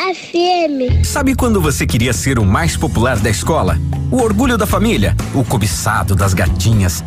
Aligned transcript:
FM. 0.00 1.04
Sabe 1.04 1.34
quando 1.34 1.60
você 1.60 1.86
queria 1.86 2.14
ser 2.14 2.38
o 2.38 2.44
mais 2.44 2.74
popular 2.74 3.18
da 3.18 3.28
escola? 3.28 3.78
O 4.10 4.16
orgulho 4.22 4.56
da 4.56 4.66
família? 4.66 5.14
O 5.34 5.44
cobiçado 5.44 6.14
das 6.14 6.32
gatinhas? 6.32 7.04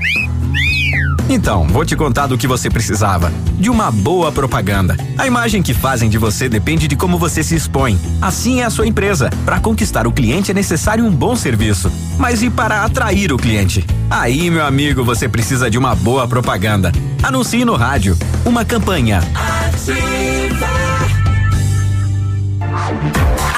Então, 1.27 1.65
vou 1.67 1.83
te 1.83 1.95
contar 1.95 2.27
do 2.27 2.37
que 2.37 2.45
você 2.45 2.69
precisava. 2.69 3.33
De 3.57 3.67
uma 3.67 3.89
boa 3.89 4.31
propaganda. 4.31 4.95
A 5.17 5.25
imagem 5.25 5.63
que 5.63 5.73
fazem 5.73 6.07
de 6.07 6.19
você 6.19 6.47
depende 6.47 6.87
de 6.87 6.95
como 6.95 7.17
você 7.17 7.43
se 7.43 7.55
expõe. 7.55 7.99
Assim 8.21 8.61
é 8.61 8.65
a 8.65 8.69
sua 8.69 8.85
empresa. 8.85 9.31
Para 9.43 9.59
conquistar 9.59 10.05
o 10.05 10.11
cliente 10.11 10.51
é 10.51 10.53
necessário 10.53 11.03
um 11.03 11.11
bom 11.11 11.35
serviço. 11.35 11.91
Mas 12.19 12.43
e 12.43 12.49
para 12.51 12.83
atrair 12.83 13.33
o 13.33 13.37
cliente? 13.37 13.83
Aí, 14.07 14.51
meu 14.51 14.65
amigo, 14.67 15.03
você 15.03 15.27
precisa 15.27 15.67
de 15.67 15.79
uma 15.79 15.95
boa 15.95 16.27
propaganda. 16.27 16.91
Anuncie 17.23 17.65
no 17.65 17.75
rádio. 17.75 18.15
Uma 18.45 18.63
campanha. 18.63 19.19
Ativa. 19.33 21.02
Thank 22.75 23.32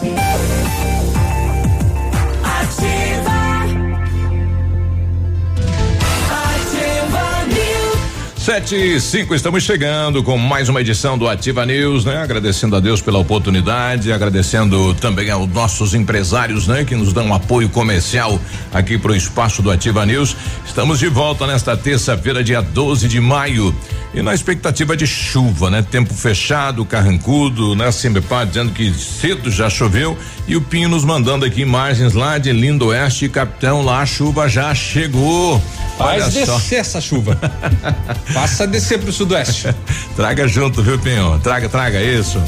Thank 0.00 0.18
you. 0.18 0.19
Sete 8.50 8.74
e 8.74 9.00
cinco, 9.00 9.32
estamos 9.32 9.62
chegando 9.62 10.24
com 10.24 10.36
mais 10.36 10.68
uma 10.68 10.80
edição 10.80 11.16
do 11.16 11.28
Ativa 11.28 11.64
News, 11.64 12.04
né? 12.04 12.16
Agradecendo 12.16 12.74
a 12.74 12.80
Deus 12.80 13.00
pela 13.00 13.16
oportunidade, 13.16 14.12
agradecendo 14.12 14.92
também 14.94 15.30
aos 15.30 15.48
nossos 15.48 15.94
empresários, 15.94 16.66
né? 16.66 16.84
Que 16.84 16.96
nos 16.96 17.12
dão 17.12 17.32
apoio 17.32 17.68
comercial 17.68 18.40
aqui 18.74 18.98
para 18.98 19.12
o 19.12 19.14
espaço 19.14 19.62
do 19.62 19.70
Ativa 19.70 20.04
News. 20.04 20.36
Estamos 20.66 20.98
de 20.98 21.06
volta 21.06 21.46
nesta 21.46 21.76
terça-feira, 21.76 22.42
dia 22.42 22.60
12 22.60 23.06
de 23.06 23.20
maio. 23.20 23.72
E 24.12 24.20
na 24.20 24.34
expectativa 24.34 24.96
de 24.96 25.06
chuva, 25.06 25.70
né? 25.70 25.86
Tempo 25.88 26.12
fechado, 26.12 26.84
carrancudo, 26.84 27.76
né? 27.76 27.92
Sembepar 27.92 28.46
dizendo 28.46 28.72
que 28.72 28.92
cedo 28.92 29.48
já 29.48 29.70
choveu 29.70 30.18
e 30.48 30.56
o 30.56 30.60
Pinho 30.60 30.88
nos 30.88 31.04
mandando 31.04 31.44
aqui 31.44 31.60
imagens 31.60 32.14
lá 32.14 32.36
de 32.36 32.50
Lindo 32.50 32.86
Oeste, 32.86 33.28
capitão, 33.28 33.82
lá 33.84 34.00
a 34.00 34.06
chuva 34.06 34.48
já 34.48 34.74
chegou. 34.74 35.62
Faz 35.96 36.24
Olha 36.24 36.30
descer 36.32 36.80
essa 36.80 37.00
chuva. 37.00 37.38
Passa 38.40 38.64
a 38.64 38.66
descer 38.66 38.98
pro 38.98 39.12
sudoeste. 39.12 39.68
traga 40.16 40.48
junto, 40.48 40.82
viu, 40.82 40.98
Pinho? 40.98 41.38
Traga, 41.40 41.68
traga 41.68 42.00
isso. 42.00 42.42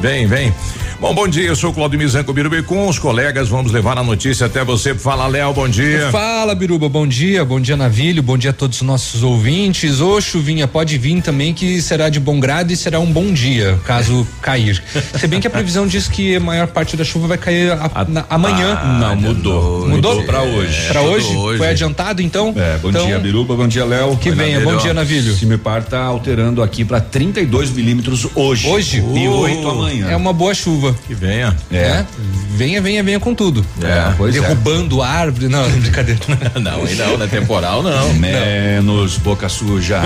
Vem, 0.00 0.26
vem. 0.26 0.54
Bom, 1.00 1.12
bom 1.12 1.28
dia, 1.28 1.48
eu 1.48 1.56
sou 1.56 1.70
o 1.70 1.74
Claudio 1.74 1.98
Mizanco 1.98 2.32
Biruba 2.32 2.56
e 2.56 2.62
com 2.62 2.88
os 2.88 2.98
colegas 2.98 3.48
vamos 3.48 3.72
levar 3.72 3.98
a 3.98 4.02
notícia 4.02 4.46
até 4.46 4.64
você. 4.64 4.94
Fala, 4.94 5.26
Léo, 5.26 5.52
bom 5.52 5.68
dia. 5.68 6.10
Fala, 6.10 6.54
Biruba, 6.54 6.88
bom 6.88 7.06
dia, 7.06 7.44
bom 7.44 7.60
dia, 7.60 7.76
Navilho, 7.76 8.22
bom 8.22 8.38
dia 8.38 8.50
a 8.50 8.52
todos 8.52 8.80
os 8.80 8.82
nossos 8.86 9.22
ouvintes. 9.22 10.00
Ô, 10.00 10.20
chuvinha, 10.20 10.68
pode 10.68 10.96
vir 10.96 11.20
também 11.20 11.52
que 11.52 11.82
será 11.82 12.08
de 12.08 12.20
bom 12.20 12.38
grado 12.38 12.72
e 12.72 12.76
será 12.76 13.00
um 13.00 13.10
bom 13.10 13.32
dia, 13.32 13.78
caso 13.84 14.26
cair. 14.40 14.82
Se 15.18 15.26
bem 15.26 15.40
que 15.40 15.46
a 15.46 15.50
previsão 15.50 15.86
diz 15.86 16.08
que 16.08 16.36
a 16.36 16.40
maior 16.40 16.68
parte 16.68 16.96
da 16.96 17.04
chuva 17.04 17.26
vai 17.26 17.38
cair 17.38 17.72
a, 17.72 17.90
a, 17.92 18.04
na, 18.04 18.24
amanhã. 18.30 18.78
Ah, 18.80 18.98
não, 19.00 19.16
mudou. 19.16 19.88
Mudou? 19.88 19.88
Mudou 19.88 20.22
pra 20.22 20.42
hoje. 20.42 20.86
É, 20.86 20.88
pra 20.88 21.02
hoje? 21.02 21.36
hoje? 21.36 21.58
Foi 21.58 21.68
adiantado, 21.68 22.22
então? 22.22 22.54
É, 22.56 22.78
bom 22.78 22.90
então, 22.90 23.06
dia, 23.06 23.18
Biruba, 23.18 23.56
bom 23.56 23.66
dia, 23.66 23.84
Léo. 23.84 24.16
Que 24.16 24.30
venha, 24.30 24.60
bom 24.60 24.76
dia, 24.76 24.94
Navilho. 24.94 25.34
Cimepar 25.34 25.82
tá 25.82 26.02
alterando 26.02 26.62
aqui 26.62 26.84
para 26.84 27.00
32 27.00 27.70
milímetros 27.70 28.26
hoje. 28.34 28.68
Hoje? 28.68 29.04
E 29.14 29.28
8 29.28 29.68
amanhã. 29.68 30.08
É 30.08 30.16
uma 30.16 30.32
boa 30.32 30.54
chuva. 30.54 30.83
Que 30.92 31.14
venha. 31.14 31.56
É. 31.70 31.76
é. 31.76 32.06
Venha, 32.50 32.82
venha, 32.82 33.02
venha 33.02 33.20
com 33.20 33.34
tudo. 33.34 33.64
É, 33.82 34.12
pois 34.16 34.34
é. 34.34 34.40
Derrubando 34.40 35.02
é. 35.02 35.06
árvore. 35.06 35.48
Não, 35.48 35.68
brincadeira. 35.80 36.20
não, 36.60 36.84
aí 36.84 36.94
não, 36.94 37.18
não 37.18 37.24
é 37.24 37.28
temporal, 37.28 37.82
não. 37.82 38.12
Menos 38.14 39.14
não. 39.14 39.24
boca 39.24 39.48
suja. 39.48 40.02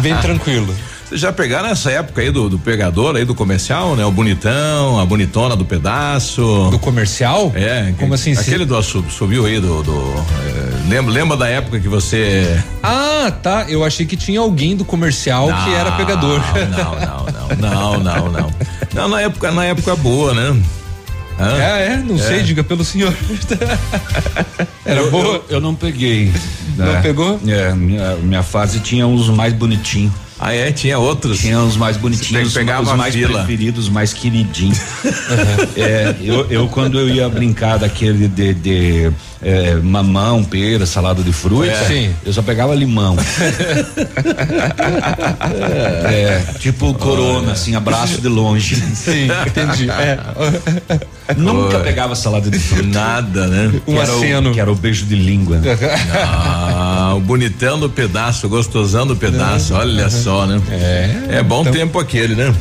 Vem 0.00 0.16
tranquilo. 0.18 0.74
Vocês 1.12 1.20
já 1.20 1.30
pegaram 1.30 1.68
essa 1.68 1.90
época 1.90 2.22
aí 2.22 2.30
do, 2.30 2.48
do, 2.48 2.58
pegador 2.58 3.16
aí 3.16 3.24
do 3.26 3.34
comercial, 3.34 3.94
né? 3.94 4.02
O 4.02 4.10
bonitão, 4.10 4.98
a 4.98 5.04
bonitona 5.04 5.54
do 5.54 5.62
pedaço. 5.62 6.68
Do 6.70 6.78
comercial? 6.78 7.52
É. 7.54 7.92
Como 7.98 8.14
assim? 8.14 8.32
Aquele 8.32 8.64
do 8.64 8.82
subiu 8.82 9.44
aí 9.44 9.60
do. 9.60 9.82
do 9.82 9.92
é, 9.92 10.71
lembra, 10.88 11.12
lembra 11.12 11.36
da 11.36 11.48
época 11.48 11.80
que 11.80 11.88
você. 11.88 12.62
Ah, 12.82 13.32
tá. 13.42 13.66
Eu 13.68 13.84
achei 13.84 14.06
que 14.06 14.16
tinha 14.16 14.40
alguém 14.40 14.76
do 14.76 14.84
comercial 14.84 15.48
não, 15.48 15.64
que 15.64 15.72
era 15.72 15.92
pegador. 15.92 16.40
Não, 16.70 16.94
não, 17.00 17.56
não, 17.56 17.98
não, 17.98 17.98
não, 17.98 18.30
não. 18.30 18.52
Não, 18.94 19.08
na 19.08 19.20
época, 19.20 19.50
na 19.50 19.64
época 19.64 19.96
boa, 19.96 20.34
né? 20.34 20.62
Ah, 21.38 21.58
é, 21.58 21.92
é, 21.92 21.96
não 21.96 22.16
é. 22.16 22.18
sei, 22.18 22.42
diga 22.42 22.62
pelo 22.62 22.84
senhor. 22.84 23.14
Era 24.84 25.00
eu, 25.00 25.10
boa? 25.10 25.24
Eu, 25.24 25.44
eu, 25.48 25.60
não 25.60 25.74
peguei. 25.74 26.32
Não 26.76 26.86
né? 26.86 27.00
pegou? 27.00 27.40
É, 27.46 27.72
minha, 27.72 28.16
minha 28.16 28.42
fase 28.42 28.80
tinha 28.80 29.06
uns 29.06 29.28
mais 29.28 29.52
bonitinhos. 29.52 30.12
Ah, 30.38 30.52
é? 30.52 30.72
Tinha 30.72 30.98
outros? 30.98 31.38
Tinha 31.38 31.60
os 31.60 31.76
mais 31.76 31.96
bonitinhos, 31.96 32.54
os 32.54 32.92
mais 32.96 33.14
fila. 33.14 33.38
preferidos, 33.38 33.88
mais 33.88 34.12
queridinhos. 34.12 34.80
é, 35.76 36.16
eu, 36.20 36.46
eu, 36.50 36.68
quando 36.68 36.98
eu 36.98 37.08
ia 37.08 37.28
brincar 37.28 37.78
daquele 37.78 38.26
de, 38.26 38.52
de 38.52 39.12
é, 39.42 39.74
mamão, 39.74 40.44
pera, 40.44 40.86
salada 40.86 41.22
de 41.22 41.32
fruta, 41.32 41.66
é. 41.66 42.12
eu 42.24 42.32
só 42.32 42.42
pegava 42.42 42.74
limão. 42.74 43.16
é, 46.06 46.40
tipo 46.60 46.94
corona, 46.94 47.52
assim, 47.52 47.74
abraço 47.74 48.20
de 48.20 48.28
longe. 48.28 48.76
Sim, 48.76 49.28
entendi. 49.46 49.88
É. 50.02 50.18
Nunca 51.36 51.78
pegava 51.80 52.14
salada 52.16 52.50
de 52.50 52.58
fruta. 52.58 52.88
Nada, 52.88 53.46
né? 53.46 53.80
Um 53.86 53.94
que 53.94 54.00
aceno. 54.00 54.50
O, 54.50 54.52
que 54.52 54.60
era 54.60 54.72
o 54.72 54.74
beijo 54.74 55.06
de 55.06 55.14
língua. 55.14 55.60
Ah, 56.14 57.14
o 57.16 57.20
bonitão 57.20 57.78
do 57.78 57.88
pedaço, 57.90 58.48
gostosão 58.48 59.06
do 59.06 59.14
pedaço, 59.16 59.74
olha 59.74 60.08
só, 60.08 60.46
né? 60.46 60.60
É. 60.70 61.36
É 61.38 61.42
bom 61.42 61.60
então, 61.62 61.72
tempo 61.72 61.98
aquele, 61.98 62.34
né? 62.34 62.54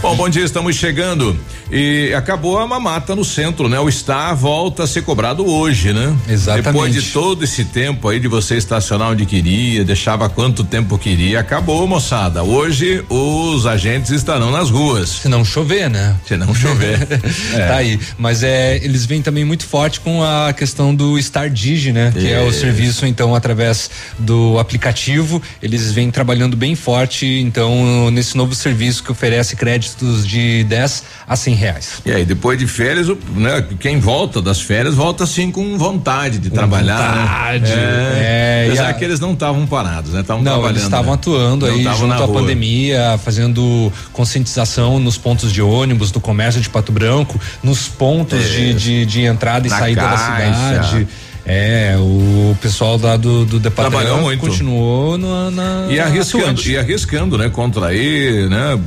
Bom, 0.00 0.14
bom 0.14 0.28
dia, 0.28 0.44
estamos 0.44 0.76
chegando. 0.76 1.36
E 1.72 2.14
acabou 2.14 2.56
a 2.58 2.66
mamata 2.66 3.16
no 3.16 3.24
centro, 3.24 3.68
né? 3.68 3.80
O 3.80 3.88
estar 3.88 4.32
volta 4.32 4.84
a 4.84 4.86
ser 4.86 5.02
cobrado 5.02 5.44
hoje, 5.44 5.92
né? 5.92 6.16
Exatamente. 6.28 6.64
Depois 6.66 6.94
de 6.94 7.02
todo 7.12 7.44
esse 7.44 7.64
tempo 7.64 8.08
aí 8.08 8.20
de 8.20 8.28
você 8.28 8.56
estacionar 8.56 9.10
onde 9.10 9.26
queria, 9.26 9.84
deixava 9.84 10.28
quanto 10.28 10.62
tempo 10.62 10.96
queria, 10.96 11.40
acabou, 11.40 11.86
moçada. 11.86 12.44
Hoje 12.44 13.04
os 13.08 13.66
agentes 13.66 14.12
estarão 14.12 14.52
nas 14.52 14.70
ruas. 14.70 15.10
Se 15.10 15.28
não 15.28 15.44
chover, 15.44 15.90
né? 15.90 16.14
Se 16.26 16.36
não 16.36 16.54
chover. 16.54 17.06
é. 17.52 17.66
Tá 17.66 17.76
aí. 17.76 17.98
Mas 18.16 18.44
é, 18.44 18.76
eles 18.76 19.04
vêm 19.04 19.20
também 19.20 19.44
muito 19.44 19.66
forte 19.66 20.00
com 20.00 20.22
a 20.22 20.52
questão 20.52 20.94
do 20.94 21.20
Star 21.20 21.50
Digi, 21.50 21.92
né? 21.92 22.12
Que 22.16 22.32
é 22.32 22.40
o 22.40 22.52
serviço, 22.52 23.04
então, 23.04 23.34
através 23.34 23.90
do 24.16 24.58
aplicativo. 24.60 25.42
Eles 25.60 25.90
vêm 25.90 26.10
trabalhando 26.10 26.56
bem 26.56 26.76
forte, 26.76 27.26
então, 27.26 28.10
nesse 28.12 28.36
novo 28.36 28.54
serviço 28.54 29.02
que 29.02 29.10
oferece 29.10 29.56
créditos 29.88 30.26
de 30.26 30.64
10 30.64 31.04
a 31.26 31.36
100 31.36 31.54
reais. 31.54 32.02
E 32.04 32.12
aí, 32.12 32.24
depois 32.24 32.58
de 32.58 32.66
férias, 32.66 33.08
né? 33.34 33.64
Quem 33.80 33.98
volta 34.00 34.40
das 34.40 34.60
férias 34.60 34.94
volta 34.94 35.24
assim 35.24 35.50
com 35.50 35.76
vontade 35.78 36.38
de 36.38 36.50
com 36.50 36.56
trabalhar. 36.56 36.98
Né? 36.98 37.22
Vontade. 37.22 37.74
Né? 37.74 38.12
É, 38.14 38.64
é 38.64 38.66
Apesar 38.68 38.88
a... 38.88 38.94
que 38.94 39.04
eles 39.04 39.20
não 39.20 39.32
estavam 39.32 39.66
parados, 39.66 40.12
né? 40.12 40.20
Estavam 40.20 40.42
trabalhando. 40.42 40.70
Eles 40.70 40.82
estavam 40.82 41.12
né? 41.12 41.14
atuando 41.14 41.66
não 41.66 41.74
aí 41.74 41.82
junto 41.82 42.12
à 42.12 42.26
rua. 42.26 42.40
pandemia, 42.40 43.20
fazendo 43.24 43.92
conscientização 44.12 44.98
nos 44.98 45.16
pontos 45.16 45.52
de 45.52 45.62
ônibus, 45.62 46.10
do 46.10 46.20
comércio 46.20 46.60
de 46.60 46.68
Pato 46.68 46.92
Branco, 46.92 47.40
nos 47.62 47.88
pontos 47.88 48.38
é. 48.38 48.48
de, 48.48 48.74
de, 48.74 49.06
de, 49.06 49.22
entrada 49.22 49.66
e 49.66 49.70
na 49.70 49.78
saída 49.78 50.02
caixa. 50.02 50.16
da 50.16 50.82
cidade. 50.84 51.08
É, 51.50 51.96
o 51.98 52.54
pessoal 52.60 52.98
lá 53.02 53.16
do, 53.16 53.46
do 53.46 53.58
departamento 53.58 54.02
Trabalhou 54.02 54.22
muito. 54.22 54.38
continuou 54.38 55.16
no, 55.16 55.50
na. 55.50 55.86
E 55.88 55.98
arriscando, 55.98 56.44
atuante. 56.44 56.72
e 56.72 56.76
arriscando, 56.76 57.38
né? 57.38 57.48
Contrair, 57.48 58.50
né? 58.50 58.78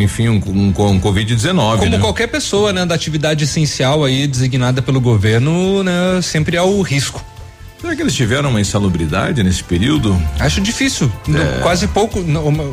Enfim, 0.00 0.28
um, 0.28 0.40
um, 0.46 0.68
um 0.68 1.00
Covid-19. 1.00 1.78
Como 1.78 1.90
né? 1.90 1.98
qualquer 1.98 2.28
pessoa, 2.28 2.72
né, 2.72 2.86
da 2.86 2.94
atividade 2.94 3.42
essencial 3.42 4.04
aí 4.04 4.28
designada 4.28 4.80
pelo 4.80 5.00
governo, 5.00 5.82
né, 5.82 6.20
sempre 6.22 6.56
há 6.56 6.62
o 6.62 6.80
risco. 6.82 7.22
Será 7.80 7.94
que 7.94 8.02
eles 8.02 8.14
tiveram 8.14 8.50
uma 8.50 8.60
insalubridade 8.60 9.40
nesse 9.44 9.62
período? 9.62 10.20
Acho 10.40 10.60
difícil. 10.60 11.10
No- 11.28 11.38
quase 11.62 11.86
pouco. 11.86 12.18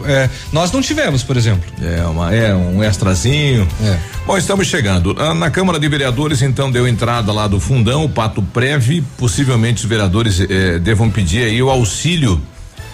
é, 0.08 0.28
nós 0.52 0.72
não 0.72 0.82
tivemos, 0.82 1.22
por 1.22 1.38
exemplo. 1.38 1.64
É, 1.82 2.02
uma, 2.08 2.34
é 2.34 2.56
um 2.56 2.84
extrazinho. 2.84 3.68
É. 3.84 3.98
Bom, 4.26 4.36
estamos 4.36 4.66
chegando. 4.66 5.16
Ah, 5.20 5.36
Na 5.36 5.52
Câmara 5.52 5.80
de 5.80 5.88
Vereadores, 5.88 6.42
então, 6.42 6.72
deu 6.72 6.88
entrada 6.88 7.32
lá 7.32 7.48
do 7.48 7.60
fundão, 7.60 8.04
o 8.04 8.10
Pato 8.10 8.42
Preve. 8.42 9.04
Possivelmente 9.16 9.84
os 9.84 9.90
vereadores 9.90 10.40
eh, 10.42 10.80
devam 10.80 11.10
pedir 11.12 11.44
aí 11.44 11.62
o 11.62 11.70
auxílio 11.70 12.42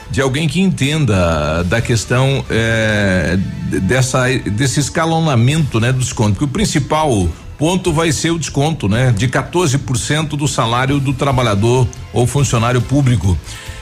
de 0.10 0.20
alguém 0.20 0.50
que 0.50 0.60
entenda 0.60 1.64
da 1.64 1.80
questão 1.80 2.44
eh, 2.50 3.38
de- 3.70 3.80
dessa, 3.80 4.26
desse 4.52 4.82
escalonamento, 4.82 5.80
né, 5.80 5.94
do 5.94 6.00
desconto. 6.00 6.32
Porque 6.32 6.44
o 6.44 6.48
principal 6.50 7.30
ponto 7.62 7.94
vai 7.94 8.12
ser 8.12 8.32
o 8.32 8.40
desconto, 8.40 8.90
né, 8.90 9.14
de 9.16 9.28
14% 9.28 10.30
do 10.30 10.48
salário 10.48 11.00
do 11.00 11.14
trabalhador 11.14 11.88
ou 12.12 12.26
funcionário 12.26 12.82
público. 12.82 13.38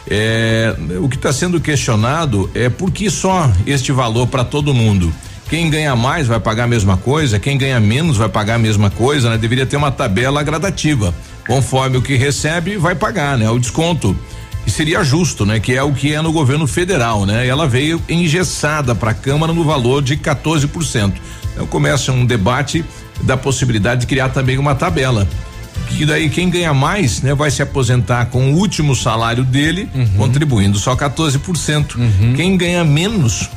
É, 0.06 0.76
o 1.02 1.08
que 1.08 1.16
está 1.16 1.32
sendo 1.32 1.62
questionado 1.62 2.52
é 2.54 2.68
por 2.68 2.92
que 2.92 3.10
só 3.10 3.50
este 3.66 3.94
valor 3.94 4.28
para 4.28 4.44
todo 4.44 4.74
mundo? 4.74 5.14
Quem 5.50 5.70
ganha 5.70 5.96
mais 5.96 6.28
vai 6.28 6.42
pagar 6.42 6.66
a 6.66 6.68
mesma 6.68 6.98
coisa, 6.98 7.40
quem 7.40 7.58
ganha 7.58 7.80
menos 7.80 8.18
vai 8.18 8.28
pagar 8.28 8.56
a 8.56 8.60
mesma 8.60 8.90
coisa, 8.90 9.30
né? 9.30 9.38
Deveria 9.38 9.66
ter 9.66 9.78
uma 9.78 9.92
tabela 9.92 10.44
gradativa. 10.44 11.16
Conforme 11.48 11.96
o 11.96 12.02
que 12.02 12.18
recebe, 12.18 12.76
vai 12.76 12.96
pagar, 12.96 13.38
né? 13.38 13.50
O 13.50 13.58
desconto. 13.58 14.14
Que 14.66 14.70
seria 14.70 15.06
justo, 15.06 15.46
né? 15.46 15.58
Que 15.58 15.74
é 15.76 15.82
o 15.82 15.94
que 15.94 16.14
é 16.14 16.22
no 16.22 16.34
governo 16.34 16.68
federal, 16.68 17.26
né? 17.26 17.48
Ela 17.48 17.66
veio 17.66 18.02
engessada 18.10 18.94
para 18.94 19.12
a 19.12 19.14
Câmara 19.14 19.54
no 19.54 19.64
valor 19.64 20.02
de 20.02 20.18
14%. 20.18 21.14
Então 21.54 21.66
começa 21.66 22.12
um 22.12 22.26
debate 22.26 22.84
da 23.22 23.38
possibilidade 23.38 24.02
de 24.02 24.08
criar 24.08 24.30
também 24.30 24.58
uma 24.58 24.76
tabela 24.76 25.28
que 25.90 26.06
daí 26.06 26.30
quem 26.30 26.50
ganha 26.50 26.74
mais, 26.74 27.22
né, 27.22 27.34
vai 27.34 27.50
se 27.52 27.62
aposentar 27.62 28.26
com 28.28 28.54
o 28.54 28.56
último 28.56 28.96
salário 28.96 29.44
dele, 29.44 29.90
contribuindo 30.16 30.78
só 30.78 30.96
14%. 30.96 31.96
Quem 32.36 32.56
ganha 32.56 32.84
menos 32.84 33.50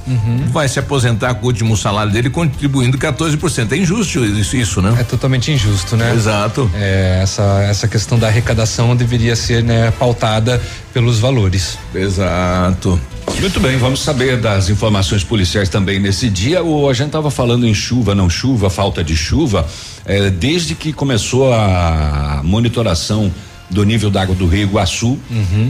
vai 0.50 0.68
se 0.68 0.78
aposentar 0.78 1.34
com 1.34 1.44
o 1.44 1.48
último 1.48 1.76
salário 1.76 2.12
dele, 2.12 2.30
contribuindo 2.30 2.98
14%. 2.98 3.72
É 3.72 3.76
injusto 3.76 4.24
isso, 4.24 4.56
isso, 4.56 4.82
né? 4.82 4.96
É 4.98 5.04
totalmente 5.04 5.52
injusto, 5.52 5.96
né? 5.96 6.12
Exato. 6.14 6.70
É, 6.74 7.20
essa, 7.22 7.62
essa 7.62 7.86
questão 7.86 8.18
da 8.18 8.28
arrecadação 8.28 8.96
deveria 8.96 9.36
ser 9.36 9.62
né, 9.62 9.90
pautada 9.92 10.60
pelos 10.92 11.18
valores. 11.18 11.78
Exato. 11.94 13.00
Muito 13.40 13.58
bem, 13.58 13.76
vamos 13.76 14.00
saber 14.00 14.40
das 14.40 14.68
informações 14.68 15.24
policiais 15.24 15.68
também 15.68 15.98
nesse 15.98 16.28
dia. 16.28 16.62
O, 16.62 16.88
a 16.88 16.92
gente 16.94 17.06
estava 17.06 17.30
falando 17.30 17.66
em 17.66 17.74
chuva, 17.74 18.14
não 18.14 18.30
chuva, 18.30 18.70
falta 18.70 19.02
de 19.02 19.16
chuva. 19.16 19.66
eh, 20.06 20.30
desde 20.30 20.74
que 20.74 20.92
começou 20.92 21.52
a 21.52 22.40
monitoração 22.44 23.32
do 23.72 23.84
nível 23.84 24.10
d'água 24.10 24.34
do 24.34 24.46
Rio 24.46 24.64
Iguaçu, 24.64 25.18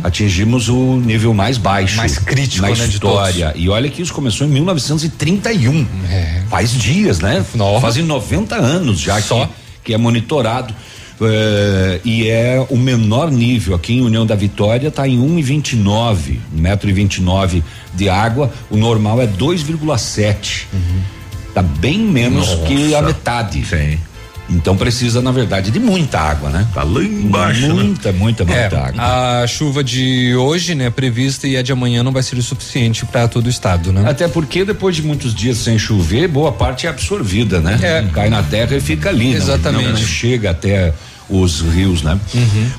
atingimos 0.02 0.68
o 0.68 0.96
nível 0.96 1.32
mais 1.32 1.56
baixo. 1.56 1.96
Mais 1.96 2.18
crítico, 2.18 2.66
na 2.66 2.74
né, 2.74 2.86
história. 2.86 3.52
E 3.56 3.68
olha 3.68 3.88
que 3.88 4.02
isso 4.02 4.12
começou 4.12 4.46
em 4.46 4.50
1931. 4.50 5.86
É. 6.10 6.42
Faz 6.50 6.72
dias, 6.72 7.20
né? 7.20 7.44
Nova. 7.54 7.80
Fazem 7.80 8.04
90 8.04 8.56
anos 8.56 8.98
já 8.98 9.20
Só. 9.22 9.46
que, 9.46 9.52
que 9.84 9.94
é 9.94 9.98
monitorado. 9.98 10.74
Eh, 11.24 12.00
e 12.04 12.28
é 12.28 12.64
o 12.70 12.76
menor 12.76 13.30
nível 13.30 13.74
aqui 13.74 13.94
em 13.94 14.00
União 14.02 14.24
da 14.26 14.34
Vitória 14.34 14.88
está 14.88 15.06
em 15.06 15.18
1,29 15.18 16.38
metro 16.52 16.88
e 16.88 16.92
29 16.92 17.62
de 17.94 18.08
água. 18.08 18.52
O 18.70 18.76
normal 18.76 19.20
é 19.20 19.26
2,7. 19.26 20.66
Tá 21.54 21.62
bem 21.62 21.98
menos 21.98 22.48
que 22.66 22.94
a 22.94 23.00
Nossa. 23.02 23.06
metade. 23.14 23.64
Sim. 23.66 23.98
Então 24.50 24.76
precisa, 24.76 25.22
na 25.22 25.30
verdade, 25.32 25.70
de 25.70 25.78
muita 25.78 26.18
água, 26.18 26.50
né? 26.50 26.66
Tá 26.74 26.82
lá 26.82 27.02
embaixo, 27.02 27.68
né? 27.68 27.68
Muita, 27.74 28.12
muita, 28.12 28.44
muita 28.44 28.60
É, 28.60 28.66
água. 28.66 29.42
a 29.42 29.46
chuva 29.46 29.82
de 29.84 30.34
hoje, 30.36 30.74
né, 30.74 30.90
prevista 30.90 31.46
e 31.46 31.56
a 31.56 31.62
de 31.62 31.72
amanhã 31.72 32.02
não 32.02 32.12
vai 32.12 32.22
ser 32.22 32.36
o 32.36 32.42
suficiente 32.42 33.06
para 33.06 33.28
todo 33.28 33.46
o 33.46 33.48
estado, 33.48 33.92
né? 33.92 34.02
Até 34.06 34.28
porque 34.28 34.62
depois 34.64 34.96
de 34.96 35.02
muitos 35.02 35.34
dias 35.34 35.58
sem 35.58 35.78
chover, 35.78 36.28
boa 36.28 36.52
parte 36.52 36.86
é 36.86 36.90
absorvida, 36.90 37.60
né? 37.60 37.78
É. 37.82 38.02
Cai 38.12 38.28
na 38.28 38.42
terra 38.42 38.76
e 38.76 38.80
fica 38.80 39.08
ali. 39.08 39.30
não- 39.30 39.36
Exatamente. 39.36 39.84
Não, 39.84 39.90
não 39.92 40.06
chega 40.06 40.50
até 40.50 40.92
os 41.28 41.60
rios, 41.60 42.02
né? 42.02 42.18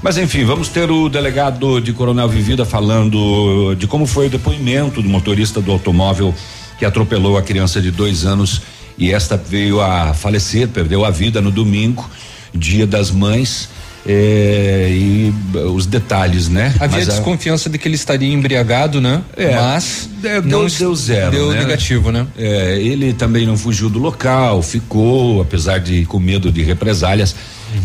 Mas 0.02 0.18
enfim, 0.18 0.44
vamos 0.46 0.68
ter 0.68 0.90
o 0.92 1.10
delegado 1.10 1.80
de 1.82 1.92
Coronel 1.94 2.28
Vivida 2.30 2.66
falando 2.66 3.76
de 3.76 3.88
como 3.88 4.06
foi 4.06 4.28
o 4.28 4.30
depoimento 4.30 5.02
do 5.02 5.10
motorista 5.10 5.60
do 5.62 5.72
automóvel 5.72 6.34
que 6.78 6.86
atropelou 6.86 7.38
a 7.38 7.42
criança 7.42 7.82
de 7.82 7.90
dois 7.92 8.26
anos 8.26 8.62
e 8.98 9.12
esta 9.12 9.36
veio 9.38 9.82
a 9.82 10.14
falecer, 10.14 10.68
perdeu 10.68 11.04
a 11.06 11.10
vida 11.10 11.42
no 11.42 11.50
domingo, 11.52 12.08
dia 12.54 12.86
das 12.86 13.10
mães. 13.12 13.70
eh, 14.06 14.90
e 14.92 15.34
eh, 15.56 15.60
os 15.60 15.86
detalhes, 15.86 16.50
né? 16.50 16.76
Havia 16.78 16.98
Mas 17.00 17.08
a- 17.08 17.12
desconfiança 17.14 17.70
de 17.70 17.78
que 17.78 17.88
ele 17.88 17.96
estaria 17.96 18.28
embriagado, 18.34 19.00
né? 19.00 19.22
É, 19.38 19.56
Mas 19.56 20.10
deu- 20.22 20.42
não 20.44 20.66
deu 20.68 20.94
zero, 20.94 21.32
Deu 21.32 21.52
né? 21.52 21.60
negativo, 21.60 22.12
né? 22.12 22.28
É, 22.38 22.78
ele 22.82 23.14
também 23.14 23.46
não 23.46 23.56
fugiu 23.56 23.90
do 23.90 24.00
local, 24.00 24.62
ficou, 24.62 25.42
apesar 25.42 25.80
de 25.80 26.04
com 26.06 26.20
medo 26.20 26.52
de 26.52 26.62
represálias, 26.64 27.34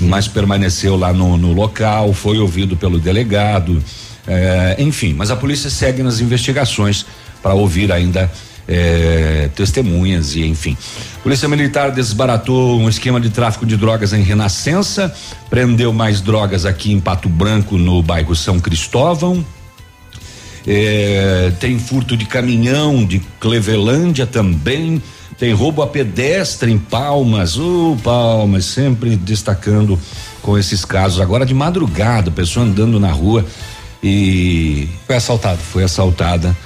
mas 0.01 0.29
permaneceu 0.29 0.97
lá 0.97 1.13
no, 1.13 1.37
no 1.37 1.53
local, 1.53 2.13
foi 2.13 2.39
ouvido 2.39 2.77
pelo 2.77 2.99
delegado, 2.99 3.83
é, 4.27 4.77
enfim. 4.79 5.15
Mas 5.15 5.31
a 5.31 5.37
polícia 5.37 5.71
segue 5.71 6.03
nas 6.03 6.21
investigações 6.21 7.07
para 7.43 7.55
ouvir 7.55 7.91
ainda 7.93 8.31
é, 8.69 9.49
testemunhas 9.55 10.37
e 10.37 10.45
enfim. 10.45 10.77
Polícia 11.23 11.49
Militar 11.49 11.91
desbaratou 11.91 12.79
um 12.79 12.89
esquema 12.89 13.19
de 13.21 13.31
tráfico 13.31 13.65
de 13.65 13.77
drogas 13.77 14.13
em 14.13 14.23
Renascença, 14.23 15.13
prendeu 15.49 15.93
mais 15.93 16.21
drogas 16.21 16.67
aqui 16.67 16.93
em 16.93 17.01
Pato 17.01 17.29
Branco, 17.29 17.79
no 17.79 18.03
bairro 18.03 18.37
São 18.37 18.61
Cristóvão. 18.61 19.45
É, 20.67 21.51
tem 21.59 21.79
furto 21.79 22.15
de 22.15 22.27
caminhão 22.27 23.07
de 23.07 23.21
Clevelândia 23.41 24.27
também. 24.27 25.03
Tem 25.39 25.53
roubo 25.53 25.83
a 25.83 25.87
pedestre 25.87 26.73
em 26.73 26.79
Palmas. 26.79 27.57
Ô, 27.57 27.97
Palmas, 28.03 28.65
sempre 28.65 29.17
destacando 29.17 29.99
com 30.43 30.59
esses 30.59 30.85
casos. 30.85 31.21
Agora 31.21 31.47
de 31.47 31.55
madrugada, 31.55 32.29
pessoa 32.31 32.67
andando 32.67 32.99
na 32.99 33.13
rua 33.13 33.47
e 34.03 34.89
Foi 35.07 35.15
assaltado. 35.15 35.59
foi 35.59 35.85
assaltada. 35.85 36.57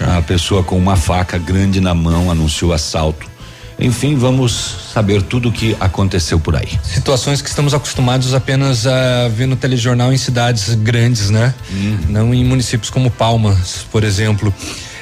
A 0.00 0.22
pessoa 0.22 0.62
com 0.62 0.78
uma 0.78 0.96
faca 0.96 1.36
grande 1.36 1.80
na 1.80 1.92
mão 1.94 2.30
anunciou 2.30 2.72
assalto. 2.72 3.26
Enfim, 3.78 4.14
vamos 4.16 4.76
saber 4.94 5.20
tudo 5.20 5.48
o 5.48 5.52
que 5.52 5.76
aconteceu 5.80 6.38
por 6.38 6.56
aí. 6.56 6.78
Situações 6.82 7.42
que 7.42 7.48
estamos 7.48 7.74
acostumados 7.74 8.32
apenas 8.32 8.86
a 8.86 9.28
ver 9.28 9.46
no 9.46 9.56
telejornal 9.56 10.12
em 10.12 10.16
cidades 10.16 10.72
grandes, 10.74 11.28
né? 11.28 11.52
Não 12.08 12.32
em 12.32 12.44
municípios 12.44 12.88
como 12.88 13.10
Palmas, 13.10 13.84
por 13.90 14.04
exemplo. 14.04 14.54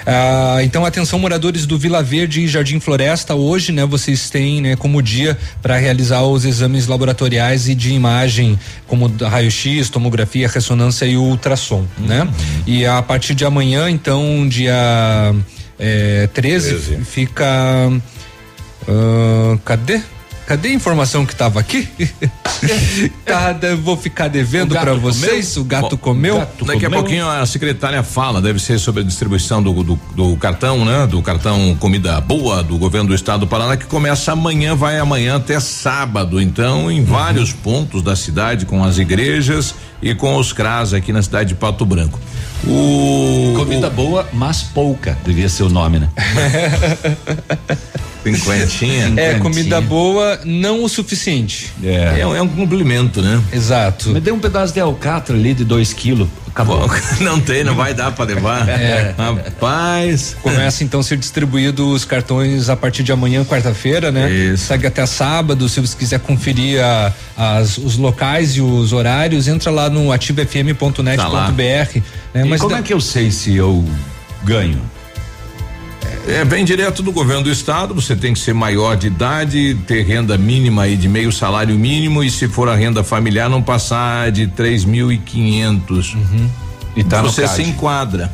Ah, 0.07 0.59
então, 0.63 0.85
atenção, 0.85 1.19
moradores 1.19 1.67
do 1.67 1.79
Vila 1.79 2.03
Verde 2.03 2.43
e 2.43 2.49
Jardim 2.49 2.81
Floresta, 2.81 3.35
hoje, 3.35 3.73
né, 3.73 3.85
vocês 3.85 4.31
têm, 4.31 4.61
né, 4.61 4.77
como 4.77 5.03
dia 5.03 5.39
para 5.61 5.77
realizar 5.77 6.23
os 6.23 6.45
exames 6.45 6.87
laboratoriais 6.87 7.69
e 7.69 7.75
de 7.75 7.93
imagem, 7.93 8.59
como 8.87 9.07
raio-x, 9.07 9.89
tomografia, 9.91 10.49
ressonância 10.49 11.07
e 11.07 11.17
ultrassom, 11.17 11.85
né? 11.99 12.29
E 12.67 12.85
a 12.85 13.01
partir 13.03 13.35
de 13.35 13.45
amanhã, 13.45 13.91
então, 13.91 14.47
dia 14.49 15.35
eh, 15.79 16.29
13, 16.33 17.05
fica 17.05 17.47
ah, 18.89 19.59
cadê? 19.65 20.01
Cadê 20.53 20.69
a 20.69 20.75
informação 20.75 21.25
que 21.25 21.33
estava 21.33 21.59
aqui? 21.59 21.89
tá, 23.25 23.57
vou 23.83 23.97
ficar 23.97 24.29
devendo 24.29 24.73
O 24.73 24.75
para 24.79 24.93
vocês. 24.93 25.57
O 25.57 25.65
gato 25.65 25.97
comeu. 25.97 26.41
gato 26.41 26.67
Daqui 26.67 26.85
a 26.85 26.91
comeu. 26.91 27.01
pouquinho 27.01 27.27
a 27.27 27.47
secretária 27.47 28.03
fala, 28.03 28.39
deve 28.39 28.59
ser 28.59 28.79
sobre 28.79 29.01
a 29.01 29.05
distribuição 29.05 29.63
do, 29.63 29.83
do, 29.83 29.99
do 30.15 30.37
cartão, 30.37 30.85
né? 30.85 31.07
Do 31.07 31.23
cartão 31.23 31.75
Comida 31.81 32.21
Boa 32.21 32.63
do 32.63 32.77
governo 32.77 33.09
do 33.09 33.15
estado 33.15 33.41
do 33.41 33.47
Paraná, 33.47 33.79
que 33.79 33.87
começa 33.87 34.33
amanhã, 34.33 34.75
vai 34.75 34.99
amanhã 34.99 35.37
até 35.37 35.59
sábado. 35.59 36.39
Então, 36.39 36.91
em 36.91 37.03
vários 37.03 37.55
pontos 37.55 38.03
da 38.03 38.15
cidade, 38.15 38.67
com 38.67 38.85
as 38.85 38.99
igrejas 38.99 39.75
e 40.03 40.15
com 40.15 40.37
os 40.37 40.53
CRAS 40.53 40.93
aqui 40.93 41.15
na 41.15 41.23
cidade 41.23 41.49
de 41.49 41.55
Pato 41.55 41.87
Branco. 41.87 42.21
O. 42.67 43.55
Comida 43.57 43.89
boa, 43.89 44.29
mas 44.35 44.63
pouca, 44.63 45.17
devia 45.25 45.49
ser 45.49 45.63
o 45.63 45.71
nome, 45.71 45.99
né? 45.99 46.11
Cinquentinha. 48.23 49.13
É, 49.17 49.35
comida 49.39 49.81
boa, 49.81 50.41
não 50.45 50.85
o 50.85 50.89
suficiente. 50.89 51.73
É. 51.83 52.21
É, 52.21 52.21
é 52.21 52.43
um 52.43 52.49
complemento, 52.49 53.21
né? 53.21 53.43
Exato. 53.53 54.11
Me 54.11 54.21
dê 54.21 54.31
um 54.31 54.39
pedaço 54.39 54.73
de 54.73 54.81
alcatra 54.81 55.37
ali 55.37 55.55
de 55.55 55.65
dois 55.65 55.93
quilos. 55.93 56.29
Acabou. 56.55 56.87
Não 57.21 57.41
tem, 57.41 57.65
não 57.65 57.75
vai 57.75 57.95
dar 57.95 58.13
para 58.13 58.27
levar. 58.27 58.69
É. 58.69 59.15
Rapaz. 59.17 60.37
Começa 60.43 60.85
então 60.85 61.01
a 61.01 61.03
ser 61.03 61.17
distribuído 61.17 61.89
os 61.89 62.05
cartões 62.05 62.69
a 62.69 62.77
partir 62.77 63.03
de 63.03 63.11
amanhã, 63.11 63.43
quarta-feira, 63.43 64.13
né? 64.13 64.31
Isso. 64.31 64.67
Segue 64.67 64.87
até 64.87 65.07
sábado. 65.07 65.67
Se 65.67 65.81
você 65.81 65.97
quiser 65.97 66.21
conferir 66.21 66.85
a, 66.85 67.11
as, 67.39 67.79
os 67.79 67.97
locais 67.97 68.51
e 68.57 68.61
os 68.61 68.93
horários, 68.93 69.49
entra 69.49 69.71
lá 69.71 69.89
no 69.89 70.13
ativofm.net.br. 70.13 71.17
Tá 71.17 71.53
né? 72.35 72.45
Mas 72.45 72.61
como 72.61 72.75
da... 72.75 72.81
é 72.81 72.83
que 72.83 72.93
eu 72.93 73.01
sei 73.01 73.31
se 73.31 73.57
eu 73.57 73.83
ganho? 74.45 74.79
É, 76.27 76.45
vem 76.45 76.65
direto 76.65 77.03
do 77.03 77.11
governo 77.11 77.43
do 77.43 77.51
estado, 77.51 77.95
você 77.95 78.15
tem 78.15 78.33
que 78.33 78.39
ser 78.39 78.55
maior 78.55 78.97
de 78.97 79.09
idade, 79.09 79.77
ter 79.87 80.03
renda 80.03 80.39
mínima 80.39 80.83
aí 80.83 80.97
de 80.97 81.09
meio 81.09 81.33
salário 81.33 81.75
mínimo 81.77 82.23
e 82.23 82.31
se 82.31 82.47
for 82.47 82.69
a 82.69 82.77
renda 82.77 83.03
familiar 83.03 83.51
não 83.51 83.61
passar 83.61 84.31
de 84.31 84.47
três 84.47 84.85
mil 84.85 85.11
e 85.11 85.19
quinhentos. 85.19 86.15
Uhum. 86.15 86.49
E 86.95 87.03
tá 87.03 87.23
você 87.23 87.47
se 87.49 87.63
enquadra. 87.63 88.31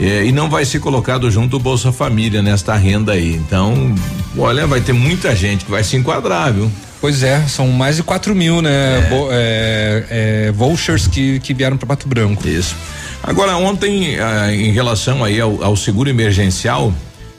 É, 0.00 0.24
e 0.24 0.32
não 0.32 0.48
vai 0.48 0.64
ser 0.64 0.80
colocado 0.80 1.30
junto 1.30 1.56
o 1.56 1.60
Bolsa 1.60 1.92
Família 1.92 2.40
nesta 2.40 2.74
renda 2.76 3.12
aí. 3.12 3.34
Então, 3.34 3.94
olha, 4.38 4.66
vai 4.66 4.80
ter 4.80 4.94
muita 4.94 5.36
gente 5.36 5.66
que 5.66 5.70
vai 5.70 5.84
se 5.84 5.96
enquadrar, 5.96 6.52
viu? 6.52 6.70
Pois 7.00 7.22
é, 7.22 7.46
são 7.48 7.68
mais 7.68 7.96
de 7.96 8.02
4 8.02 8.34
mil, 8.34 8.62
né? 8.62 8.70
É. 8.70 9.10
é, 9.32 10.06
é, 10.48 10.52
vouchers 10.52 11.06
que, 11.06 11.40
que 11.40 11.52
vieram 11.52 11.76
para 11.76 11.88
Pato 11.88 12.08
Branco. 12.08 12.48
Isso. 12.48 12.74
Agora, 13.22 13.56
ontem, 13.56 14.18
ah, 14.18 14.52
em 14.52 14.72
relação 14.72 15.22
aí 15.22 15.40
ao, 15.40 15.62
ao, 15.62 15.76
seguro 15.76 16.10
emergencial, 16.10 16.92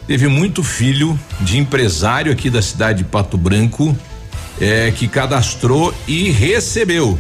teve 0.08 0.28
muito 0.28 0.64
filho 0.64 1.20
de 1.42 1.58
empresário 1.58 2.32
aqui 2.32 2.50
da 2.50 2.62
cidade 2.62 3.00
de 3.00 3.04
Pato 3.04 3.38
Branco 3.38 3.96
é, 4.62 4.92
que 4.92 5.08
cadastrou 5.08 5.94
e 6.08 6.32
recebeu. 6.32 7.20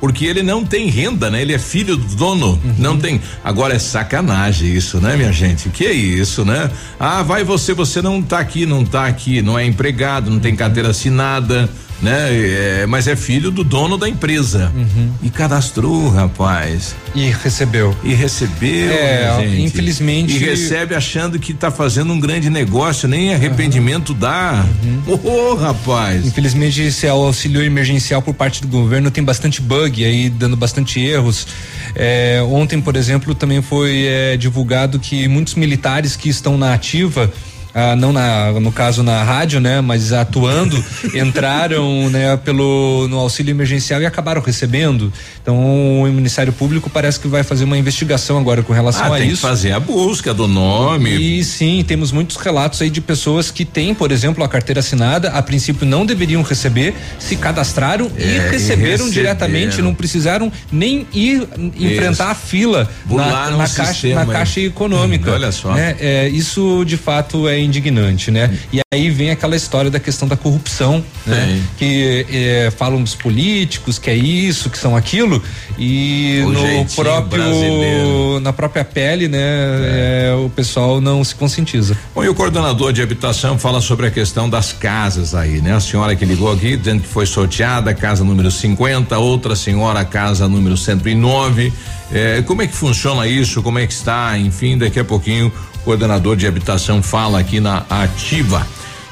Porque 0.00 0.24
ele 0.24 0.44
não 0.44 0.64
tem 0.64 0.88
renda, 0.88 1.28
né? 1.28 1.42
Ele 1.42 1.52
é 1.52 1.58
filho 1.58 1.96
do 1.96 2.14
dono, 2.14 2.50
uhum. 2.50 2.74
não 2.78 2.96
tem. 2.96 3.20
Agora 3.42 3.74
é 3.74 3.80
sacanagem 3.80 4.72
isso, 4.72 5.00
né, 5.00 5.16
minha 5.16 5.32
gente? 5.32 5.68
Que 5.70 5.86
é 5.86 5.92
isso, 5.92 6.44
né? 6.44 6.70
Ah, 7.00 7.22
vai 7.24 7.42
você, 7.42 7.74
você 7.74 8.00
não 8.00 8.22
tá 8.22 8.38
aqui, 8.38 8.64
não 8.64 8.84
tá 8.84 9.06
aqui, 9.06 9.42
não 9.42 9.58
é 9.58 9.66
empregado, 9.66 10.30
não 10.30 10.38
tem 10.38 10.54
carteira 10.54 10.90
assinada 10.90 11.68
né? 12.00 12.28
É, 12.30 12.86
mas 12.86 13.06
é 13.06 13.16
filho 13.16 13.50
do 13.50 13.64
dono 13.64 13.96
da 13.96 14.08
empresa. 14.08 14.72
Uhum. 14.74 15.12
E 15.22 15.30
cadastrou, 15.30 16.08
rapaz. 16.08 16.94
E 17.14 17.30
recebeu. 17.30 17.96
E 18.04 18.14
recebeu, 18.14 18.90
é, 18.90 19.36
gente. 19.40 19.62
infelizmente. 19.62 20.34
E 20.34 20.38
recebe 20.38 20.94
achando 20.94 21.38
que 21.38 21.52
está 21.52 21.70
fazendo 21.70 22.12
um 22.12 22.20
grande 22.20 22.48
negócio, 22.50 23.08
nem 23.08 23.34
arrependimento 23.34 24.10
uhum. 24.10 24.18
dá. 24.18 24.64
Uhum. 24.82 25.20
Oh, 25.24 25.54
rapaz. 25.54 26.24
Infelizmente, 26.26 26.82
esse 26.82 27.06
auxílio 27.06 27.62
emergencial 27.62 28.22
por 28.22 28.34
parte 28.34 28.62
do 28.62 28.68
governo 28.68 29.10
tem 29.10 29.24
bastante 29.24 29.60
bug 29.60 30.04
aí, 30.04 30.30
dando 30.30 30.56
bastante 30.56 31.00
erros. 31.00 31.46
É, 31.94 32.40
ontem, 32.48 32.80
por 32.80 32.96
exemplo, 32.96 33.34
também 33.34 33.60
foi 33.60 34.06
é, 34.06 34.36
divulgado 34.36 34.98
que 34.98 35.26
muitos 35.26 35.54
militares 35.54 36.16
que 36.16 36.28
estão 36.28 36.56
na 36.56 36.74
ativa 36.74 37.32
ah, 37.78 37.94
não 37.94 38.12
na, 38.12 38.52
no 38.52 38.72
caso 38.72 39.04
na 39.04 39.22
rádio, 39.22 39.60
né, 39.60 39.80
mas 39.80 40.12
atuando, 40.12 40.82
entraram, 41.14 42.10
né, 42.10 42.36
pelo 42.36 43.06
no 43.08 43.18
auxílio 43.18 43.52
emergencial 43.52 44.02
e 44.02 44.06
acabaram 44.06 44.42
recebendo. 44.42 45.12
Então 45.40 46.02
o 46.02 46.06
Ministério 46.08 46.52
Público 46.52 46.90
parece 46.90 47.20
que 47.20 47.28
vai 47.28 47.44
fazer 47.44 47.62
uma 47.62 47.78
investigação 47.78 48.36
agora 48.36 48.64
com 48.64 48.72
relação 48.72 49.04
ah, 49.04 49.14
a 49.14 49.18
tem 49.18 49.28
isso. 49.28 49.36
Que 49.36 49.42
fazer 49.42 49.70
a 49.70 49.78
busca 49.78 50.34
do 50.34 50.48
nome. 50.48 51.38
E 51.38 51.44
sim, 51.44 51.84
temos 51.86 52.10
muitos 52.10 52.36
relatos 52.36 52.82
aí 52.82 52.90
de 52.90 53.00
pessoas 53.00 53.52
que 53.52 53.64
têm, 53.64 53.94
por 53.94 54.10
exemplo, 54.10 54.42
a 54.42 54.48
carteira 54.48 54.80
assinada, 54.80 55.30
a 55.30 55.40
princípio 55.40 55.86
não 55.86 56.04
deveriam 56.04 56.42
receber, 56.42 56.94
se 57.20 57.36
cadastraram 57.36 58.10
é, 58.16 58.22
e, 58.22 58.24
receberam 58.24 58.48
e, 58.50 58.50
receberam 58.50 59.10
diretamente, 59.10 59.80
não 59.80 59.94
precisaram 59.94 60.50
nem 60.72 61.06
ir 61.14 61.46
enfrentar 61.78 62.12
isso. 62.12 62.32
a 62.32 62.34
fila 62.34 62.90
na, 63.08 63.50
na, 63.52 63.68
caixa, 63.68 64.08
na 64.14 64.26
caixa 64.26 64.60
econômica. 64.60 65.30
Hum, 65.30 65.34
olha 65.34 65.52
só. 65.52 65.72
Né? 65.74 65.96
É, 66.00 66.28
isso 66.28 66.84
de 66.84 66.96
fato 66.96 67.46
é 67.46 67.67
indignante, 67.68 68.30
né? 68.30 68.50
E 68.72 68.80
aí 68.92 69.10
vem 69.10 69.30
aquela 69.30 69.54
história 69.54 69.90
da 69.90 70.00
questão 70.00 70.26
da 70.26 70.36
corrupção, 70.36 71.04
né? 71.26 71.62
Que 71.76 72.26
é, 72.30 72.72
falam 72.76 73.02
dos 73.02 73.14
políticos, 73.14 73.98
que 73.98 74.10
é 74.10 74.16
isso, 74.16 74.70
que 74.70 74.78
são 74.78 74.96
aquilo, 74.96 75.42
e 75.78 76.42
o 76.44 76.50
no 76.50 76.84
próprio, 76.86 77.42
brasileiro. 77.42 78.40
na 78.40 78.52
própria 78.52 78.84
pele, 78.84 79.28
né? 79.28 79.38
É. 79.38 80.08
É, 80.28 80.34
o 80.34 80.48
pessoal 80.48 81.00
não 81.00 81.22
se 81.22 81.34
conscientiza. 81.34 81.96
Bom, 82.14 82.24
e 82.24 82.28
o 82.28 82.34
coordenador 82.34 82.92
de 82.92 83.02
habitação 83.02 83.58
fala 83.58 83.80
sobre 83.80 84.06
a 84.06 84.10
questão 84.10 84.48
das 84.48 84.72
casas 84.72 85.34
aí, 85.34 85.60
né? 85.60 85.74
A 85.74 85.80
senhora 85.80 86.14
que 86.16 86.24
ligou 86.24 86.52
aqui, 86.52 86.76
dizendo 86.76 87.02
que 87.02 87.08
foi 87.08 87.26
sorteada, 87.26 87.92
casa 87.94 88.24
número 88.24 88.50
50, 88.50 89.18
outra 89.18 89.54
senhora, 89.54 90.04
casa 90.04 90.48
número 90.48 90.76
109. 90.76 91.72
É, 92.10 92.42
como 92.42 92.62
é 92.62 92.66
que 92.66 92.74
funciona 92.74 93.26
isso? 93.26 93.62
Como 93.62 93.78
é 93.78 93.86
que 93.86 93.92
está? 93.92 94.38
Enfim, 94.38 94.78
daqui 94.78 94.98
a 94.98 95.04
pouquinho 95.04 95.52
coordenador 95.88 96.36
de 96.36 96.46
habitação 96.46 97.02
fala 97.02 97.40
aqui 97.40 97.60
na 97.60 97.82
Ativa. 97.88 98.66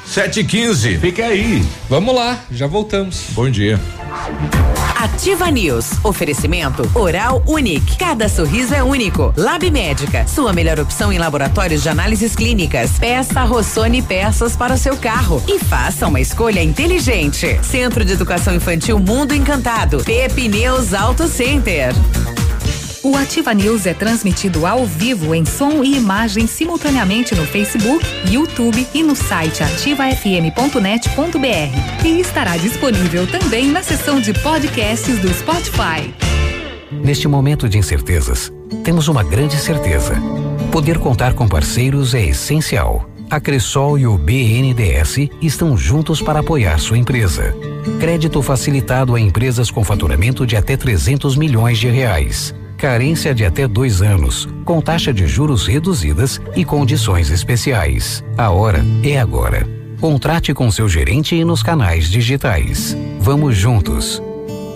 7 0.05 0.41
e 0.41 0.43
15 0.43 0.99
Fica 0.99 1.25
aí. 1.25 1.65
Vamos 1.89 2.13
lá, 2.13 2.37
já 2.51 2.67
voltamos. 2.67 3.23
Bom 3.31 3.49
dia. 3.49 3.79
Ativa 4.95 5.49
News. 5.49 5.93
Oferecimento 6.03 6.87
Oral 6.93 7.41
Unique. 7.47 7.97
Cada 7.97 8.29
sorriso 8.29 8.75
é 8.75 8.83
único. 8.83 9.33
Lab 9.35 9.71
Médica. 9.71 10.27
Sua 10.27 10.53
melhor 10.53 10.79
opção 10.79 11.11
em 11.11 11.17
laboratórios 11.17 11.81
de 11.81 11.89
análises 11.89 12.35
clínicas. 12.35 12.91
Peça 12.99 13.43
Rossoni 13.43 14.03
peças 14.03 14.55
para 14.55 14.75
o 14.75 14.77
seu 14.77 14.95
carro 14.95 15.43
e 15.47 15.57
faça 15.57 16.07
uma 16.07 16.21
escolha 16.21 16.61
inteligente. 16.61 17.59
Centro 17.63 18.05
de 18.05 18.13
Educação 18.13 18.53
Infantil 18.53 18.99
Mundo 18.99 19.33
Encantado. 19.33 20.03
Pepineus 20.03 20.93
Auto 20.93 21.27
Center. 21.27 21.91
O 23.07 23.15
Ativa 23.15 23.53
News 23.53 23.85
é 23.85 23.93
transmitido 23.93 24.65
ao 24.65 24.85
vivo 24.85 25.33
em 25.33 25.45
som 25.45 25.81
e 25.81 25.95
imagem 25.95 26.45
simultaneamente 26.45 27.33
no 27.33 27.45
Facebook, 27.45 28.05
YouTube 28.29 28.85
e 28.93 29.01
no 29.01 29.15
site 29.15 29.63
ativafm.net.br. 29.63 32.05
E 32.05 32.19
estará 32.19 32.57
disponível 32.57 33.25
também 33.25 33.69
na 33.69 33.81
seção 33.81 34.19
de 34.19 34.33
podcasts 34.33 35.19
do 35.19 35.33
Spotify. 35.33 36.13
Neste 36.91 37.29
momento 37.29 37.69
de 37.69 37.77
incertezas, 37.77 38.51
temos 38.83 39.07
uma 39.07 39.23
grande 39.23 39.55
certeza. 39.55 40.21
Poder 40.69 40.97
contar 40.97 41.33
com 41.33 41.47
parceiros 41.47 42.13
é 42.13 42.25
essencial. 42.25 43.09
A 43.29 43.39
Cressol 43.39 43.97
e 43.97 44.05
o 44.05 44.17
BNDES 44.17 45.29
estão 45.41 45.77
juntos 45.77 46.21
para 46.21 46.41
apoiar 46.41 46.77
sua 46.77 46.97
empresa. 46.97 47.55
Crédito 48.01 48.41
facilitado 48.41 49.15
a 49.15 49.19
empresas 49.19 49.71
com 49.71 49.81
faturamento 49.81 50.45
de 50.45 50.57
até 50.57 50.75
300 50.75 51.37
milhões 51.37 51.77
de 51.77 51.87
reais 51.87 52.53
carência 52.77 53.33
de 53.33 53.43
até 53.43 53.67
dois 53.67 54.01
anos, 54.01 54.47
com 54.63 54.79
taxa 54.79 55.11
de 55.11 55.27
juros 55.27 55.65
reduzidas 55.65 56.39
e 56.55 56.63
condições 56.63 57.31
especiais. 57.31 58.23
A 58.37 58.51
hora 58.51 58.85
é 59.03 59.19
agora. 59.19 59.67
Contrate 59.99 60.53
com 60.53 60.69
seu 60.69 60.87
gerente 60.87 61.35
e 61.35 61.43
nos 61.43 61.63
canais 61.63 62.09
digitais. 62.09 62.95
Vamos 63.19 63.57
juntos. 63.57 64.21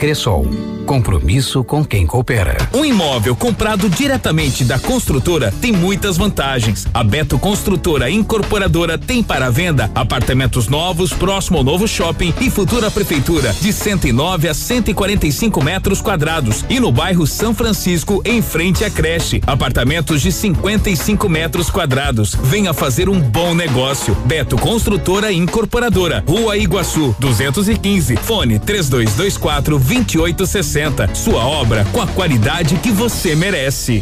Cressol. 0.01 0.48
Compromisso 0.86 1.63
com 1.63 1.86
quem 1.86 2.08
coopera. 2.08 2.58
Um 2.74 2.84
imóvel 2.84 3.36
comprado 3.36 3.88
diretamente 3.88 4.65
da 4.65 4.79
construtora 4.79 5.53
tem 5.62 5.72
muitas 5.72 6.17
vantagens. 6.17 6.88
A 6.91 7.03
Beto 7.03 7.38
Construtora 7.38 8.10
Incorporadora 8.10 8.98
tem 8.98 9.22
para 9.24 9.51
venda 9.51 9.91
apartamentos 9.93 10.67
novos 10.67 11.13
próximo 11.13 11.60
ao 11.60 11.63
novo 11.63 11.88
shopping 11.88 12.34
e 12.41 12.50
futura 12.50 12.89
prefeitura 12.89 13.53
de 13.62 13.72
109 13.72 14.50
a 14.50 14.55
145 14.55 15.63
metros 15.63 16.01
quadrados 16.01 16.65
e 16.67 16.79
no 16.79 16.91
bairro 16.91 17.27
São 17.27 17.53
Francisco 17.53 18.22
em 18.25 18.41
frente 18.41 18.84
à 18.84 18.89
creche 18.89 19.39
apartamentos 19.46 20.22
de 20.22 20.31
55 20.31 21.29
metros 21.29 21.70
quadrados. 21.70 22.36
Venha 22.43 22.74
fazer 22.74 23.08
um 23.08 23.20
bom 23.20 23.53
negócio. 23.53 24.15
Beto 24.25 24.58
Construtora 24.58 25.31
Incorporadora, 25.31 26.24
Rua 26.27 26.58
Iguaçu, 26.58 27.15
215, 27.20 28.15
fone 28.17 28.58
3224 28.58 29.77
2860. 29.91 31.13
Sua 31.13 31.45
obra 31.45 31.86
com 31.91 32.01
a 32.01 32.07
qualidade 32.07 32.77
que 32.77 32.91
você 32.91 33.36
merece. 33.36 34.01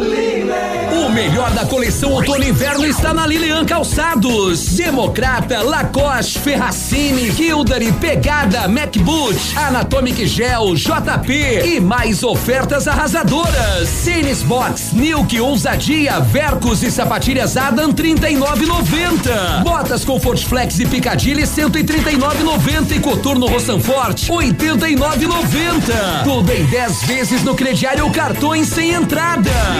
O 0.00 1.12
melhor 1.12 1.50
da 1.50 1.66
coleção 1.66 2.12
outono 2.12 2.42
e 2.44 2.48
inverno 2.50 2.86
está 2.86 3.12
na 3.12 3.26
Lilian 3.26 3.64
Calçados. 3.64 4.68
Democrata, 4.76 5.60
Lacoste, 5.62 6.38
Ferracini, 6.38 7.30
Kildare, 7.32 7.92
Pegada, 7.92 8.68
MacBoot, 8.68 9.36
Anatomic 9.56 10.26
Gel, 10.26 10.74
JP 10.74 11.32
e 11.64 11.80
mais 11.80 12.22
ofertas 12.22 12.86
arrasadoras. 12.88 13.88
Cines 13.88 14.42
Box, 14.42 14.92
Nilk, 14.94 15.38
Ousadia, 15.40 16.20
Vercos 16.20 16.82
e 16.82 16.90
sapatilhas 16.90 17.56
Adam 17.56 17.92
39,90. 17.92 19.62
Botas 19.62 20.04
Comfort 20.04 20.44
Flex 20.46 20.78
e 20.78 20.86
Picadilly 20.86 21.42
139,90 21.42 22.96
e 22.96 23.00
Coturno 23.00 23.46
Roçanfort 23.46 24.28
89,90. 24.28 26.24
Tudo 26.24 26.52
em 26.52 26.64
10 26.64 27.02
vezes 27.02 27.42
no 27.42 27.54
crediário 27.54 28.08
cartões 28.10 28.68
sem 28.68 28.92
entrada. 28.92 29.50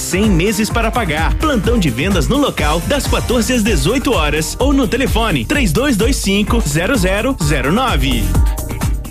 100 0.00 0.30
meses 0.30 0.70
para 0.70 0.90
pagar. 0.90 1.34
Plantão 1.34 1.78
de 1.78 1.90
vendas 1.90 2.26
no 2.26 2.38
local 2.38 2.80
das 2.86 3.06
14 3.06 3.52
às 3.52 3.62
18 3.62 4.12
horas 4.12 4.56
ou 4.58 4.72
no 4.72 4.88
telefone 4.88 5.44
3225 5.44 6.62
0009. 7.38 8.24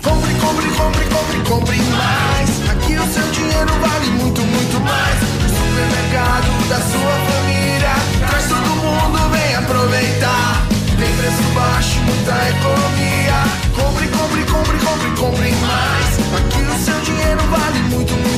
Compre, 0.02 0.34
compre, 0.34 0.68
compre, 0.70 1.04
compre, 1.04 1.38
compre 1.48 1.76
mais. 1.76 2.70
Aqui 2.70 2.98
o 2.98 3.06
seu 3.12 3.30
dinheiro 3.30 3.72
vale 3.80 4.06
muito, 4.10 4.42
muito 4.42 4.80
mais. 4.80 5.22
O 5.22 5.48
supermercado 5.48 6.68
da 6.68 6.76
sua 6.76 7.12
família. 7.30 7.94
Traz 8.28 8.48
todo 8.48 8.68
mundo, 8.76 9.30
vem 9.30 9.54
aproveitar. 9.54 10.66
Tem 10.98 11.16
preço 11.16 11.42
baixo, 11.54 12.00
muita 12.00 12.32
economia. 12.50 13.44
Compre, 13.74 14.08
compre, 14.08 14.44
compre, 14.44 14.78
compre, 14.78 15.10
compre 15.20 15.52
mais. 15.52 16.18
Aqui 16.36 16.62
o 16.62 16.84
seu 16.84 17.00
dinheiro 17.00 17.40
vale 17.48 17.78
muito, 17.78 18.12
muito 18.12 18.22
mais. 18.22 18.29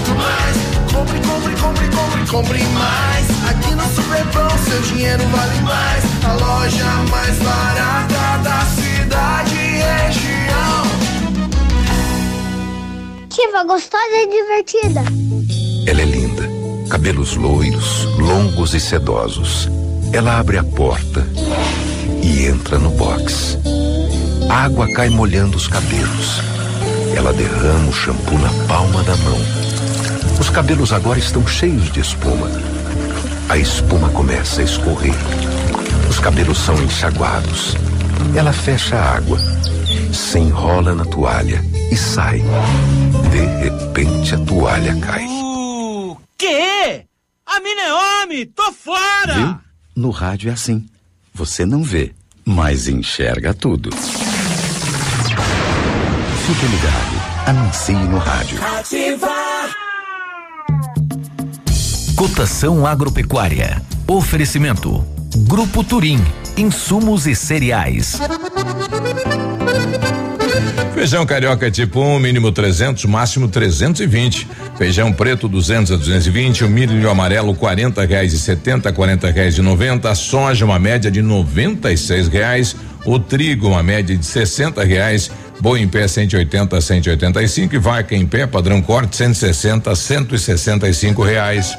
Compre, 1.03 1.19
compre, 1.19 1.57
compre, 1.57 1.89
compre, 1.89 2.27
compre 2.31 2.63
mais. 2.75 3.27
Aqui 3.51 3.75
no 3.75 3.83
Superpão 3.93 4.49
seu 4.59 4.81
dinheiro 4.83 5.25
vale 5.31 5.61
mais. 5.63 6.05
A 6.25 6.33
loja 6.35 6.85
mais 7.11 7.39
barata 7.39 8.39
da 8.45 8.61
cidade 8.67 9.57
e 9.57 9.83
região. 9.83 10.85
Ativa 13.25 13.65
gostosa 13.65 14.15
e 14.15 14.29
divertida. 14.29 15.03
Ela 15.91 16.03
é 16.03 16.05
linda. 16.05 16.49
Cabelos 16.89 17.35
loiros, 17.35 18.05
longos 18.17 18.73
e 18.73 18.79
sedosos. 18.79 19.69
Ela 20.13 20.39
abre 20.39 20.59
a 20.59 20.63
porta 20.63 21.27
e 22.23 22.47
entra 22.47 22.79
no 22.79 22.91
box. 22.91 23.59
A 24.49 24.67
água 24.67 24.87
cai 24.93 25.09
molhando 25.09 25.57
os 25.57 25.67
cabelos. 25.67 26.41
Ela 27.17 27.33
derrama 27.33 27.89
o 27.89 27.93
shampoo 27.93 28.39
na 28.39 28.51
palma 28.69 29.03
da 29.03 29.17
mão. 29.17 29.72
Os 30.43 30.51
cabelos 30.51 30.93
agora 30.93 31.21
estão 31.21 31.47
cheios 31.47 31.89
de 31.93 32.01
espuma. 32.01 32.49
A 33.49 33.57
espuma 33.57 34.09
começa 34.11 34.61
a 34.61 34.65
escorrer. 34.65 35.15
Os 36.11 36.19
cabelos 36.19 36.59
são 36.59 36.75
enxaguados. 36.83 37.77
Ela 38.35 38.53
fecha 38.53 38.97
a 38.97 39.19
água, 39.19 39.39
se 40.13 40.41
enrola 40.41 40.97
na 40.97 41.05
toalha 41.05 41.65
e 41.93 41.97
sai. 41.97 42.43
De 43.31 43.69
repente 43.69 44.35
a 44.35 44.39
toalha 44.39 44.97
cai. 44.97 45.25
O 45.29 46.17
quê? 46.37 47.07
A 47.47 47.61
mina 47.61 47.83
é 47.83 47.95
homem! 47.95 48.45
Tô 48.47 48.73
fora! 48.73 49.35
Viu? 49.35 49.59
No 49.95 50.11
rádio 50.11 50.51
é 50.51 50.55
assim. 50.55 50.85
Você 51.33 51.65
não 51.65 51.85
vê, 51.85 52.13
mas 52.45 52.89
enxerga 52.89 53.55
tudo. 53.55 53.91
Fique 56.47 56.67
ligado. 56.67 57.47
Anuncie 57.47 57.95
no 57.95 58.19
rádio. 58.19 58.59
Ativa. 58.77 59.82
Cotação 62.23 62.87
agropecuária. 62.87 63.83
Oferecimento. 64.07 65.05
Grupo 65.39 65.83
Turim. 65.83 66.25
Insumos 66.57 67.27
e 67.27 67.35
cereais. 67.35 68.17
Feijão 70.95 71.27
carioca 71.27 71.69
tipo 71.69 71.99
1, 71.99 72.15
um, 72.15 72.19
mínimo 72.21 72.53
300, 72.53 73.07
máximo 73.07 73.49
320. 73.49 74.47
Feijão 74.79 75.13
preto 75.13 75.49
200 75.49 75.91
a 75.91 75.97
220, 75.97 76.63
o 76.63 76.69
milho 76.69 77.11
amarelo 77.11 77.57
40 77.57 78.05
reais 78.07 78.33
e 78.33 78.39
70, 78.39 78.93
40 78.93 79.29
reais 79.29 79.59
e 79.59 79.61
90. 79.61 80.15
Soja 80.15 80.65
uma 80.65 80.79
média 80.79 81.11
de 81.11 81.21
96 81.21 82.29
reais. 82.29 82.77
O 83.05 83.19
trigo 83.19 83.67
uma 83.67 83.83
média 83.83 84.17
de 84.17 84.25
60 84.25 84.85
reais. 84.85 85.29
Boi 85.63 85.81
em 85.81 85.87
pé 85.87 86.09
180 86.09 86.77
a 86.77 86.81
185 86.81 87.77
e 87.77 87.79
vaca 87.79 88.17
em 88.17 88.27
pé 88.27 88.49
padrão 88.49 88.83
corte 88.83 89.17
160 89.17 89.93
a 89.93 89.95
165 89.95 91.23
reais. 91.23 91.79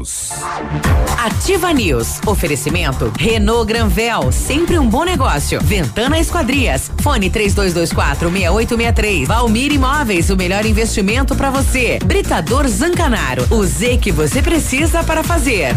Ativa 1.17 1.71
News. 1.73 2.19
Oferecimento 2.25 3.11
Renault 3.17 3.67
Granvel, 3.67 4.31
sempre 4.31 4.77
um 4.79 4.87
bom 4.87 5.03
negócio. 5.03 5.59
Ventana 5.61 6.19
Esquadrias. 6.19 6.91
Fone 7.01 7.29
3224 7.29 8.29
6863. 8.29 9.27
Valmir 9.27 9.71
Imóveis, 9.71 10.29
o 10.29 10.35
melhor 10.35 10.65
investimento 10.65 11.35
para 11.35 11.49
você. 11.49 11.99
Britador 12.03 12.67
Zancanaro. 12.67 13.45
O 13.51 13.65
Z 13.65 13.97
que 13.97 14.11
você 14.11 14.41
precisa 14.41 15.03
para 15.03 15.23
fazer. 15.23 15.75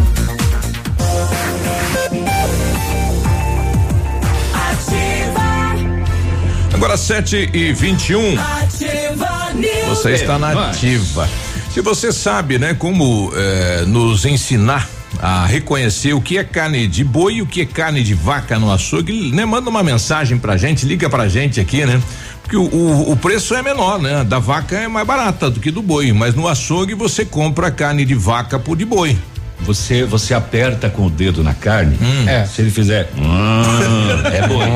Agora 6.73 6.97
7 6.97 7.51
e 7.53 7.73
21. 7.73 8.21
Um. 8.21 8.37
Você 9.89 10.11
está 10.13 10.39
na 10.39 10.71
ativa. 10.71 11.29
Se 11.75 11.81
você 11.81 12.13
sabe, 12.13 12.57
né, 12.57 12.73
como 12.73 13.33
eh, 13.35 13.83
nos 13.89 14.25
ensinar 14.25 14.89
a 15.21 15.45
reconhecer 15.45 16.15
o 16.15 16.21
que 16.21 16.39
é 16.39 16.45
carne 16.45 16.87
de 16.87 17.03
boi 17.03 17.35
e 17.35 17.43
o 17.43 17.47
que 17.47 17.63
é 17.63 17.65
carne 17.65 18.01
de 18.01 18.15
vaca 18.15 18.61
no 18.61 18.73
açougue, 18.73 19.33
né? 19.33 19.45
Manda 19.45 19.71
uma 19.71 19.83
mensagem 19.83 20.39
pra 20.39 20.57
gente, 20.57 20.87
liga 20.87 21.11
pra 21.11 21.27
gente 21.27 21.61
aqui, 21.61 21.85
né? 21.85 22.01
Porque 22.43 22.57
o, 22.57 22.63
o, 22.63 23.11
o, 23.11 23.17
preço 23.17 23.57
é 23.57 23.61
menor, 23.61 23.99
né? 23.99 24.23
Da 24.23 24.39
vaca 24.39 24.77
é 24.77 24.87
mais 24.87 25.05
barata 25.05 25.51
do 25.51 25.59
que 25.59 25.73
do 25.73 25.83
boi, 25.83 26.13
mas 26.13 26.37
no 26.37 26.47
açougue 26.47 26.95
você 26.95 27.25
compra 27.25 27.73
carne 27.73 28.05
de 28.05 28.15
vaca 28.15 28.57
por 28.57 28.77
de 28.77 28.85
boi. 28.85 29.19
Você 29.63 30.05
você 30.05 30.33
aperta 30.33 30.89
com 30.89 31.07
o 31.07 31.11
dedo 31.11 31.43
na 31.43 31.55
carne. 31.55 31.99
Hum. 32.01 32.29
É. 32.29 32.47
Se 32.47 32.63
ele 32.63 32.71
fizer, 32.71 33.11
hum, 33.19 34.23
é 34.33 34.47
boi. 34.47 34.67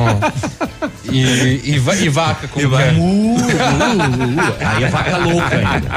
E, 1.11 1.61
e, 1.63 1.75
e, 1.75 2.09
vaca 2.09 2.47
com 2.47 2.59
e 2.59 2.65
vai, 2.65 2.93
uh, 2.93 2.99
uh, 2.99 3.35
uh, 3.35 3.39
Aí 4.65 4.83
é 4.83 4.89
vaca 4.89 5.17
louca 5.17 5.55
ainda. 5.55 5.87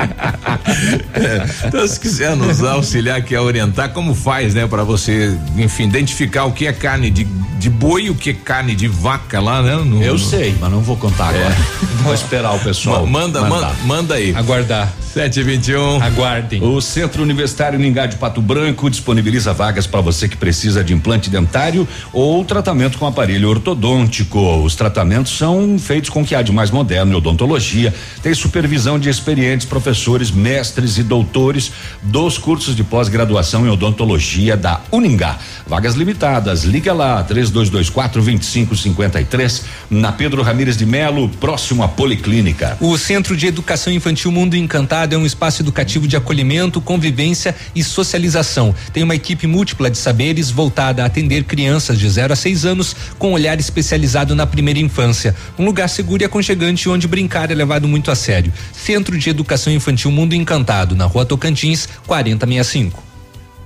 É, 1.14 1.66
então, 1.66 1.86
se 1.86 2.00
quiser 2.00 2.36
nos 2.36 2.62
auxiliar, 2.62 3.22
quer 3.22 3.40
orientar, 3.40 3.90
como 3.90 4.14
faz, 4.14 4.54
né? 4.54 4.66
Para 4.66 4.84
você, 4.84 5.36
enfim, 5.56 5.84
identificar 5.84 6.44
o 6.44 6.52
que 6.52 6.66
é 6.66 6.72
carne 6.72 7.10
de, 7.10 7.24
de 7.24 7.70
boi 7.70 8.04
e 8.04 8.10
o 8.10 8.14
que 8.14 8.30
é 8.30 8.34
carne 8.34 8.74
de 8.74 8.88
vaca 8.88 9.40
lá, 9.40 9.62
né? 9.62 9.76
No, 9.76 10.02
Eu 10.02 10.18
sei, 10.18 10.56
mas 10.60 10.70
não 10.70 10.80
vou 10.80 10.96
contar 10.96 11.28
agora. 11.28 11.54
É. 11.54 12.02
Vou 12.02 12.14
esperar 12.14 12.52
o 12.52 12.58
pessoal. 12.58 13.06
Manda, 13.06 13.42
manda, 13.42 13.70
manda 13.84 14.14
aí. 14.14 14.34
Aguardar. 14.34 14.92
721. 15.12 16.02
Aguardem. 16.02 16.62
O 16.62 16.80
Centro 16.80 17.22
Universitário 17.22 17.78
Ningá 17.78 18.06
de 18.06 18.16
Pato 18.16 18.40
Branco 18.40 18.88
disponibiliza 18.88 19.52
vagas 19.52 19.86
para 19.86 20.00
você 20.00 20.26
que 20.26 20.36
precisa 20.36 20.82
de 20.82 20.94
implante 20.94 21.28
dentário 21.28 21.86
ou 22.12 22.42
tratamento 22.44 22.96
com 22.96 23.06
aparelho 23.06 23.50
ortodôntico. 23.50 24.62
Os 24.62 24.74
tratamentos 24.74 25.36
são 25.36 25.78
feitos 25.78 26.08
com 26.08 26.22
o 26.22 26.24
que 26.24 26.34
há 26.34 26.40
de 26.40 26.50
mais 26.50 26.70
moderno 26.70 27.12
em 27.12 27.16
odontologia. 27.16 27.92
Tem 28.22 28.32
supervisão 28.34 28.98
de 28.98 29.10
experientes 29.10 29.66
professores, 29.66 30.30
mestres 30.30 30.96
e 30.96 31.02
doutores 31.02 31.70
dos 32.02 32.38
cursos 32.38 32.74
de 32.74 32.82
pós-graduação 32.82 33.66
em 33.66 33.68
odontologia 33.68 34.56
da 34.56 34.80
Uningá. 34.90 35.38
Vagas 35.72 35.94
limitadas. 35.94 36.64
Liga 36.64 36.92
lá, 36.92 37.24
3224 37.24 38.20
2553, 38.20 39.62
na 39.88 40.12
Pedro 40.12 40.42
Ramires 40.42 40.76
de 40.76 40.84
Melo, 40.84 41.30
próximo 41.30 41.82
à 41.82 41.88
Policlínica. 41.88 42.76
O 42.78 42.98
Centro 42.98 43.34
de 43.34 43.46
Educação 43.46 43.90
Infantil 43.90 44.30
Mundo 44.30 44.54
Encantado 44.54 45.14
é 45.14 45.18
um 45.18 45.24
espaço 45.24 45.62
educativo 45.62 46.06
de 46.06 46.14
acolhimento, 46.14 46.78
convivência 46.78 47.56
e 47.74 47.82
socialização. 47.82 48.74
Tem 48.92 49.02
uma 49.02 49.14
equipe 49.14 49.46
múltipla 49.46 49.90
de 49.90 49.96
saberes 49.96 50.50
voltada 50.50 51.02
a 51.02 51.06
atender 51.06 51.44
crianças 51.44 51.98
de 51.98 52.06
0 52.06 52.34
a 52.34 52.36
6 52.36 52.66
anos 52.66 52.94
com 53.18 53.32
olhar 53.32 53.58
especializado 53.58 54.34
na 54.34 54.46
primeira 54.46 54.78
infância. 54.78 55.34
Um 55.58 55.64
lugar 55.64 55.88
seguro 55.88 56.22
e 56.22 56.26
aconchegante 56.26 56.86
onde 56.86 57.08
brincar 57.08 57.50
é 57.50 57.54
levado 57.54 57.88
muito 57.88 58.10
a 58.10 58.14
sério. 58.14 58.52
Centro 58.74 59.16
de 59.16 59.30
Educação 59.30 59.72
Infantil 59.72 60.10
Mundo 60.10 60.34
Encantado, 60.34 60.94
na 60.94 61.06
Rua 61.06 61.24
Tocantins, 61.24 61.88
4065. 62.06 63.11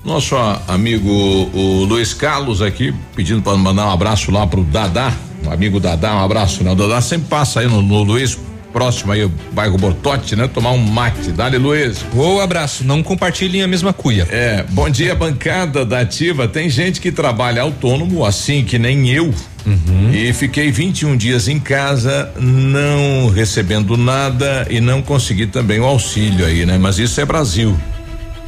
Nosso 0.07 0.37
amigo 0.69 1.11
o 1.11 1.85
Luiz 1.85 2.15
Carlos 2.15 2.63
aqui 2.63 2.95
pedindo 3.17 3.43
para 3.43 3.57
mandar 3.57 3.89
um 3.89 3.91
abraço 3.91 4.31
lá 4.31 4.47
pro 4.47 4.63
Dadá, 4.63 5.13
um 5.45 5.51
amigo 5.51 5.81
Dadá, 5.81 6.15
um 6.15 6.25
abraço, 6.25 6.63
né? 6.63 6.71
O 6.71 6.77
Dadá 6.77 7.01
sempre 7.01 7.27
passa 7.27 7.59
aí 7.59 7.67
no, 7.67 7.83
no 7.83 8.05
Luiz 8.05 8.39
próximo 8.73 9.11
aí, 9.11 9.25
o 9.25 9.33
bairro 9.53 9.77
Bortote, 9.77 10.37
né? 10.37 10.47
Tomar 10.47 10.71
um 10.71 10.79
mate. 10.79 11.33
Dale, 11.33 11.59
Luiz. 11.59 12.05
Ô, 12.15 12.41
abraço. 12.41 12.85
Não 12.85 13.03
compartilhem 13.03 13.63
a 13.63 13.67
mesma 13.67 13.93
cuia. 13.93 14.29
É, 14.31 14.65
bom 14.71 14.89
dia, 14.89 15.13
bancada 15.15 15.85
da 15.85 16.01
Ativa. 16.01 16.47
Tem 16.47 16.71
gente 16.71 17.01
que 17.01 17.11
trabalha 17.11 17.63
autônomo, 17.63 18.25
assim 18.25 18.63
que 18.63 18.79
nem 18.79 19.09
eu. 19.09 19.35
Uhum. 19.67 20.13
E 20.13 20.33
fiquei 20.33 20.71
21 20.71 21.17
dias 21.17 21.49
em 21.49 21.59
casa, 21.59 22.31
não 22.39 23.29
recebendo 23.29 23.97
nada 23.97 24.67
e 24.71 24.79
não 24.79 25.03
consegui 25.03 25.49
também 25.49 25.81
o 25.81 25.85
auxílio 25.85 26.47
aí, 26.47 26.65
né? 26.65 26.79
Mas 26.79 26.99
isso 26.99 27.21
é 27.21 27.25
Brasil. 27.25 27.77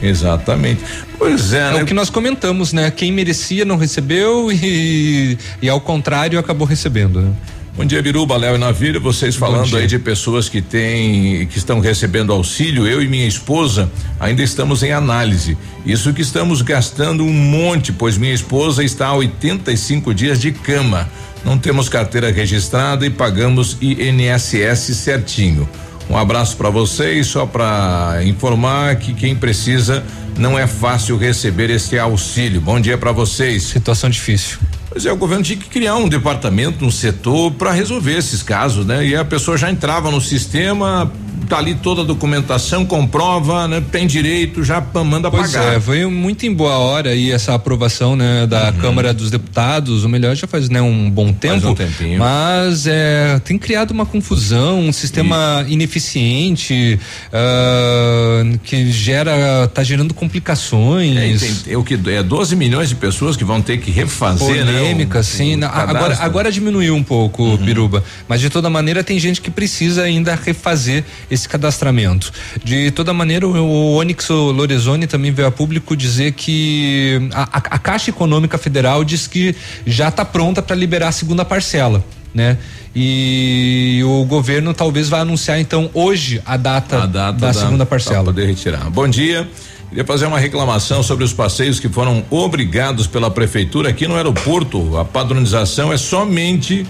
Exatamente. 0.03 0.81
Pois 1.19 1.53
é, 1.53 1.59
é 1.59 1.73
né? 1.73 1.83
o 1.83 1.87
que 1.87 1.95
nós 1.95 2.11
comentamos, 2.11 2.73
né? 2.73 2.91
Quem 2.91 3.13
merecia 3.13 3.65
não 3.65 3.77
recebeu 3.77 4.51
e, 4.53 5.37
e 5.61 5.69
ao 5.69 5.81
contrário 5.81 6.39
acabou 6.39 6.67
recebendo, 6.67 7.21
né? 7.21 7.33
Bom 7.79 7.85
dia, 7.85 8.03
Biruba, 8.03 8.37
Léo 8.37 8.57
e 8.57 8.59
Navírio. 8.59 9.01
Vocês 9.01 9.37
falando 9.37 9.77
aí 9.77 9.87
de 9.87 10.01
pessoas 10.01 10.49
que 10.49 10.61
têm, 10.61 11.47
que 11.47 11.59
estão 11.59 11.79
recebendo 11.79 12.33
auxílio. 12.33 12.85
Eu 12.85 13.01
e 13.01 13.07
minha 13.07 13.27
esposa 13.27 13.89
ainda 14.19 14.43
estamos 14.43 14.83
em 14.83 14.91
análise. 14.91 15.57
Isso 15.87 16.13
que 16.13 16.21
estamos 16.21 16.61
gastando 16.61 17.23
um 17.23 17.33
monte, 17.33 17.93
pois 17.93 18.19
minha 18.19 18.35
esposa 18.35 18.83
está 18.83 19.07
há 19.07 19.15
85 19.15 20.13
dias 20.13 20.41
de 20.41 20.51
cama. 20.51 21.09
Não 21.45 21.57
temos 21.57 21.89
carteira 21.89 22.33
registrada 22.33 23.07
e 23.07 23.11
pagamos 23.11 23.77
INSS 23.81 24.97
certinho. 24.97 25.69
Um 26.11 26.17
abraço 26.17 26.57
para 26.57 26.71
vocês, 26.71 27.27
só 27.27 27.45
para 27.45 28.21
informar 28.25 28.97
que 28.97 29.13
quem 29.13 29.37
precisa 29.37 30.03
não 30.39 30.59
é 30.59 30.67
fácil 30.67 31.19
receber 31.19 31.69
esse 31.69 31.99
auxílio. 31.99 32.61
Bom 32.61 32.81
dia 32.81 32.97
para 32.97 33.13
vocês. 33.13 33.65
Situação 33.65 34.09
difícil. 34.09 34.59
Pois 34.89 35.05
é, 35.05 35.13
o 35.13 35.17
governo 35.17 35.45
tinha 35.45 35.59
que 35.59 35.69
criar 35.69 35.97
um 35.97 36.09
departamento, 36.09 36.85
um 36.85 36.91
setor 36.91 37.53
para 37.53 37.73
resolver 37.73 38.17
esses 38.17 38.43
casos, 38.43 38.87
né? 38.87 39.07
E 39.07 39.15
a 39.15 39.25
pessoa 39.25 39.59
já 39.59 39.71
entrava 39.71 40.11
no 40.11 40.21
sistema, 40.21 41.13
tá 41.49 41.59
ali 41.59 41.75
toda 41.75 42.03
a 42.03 42.05
documentação, 42.05 42.85
comprova, 42.85 43.67
né? 43.67 43.83
Tem 43.91 44.07
direito, 44.07 44.63
já 44.63 44.81
manda 45.05 45.31
pois 45.31 45.53
pagar. 45.53 45.75
É, 45.75 45.81
foi 45.81 46.05
muito 46.07 46.47
em 46.47 46.53
boa 46.53 46.79
hora 46.79 47.11
aí 47.11 47.31
essa 47.31 47.55
aprovação, 47.55 48.15
né, 48.17 48.47
da 48.47 48.67
uhum. 48.67 48.73
Câmara 48.75 49.15
dos 49.15 49.31
Deputados, 49.31 50.05
o 50.05 50.09
melhor 50.09 50.35
já 50.35 50.47
faz, 50.47 50.69
né, 50.69 50.81
um 50.81 51.11
bom 51.11 51.33
tempo. 51.33 51.75
Faz 51.75 52.01
um. 52.01 52.19
Mas 52.19 52.87
é, 52.87 53.41
tem 53.45 53.59
criado 53.59 53.91
uma 53.93 54.05
confusão, 54.05 54.81
um 54.81 54.93
sistema 54.93 55.63
Isso. 55.63 55.73
ineficiente, 55.73 57.01
uh, 57.29 58.59
que 58.65 58.91
gera, 58.91 59.69
tá 59.73 59.83
gerando 59.83 60.13
complicações. 60.13 61.43
É, 61.43 61.47
tem, 61.47 61.73
é 61.75 61.77
o 61.77 61.85
que 61.85 61.95
é 61.95 62.23
12 62.23 62.57
milhões 62.57 62.89
de 62.89 62.95
pessoas 62.95 63.37
que 63.37 63.45
vão 63.45 63.63
ter 63.63 63.79
que 63.79 63.91
refazer, 63.91 64.65
né, 64.65 64.79
Polêmica, 64.79 65.19
né? 65.19 65.23
sim. 65.23 65.57
O 65.57 65.65
agora, 65.65 66.17
agora 66.21 66.53
diminuiu 66.53 66.95
um 66.95 67.03
pouco, 67.03 67.43
uhum. 67.43 67.57
Biruba, 67.57 68.05
mas 68.29 68.41
de 68.41 68.51
toda 68.51 68.69
maneira 68.69 69.03
tem 69.03 69.19
gente 69.19 69.41
que 69.41 69.51
precisa 69.51 70.03
ainda 70.03 70.35
refazer 70.35 71.05
esse 71.31 71.38
cadastramento. 71.47 72.33
De 72.65 72.91
toda 72.91 73.13
maneira, 73.13 73.47
o, 73.47 73.55
o 73.55 73.97
Onyx 73.97 74.29
Lorenzoni 74.31 75.07
também 75.07 75.31
veio 75.31 75.49
a 75.49 75.51
público 75.51 75.97
dizer 75.97 76.33
que 76.33 77.29
a, 77.33 77.43
a, 77.43 77.57
a 77.59 77.79
Caixa 77.79 78.11
Econômica 78.11 78.57
Federal 78.57 79.05
diz 79.05 79.27
que 79.27 79.55
já 79.87 80.09
está 80.09 80.25
pronta 80.25 80.63
para 80.63 80.75
liberar 80.75 81.09
a 81.09 81.13
segunda 81.13 81.45
parcela, 81.45 82.05
né? 82.35 82.59
E 82.95 84.01
o 84.05 84.25
governo 84.25 84.75
talvez 84.75 85.09
vá 85.09 85.21
anunciar 85.21 85.61
então 85.61 85.91
hoje 85.95 86.43
a 86.45 86.57
data, 86.57 87.03
a 87.03 87.07
data 87.07 87.39
da, 87.39 87.49
da 87.49 87.53
segunda 87.53 87.87
parcela. 87.87 88.25
Para 88.25 88.33
poder 88.33 88.47
retirar. 88.47 88.91
Bom 88.91 89.07
dia. 89.07 89.49
Queria 89.89 90.05
fazer 90.05 90.27
uma 90.27 90.39
reclamação 90.39 91.03
sobre 91.03 91.25
os 91.25 91.33
passeios 91.33 91.81
que 91.81 91.89
foram 91.89 92.23
obrigados 92.29 93.07
pela 93.07 93.31
prefeitura 93.31 93.89
aqui 93.89 94.07
no 94.07 94.17
aeroporto. 94.17 94.99
A 94.99 95.05
padronização 95.05 95.93
é 95.93 95.97
somente 95.97 96.87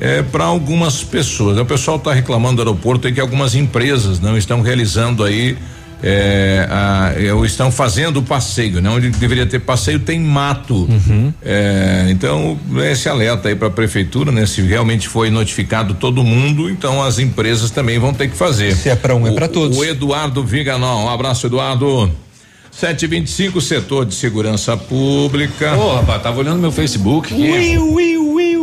é, 0.00 0.22
para 0.22 0.44
algumas 0.44 1.04
pessoas. 1.04 1.58
O 1.58 1.64
pessoal 1.64 1.98
está 1.98 2.12
reclamando 2.12 2.56
do 2.56 2.62
aeroporto 2.62 3.06
e 3.06 3.12
que 3.12 3.20
algumas 3.20 3.54
empresas 3.54 4.18
não 4.18 4.36
estão 4.36 4.62
realizando 4.62 5.22
aí 5.22 5.56
é, 6.02 6.66
a, 6.70 7.12
é, 7.16 7.32
ou 7.32 7.44
estão 7.44 7.70
fazendo 7.70 8.20
o 8.20 8.22
passeio, 8.22 8.80
né? 8.80 8.88
Onde 8.88 9.10
deveria 9.10 9.46
ter 9.46 9.60
passeio 9.60 9.98
tem 9.98 10.18
mato. 10.18 10.74
Uhum. 10.74 11.32
É, 11.42 12.06
então 12.08 12.58
esse 12.90 13.08
alerta 13.08 13.48
aí 13.48 13.54
para 13.54 13.68
a 13.68 13.70
prefeitura, 13.70 14.32
né? 14.32 14.46
Se 14.46 14.62
realmente 14.62 15.06
foi 15.06 15.30
notificado 15.30 15.94
todo 15.94 16.24
mundo, 16.24 16.70
então 16.70 17.02
as 17.02 17.18
empresas 17.18 17.70
também 17.70 17.98
vão 17.98 18.14
ter 18.14 18.28
que 18.28 18.36
fazer. 18.36 18.74
Se 18.74 18.88
é 18.88 18.96
para 18.96 19.14
um 19.14 19.26
é 19.26 19.32
para 19.32 19.48
todos. 19.48 19.76
O 19.76 19.84
Eduardo 19.84 20.42
Viganó, 20.42 21.04
um 21.04 21.08
abraço 21.08 21.46
Eduardo. 21.46 22.10
725 22.70 23.60
setor 23.60 24.06
de 24.06 24.14
segurança 24.14 24.76
pública. 24.76 25.76
Ô, 25.76 25.80
oh, 25.80 25.96
rapaz, 25.96 26.22
tava 26.22 26.38
olhando 26.38 26.60
meu 26.60 26.72
Facebook. 26.72 27.34
Ui, 27.34 27.76
ui, 27.76 28.16
ui, 28.16 28.56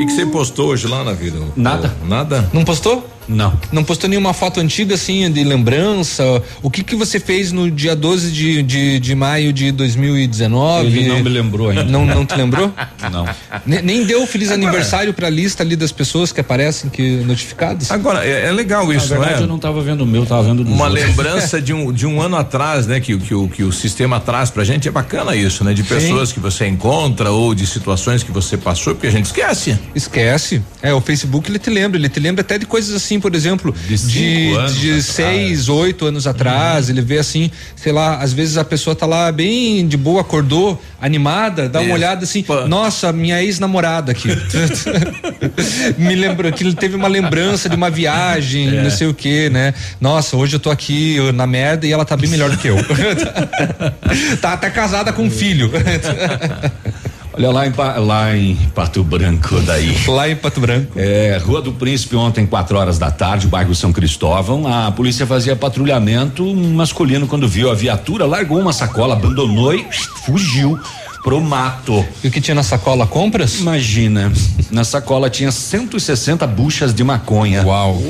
que, 0.00 0.06
que 0.06 0.12
você 0.12 0.24
postou 0.24 0.68
hoje 0.68 0.88
lá 0.88 1.04
na 1.04 1.12
vida? 1.12 1.38
Nada. 1.54 1.94
nada? 2.06 2.48
Não 2.54 2.64
postou? 2.64 3.06
Não. 3.30 3.58
Não 3.72 3.84
postou 3.84 4.10
nenhuma 4.10 4.32
foto 4.32 4.60
antiga, 4.60 4.94
assim, 4.94 5.30
de 5.30 5.44
lembrança? 5.44 6.42
O 6.62 6.70
que 6.70 6.82
que 6.82 6.96
você 6.96 7.20
fez 7.20 7.52
no 7.52 7.70
dia 7.70 7.94
12 7.94 8.32
de, 8.32 8.62
de, 8.62 8.98
de 8.98 9.14
maio 9.14 9.52
de 9.52 9.70
2019? 9.72 10.86
Ele 10.86 11.08
não 11.08 11.22
me 11.22 11.28
lembrou 11.28 11.70
ainda. 11.70 11.84
Não, 11.84 12.04
não 12.04 12.26
te 12.26 12.34
lembrou? 12.34 12.72
não. 13.10 13.26
Nem, 13.64 13.82
nem 13.82 14.04
deu 14.04 14.26
feliz 14.26 14.50
Agora, 14.50 14.66
aniversário 14.66 15.14
pra 15.14 15.30
lista 15.30 15.62
ali 15.62 15.76
das 15.76 15.92
pessoas 15.92 16.32
que 16.32 16.40
aparecem 16.40 16.90
que 16.90 17.16
notificadas? 17.18 17.90
Agora, 17.90 18.26
é, 18.26 18.46
é 18.48 18.52
legal 18.52 18.92
isso, 18.92 19.08
Na 19.10 19.16
verdade, 19.16 19.34
não 19.34 19.40
é? 19.40 19.44
eu 19.44 19.48
não 19.48 19.56
estava 19.56 19.80
vendo 19.80 20.02
o 20.02 20.06
meu, 20.06 20.26
tava 20.26 20.42
vendo 20.42 20.62
Uma 20.62 20.88
outros. 20.88 21.06
lembrança 21.06 21.60
de 21.60 21.72
um, 21.72 21.92
de 21.92 22.06
um 22.06 22.20
ano 22.20 22.36
atrás, 22.36 22.86
né? 22.86 23.00
Que, 23.00 23.16
que, 23.16 23.34
o, 23.34 23.48
que 23.48 23.62
o 23.62 23.72
sistema 23.72 24.18
traz 24.18 24.50
pra 24.50 24.64
gente, 24.64 24.88
é 24.88 24.90
bacana 24.90 25.36
isso, 25.36 25.62
né? 25.62 25.72
De 25.72 25.82
pessoas 25.84 26.30
Sim. 26.30 26.34
que 26.34 26.40
você 26.40 26.66
encontra 26.66 27.30
ou 27.30 27.54
de 27.54 27.66
situações 27.66 28.22
que 28.22 28.32
você 28.32 28.56
passou, 28.56 28.94
porque 28.94 29.06
a 29.06 29.10
gente 29.10 29.26
esquece. 29.26 29.78
Esquece. 29.94 30.62
É, 30.82 30.92
o 30.92 31.00
Facebook 31.00 31.50
ele 31.50 31.58
te 31.58 31.70
lembra, 31.70 31.98
ele 31.98 32.08
te 32.08 32.18
lembra 32.18 32.40
até 32.40 32.58
de 32.58 32.66
coisas 32.66 32.94
assim, 32.94 33.19
por 33.20 33.34
exemplo, 33.34 33.74
de 33.86 33.96
de, 33.96 34.80
de 34.80 35.02
seis, 35.02 35.68
oito 35.68 36.06
anos 36.06 36.26
atrás, 36.26 36.86
uhum. 36.86 36.92
ele 36.92 37.02
vê 37.02 37.18
assim, 37.18 37.50
sei 37.76 37.92
lá, 37.92 38.16
às 38.16 38.32
vezes 38.32 38.56
a 38.56 38.64
pessoa 38.64 38.96
tá 38.96 39.06
lá 39.06 39.30
bem 39.30 39.86
de 39.86 39.96
boa, 39.96 40.20
acordou, 40.20 40.80
animada, 41.00 41.68
dá 41.68 41.80
uma 41.80 41.94
olhada 41.94 42.24
assim, 42.24 42.42
Pô. 42.42 42.66
nossa, 42.66 43.12
minha 43.12 43.42
ex-namorada 43.42 44.12
aqui. 44.12 44.28
Me 45.96 46.14
lembrou 46.14 46.50
que 46.52 46.62
ele 46.62 46.74
teve 46.74 46.96
uma 46.96 47.08
lembrança 47.08 47.68
de 47.68 47.76
uma 47.76 47.90
viagem, 47.90 48.68
é. 48.68 48.82
não 48.82 48.90
sei 48.90 49.06
o 49.06 49.14
que, 49.14 49.48
né? 49.50 49.74
Nossa, 50.00 50.36
hoje 50.36 50.56
eu 50.56 50.60
tô 50.60 50.70
aqui 50.70 51.18
na 51.32 51.46
merda 51.46 51.86
e 51.86 51.92
ela 51.92 52.04
tá 52.04 52.16
bem 52.16 52.30
melhor 52.30 52.50
do 52.50 52.56
que 52.56 52.68
eu. 52.68 52.76
tá 54.40 54.52
até 54.54 54.70
casada 54.70 55.12
com 55.12 55.24
um 55.24 55.30
filho. 55.30 55.70
Olha 57.40 57.50
lá 57.52 57.66
em, 57.66 57.72
lá 58.04 58.36
em 58.36 58.54
Pato 58.74 59.02
Branco 59.02 59.58
daí. 59.62 59.96
Lá 60.06 60.28
em 60.28 60.36
Pato 60.36 60.60
Branco. 60.60 60.92
É, 60.94 61.40
Rua 61.42 61.62
do 61.62 61.72
Príncipe 61.72 62.14
ontem, 62.14 62.44
quatro 62.44 62.76
horas 62.76 62.98
da 62.98 63.10
tarde, 63.10 63.46
bairro 63.46 63.74
São 63.74 63.94
Cristóvão, 63.94 64.66
a 64.66 64.92
polícia 64.92 65.26
fazia 65.26 65.56
patrulhamento 65.56 66.44
masculino 66.54 67.26
quando 67.26 67.48
viu 67.48 67.70
a 67.70 67.74
viatura, 67.74 68.26
largou 68.26 68.58
uma 68.58 68.74
sacola, 68.74 69.14
abandonou 69.14 69.74
e 69.74 69.86
fugiu 70.26 70.78
pro 71.22 71.40
mato. 71.40 72.04
E 72.22 72.28
o 72.28 72.30
que 72.30 72.40
tinha 72.40 72.54
na 72.54 72.62
sacola? 72.62 73.06
Compras? 73.06 73.60
Imagina. 73.60 74.32
na 74.70 74.84
sacola 74.84 75.28
tinha 75.28 75.50
160 75.50 76.46
buchas 76.46 76.94
de 76.94 77.04
maconha. 77.04 77.62
Uau. 77.64 78.00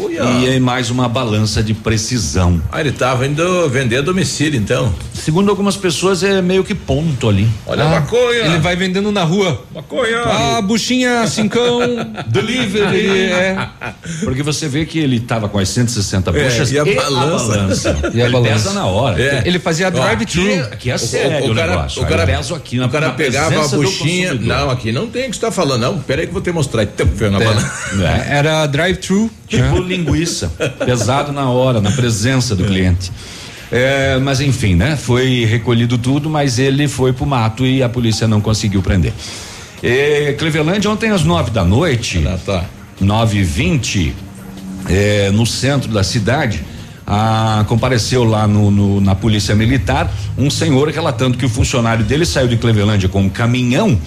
E 0.44 0.61
mais 0.61 0.90
uma 0.90 1.09
balança 1.09 1.62
de 1.62 1.75
precisão. 1.75 2.61
Ah, 2.70 2.81
ele 2.81 2.92
tava 2.92 3.27
indo 3.27 3.68
vender 3.68 3.99
a 3.99 4.03
domicílio, 4.03 4.59
então. 4.59 4.94
Segundo 5.14 5.51
algumas 5.51 5.77
pessoas, 5.77 6.23
é 6.23 6.40
meio 6.40 6.62
que 6.62 6.75
ponto 6.75 7.29
ali. 7.29 7.49
Olha 7.66 7.85
ah, 7.85 7.87
a 7.87 8.01
maconha. 8.01 8.44
Ele 8.46 8.59
vai 8.59 8.77
vendendo 8.77 9.11
na 9.11 9.25
rua. 9.25 9.64
Maconha. 9.75 10.23
Ah, 10.25 10.61
buchinha 10.62 11.27
cincão, 11.27 11.81
delivery. 12.29 13.33
é. 13.33 13.68
Porque 14.25 14.42
você 14.42 14.68
vê 14.68 14.85
que 14.85 14.99
ele 14.99 15.20
tava 15.20 15.49
com 15.49 15.59
as 15.59 15.68
160 15.68 16.31
é, 16.31 16.44
buchas 16.44 16.73
e 16.73 16.79
a 16.79 16.85
balança. 16.85 17.53
A 17.53 17.57
balança. 17.57 17.96
E 18.14 18.20
a 18.20 18.25
ele 18.25 18.33
balança. 18.33 18.53
pesa 18.53 18.73
na 18.73 18.87
hora. 18.87 19.20
É. 19.20 19.42
Ele 19.44 19.59
fazia 19.59 19.90
drive-thru. 19.90 20.42
Aqui, 20.42 20.73
aqui, 20.73 20.90
é 20.90 20.99
sério 20.99 21.46
o, 21.46 21.49
o, 21.49 21.53
o 21.53 21.55
cara, 21.55 21.70
negócio. 21.70 22.03
O 22.03 22.07
cara, 22.07 22.27
peso 22.27 22.55
aqui 22.55 22.77
na 22.77 22.88
cara 22.88 23.00
pegava 23.09 23.65
a 23.65 23.69
buchinha. 23.69 24.35
Não, 24.35 24.69
aqui 24.69 24.93
não 24.93 25.07
tem 25.09 25.29
o 25.29 25.31
que 25.31 25.37
você 25.37 25.41
tá 25.41 25.51
falando, 25.51 25.81
não. 25.81 25.99
Peraí 25.99 26.27
que 26.27 26.31
eu 26.31 26.35
vou 26.35 26.43
te 26.43 26.53
mostrar. 26.53 26.83
É. 26.83 26.87
é. 26.87 28.37
Era 28.37 28.67
drive-thru. 28.67 29.31
Tipo 29.49 29.79
linguiça. 29.79 30.53
Pesado 30.85 31.33
na 31.33 31.49
hora, 31.49 31.81
na 31.81 31.91
presença 31.91 32.55
do 32.55 32.65
cliente. 32.65 33.11
É, 33.73 34.19
mas 34.19 34.41
enfim, 34.41 34.75
né? 34.75 34.97
Foi 34.97 35.45
recolhido 35.45 35.97
tudo, 35.97 36.29
mas 36.29 36.59
ele 36.59 36.89
foi 36.89 37.13
pro 37.13 37.25
mato 37.25 37.65
e 37.65 37.83
a 37.83 37.89
polícia 37.89 38.27
não 38.29 38.41
conseguiu 38.41 38.83
prender. 38.83 39.13
É, 39.83 40.35
Cleveland 40.39 40.87
ontem 40.89 41.11
às 41.11 41.25
nove 41.25 41.51
da 41.51 41.65
noite, 41.65 42.23
ah, 42.27 42.39
tá. 42.45 42.65
nove 43.01 43.39
e 43.39 43.43
vinte, 43.43 44.15
é, 44.89 45.31
no 45.31 45.47
centro 45.47 45.91
da 45.91 46.03
cidade, 46.03 46.63
ah, 47.12 47.64
compareceu 47.66 48.23
lá 48.23 48.46
no, 48.46 48.70
no, 48.70 49.01
na 49.01 49.16
polícia 49.16 49.53
militar 49.53 50.09
um 50.38 50.49
senhor 50.49 50.88
relatando 50.90 51.37
que 51.37 51.44
o 51.44 51.49
funcionário 51.49 52.05
dele 52.05 52.25
saiu 52.25 52.46
de 52.46 52.57
Clevelândia 52.57 53.09
com 53.09 53.23
um 53.23 53.29
caminhão 53.29 54.01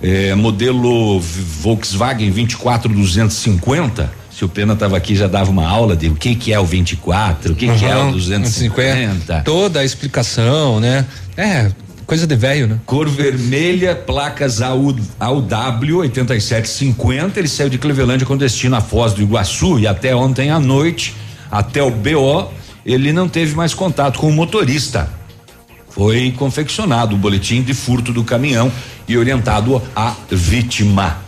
eh, 0.00 0.36
modelo 0.36 1.18
Volkswagen 1.18 2.30
24250 2.30 4.12
Se 4.30 4.44
o 4.44 4.48
Pena 4.48 4.74
estava 4.74 4.96
aqui, 4.96 5.16
já 5.16 5.26
dava 5.26 5.50
uma 5.50 5.66
aula 5.66 5.96
de 5.96 6.06
o 6.06 6.14
que 6.14 6.36
que 6.36 6.52
é 6.52 6.60
o 6.60 6.64
24, 6.64 7.52
o 7.52 7.56
que 7.56 7.66
uhum, 7.66 7.76
que 7.76 7.84
é 7.84 7.96
o 7.96 8.12
250. 8.12 9.42
Toda 9.44 9.80
a 9.80 9.84
explicação, 9.84 10.78
né? 10.78 11.04
É, 11.36 11.72
coisa 12.06 12.24
de 12.24 12.36
velho, 12.36 12.68
né? 12.68 12.78
Cor 12.86 13.08
vermelha, 13.08 13.96
placas 13.96 14.62
AU, 14.62 14.94
AUW 15.18 15.98
8750. 16.02 17.40
Ele 17.40 17.48
saiu 17.48 17.68
de 17.68 17.78
Clevelândia 17.78 18.24
com 18.24 18.36
destino 18.36 18.76
à 18.76 18.80
Foz 18.80 19.12
do 19.12 19.22
Iguaçu 19.22 19.80
e 19.80 19.88
até 19.88 20.14
ontem 20.14 20.50
à 20.50 20.60
noite, 20.60 21.16
até 21.50 21.82
o 21.82 21.90
BO, 21.90 22.50
ele 22.84 23.12
não 23.12 23.28
teve 23.28 23.54
mais 23.54 23.74
contato 23.74 24.18
com 24.18 24.28
o 24.28 24.32
motorista. 24.32 25.10
Foi 25.90 26.32
confeccionado 26.36 27.14
o 27.14 27.18
boletim 27.18 27.62
de 27.62 27.74
furto 27.74 28.12
do 28.12 28.22
caminhão 28.22 28.70
e 29.06 29.16
orientado 29.16 29.82
à 29.96 30.14
vítima. 30.30 31.18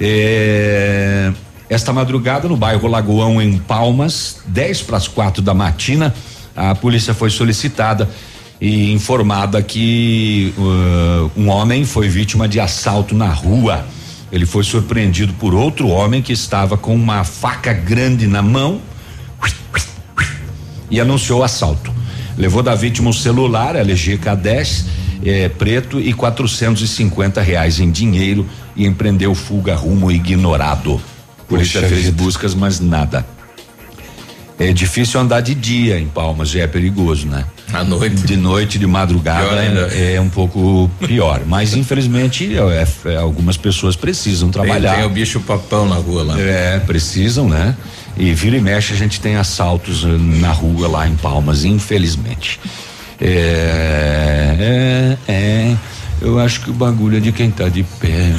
É, 0.00 1.32
esta 1.68 1.92
madrugada, 1.92 2.48
no 2.48 2.56
bairro 2.56 2.86
Lagoão, 2.86 3.40
em 3.40 3.56
Palmas, 3.58 4.40
10 4.46 4.82
para 4.82 4.96
as 4.96 5.08
quatro 5.08 5.40
da 5.40 5.54
matina, 5.54 6.14
a 6.54 6.74
polícia 6.74 7.14
foi 7.14 7.30
solicitada 7.30 8.08
e 8.60 8.92
informada 8.92 9.62
que 9.62 10.54
uh, 10.56 11.30
um 11.36 11.48
homem 11.48 11.84
foi 11.84 12.08
vítima 12.08 12.46
de 12.46 12.60
assalto 12.60 13.14
na 13.14 13.32
rua. 13.32 13.84
Ele 14.30 14.46
foi 14.46 14.64
surpreendido 14.64 15.32
por 15.34 15.54
outro 15.54 15.88
homem 15.88 16.22
que 16.22 16.32
estava 16.32 16.76
com 16.76 16.94
uma 16.94 17.24
faca 17.24 17.72
grande 17.72 18.26
na 18.26 18.42
mão 18.42 18.80
e 20.90 21.00
anunciou 21.00 21.40
o 21.40 21.44
assalto. 21.44 21.92
Levou 22.36 22.62
da 22.62 22.74
vítima 22.74 23.10
um 23.10 23.12
celular 23.12 23.76
LG 23.76 24.18
K10 24.18 24.84
eh, 25.24 25.48
preto 25.48 26.00
e 26.00 26.12
450 26.12 27.40
reais 27.40 27.80
em 27.80 27.90
dinheiro 27.90 28.46
e 28.76 28.86
empreendeu 28.86 29.34
fuga 29.34 29.74
rumo 29.74 30.10
ignorado. 30.10 31.00
Polícia 31.48 31.80
Poxa 31.80 31.94
fez 31.94 32.06
vida. 32.06 32.22
buscas, 32.22 32.54
mas 32.54 32.80
nada. 32.80 33.24
É 34.58 34.72
difícil 34.72 35.20
andar 35.20 35.40
de 35.40 35.54
dia 35.54 35.98
em 35.98 36.06
Palmas, 36.06 36.48
já 36.50 36.60
é 36.60 36.66
perigoso, 36.66 37.26
né? 37.26 37.44
À 37.72 37.82
noite. 37.82 38.22
De 38.22 38.36
noite, 38.36 38.78
de 38.78 38.86
madrugada 38.86 39.60
é, 39.92 40.14
é, 40.14 40.20
um 40.20 40.28
pouco 40.28 40.88
pior. 41.00 41.42
Mas 41.44 41.74
infelizmente 41.74 42.56
é, 42.56 43.10
é, 43.10 43.16
algumas 43.16 43.56
pessoas 43.56 43.96
precisam 43.96 44.50
trabalhar. 44.50 44.90
Tem, 44.90 45.00
tem, 45.00 45.06
o 45.06 45.12
bicho 45.12 45.40
papão 45.40 45.88
na 45.88 45.96
rua 45.96 46.22
lá. 46.22 46.40
É, 46.40 46.78
precisam, 46.78 47.48
né? 47.48 47.76
E 48.16 48.32
vira 48.32 48.56
e 48.56 48.60
mexe 48.60 48.94
a 48.94 48.96
gente 48.96 49.20
tem 49.20 49.36
assaltos 49.36 50.04
eh, 50.04 50.08
na 50.40 50.52
rua 50.52 50.86
lá 50.86 51.08
em 51.08 51.16
Palmas, 51.16 51.64
infelizmente. 51.64 52.60
É, 53.20 55.16
é, 55.26 55.32
é. 55.32 55.76
Eu 56.20 56.38
acho 56.38 56.60
que 56.60 56.70
o 56.70 56.72
bagulho 56.72 57.16
é 57.16 57.20
de 57.20 57.32
quem 57.32 57.50
tá 57.50 57.68
de 57.68 57.82
pé. 57.82 58.32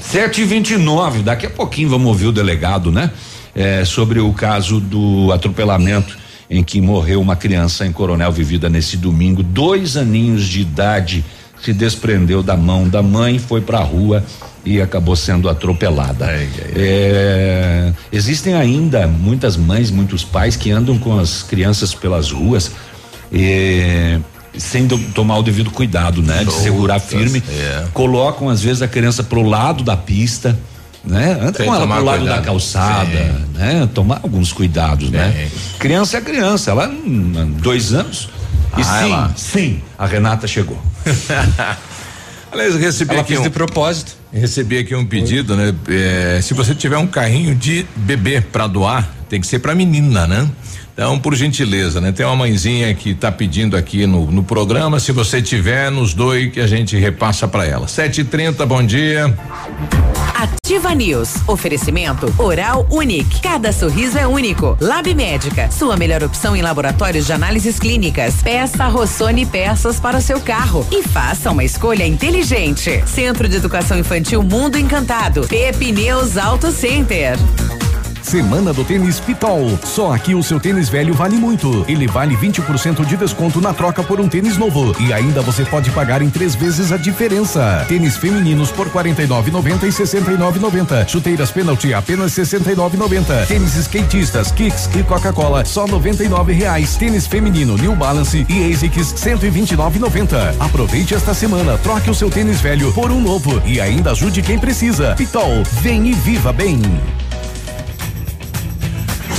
7 0.00 0.42
e 0.42 0.44
29 0.44 1.22
daqui 1.22 1.46
a 1.46 1.50
pouquinho 1.50 1.88
vamos 1.88 2.06
ouvir 2.06 2.26
o 2.26 2.32
delegado, 2.32 2.92
né? 2.92 3.10
É, 3.54 3.84
sobre 3.84 4.20
o 4.20 4.32
caso 4.32 4.80
do 4.80 5.32
atropelamento 5.32 6.16
em 6.48 6.62
que 6.62 6.80
morreu 6.80 7.20
uma 7.20 7.34
criança 7.34 7.86
em 7.86 7.92
Coronel 7.92 8.30
Vivida 8.30 8.68
nesse 8.68 8.96
domingo, 8.96 9.42
dois 9.42 9.96
aninhos 9.96 10.46
de 10.46 10.60
idade, 10.60 11.24
se 11.60 11.72
desprendeu 11.72 12.42
da 12.42 12.56
mão 12.56 12.88
da 12.88 13.02
mãe, 13.02 13.38
foi 13.38 13.60
para 13.60 13.78
a 13.78 13.82
rua 13.82 14.24
e 14.66 14.82
acabou 14.82 15.14
sendo 15.14 15.48
atropelada. 15.48 16.26
Ai, 16.26 16.48
ai, 16.58 16.72
é, 16.74 17.92
existem 18.12 18.52
ainda 18.52 19.06
muitas 19.06 19.56
mães, 19.56 19.90
muitos 19.92 20.24
pais 20.24 20.56
que 20.56 20.72
andam 20.72 20.98
com 20.98 21.18
as 21.18 21.44
crianças 21.44 21.94
pelas 21.94 22.32
ruas. 22.32 22.72
É, 23.32 24.18
sem 24.58 24.86
do, 24.86 24.98
tomar 25.12 25.38
o 25.38 25.42
devido 25.42 25.70
cuidado, 25.70 26.20
né? 26.20 26.44
De 26.44 26.52
segurar 26.52 26.98
firme. 26.98 27.42
É. 27.48 27.86
Colocam 27.92 28.48
às 28.48 28.60
vezes 28.60 28.82
a 28.82 28.88
criança 28.88 29.22
pro 29.22 29.42
lado 29.42 29.84
da 29.84 29.96
pista, 29.96 30.58
né? 31.04 31.38
Anda 31.40 31.64
com 31.64 31.74
ela 31.74 31.86
pro 31.86 32.04
lado 32.04 32.18
cuidado. 32.18 32.38
da 32.38 32.42
calçada, 32.42 33.10
Sim. 33.10 33.46
né? 33.54 33.88
Tomar 33.94 34.20
alguns 34.22 34.52
cuidados, 34.52 35.10
né? 35.10 35.30
Sim. 35.30 35.38
né? 35.38 35.50
Criança 35.78 36.16
é 36.16 36.20
criança, 36.20 36.72
ela 36.72 36.88
hum, 36.88 37.54
dois 37.60 37.92
anos. 37.92 38.30
E 38.76 38.80
ah, 38.80 38.84
sim, 38.84 39.12
ela... 39.12 39.34
sim, 39.36 39.82
a 39.96 40.06
Renata 40.06 40.46
chegou. 40.48 40.78
Aliás, 42.56 42.74
eu 42.74 42.80
recebi 42.80 43.12
ela 43.12 43.20
aqui 43.20 43.36
um, 43.36 43.42
de 43.42 43.50
propósito. 43.50 44.16
Recebi 44.32 44.78
aqui 44.78 44.94
um 44.94 45.04
pedido, 45.04 45.54
né? 45.54 45.74
É, 45.88 46.40
se 46.40 46.54
você 46.54 46.74
tiver 46.74 46.96
um 46.96 47.06
carrinho 47.06 47.54
de 47.54 47.84
bebê 47.94 48.40
para 48.40 48.66
doar, 48.66 49.06
tem 49.28 49.38
que 49.38 49.46
ser 49.46 49.58
para 49.58 49.74
menina, 49.74 50.26
né? 50.26 50.48
Então, 50.94 51.18
por 51.18 51.34
gentileza, 51.34 52.00
né? 52.00 52.12
Tem 52.12 52.24
uma 52.24 52.34
mãezinha 52.34 52.94
que 52.94 53.10
está 53.10 53.30
pedindo 53.30 53.76
aqui 53.76 54.06
no, 54.06 54.30
no 54.32 54.42
programa. 54.42 54.98
Se 54.98 55.12
você 55.12 55.42
tiver, 55.42 55.90
nos 55.90 56.14
doe 56.14 56.48
que 56.48 56.58
a 56.58 56.66
gente 56.66 56.96
repassa 56.96 57.46
para 57.46 57.66
ela. 57.66 57.86
Sete 57.86 58.22
e 58.22 58.24
trinta, 58.24 58.64
bom 58.64 58.82
dia. 58.82 59.36
Ativa 60.36 60.94
News. 60.94 61.36
Oferecimento 61.46 62.32
Oral 62.36 62.86
Unique. 62.90 63.40
Cada 63.40 63.72
sorriso 63.72 64.18
é 64.18 64.26
único. 64.26 64.76
Lab 64.82 65.14
Médica. 65.14 65.70
Sua 65.70 65.96
melhor 65.96 66.22
opção 66.22 66.54
em 66.54 66.60
laboratórios 66.60 67.24
de 67.24 67.32
análises 67.32 67.78
clínicas. 67.78 68.42
Peça 68.42 68.86
Rossoni 68.86 69.46
peças 69.46 69.98
para 69.98 70.18
o 70.18 70.20
seu 70.20 70.38
carro 70.38 70.86
e 70.92 71.02
faça 71.02 71.50
uma 71.50 71.64
escolha 71.64 72.06
inteligente. 72.06 73.02
Centro 73.06 73.48
de 73.48 73.56
Educação 73.56 73.98
Infantil 73.98 74.42
Mundo 74.42 74.76
Encantado. 74.76 75.48
Pepineus 75.48 76.36
Auto 76.36 76.70
Center. 76.70 77.38
Semana 78.26 78.72
do 78.72 78.84
Tênis 78.84 79.20
Pitol. 79.20 79.78
Só 79.84 80.12
aqui 80.12 80.34
o 80.34 80.42
seu 80.42 80.58
tênis 80.58 80.88
velho 80.88 81.14
vale 81.14 81.36
muito. 81.36 81.84
Ele 81.86 82.08
vale 82.08 82.36
20% 82.36 83.04
de 83.04 83.16
desconto 83.16 83.60
na 83.60 83.72
troca 83.72 84.02
por 84.02 84.20
um 84.20 84.28
tênis 84.28 84.58
novo. 84.58 84.92
E 85.00 85.12
ainda 85.12 85.40
você 85.42 85.64
pode 85.64 85.92
pagar 85.92 86.20
em 86.20 86.28
três 86.28 86.52
vezes 86.56 86.90
a 86.90 86.96
diferença. 86.96 87.84
Tênis 87.86 88.16
femininos 88.16 88.72
por 88.72 88.88
49,90 88.88 89.84
e 89.84 89.90
69,90. 89.90 91.06
Chuteiras 91.06 91.52
penalty 91.52 91.94
apenas 91.94 92.32
69,90. 92.32 93.46
Tênis 93.46 93.76
skatistas, 93.76 94.50
kicks 94.50 94.90
e 94.98 95.04
Coca-Cola 95.04 95.64
só 95.64 95.86
99 95.86 96.52
reais. 96.52 96.96
Tênis 96.96 97.28
feminino 97.28 97.76
New 97.76 97.94
Balance 97.94 98.44
e 98.48 98.72
ASICS 98.72 99.14
129,90. 99.14 100.56
Aproveite 100.58 101.14
esta 101.14 101.32
semana, 101.32 101.78
troque 101.78 102.10
o 102.10 102.14
seu 102.14 102.28
tênis 102.28 102.60
velho 102.60 102.92
por 102.92 103.12
um 103.12 103.20
novo 103.20 103.62
e 103.64 103.80
ainda 103.80 104.10
ajude 104.10 104.42
quem 104.42 104.58
precisa. 104.58 105.14
Pitol, 105.14 105.62
vem 105.80 106.08
e 106.08 106.12
viva 106.12 106.52
bem. 106.52 106.82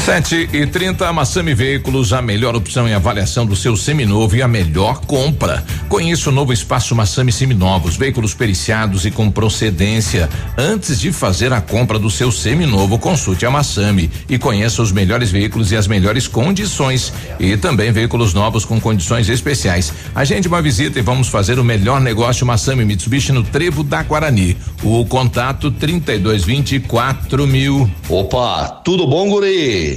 Sete 0.08 0.48
e 0.54 0.66
trinta, 0.66 1.12
Massami 1.12 1.54
Veículos, 1.54 2.14
a 2.14 2.22
melhor 2.22 2.56
opção 2.56 2.88
em 2.88 2.94
avaliação 2.94 3.46
do 3.46 3.58
seu 3.58 3.76
seminovo 3.76 4.38
e 4.38 4.42
a 4.42 4.48
melhor 4.48 5.02
compra. 5.02 5.66
Conheça 5.90 6.30
o 6.30 6.32
novo 6.32 6.54
espaço 6.54 6.96
Massami 6.96 7.30
Seminovos, 7.30 7.98
veículos 7.98 8.34
periciados 8.34 9.06
e 9.06 9.12
com 9.12 9.30
procedência. 9.30 10.30
Antes 10.58 11.02
de 11.02 11.12
fazer 11.12 11.52
a 11.52 11.60
compra 11.60 12.00
do 12.00 12.10
seu 12.10 12.32
seminovo, 12.32 12.98
consulte 12.98 13.46
a 13.46 13.52
Massami 13.52 14.10
e 14.30 14.38
conheça 14.38 14.82
os 14.82 14.94
melhores 14.94 15.30
veículos 15.30 15.74
e 15.74 15.76
as 15.76 15.88
melhores 15.88 16.26
condições. 16.26 17.12
E 17.38 17.58
também 17.58 17.92
veículos 17.92 18.34
novos 18.34 18.64
com 18.64 18.80
condições 18.80 19.28
especiais. 19.28 19.92
Agende 20.16 20.48
uma 20.48 20.62
visita 20.62 21.00
e 21.00 21.02
vamos 21.02 21.28
fazer 21.28 21.60
o 21.60 21.66
melhor 21.66 22.00
negócio 22.00 22.48
Massami 22.48 22.86
Mitsubishi 22.86 23.34
no 23.34 23.44
Trevo 23.44 23.84
da 23.84 24.04
Guarani. 24.04 24.56
O 24.82 25.06
contato 25.06 25.70
trinta 25.70 26.14
e 26.16 26.18
dois 26.18 26.46
vinte 26.46 26.78
e 26.78 26.80
quatro 26.80 27.46
mil. 27.46 27.92
Opa, 28.08 28.70
tudo 28.86 29.06
bom, 29.06 29.28
guri? 29.32 29.97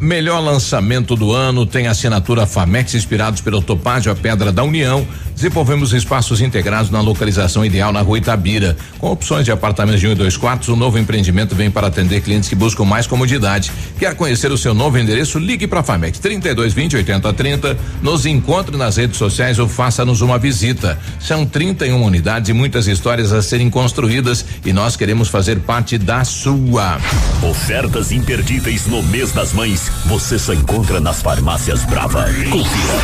Melhor 0.00 0.40
lançamento 0.40 1.16
do 1.16 1.32
ano 1.32 1.66
tem 1.66 1.88
assinatura 1.88 2.46
Famex 2.46 2.94
inspirados 2.94 3.40
pelo 3.40 3.60
Topázio 3.60 4.12
a 4.12 4.14
Pedra 4.14 4.52
da 4.52 4.62
União. 4.62 5.06
Desenvolvemos 5.34 5.92
espaços 5.92 6.40
integrados 6.40 6.90
na 6.90 7.00
localização 7.02 7.62
ideal 7.62 7.92
na 7.92 8.00
Rua 8.00 8.16
Itabira. 8.16 8.74
Com 8.98 9.10
opções 9.10 9.44
de 9.44 9.52
apartamentos 9.52 10.00
de 10.00 10.08
um 10.08 10.12
e 10.12 10.14
dois 10.14 10.34
quartos, 10.34 10.68
o 10.68 10.76
novo 10.76 10.98
empreendimento 10.98 11.54
vem 11.54 11.70
para 11.70 11.88
atender 11.88 12.22
clientes 12.22 12.48
que 12.48 12.54
buscam 12.54 12.84
mais 12.84 13.06
comodidade. 13.06 13.70
Quer 13.98 14.14
conhecer 14.14 14.50
o 14.50 14.56
seu 14.56 14.72
novo 14.72 14.98
endereço? 14.98 15.38
Ligue 15.38 15.66
para 15.66 15.80
a 15.80 15.82
Famex 15.82 16.18
32 16.18 16.72
20 16.72 16.96
80 16.96 17.32
30. 17.34 17.78
Nos 18.00 18.24
encontre 18.24 18.78
nas 18.78 18.96
redes 18.96 19.18
sociais 19.18 19.58
ou 19.58 19.68
faça-nos 19.68 20.22
uma 20.22 20.38
visita. 20.38 20.98
São 21.20 21.44
31 21.44 22.02
unidades 22.02 22.48
e 22.48 22.54
muitas 22.54 22.86
histórias 22.86 23.30
a 23.30 23.42
serem 23.42 23.68
construídas 23.68 24.42
e 24.64 24.72
nós 24.72 24.96
queremos 24.96 25.28
fazer 25.28 25.60
parte 25.60 25.98
da 25.98 26.24
sua. 26.24 26.98
Ofertas 27.42 28.10
imperdíveis 28.10 28.86
no 28.86 29.02
mês 29.02 29.32
das 29.32 29.52
mães 29.52 29.65
você 30.04 30.38
só 30.38 30.54
encontra 30.54 31.00
nas 31.00 31.20
farmácias 31.20 31.84
Brava. 31.84 32.24
Confira. 32.24 32.94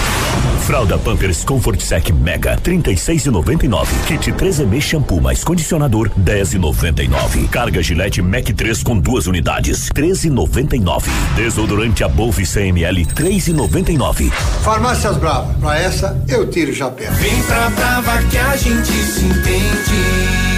Fralda 0.64 0.96
Pampers 0.96 1.44
Comfort 1.44 1.80
Sec 1.80 2.10
Mega 2.10 2.56
36,99. 2.56 3.88
Kit 4.06 4.32
3M 4.32 4.80
shampoo 4.80 5.20
mais 5.20 5.42
condicionador 5.42 6.08
10,99. 6.20 7.48
Carga 7.48 7.82
Gillette 7.82 8.22
Mac 8.22 8.44
3 8.44 8.82
com 8.84 8.96
duas 8.96 9.26
unidades 9.26 9.88
13,99. 9.88 11.04
Desodorante 11.34 12.04
Above 12.04 12.46
100 12.46 12.68
ml 12.68 13.06
3,99. 13.06 14.30
Farmácias 14.62 15.16
Brava, 15.16 15.52
pra 15.54 15.76
essa 15.78 16.22
eu 16.28 16.48
tiro 16.48 16.70
o 16.70 16.74
chapéu. 16.74 17.10
Vem 17.14 17.42
pra 17.42 17.70
Brava 17.70 18.22
que 18.24 18.38
a 18.38 18.56
gente 18.56 18.92
se 18.92 19.24
entende. 19.24 20.52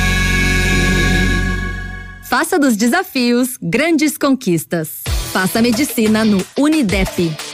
Faça 2.24 2.58
dos 2.58 2.76
desafios 2.76 3.56
grandes 3.62 4.18
conquistas. 4.18 5.13
Faça 5.34 5.60
medicina 5.60 6.24
no 6.24 6.40
Unidep. 6.56 7.53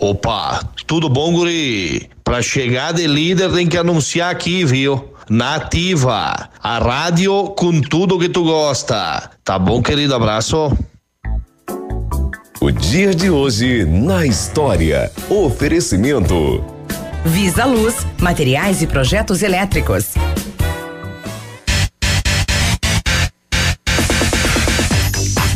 Opa, 0.00 0.60
tudo 0.86 1.08
bom, 1.08 1.32
guri? 1.32 2.08
Pra 2.22 2.40
chegar 2.40 2.92
de 2.92 3.06
líder 3.06 3.50
tem 3.52 3.66
que 3.66 3.76
anunciar 3.76 4.30
aqui, 4.30 4.64
viu? 4.64 5.12
Nativa, 5.28 6.48
a 6.62 6.78
rádio 6.78 7.48
com 7.56 7.80
tudo 7.80 8.18
que 8.18 8.28
tu 8.28 8.44
gosta. 8.44 9.30
Tá 9.44 9.58
bom, 9.58 9.82
querido? 9.82 10.14
Abraço. 10.14 10.72
O 12.60 12.70
dia 12.70 13.14
de 13.14 13.30
hoje 13.30 13.84
na 13.84 14.26
história. 14.26 15.10
Oferecimento. 15.28 16.64
Visa 17.24 17.64
Luz, 17.64 18.06
materiais 18.18 18.82
e 18.82 18.86
projetos 18.86 19.42
elétricos. 19.42 20.14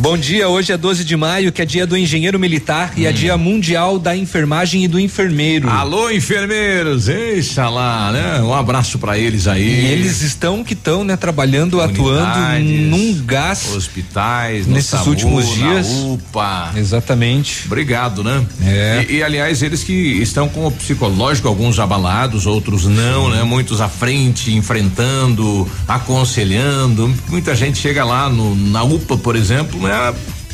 Bom 0.03 0.19
dia, 0.19 0.49
hoje 0.49 0.73
é 0.73 0.77
12 0.77 1.05
de 1.05 1.17
maio, 1.17 1.53
que 1.53 1.63
é 1.63 1.65
dia 1.65 1.87
do 1.87 1.97
engenheiro 1.97 2.37
militar 2.37 2.93
e 2.97 3.07
é 3.07 3.13
dia 3.13 3.39
mundial 3.39 4.01
da 4.01 4.17
enfermagem 4.17 4.83
e 4.83 4.89
do 4.89 4.99
enfermeiro. 4.99 5.71
Alô, 5.71 6.11
enfermeiros, 6.11 7.05
deixa 7.05 7.69
lá, 7.69 8.11
né? 8.11 8.41
Um 8.43 8.53
abraço 8.53 8.99
para 8.99 9.17
eles 9.17 9.47
aí. 9.47 9.63
E 9.63 9.93
eles 9.93 10.21
estão 10.23 10.65
que 10.65 10.73
estão, 10.73 11.05
né, 11.05 11.17
trabalhando, 11.17 11.81
atuando 11.81 12.65
num 12.91 13.15
gás. 13.25 13.73
Hospitais, 13.77 14.67
nesses 14.67 14.91
SAMU, 14.91 15.11
últimos 15.11 15.55
dias. 15.55 15.87
UPA. 15.87 16.73
Exatamente. 16.75 17.63
Obrigado, 17.67 18.25
né? 18.25 18.45
É. 18.61 19.07
E, 19.09 19.19
e, 19.19 19.23
aliás, 19.23 19.63
eles 19.63 19.85
que 19.85 19.93
estão 19.93 20.49
com 20.49 20.67
o 20.67 20.73
psicológico, 20.73 21.47
alguns 21.47 21.79
abalados, 21.79 22.45
outros 22.45 22.87
não, 22.87 23.31
né? 23.31 23.45
Muitos 23.45 23.81
à 23.81 23.89
frente, 23.89 24.53
enfrentando, 24.53 25.65
aconselhando. 25.87 27.15
Muita 27.29 27.55
gente 27.55 27.79
chega 27.79 28.05
lá 28.05 28.29
no, 28.29 28.57
na 28.57 28.83
UPA, 28.83 29.17
por 29.17 29.37
exemplo, 29.37 29.81
né? 29.81 29.92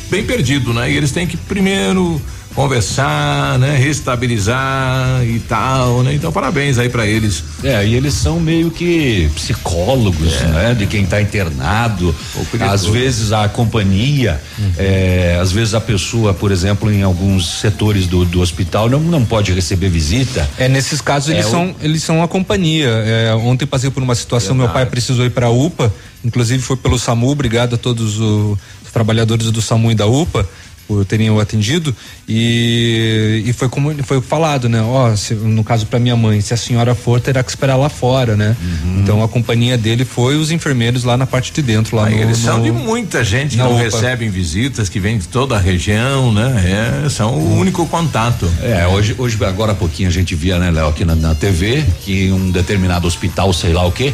Bem 0.09 0.23
perdido, 0.25 0.73
né? 0.73 0.91
E 0.91 0.97
eles 0.97 1.11
têm 1.11 1.27
que 1.27 1.37
primeiro 1.37 2.19
conversar, 2.55 3.57
né? 3.59 3.77
Restabilizar 3.77 5.23
e 5.23 5.39
tal, 5.39 6.03
né? 6.03 6.13
Então 6.13 6.31
parabéns 6.31 6.77
aí 6.77 6.89
para 6.89 7.05
eles. 7.05 7.43
É, 7.63 7.85
e 7.85 7.93
eles 7.95 8.13
são 8.13 8.39
meio 8.39 8.71
que 8.71 9.29
psicólogos, 9.35 10.33
É. 10.41 10.45
né? 10.47 10.73
De 10.73 10.85
quem 10.87 11.03
está 11.03 11.21
internado. 11.21 12.13
Às 12.61 12.85
vezes 12.85 13.31
a 13.31 13.47
companhia, 13.47 14.41
Uhum. 14.57 14.71
é, 14.77 15.37
às 15.41 15.51
vezes 15.51 15.73
a 15.73 15.81
pessoa, 15.81 16.33
por 16.33 16.51
exemplo, 16.51 16.91
em 16.91 17.03
alguns 17.03 17.59
setores 17.59 18.07
do, 18.07 18.25
do 18.25 18.41
hospital 18.41 18.89
não, 18.89 18.99
não 18.99 19.23
pode 19.25 19.53
receber 19.53 19.89
visita. 19.89 20.49
É, 20.57 20.67
nesses 20.67 21.01
casos 21.01 21.29
eles 21.29 21.45
É, 21.45 21.47
o- 21.47 21.51
são 21.51 21.75
eles 21.81 22.03
são 22.03 22.23
a 22.23 22.27
companhia. 22.27 22.89
É, 22.89 23.33
ontem 23.35 23.65
passei 23.67 23.89
por 23.91 24.01
uma 24.01 24.15
situação, 24.15 24.55
meu 24.55 24.69
pai 24.69 24.85
precisou 24.85 25.23
ir 25.25 25.29
para 25.31 25.47
a 25.47 25.49
UPA, 25.51 25.93
inclusive 26.25 26.61
foi 26.63 26.75
pelo 26.77 26.97
SAMU, 26.97 27.29
obrigado 27.29 27.75
a 27.75 27.77
todos 27.77 28.19
o- 28.19 28.57
os 28.78 28.78
trabalhadores 28.91 29.51
do 29.51 29.61
SAMU 29.61 29.91
e 29.91 29.95
da 29.95 30.05
UPA 30.07 30.47
por 30.87 31.05
terem 31.05 31.29
o 31.29 31.39
atendido 31.39 31.95
e, 32.27 33.43
e 33.45 33.53
foi 33.53 33.69
como 33.69 33.93
foi 34.03 34.19
falado, 34.21 34.67
né? 34.67 34.81
Ó, 34.81 35.15
se- 35.15 35.35
no 35.35 35.63
caso 35.63 35.85
para 35.85 35.99
minha 35.99 36.15
mãe, 36.15 36.41
se 36.41 36.51
a 36.53 36.57
senhora 36.57 36.95
for, 36.95 37.21
terá 37.21 37.43
que 37.43 37.49
esperar 37.51 37.75
lá 37.75 37.89
fora, 37.89 38.35
né? 38.35 38.55
Uhum. 38.59 38.99
Então 39.01 39.23
a 39.23 39.27
companhia 39.27 39.77
dele 39.77 40.03
foi 40.03 40.35
os 40.35 40.49
enfermeiros 40.49 41.03
lá 41.03 41.15
na 41.15 41.27
parte 41.27 41.51
de 41.51 41.61
dentro, 41.61 41.95
lá 41.95 42.07
Aí 42.07 42.15
no, 42.15 42.21
eles 42.23 42.37
são 42.39 42.57
no- 42.57 42.63
de 42.63 42.71
muita 42.71 43.23
gente 43.23 43.51
que 43.51 43.57
não 43.57 43.73
UPA. 43.73 43.83
recebem 43.83 44.29
visitas, 44.31 44.89
que 44.89 44.99
vêm 44.99 45.17
de 45.19 45.27
toda 45.27 45.55
a 45.55 45.59
região, 45.59 46.33
né? 46.33 47.03
É, 47.05 47.09
são 47.09 47.35
o 47.35 47.57
único 47.59 47.85
contato. 47.85 48.49
É, 48.61 48.87
hoje, 48.87 49.13
hoje 49.17 49.37
agora 49.45 49.73
há 49.73 49.75
pouquinho 49.75 50.09
a 50.09 50.11
gente 50.11 50.33
via, 50.33 50.57
né, 50.57 50.71
Léo, 50.71 50.87
aqui 50.87 51.05
na, 51.05 51.13
na 51.15 51.35
TV, 51.35 51.83
que 52.03 52.25
em 52.27 52.31
um 52.31 52.49
determinado 52.51 53.05
hospital, 53.07 53.53
sei 53.53 53.73
lá 53.73 53.85
o 53.85 53.91
quê, 53.91 54.11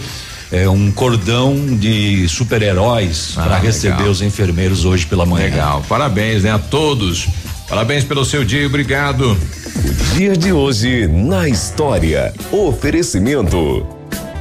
é 0.64 0.70
um 0.70 0.90
cordão 0.92 1.56
de 1.78 2.28
super-heróis 2.30 3.32
Ah, 3.34 3.42
para 3.44 3.46
legal. 3.56 3.62
receber 3.64 4.04
os 4.10 4.22
enfermeiros 4.22 4.86
hoje 4.86 5.06
pela 5.06 5.26
manhã. 5.26 5.46
Legal, 5.46 5.84
parabéns, 5.90 6.44
né, 6.44 6.52
a 6.52 6.60
todos. 6.60 7.28
Parabéns 7.68 8.04
pelo 8.04 8.24
seu 8.24 8.46
dia, 8.46 8.62
e 8.62 8.66
obrigado. 8.68 9.32
O 9.32 10.16
dia 10.16 10.38
de 10.38 10.54
hoje 10.54 11.08
na 11.08 11.50
história. 11.50 12.34
Oferecimento. 12.52 13.86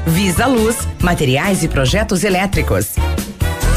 Visa 0.07 0.47
Luz, 0.47 0.77
materiais 1.01 1.63
e 1.63 1.69
projetos 1.69 2.23
elétricos. 2.23 2.89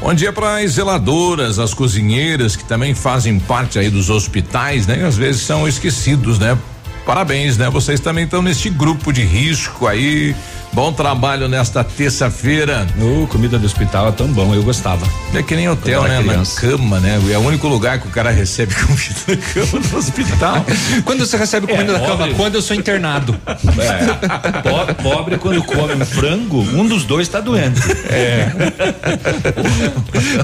Bom 0.00 0.14
dia 0.14 0.32
para 0.32 0.60
as 0.60 0.72
zeladoras, 0.72 1.58
as 1.58 1.74
cozinheiras 1.74 2.54
que 2.54 2.64
também 2.64 2.94
fazem 2.94 3.38
parte 3.40 3.80
aí 3.80 3.90
dos 3.90 4.08
hospitais, 4.10 4.86
né? 4.86 5.04
Às 5.04 5.16
vezes 5.16 5.42
são 5.42 5.66
esquecidos, 5.66 6.38
né? 6.38 6.56
Parabéns, 7.04 7.58
né? 7.58 7.68
Vocês 7.68 7.98
também 7.98 8.24
estão 8.24 8.40
neste 8.40 8.70
grupo 8.70 9.12
de 9.12 9.22
risco 9.22 9.88
aí. 9.88 10.36
Bom 10.72 10.92
trabalho 10.92 11.48
nesta 11.48 11.82
terça-feira. 11.82 12.86
Ô, 13.00 13.26
comida 13.26 13.58
do 13.58 13.66
hospital 13.66 14.08
é 14.08 14.12
tão 14.12 14.28
bom, 14.28 14.54
eu 14.54 14.62
gostava. 14.62 15.04
É 15.34 15.42
que 15.42 15.56
nem 15.56 15.68
hotel, 15.68 16.04
né? 16.04 16.20
Na 16.20 16.44
cama, 16.44 17.00
né? 17.00 17.20
É 17.32 17.36
o 17.38 17.40
único 17.40 17.66
lugar 17.66 17.98
que 18.00 18.06
o 18.06 18.10
cara 18.10 18.30
recebe 18.30 18.72
comida 18.86 19.14
na 19.26 19.36
cama 19.36 19.82
no 19.90 19.98
hospital. 19.98 20.66
Quando 21.04 21.26
você 21.26 21.36
recebe 21.36 21.66
comida 21.66 21.92
É, 21.92 21.94
da 21.94 22.00
cama? 22.00 22.16
pobre. 22.18 22.34
Quando 22.34 22.54
eu 22.54 22.62
sou 22.62 22.76
internado. 22.76 23.34
É. 23.46 24.06
Po- 24.62 24.94
Pobre, 25.02 25.38
quando 25.38 25.62
come 25.64 25.94
um 25.94 26.04
frango, 26.04 26.60
um 26.60 26.86
dos 26.86 27.04
dois 27.04 27.26
está 27.26 27.40
doente. 27.40 27.80
É. 28.10 28.50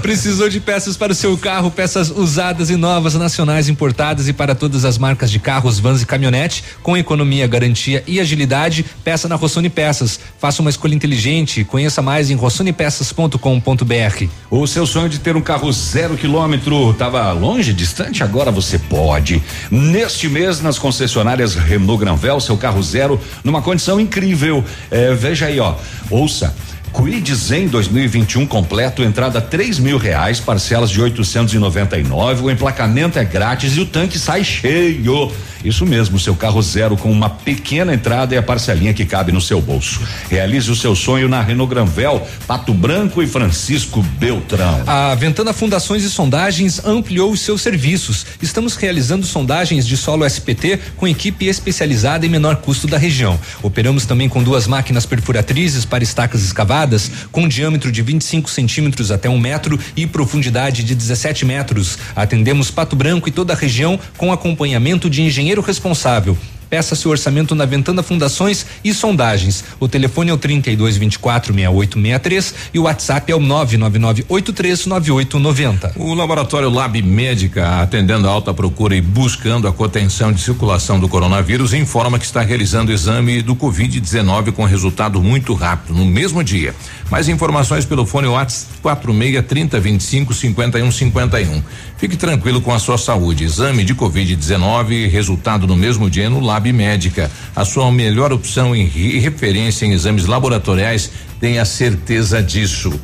Precisou 0.01 0.49
de 0.49 0.59
peças 0.59 0.97
para 0.97 1.11
o 1.11 1.15
seu 1.15 1.37
carro, 1.37 1.69
peças 1.71 2.09
usadas 2.09 2.69
e 2.69 2.75
novas, 2.75 3.13
nacionais 3.15 3.69
importadas 3.69 4.27
e 4.27 4.33
para 4.33 4.55
todas 4.55 4.85
as 4.85 4.97
marcas 4.97 5.29
de 5.31 5.39
carros, 5.39 5.79
vans 5.79 6.01
e 6.01 6.05
caminhonete, 6.05 6.63
com 6.81 6.97
economia, 6.97 7.45
garantia 7.47 8.03
e 8.07 8.19
agilidade, 8.19 8.85
peça 9.03 9.27
na 9.27 9.35
Rossoni 9.35 9.69
Peças. 9.69 10.14
Faça 10.39 10.61
uma 10.61 10.69
escolha 10.69 10.93
inteligente, 10.93 11.63
conheça 11.63 12.01
mais 12.01 12.29
em 12.29 12.35
rossonipeças.com.br. 12.35 14.25
O 14.49 14.67
seu 14.67 14.85
sonho 14.85 15.09
de 15.09 15.19
ter 15.19 15.35
um 15.35 15.41
carro 15.41 15.71
zero 15.71 16.17
quilômetro 16.17 16.91
estava 16.91 17.31
longe, 17.31 17.73
distante? 17.73 18.23
Agora 18.23 18.51
você 18.51 18.77
pode. 18.77 19.41
Neste 19.71 20.27
mês, 20.29 20.61
nas 20.61 20.77
concessionárias 20.77 21.55
Renault 21.55 21.99
Granvel, 21.99 22.39
seu 22.39 22.57
carro 22.57 22.81
zero 22.83 23.19
numa 23.43 23.61
condição 23.61 23.99
incrível. 23.99 24.63
É, 24.91 25.13
veja 25.13 25.47
aí, 25.47 25.59
ó. 25.59 25.75
Ouça. 26.09 26.55
Quid 26.95 27.35
Zen 27.35 27.67
2021 27.67 28.47
completo, 28.47 29.03
entrada 29.03 29.41
três 29.41 29.77
mil 29.77 29.97
reais, 29.97 30.39
parcelas 30.39 30.89
de 30.89 31.01
899. 31.01 32.43
O 32.43 32.49
emplacamento 32.49 33.19
é 33.19 33.25
grátis 33.25 33.75
e 33.75 33.81
o 33.81 33.85
tanque 33.85 34.17
sai 34.17 34.45
cheio. 34.45 35.29
Isso 35.65 35.83
mesmo, 35.83 36.19
seu 36.19 36.35
carro 36.35 36.61
zero 36.61 36.95
com 36.95 37.11
uma 37.11 37.27
pequena 37.27 37.93
entrada 37.93 38.35
e 38.35 38.37
a 38.37 38.43
parcelinha 38.43 38.93
que 38.93 39.03
cabe 39.03 39.31
no 39.31 39.41
seu 39.41 39.59
bolso. 39.59 39.99
Realize 40.29 40.69
o 40.69 40.75
seu 40.75 40.95
sonho 40.95 41.27
na 41.27 41.41
Renault 41.41 41.73
Granvel, 41.73 42.25
Pato 42.45 42.71
Branco 42.71 43.21
e 43.21 43.27
Francisco 43.27 44.01
Beltrão. 44.01 44.83
A 44.85 45.15
Ventana 45.15 45.53
Fundações 45.53 46.03
e 46.03 46.09
Sondagens 46.09 46.85
ampliou 46.85 47.31
os 47.31 47.41
seus 47.41 47.61
serviços. 47.61 48.27
Estamos 48.41 48.75
realizando 48.75 49.25
sondagens 49.25 49.87
de 49.87 49.97
solo 49.97 50.23
SPT 50.23 50.79
com 50.95 51.07
equipe 51.07 51.47
especializada 51.47 52.27
em 52.27 52.29
menor 52.29 52.57
custo 52.57 52.85
da 52.85 52.99
região. 52.99 53.39
Operamos 53.63 54.05
também 54.05 54.29
com 54.29 54.43
duas 54.43 54.67
máquinas 54.67 55.07
perfuratrizes 55.07 55.83
para 55.83 56.03
estacas 56.03 56.43
escavadas, 56.43 56.84
com 57.31 57.47
diâmetro 57.47 57.91
de 57.91 58.01
25 58.01 58.49
centímetros 58.49 59.11
até 59.11 59.29
um 59.29 59.39
metro 59.39 59.79
e 59.95 60.05
profundidade 60.05 60.83
de 60.83 60.95
17 60.95 61.45
metros. 61.45 61.97
Atendemos 62.15 62.71
Pato 62.71 62.95
Branco 62.95 63.27
e 63.27 63.31
toda 63.31 63.53
a 63.53 63.55
região 63.55 63.99
com 64.17 64.31
acompanhamento 64.31 65.09
de 65.09 65.21
engenheiro 65.21 65.61
responsável. 65.61 66.37
Peça 66.75 66.93
seu 66.93 67.09
orçamento 67.09 67.55
na 67.55 67.63
Ventana 67.63 68.03
Fundações 68.03 68.65
e 68.83 68.93
Sondagens. 68.93 69.63
O 69.79 69.87
telefone 69.87 70.29
é 70.29 70.33
o 70.33 70.37
32 70.37 70.97
24 70.97 71.53
6863 71.53 72.53
e 72.73 72.79
o 72.79 72.83
WhatsApp 72.83 73.31
é 73.31 73.35
o 73.35 73.39
999839890. 73.39 75.93
O 75.95 76.13
laboratório 76.13 76.69
Lab 76.69 77.01
Médica, 77.01 77.79
atendendo 77.79 78.27
a 78.27 78.31
alta 78.31 78.53
procura 78.53 78.93
e 78.93 78.99
buscando 78.99 79.69
a 79.69 79.71
contenção 79.71 80.33
de 80.33 80.41
circulação 80.41 80.99
do 80.99 81.07
coronavírus, 81.07 81.73
informa 81.73 82.19
que 82.19 82.25
está 82.25 82.41
realizando 82.41 82.91
exame 82.91 83.41
do 83.41 83.55
Covid-19 83.55 84.51
com 84.51 84.65
resultado 84.65 85.23
muito 85.23 85.53
rápido, 85.53 85.97
no 85.97 86.03
mesmo 86.03 86.43
dia. 86.43 86.75
Mais 87.09 87.29
informações 87.29 87.85
pelo 87.85 88.05
fone 88.05 88.27
WhatsApp 88.27 88.79
46 88.81 89.45
30 89.45 89.79
25 89.79 90.33
51 90.33 90.91
51. 90.91 91.63
Fique 91.97 92.17
tranquilo 92.17 92.61
com 92.61 92.73
a 92.73 92.79
sua 92.79 92.97
saúde. 92.97 93.43
Exame 93.43 93.83
de 93.83 93.93
Covid-19, 93.93 95.07
resultado 95.07 95.67
no 95.67 95.75
mesmo 95.75 96.09
dia 96.09 96.29
no 96.29 96.39
Lab 96.39 96.71
Médica. 96.73 97.29
A 97.55 97.63
sua 97.63 97.91
melhor 97.91 98.33
opção 98.33 98.75
em 98.75 98.85
referência 98.85 99.85
em 99.85 99.91
exames 99.91 100.25
laboratoriais, 100.25 101.11
tenha 101.39 101.63
certeza 101.63 102.41
disso. 102.41 102.99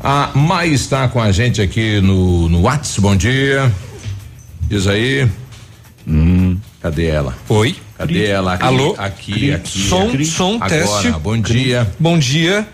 A 0.00 0.30
Mai 0.34 0.68
está 0.68 1.08
com 1.08 1.20
a 1.20 1.30
gente 1.30 1.62
aqui 1.62 2.00
no, 2.00 2.48
no 2.48 2.62
WhatsApp. 2.62 3.00
Bom 3.00 3.16
dia. 3.16 3.72
Diz 4.68 4.86
aí. 4.88 5.28
Hum, 6.06 6.58
cadê 6.80 7.06
ela? 7.06 7.36
Oi. 7.48 7.76
Cadê 7.96 8.26
ela? 8.26 8.54
Aqui, 8.54 8.64
Alô? 8.64 8.94
Aqui, 8.98 9.52
aqui. 9.52 9.78
Som, 9.88 10.08
aqui. 10.08 10.24
som, 10.24 10.54
Agora, 10.56 10.68
teste. 10.68 11.10
Bom 11.12 11.40
dia. 11.40 11.90
Bom 11.98 12.18
dia. 12.18 12.68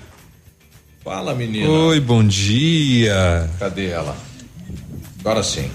Fala, 1.05 1.35
menina. 1.35 1.69
Oi, 1.69 2.01
bom 2.01 2.23
dia. 2.25 3.51
Cadê 3.59 3.89
ela? 3.89 4.17
Agora 5.21 5.43
sim. 5.43 5.69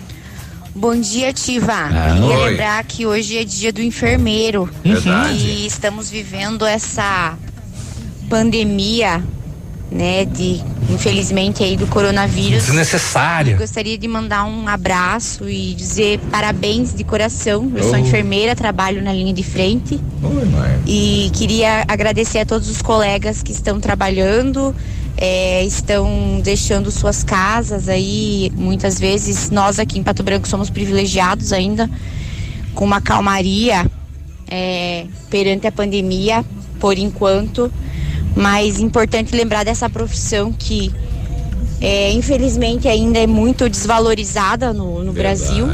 Bom 0.74 0.96
dia, 1.00 1.34
Tiva. 1.34 1.74
Ah, 1.74 2.14
Queria 2.14 2.38
oi. 2.38 2.50
lembrar 2.52 2.84
que 2.86 3.06
hoje 3.06 3.38
é 3.38 3.44
dia 3.44 3.74
do 3.74 3.82
enfermeiro. 3.82 4.70
Verdade. 4.84 5.34
E 5.38 5.66
estamos 5.66 6.10
vivendo 6.10 6.66
essa 6.66 7.36
pandemia, 8.30 9.22
né, 9.92 10.24
de 10.26 10.62
infelizmente 10.90 11.64
aí 11.64 11.76
do 11.76 11.88
coronavírus. 11.88 12.66
Desnecessária. 12.66 13.54
Eu 13.54 13.58
gostaria 13.58 13.98
de 13.98 14.08
mandar 14.08 14.46
um 14.46 14.68
abraço 14.68 15.50
e 15.50 15.74
dizer 15.74 16.20
parabéns 16.32 16.94
de 16.94 17.04
coração. 17.04 17.70
Eu 17.76 17.84
sou 17.84 17.94
Oh. 17.94 17.98
enfermeira, 17.98 18.56
trabalho 18.56 19.04
na 19.04 19.12
linha 19.12 19.34
de 19.34 19.44
frente. 19.44 20.00
Oi, 20.24 20.46
mãe. 20.46 20.82
E 20.86 21.30
queria 21.34 21.84
agradecer 21.88 22.40
a 22.40 22.46
todos 22.46 22.70
os 22.70 22.82
colegas 22.82 23.42
que 23.42 23.52
estão 23.52 23.80
trabalhando, 23.80 24.76
eh, 25.18 25.66
estão 25.66 26.40
deixando 26.44 26.92
suas 26.92 27.24
casas 27.24 27.90
aí. 27.90 28.52
Muitas 28.56 29.00
vezes 29.00 29.50
nós 29.50 29.80
aqui 29.80 29.98
em 29.98 30.04
Pato 30.04 30.24
Branco 30.24 30.48
somos 30.48 30.70
privilegiados 30.70 31.52
ainda 31.52 31.90
com 32.76 32.86
uma 32.86 33.02
calmaria 33.02 33.90
eh, 34.48 35.08
perante 35.30 35.66
a 35.66 35.72
pandemia, 35.72 36.46
por 36.80 36.98
enquanto. 36.98 37.72
Mas 38.36 38.80
importante 38.80 39.36
lembrar 39.36 39.66
dessa 39.66 39.90
profissão 39.90 40.54
que 40.54 40.94
eh, 41.82 42.12
infelizmente 42.14 42.88
ainda 42.88 43.18
é 43.18 43.26
muito 43.26 43.68
desvalorizada 43.68 44.72
no, 44.72 45.04
no 45.04 45.12
Brasil 45.12 45.68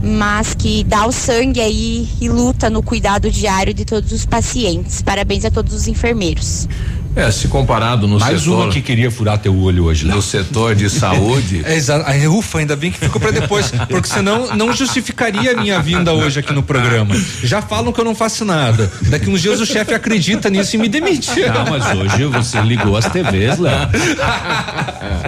mas 0.00 0.54
que 0.54 0.84
dá 0.84 1.06
o 1.06 1.12
sangue 1.12 1.60
aí 1.60 2.08
e 2.20 2.28
luta 2.28 2.70
no 2.70 2.82
cuidado 2.82 3.30
diário 3.30 3.74
de 3.74 3.84
todos 3.84 4.12
os 4.12 4.24
pacientes. 4.24 5.02
Parabéns 5.02 5.44
a 5.44 5.50
todos 5.50 5.74
os 5.74 5.88
enfermeiros. 5.88 6.68
É, 7.16 7.30
se 7.32 7.48
comparado 7.48 8.06
no 8.06 8.18
Mais 8.20 8.40
setor. 8.42 8.64
uma 8.64 8.72
que 8.72 8.80
queria 8.80 9.10
furar 9.10 9.38
teu 9.38 9.56
olho 9.58 9.84
hoje, 9.84 10.06
né? 10.06 10.14
No 10.14 10.22
setor 10.22 10.74
de 10.76 10.88
saúde. 10.88 11.62
É, 11.68 11.74
exato. 11.74 12.08
Ufa, 12.30 12.58
ainda 12.58 12.76
bem 12.76 12.90
que 12.92 12.98
ficou 12.98 13.20
pra 13.20 13.30
depois, 13.32 13.72
porque 13.88 14.06
senão 14.08 14.54
não 14.54 14.72
justificaria 14.72 15.52
a 15.52 15.60
minha 15.60 15.80
vinda 15.80 16.12
hoje 16.12 16.38
aqui 16.38 16.52
no 16.52 16.62
programa. 16.62 17.16
Já 17.42 17.60
falam 17.60 17.92
que 17.92 18.00
eu 18.00 18.04
não 18.04 18.14
faço 18.14 18.44
nada. 18.44 18.90
Daqui 19.08 19.28
uns 19.28 19.40
dias 19.42 19.60
o 19.60 19.66
chefe 19.66 19.92
acredita 19.94 20.48
nisso 20.48 20.76
e 20.76 20.78
me 20.78 20.88
demite. 20.88 21.30
Não, 21.40 21.64
mas 21.68 21.84
hoje 21.98 22.24
você 22.26 22.60
ligou 22.60 22.96
as 22.96 23.06
TVs, 23.06 23.58
Léo. 23.58 23.88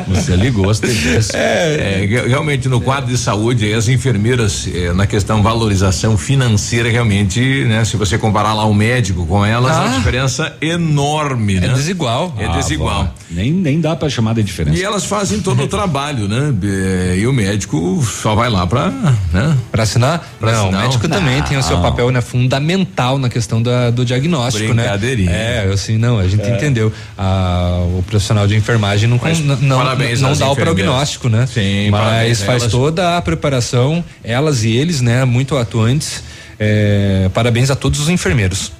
Você 0.08 0.36
ligou 0.36 0.70
as 0.70 0.78
TVs. 0.80 1.30
É, 1.34 2.06
re- 2.08 2.28
realmente 2.28 2.68
no 2.68 2.80
quadro 2.80 3.10
de 3.10 3.18
saúde, 3.18 3.72
as 3.72 3.88
enfermeiras, 3.88 4.68
eh, 4.72 4.92
na 4.92 5.06
questão 5.06 5.42
valorização 5.42 6.16
financeira, 6.16 6.88
realmente, 6.90 7.64
né? 7.64 7.84
Se 7.84 7.96
você 7.96 8.16
comparar 8.18 8.54
lá 8.54 8.64
o 8.64 8.74
médico 8.74 9.26
com 9.26 9.44
elas, 9.44 9.72
é 9.72 9.78
Ah. 9.80 9.82
uma 9.84 9.98
diferença 9.98 10.56
enorme, 10.60 11.56
É 11.56 11.68
né? 11.70 11.76
desigual. 11.76 12.34
É 12.38 12.44
Ah, 12.46 12.56
desigual. 12.56 13.14
nem, 13.30 13.52
nem 13.52 13.80
dá 13.80 13.94
pra 13.96 14.08
chamar 14.08 14.34
de 14.34 14.42
diferença. 14.42 14.76
E 14.78 14.82
elas 14.82 15.04
fazem 15.04 15.40
todo 15.40 15.62
o 15.62 15.66
trabalho, 15.68 16.28
né? 16.28 16.52
Eh, 16.62 17.16
E 17.20 17.26
o 17.26 17.32
médico 17.32 18.02
só 18.04 18.34
vai 18.34 18.48
lá 18.50 18.66
pra, 18.66 18.88
né? 19.32 19.56
Pra 19.70 19.82
assinar? 19.82 20.26
Pra 20.38 20.52
não, 20.52 20.62
assinar? 20.64 20.80
o 20.80 20.82
médico 20.84 21.08
também 21.08 21.42
tem 21.42 21.56
o 21.58 21.62
seu 21.62 21.76
Não. 21.76 21.82
papel 21.82 22.10
né, 22.10 22.20
fundamental 22.20 23.18
na 23.18 23.28
questão 23.28 23.60
da- 23.62 23.90
do 23.90 24.04
diagnóstico, 24.04 24.72
né? 24.74 24.86
É, 25.28 25.70
assim, 25.72 25.96
não, 25.98 26.18
a 26.18 26.26
gente 26.28 26.42
É. 26.42 26.56
entendeu. 26.56 26.92
Ah, 27.18 27.82
o 27.98 28.02
profissional 28.08 28.46
de 28.46 28.56
enfermagem 28.56 29.08
não, 29.08 29.18
Mas 29.22 29.38
não, 29.40 29.56
não, 29.56 29.78
não 29.84 30.36
dá 30.36 30.50
o 30.50 30.56
prognóstico, 30.56 31.28
né? 31.28 31.46
Sim, 31.52 31.90
Mas 31.90 32.42
a 32.42 32.46
faz 32.46 32.62
elas. 32.62 32.72
toda 32.72 33.16
a 33.16 33.22
preparação, 33.22 34.04
elas 34.24 34.64
e 34.64 34.70
eles, 34.76 35.00
né? 35.00 35.24
Muito 35.24 35.56
atuantes. 35.56 36.22
É, 36.58 37.30
parabéns 37.32 37.70
a 37.70 37.76
todos 37.76 38.00
os 38.00 38.08
enfermeiros. 38.08 38.72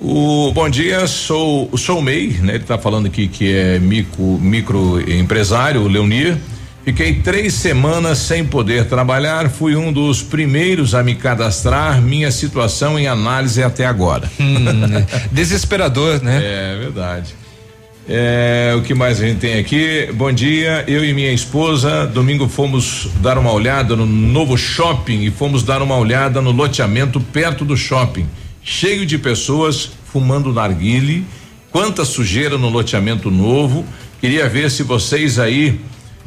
O 0.00 0.52
bom 0.52 0.68
dia, 0.68 1.06
sou 1.08 1.68
sou 1.76 1.98
o 1.98 2.02
MEI, 2.02 2.38
né? 2.40 2.54
Ele 2.54 2.64
tá 2.64 2.78
falando 2.78 3.06
aqui 3.06 3.26
que 3.26 3.52
é 3.52 3.78
micro, 3.80 4.22
microempresário, 4.22 5.82
o 5.82 5.88
Leonir. 5.88 6.36
Fiquei 6.84 7.16
três 7.16 7.52
semanas 7.54 8.18
sem 8.18 8.44
poder 8.44 8.86
trabalhar, 8.86 9.50
fui 9.50 9.76
um 9.76 9.92
dos 9.92 10.22
primeiros 10.22 10.94
a 10.94 11.02
me 11.02 11.14
cadastrar, 11.14 12.00
minha 12.00 12.30
situação 12.30 12.98
em 12.98 13.06
análise 13.06 13.62
até 13.62 13.84
agora. 13.84 14.30
Hum, 14.40 14.56
desesperador, 15.30 16.22
né? 16.22 16.40
É 16.42 16.78
verdade. 16.78 17.34
É, 18.08 18.74
o 18.74 18.80
que 18.80 18.94
mais 18.94 19.20
a 19.20 19.26
gente 19.26 19.40
tem 19.40 19.58
aqui? 19.58 20.08
Bom 20.14 20.32
dia, 20.32 20.82
eu 20.88 21.04
e 21.04 21.12
minha 21.12 21.30
esposa, 21.30 22.06
domingo 22.06 22.48
fomos 22.48 23.10
dar 23.20 23.36
uma 23.36 23.52
olhada 23.52 23.94
no 23.94 24.06
novo 24.06 24.56
shopping 24.56 25.24
e 25.24 25.30
fomos 25.30 25.62
dar 25.62 25.82
uma 25.82 25.96
olhada 25.96 26.40
no 26.40 26.50
loteamento 26.50 27.20
perto 27.20 27.66
do 27.66 27.76
shopping, 27.76 28.26
cheio 28.68 29.06
de 29.06 29.16
pessoas 29.16 29.90
fumando 30.12 30.52
narguile, 30.52 31.24
quanta 31.70 32.04
sujeira 32.04 32.58
no 32.58 32.68
loteamento 32.68 33.30
novo. 33.30 33.82
Queria 34.20 34.46
ver 34.46 34.70
se 34.70 34.82
vocês 34.82 35.38
aí 35.38 35.80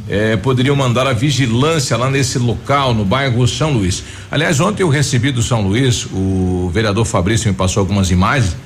eh, 0.09 0.37
poderiam 0.37 0.75
mandar 0.75 1.05
a 1.05 1.13
vigilância 1.13 1.95
lá 1.95 2.09
nesse 2.09 2.39
local, 2.39 2.95
no 2.95 3.05
bairro 3.05 3.47
São 3.47 3.73
Luís. 3.73 4.03
Aliás, 4.31 4.59
ontem 4.59 4.81
eu 4.81 4.89
recebi 4.89 5.31
do 5.31 5.43
São 5.43 5.61
Luís, 5.61 6.07
o 6.11 6.71
vereador 6.73 7.05
Fabrício 7.05 7.47
me 7.47 7.55
passou 7.55 7.81
algumas 7.81 8.09
imagens. 8.09 8.57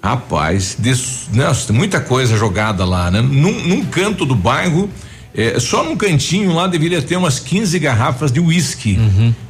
Rapaz, 0.00 0.78
tem 1.66 1.76
muita 1.76 2.00
coisa 2.00 2.36
jogada 2.36 2.84
lá, 2.84 3.10
né? 3.10 3.20
Num, 3.20 3.66
num 3.66 3.84
canto 3.86 4.24
do 4.24 4.36
bairro, 4.36 4.88
eh, 5.36 5.60
só 5.60 5.84
num 5.84 5.96
cantinho 5.96 6.52
lá 6.54 6.66
deveria 6.66 7.02
ter 7.02 7.16
umas 7.16 7.38
15 7.38 7.78
garrafas 7.78 8.32
de 8.32 8.40
uísque. 8.40 8.98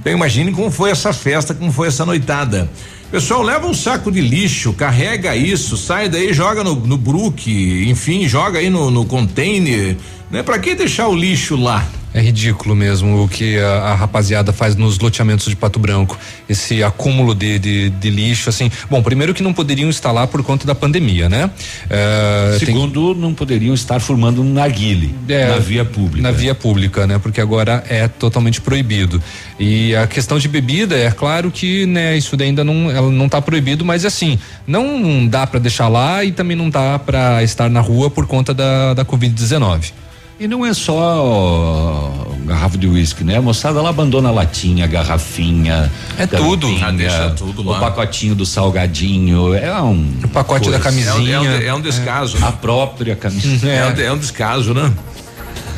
Então 0.00 0.12
imagine 0.12 0.52
como 0.52 0.70
foi 0.70 0.90
essa 0.90 1.12
festa, 1.12 1.54
como 1.54 1.70
foi 1.70 1.88
essa 1.88 2.04
noitada. 2.04 2.68
Pessoal, 3.10 3.40
leva 3.42 3.68
um 3.68 3.74
saco 3.74 4.10
de 4.10 4.20
lixo, 4.20 4.72
carrega 4.72 5.36
isso, 5.36 5.76
sai 5.76 6.08
daí, 6.08 6.34
joga 6.34 6.64
no, 6.64 6.74
no 6.74 6.96
brook, 6.96 7.48
enfim, 7.88 8.26
joga 8.26 8.58
aí 8.58 8.68
no, 8.68 8.90
no 8.90 9.04
container. 9.04 9.96
Né? 10.28 10.42
Pra 10.42 10.58
que 10.58 10.74
deixar 10.74 11.06
o 11.06 11.14
lixo 11.14 11.54
lá? 11.56 11.86
É 12.16 12.20
ridículo 12.22 12.74
mesmo 12.74 13.22
o 13.22 13.28
que 13.28 13.58
a, 13.58 13.90
a 13.90 13.94
rapaziada 13.94 14.50
faz 14.50 14.74
nos 14.74 14.98
loteamentos 14.98 15.50
de 15.50 15.54
Pato 15.54 15.78
Branco. 15.78 16.18
Esse 16.48 16.82
acúmulo 16.82 17.34
de, 17.34 17.58
de, 17.58 17.90
de, 17.90 18.08
lixo, 18.08 18.48
assim. 18.48 18.70
Bom, 18.88 19.02
primeiro 19.02 19.34
que 19.34 19.42
não 19.42 19.52
poderiam 19.52 19.90
instalar 19.90 20.26
por 20.26 20.42
conta 20.42 20.66
da 20.66 20.74
pandemia, 20.74 21.28
né? 21.28 21.50
É, 21.90 22.56
Segundo, 22.58 23.12
tem... 23.12 23.20
não 23.20 23.34
poderiam 23.34 23.74
estar 23.74 24.00
formando 24.00 24.40
um 24.40 24.50
narguile 24.50 25.14
é, 25.28 25.48
na 25.48 25.58
via 25.58 25.84
pública. 25.84 26.22
Na 26.22 26.30
via 26.30 26.54
pública, 26.54 27.06
né? 27.06 27.18
Porque 27.18 27.38
agora 27.38 27.84
é 27.86 28.08
totalmente 28.08 28.62
proibido. 28.62 29.22
E 29.60 29.94
a 29.94 30.06
questão 30.06 30.38
de 30.38 30.48
bebida, 30.48 30.96
é 30.96 31.10
claro 31.10 31.50
que, 31.50 31.84
né, 31.84 32.16
isso 32.16 32.34
ainda 32.40 32.64
não, 32.64 32.90
ela 32.90 33.10
não 33.10 33.26
está 33.26 33.42
proibido, 33.42 33.84
mas 33.84 34.06
assim, 34.06 34.38
não 34.66 35.28
dá 35.28 35.46
para 35.46 35.60
deixar 35.60 35.88
lá 35.88 36.24
e 36.24 36.32
também 36.32 36.56
não 36.56 36.70
dá 36.70 36.98
para 36.98 37.42
estar 37.42 37.68
na 37.68 37.80
rua 37.80 38.08
por 38.08 38.26
conta 38.26 38.54
da, 38.54 38.94
da 38.94 39.04
Covid-19. 39.04 39.92
E 40.38 40.46
não 40.46 40.66
é 40.66 40.74
só 40.74 42.26
garrafa 42.44 42.76
de 42.76 42.86
uísque, 42.86 43.24
né? 43.24 43.36
A 43.36 43.42
moçada 43.42 43.80
lá 43.80 43.88
abandona 43.88 44.30
latinha, 44.30 44.86
garrafinha. 44.86 45.90
É 46.18 46.26
tudo. 46.26 46.68
Deixa 46.94 47.30
tudo 47.30 47.62
lá. 47.62 47.78
O 47.78 47.80
pacotinho 47.80 48.34
do 48.34 48.44
salgadinho. 48.44 49.54
É 49.54 49.80
um. 49.80 50.12
O 50.24 50.28
pacote 50.28 50.64
coisa. 50.64 50.78
da 50.78 50.84
camisinha. 50.84 51.36
É, 51.36 51.40
um, 51.40 51.62
é 51.68 51.74
um 51.74 51.80
descaso. 51.80 52.36
É. 52.36 52.46
A 52.46 52.52
própria 52.52 53.16
camisinha. 53.16 53.72
É, 53.72 53.86
um, 53.86 54.00
é 54.00 54.12
um 54.12 54.18
descaso, 54.18 54.74
né? 54.74 54.92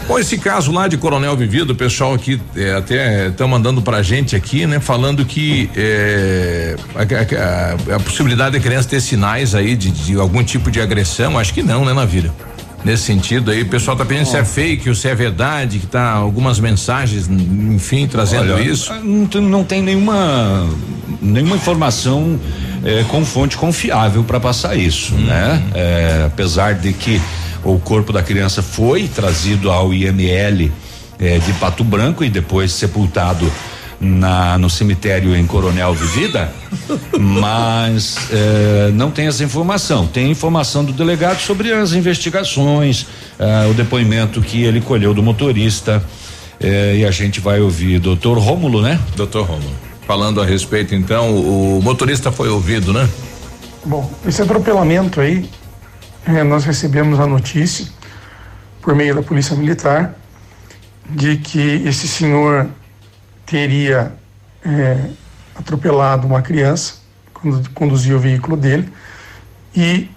Bom, 0.08 0.18
esse 0.18 0.38
caso 0.38 0.72
lá 0.72 0.88
de 0.88 0.96
Coronel 0.96 1.36
Vivido, 1.36 1.74
o 1.74 1.76
pessoal 1.76 2.14
aqui 2.14 2.40
é, 2.56 2.72
até 2.72 3.28
estão 3.28 3.46
mandando 3.46 3.82
pra 3.82 4.02
gente 4.02 4.34
aqui, 4.34 4.66
né? 4.66 4.80
Falando 4.80 5.24
que 5.24 5.70
é, 5.76 6.76
a, 6.94 7.92
a, 7.92 7.96
a, 7.96 8.00
possibilidade 8.00 8.56
da 8.56 8.60
criança 8.60 8.88
ter 8.88 9.02
sinais 9.02 9.54
aí 9.54 9.76
de, 9.76 9.90
de, 9.90 10.14
algum 10.16 10.42
tipo 10.42 10.70
de 10.70 10.80
agressão, 10.80 11.38
acho 11.38 11.52
que 11.52 11.62
não, 11.62 11.84
né, 11.84 11.92
na 11.92 12.06
vida 12.06 12.32
nesse 12.84 13.04
sentido 13.04 13.50
aí. 13.50 13.62
O 13.62 13.66
pessoal 13.66 13.96
tá 13.96 14.04
pensando 14.04 14.28
oh. 14.28 14.30
se 14.30 14.36
é 14.36 14.44
fake 14.44 14.88
ou 14.88 14.94
se 14.94 15.08
é 15.08 15.14
verdade, 15.14 15.78
que 15.78 15.86
tá 15.86 16.12
algumas 16.12 16.60
mensagens, 16.60 17.28
enfim, 17.28 18.06
trazendo 18.06 18.52
Olha, 18.52 18.62
isso. 18.62 18.92
Não, 18.94 19.40
não, 19.42 19.64
tem 19.64 19.82
nenhuma 19.82 20.68
nenhuma 21.20 21.56
informação 21.56 22.38
é, 22.84 23.04
com 23.04 23.24
fonte 23.24 23.56
confiável 23.56 24.22
para 24.22 24.38
passar 24.38 24.76
isso, 24.76 25.14
hum. 25.14 25.24
né? 25.24 25.62
É, 25.74 26.24
apesar 26.26 26.74
de 26.74 26.92
que 26.92 27.20
o 27.64 27.78
corpo 27.78 28.12
da 28.12 28.22
criança 28.22 28.62
foi 28.62 29.08
trazido 29.08 29.70
ao 29.70 29.92
IML 29.92 30.70
é, 31.18 31.38
de 31.38 31.52
Pato 31.54 31.82
Branco 31.82 32.22
e 32.22 32.30
depois 32.30 32.72
sepultado 32.72 33.50
na, 34.00 34.56
no 34.58 34.70
cemitério 34.70 35.34
em 35.34 35.46
Coronel 35.46 35.92
Vivida, 35.94 36.52
mas 37.18 38.16
eh, 38.30 38.90
não 38.94 39.10
tem 39.10 39.26
essa 39.26 39.42
informação. 39.42 40.06
Tem 40.06 40.30
informação 40.30 40.84
do 40.84 40.92
delegado 40.92 41.40
sobre 41.40 41.72
as 41.72 41.92
investigações, 41.92 43.06
eh, 43.38 43.68
o 43.70 43.74
depoimento 43.74 44.40
que 44.40 44.62
ele 44.62 44.80
colheu 44.80 45.12
do 45.12 45.22
motorista. 45.22 46.02
Eh, 46.60 46.98
e 46.98 47.04
a 47.04 47.10
gente 47.10 47.40
vai 47.40 47.60
ouvir 47.60 47.98
doutor 47.98 48.38
Rômulo, 48.38 48.82
né? 48.82 49.00
Doutor 49.16 49.46
Rômulo. 49.46 49.74
Falando 50.06 50.40
a 50.40 50.44
respeito, 50.44 50.94
então, 50.94 51.30
o, 51.30 51.78
o 51.78 51.82
motorista 51.82 52.30
foi 52.30 52.48
ouvido, 52.48 52.92
né? 52.92 53.08
Bom, 53.84 54.10
esse 54.26 54.40
atropelamento 54.42 55.20
aí, 55.20 55.48
nós 56.46 56.64
recebemos 56.64 57.18
a 57.20 57.26
notícia 57.26 57.86
por 58.80 58.94
meio 58.94 59.14
da 59.14 59.22
Polícia 59.22 59.56
Militar 59.56 60.14
de 61.10 61.36
que 61.36 61.82
esse 61.86 62.06
senhor 62.06 62.68
teria 63.48 64.12
é, 64.64 65.10
atropelado 65.56 66.26
uma 66.26 66.42
criança 66.42 66.96
quando 67.32 67.70
conduzia 67.70 68.14
o 68.14 68.20
veículo 68.20 68.56
dele 68.56 68.92
e 69.74 70.10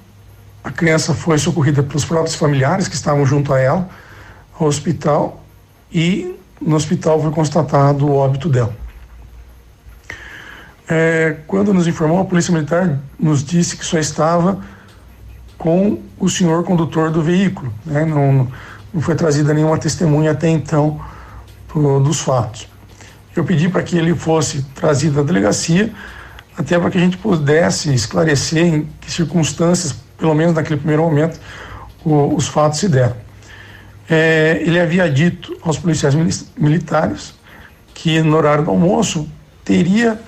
a 0.63 0.69
criança 0.69 1.13
foi 1.13 1.37
socorrida 1.37 1.81
pelos 1.81 2.03
próprios 2.03 2.35
familiares 2.35 2.87
que 2.87 2.95
estavam 2.95 3.25
junto 3.25 3.53
a 3.53 3.59
ela 3.59 3.89
ao 4.59 4.67
hospital 4.67 5.43
e 5.91 6.35
no 6.61 6.75
hospital 6.75 7.21
foi 7.21 7.31
constatado 7.31 8.05
o 8.05 8.15
óbito 8.15 8.47
dela. 8.49 8.75
É, 10.87 11.37
quando 11.47 11.73
nos 11.73 11.87
informou, 11.87 12.19
a 12.19 12.25
Polícia 12.25 12.53
Militar 12.53 12.99
nos 13.17 13.43
disse 13.43 13.77
que 13.77 13.85
só 13.85 13.97
estava 13.97 14.59
com 15.57 15.99
o 16.19 16.29
senhor 16.29 16.63
condutor 16.63 17.09
do 17.09 17.21
veículo, 17.21 17.73
né? 17.85 18.03
não, 18.03 18.51
não 18.93 19.01
foi 19.01 19.15
trazida 19.15 19.53
nenhuma 19.53 19.77
testemunha 19.77 20.31
até 20.31 20.49
então 20.49 20.99
do, 21.73 21.99
dos 22.01 22.19
fatos 22.19 22.71
eu 23.35 23.43
pedi 23.43 23.69
para 23.69 23.81
que 23.83 23.97
ele 23.97 24.13
fosse 24.15 24.63
trazido 24.75 25.19
à 25.19 25.23
delegacia, 25.23 25.91
até 26.57 26.77
para 26.77 26.89
que 26.89 26.97
a 26.97 27.01
gente 27.01 27.17
pudesse 27.17 27.93
esclarecer 27.93 28.65
em 28.65 28.89
que 28.99 29.11
circunstâncias, 29.11 29.95
pelo 30.17 30.33
menos 30.33 30.53
naquele 30.53 30.77
primeiro 30.77 31.03
momento, 31.03 31.39
o, 32.03 32.35
os 32.35 32.47
fatos 32.47 32.79
se 32.79 32.89
deram. 32.89 33.15
É, 34.09 34.61
ele 34.61 34.79
havia 34.79 35.09
dito 35.09 35.57
aos 35.61 35.77
policiais 35.77 36.13
militares 36.57 37.33
que 37.93 38.21
no 38.21 38.35
horário 38.35 38.65
do 38.65 38.71
almoço 38.71 39.29
teria 39.63 40.19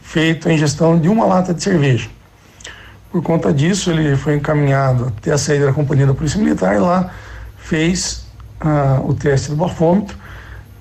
feito 0.00 0.48
a 0.48 0.52
ingestão 0.52 0.98
de 0.98 1.08
uma 1.08 1.26
lata 1.26 1.52
de 1.52 1.62
cerveja. 1.62 2.08
Por 3.10 3.22
conta 3.22 3.52
disso, 3.52 3.90
ele 3.90 4.16
foi 4.16 4.36
encaminhado 4.36 5.12
até 5.18 5.32
a 5.32 5.38
saída 5.38 5.66
da 5.66 5.72
companhia 5.72 6.06
da 6.06 6.14
Polícia 6.14 6.40
Militar 6.40 6.74
e 6.76 6.78
lá 6.78 7.10
fez 7.58 8.26
ah, 8.60 9.00
o 9.04 9.14
teste 9.14 9.50
do 9.50 9.56
bafômetro, 9.56 10.16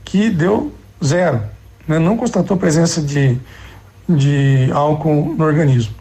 que 0.03 0.29
deu 0.29 0.73
zero. 1.03 1.41
Né? 1.87 1.99
Não 1.99 2.17
constatou 2.17 2.57
presença 2.57 3.01
de, 3.01 3.37
de 4.07 4.69
álcool 4.71 5.35
no 5.37 5.43
organismo. 5.43 5.93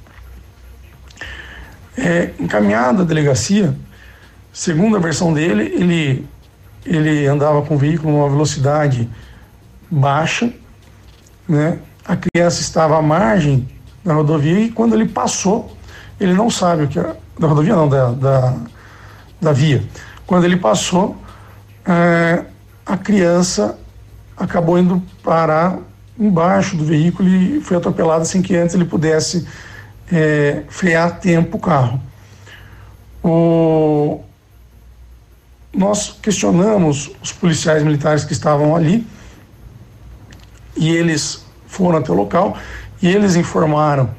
É, 1.96 2.30
encaminhado 2.40 3.02
à 3.02 3.04
delegacia, 3.04 3.76
segundo 4.52 4.96
a 4.96 5.00
versão 5.00 5.32
dele, 5.32 5.64
ele, 5.74 6.26
ele 6.86 7.26
andava 7.26 7.62
com 7.62 7.74
o 7.74 7.78
veículo 7.78 8.12
numa 8.12 8.30
velocidade 8.30 9.08
baixa, 9.90 10.50
né? 11.46 11.78
a 12.04 12.16
criança 12.16 12.60
estava 12.60 12.98
à 12.98 13.02
margem 13.02 13.68
da 14.02 14.14
rodovia 14.14 14.58
e 14.58 14.70
quando 14.70 14.94
ele 14.94 15.06
passou, 15.06 15.76
ele 16.18 16.32
não 16.32 16.48
sabe 16.48 16.84
o 16.84 16.88
que 16.88 16.98
é, 16.98 17.14
da 17.38 17.46
rodovia 17.46 17.76
não, 17.76 17.88
da, 17.88 18.10
da, 18.12 18.56
da 19.40 19.52
via. 19.52 19.82
Quando 20.26 20.44
ele 20.44 20.56
passou, 20.56 21.16
é, 21.86 22.44
a 22.86 22.96
criança 22.96 23.78
acabou 24.42 24.76
indo 24.76 25.00
parar 25.22 25.78
embaixo 26.18 26.76
do 26.76 26.84
veículo 26.84 27.28
e 27.28 27.60
foi 27.60 27.76
atropelado 27.76 28.24
sem 28.24 28.42
que 28.42 28.56
antes 28.56 28.74
ele 28.74 28.84
pudesse 28.84 29.46
é, 30.10 30.62
frear 30.68 31.08
a 31.08 31.10
tempo 31.10 31.56
o 31.56 31.60
carro. 31.60 32.00
O... 33.22 34.20
Nós 35.72 36.18
questionamos 36.20 37.10
os 37.22 37.32
policiais 37.32 37.82
militares 37.82 38.24
que 38.24 38.32
estavam 38.32 38.74
ali 38.76 39.06
e 40.76 40.90
eles 40.90 41.46
foram 41.66 41.98
até 41.98 42.10
o 42.12 42.14
local 42.14 42.56
e 43.00 43.08
eles 43.08 43.36
informaram 43.36 44.10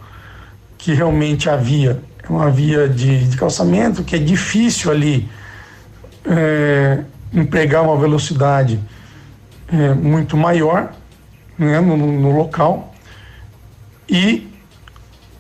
que 0.77 0.93
realmente 0.93 1.49
havia 1.49 2.01
uma 2.29 2.49
via 2.49 2.87
de, 2.87 3.27
de 3.27 3.37
calçamento 3.37 4.03
que 4.03 4.15
é 4.15 4.19
difícil 4.19 4.89
ali 4.89 5.29
é, 6.25 7.03
empregar 7.31 7.83
uma 7.83 7.97
velocidade 7.97 8.79
é, 9.73 9.93
muito 9.95 10.37
maior 10.37 10.93
né, 11.57 11.79
no, 11.81 11.97
no, 11.97 12.31
local 12.31 12.93
e 14.07 14.47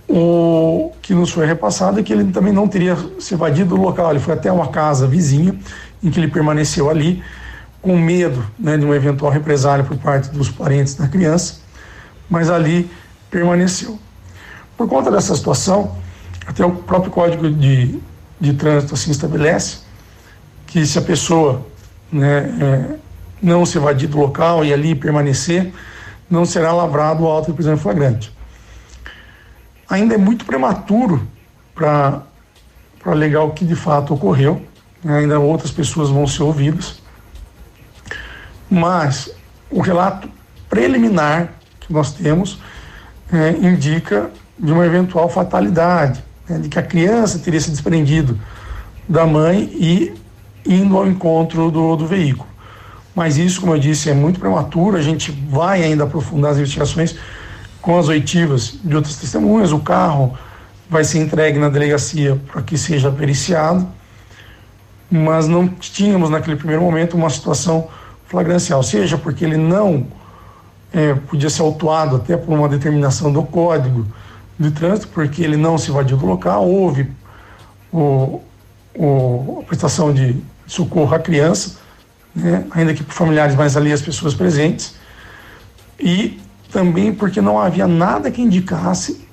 o 0.09 0.91
que 1.03 1.13
nos 1.13 1.29
foi 1.29 1.45
repassado 1.45 1.99
é 1.99 2.03
que 2.03 2.11
ele 2.11 2.31
também 2.31 2.51
não 2.51 2.67
teria 2.67 2.97
se 3.19 3.35
evadido 3.35 3.75
do 3.75 3.81
local, 3.81 4.09
ele 4.09 4.19
foi 4.19 4.33
até 4.33 4.51
uma 4.51 4.67
casa 4.69 5.05
vizinha 5.07 5.55
em 6.03 6.09
que 6.09 6.19
ele 6.19 6.27
permaneceu 6.27 6.89
ali 6.89 7.23
com 7.79 7.95
medo 7.95 8.43
né, 8.57 8.75
de 8.75 8.83
uma 8.83 8.95
eventual 8.95 9.31
represália 9.31 9.85
por 9.85 9.97
parte 9.97 10.29
dos 10.31 10.49
parentes 10.49 10.95
da 10.95 11.07
criança, 11.07 11.61
mas 12.29 12.49
ali 12.49 12.89
permaneceu. 13.29 13.99
Por 14.75 14.87
conta 14.87 15.11
dessa 15.11 15.35
situação, 15.35 15.95
até 16.47 16.65
o 16.65 16.71
próprio 16.71 17.11
Código 17.11 17.51
de, 17.51 17.99
de 18.39 18.53
Trânsito 18.53 18.93
assim 18.95 19.11
estabelece 19.11 19.79
que 20.65 20.85
se 20.85 20.97
a 20.97 21.01
pessoa 21.01 21.65
né, 22.11 22.49
é, 22.59 23.02
não 23.43 23.65
se 23.65 23.77
evadir 23.77 24.07
do 24.07 24.17
local 24.17 24.63
e 24.63 24.73
ali 24.73 24.95
permanecer, 24.95 25.73
não 26.29 26.45
será 26.45 26.71
lavrado 26.71 27.23
o 27.23 27.27
auto 27.27 27.47
de 27.47 27.53
prisão 27.53 27.73
em 27.73 27.77
flagrante. 27.77 28.31
Ainda 29.89 30.15
é 30.15 30.17
muito 30.17 30.45
prematuro 30.45 31.27
para 31.75 32.23
alegar 33.05 33.43
o 33.43 33.51
que 33.51 33.65
de 33.65 33.75
fato 33.75 34.13
ocorreu, 34.13 34.61
né? 35.03 35.19
ainda 35.19 35.39
outras 35.39 35.71
pessoas 35.71 36.09
vão 36.09 36.25
ser 36.25 36.43
ouvidas, 36.43 37.01
mas 38.71 39.29
o 39.69 39.81
relato 39.81 40.29
preliminar 40.69 41.49
que 41.81 41.91
nós 41.91 42.13
temos 42.13 42.59
é, 43.31 43.49
indica 43.51 44.31
de 44.57 44.71
uma 44.71 44.85
eventual 44.85 45.27
fatalidade, 45.27 46.23
né? 46.47 46.59
de 46.59 46.69
que 46.69 46.79
a 46.79 46.83
criança 46.83 47.37
teria 47.39 47.59
se 47.59 47.69
desprendido 47.69 48.39
da 49.07 49.25
mãe 49.25 49.69
e 49.73 50.13
indo 50.65 50.97
ao 50.97 51.05
encontro 51.05 51.69
do, 51.69 51.97
do 51.97 52.07
veículo. 52.07 52.52
Mas 53.15 53.37
isso, 53.37 53.61
como 53.61 53.75
eu 53.75 53.79
disse, 53.79 54.09
é 54.09 54.13
muito 54.13 54.39
prematuro. 54.39 54.97
A 54.97 55.01
gente 55.01 55.31
vai 55.31 55.83
ainda 55.83 56.03
aprofundar 56.03 56.51
as 56.51 56.57
investigações 56.57 57.15
com 57.81 57.97
as 57.97 58.07
oitivas 58.07 58.79
de 58.83 58.95
outras 58.95 59.15
testemunhas. 59.17 59.71
O 59.71 59.79
carro 59.79 60.37
vai 60.89 61.03
ser 61.03 61.19
entregue 61.19 61.59
na 61.59 61.69
delegacia 61.69 62.39
para 62.51 62.61
que 62.61 62.77
seja 62.77 63.11
periciado. 63.11 63.87
Mas 65.11 65.47
não 65.47 65.67
tínhamos 65.67 66.29
naquele 66.29 66.55
primeiro 66.55 66.81
momento 66.81 67.15
uma 67.15 67.29
situação 67.29 67.87
flagrancial, 68.25 68.81
seja 68.81 69.15
porque 69.15 69.45
ele 69.45 69.57
não 69.57 70.07
é, 70.91 71.13
podia 71.13 71.51
ser 71.51 71.61
autuado 71.61 72.15
até 72.15 72.35
por 72.35 72.57
uma 72.57 72.67
determinação 72.67 73.31
do 73.31 73.43
código 73.43 74.07
de 74.57 74.71
trânsito, 74.71 75.09
porque 75.09 75.43
ele 75.43 75.57
não 75.57 75.77
se 75.77 75.91
evadiu 75.91 76.17
do 76.17 76.25
local, 76.25 76.67
houve 76.67 77.11
o, 77.91 78.41
o, 78.95 79.59
a 79.61 79.65
prestação 79.65 80.11
de 80.11 80.35
socorro 80.65 81.13
à 81.13 81.19
criança, 81.19 81.77
né, 82.35 82.65
ainda 82.71 82.93
que 82.93 83.03
por 83.03 83.13
familiares, 83.13 83.55
mas 83.55 83.77
ali 83.77 83.91
as 83.91 84.01
pessoas 84.01 84.33
presentes, 84.33 84.95
e 85.99 86.39
também 86.71 87.13
porque 87.13 87.39
não 87.39 87.59
havia 87.59 87.87
nada 87.87 88.31
que 88.31 88.41
indicasse, 88.41 89.27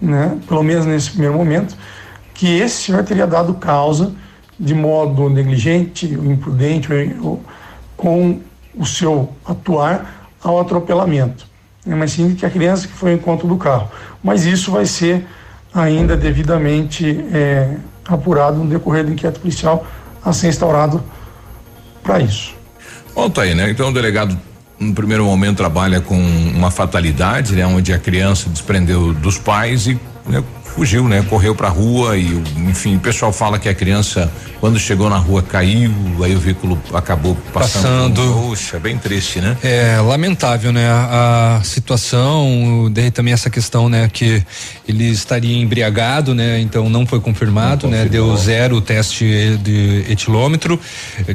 né, 0.00 0.38
pelo 0.48 0.62
menos 0.62 0.86
nesse 0.86 1.10
primeiro 1.10 1.34
momento, 1.34 1.76
que 2.34 2.58
esse 2.58 2.84
senhor 2.84 3.04
teria 3.04 3.26
dado 3.26 3.54
causa 3.54 4.12
de 4.58 4.74
modo 4.74 5.28
negligente, 5.28 6.06
imprudente, 6.06 6.88
ou, 7.20 7.42
com 7.96 8.40
o 8.74 8.86
seu 8.86 9.32
atuar 9.44 10.30
ao 10.42 10.60
atropelamento. 10.60 11.46
Né, 11.84 11.94
mas 11.94 12.12
sim 12.12 12.34
que 12.34 12.44
a 12.46 12.50
criança 12.50 12.86
que 12.86 12.92
foi 12.92 13.12
ao 13.12 13.16
encontro 13.16 13.46
do 13.46 13.56
carro. 13.56 13.90
Mas 14.22 14.44
isso 14.44 14.72
vai 14.72 14.86
ser 14.86 15.26
ainda 15.74 16.16
devidamente 16.16 17.24
é, 17.32 17.76
apurado 18.06 18.58
no 18.58 18.66
decorrer 18.66 19.04
do 19.04 19.12
inquérito 19.12 19.40
policial 19.40 19.86
a 20.24 20.32
ser 20.32 20.48
instaurado 20.48 21.02
para 22.06 22.20
isso. 22.20 22.54
Bom, 23.14 23.28
tá 23.28 23.42
aí, 23.42 23.54
né? 23.54 23.68
Então 23.70 23.88
o 23.88 23.92
delegado 23.92 24.38
no 24.78 24.94
primeiro 24.94 25.24
momento 25.24 25.56
trabalha 25.56 26.00
com 26.00 26.16
uma 26.16 26.70
fatalidade, 26.70 27.54
né? 27.54 27.66
Onde 27.66 27.92
a 27.92 27.98
criança 27.98 28.48
desprendeu 28.48 29.12
dos 29.12 29.36
pais 29.38 29.88
e 29.88 29.98
né, 30.26 30.42
fugiu, 30.76 31.08
né? 31.08 31.24
Correu 31.28 31.54
para 31.54 31.68
a 31.68 31.70
rua 31.70 32.18
e, 32.18 32.26
enfim, 32.68 32.96
o 32.96 33.00
pessoal 33.00 33.32
fala 33.32 33.58
que 33.58 33.66
a 33.66 33.74
criança, 33.74 34.30
quando 34.60 34.78
chegou 34.78 35.08
na 35.08 35.16
rua, 35.16 35.42
caiu, 35.42 35.90
aí 36.22 36.36
o 36.36 36.38
veículo 36.38 36.78
acabou 36.92 37.34
passando. 37.52 38.10
Passando. 38.10 38.48
Poxa, 38.48 38.78
bem 38.78 38.98
triste, 38.98 39.40
né? 39.40 39.56
É 39.62 39.98
lamentável, 40.00 40.72
né? 40.72 40.86
A, 40.86 41.56
a 41.56 41.64
situação, 41.64 42.90
daí 42.92 43.10
também 43.10 43.32
essa 43.32 43.48
questão, 43.48 43.88
né? 43.88 44.10
Que 44.12 44.42
ele 44.86 45.04
estaria 45.04 45.56
embriagado, 45.56 46.34
né? 46.34 46.60
Então 46.60 46.90
não 46.90 47.06
foi 47.06 47.20
confirmado, 47.20 47.88
né? 47.88 48.04
Deu 48.04 48.36
zero 48.36 48.76
o 48.76 48.80
teste 48.82 49.58
de 49.62 50.04
etilômetro, 50.10 50.78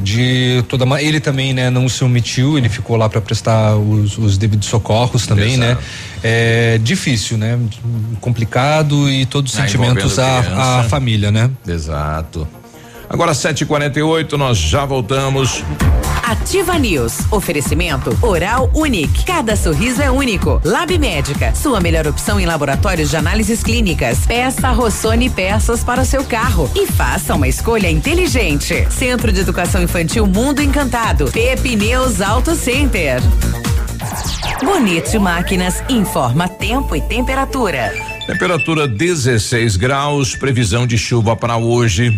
de 0.02 0.64
toda 0.68 0.86
ele 1.02 1.20
também, 1.20 1.54
né? 1.54 1.70
Não 1.70 1.90
se 1.90 2.04
omitiu, 2.04 2.58
ele 2.58 2.70
ficou 2.70 2.96
lá 2.96 3.10
para 3.10 3.22
prestar 3.22 3.76
os, 3.76 4.18
os 4.18 4.38
devidos 4.38 4.68
socorros 4.68 5.26
também, 5.26 5.58
né? 5.58 5.78
É 6.24 6.78
difícil, 6.78 7.38
né? 7.38 7.58
Complicado 8.20 9.10
e 9.10 9.26
todos 9.32 9.54
os 9.54 9.60
Ah, 9.60 9.64
sentimentos 9.64 10.20
à, 10.20 10.86
família, 10.90 11.32
né? 11.32 11.50
Exato. 11.68 12.48
Agora 13.10 13.32
7h48, 13.34 14.34
nós 14.34 14.58
já 14.58 14.86
voltamos. 14.86 15.64
Ativa 16.24 16.78
News. 16.78 17.20
Oferecimento 17.30 18.18
Oral 18.22 18.70
Unique. 18.74 19.26
Cada 19.26 19.56
sorriso 19.58 20.02
é 20.02 20.10
único. 20.10 20.62
Lab 20.64 20.98
Médica. 20.98 21.54
Sua 21.54 21.82
melhor 21.82 22.08
opção 22.08 22.40
em 22.40 22.46
laboratórios 22.46 23.10
de 23.10 23.18
análises 23.18 23.62
clínicas. 23.64 24.20
Peça 24.26 24.72
Rossoni 24.72 25.30
peças 25.30 25.84
para 25.84 26.02
o 26.02 26.06
seu 26.06 26.24
carro. 26.24 26.72
E 26.74 26.88
faça 26.88 27.36
uma 27.36 27.50
escolha 27.50 27.90
inteligente. 27.92 28.88
Centro 28.90 29.32
de 29.34 29.42
Educação 29.42 29.82
Infantil 29.84 30.26
Mundo 30.26 30.62
Encantado. 30.62 31.26
Pepineus 31.32 32.22
Auto 32.22 32.56
Center. 32.56 33.20
Bonito 34.64 35.20
Máquinas 35.20 35.84
informa 35.90 36.48
tempo 36.48 36.96
e 36.96 37.02
temperatura. 37.02 37.94
Temperatura 38.26 38.88
16 38.88 39.76
graus, 39.76 40.36
previsão 40.36 40.86
de 40.86 40.98
chuva 40.98 41.36
para 41.36 41.58
hoje. 41.58 42.18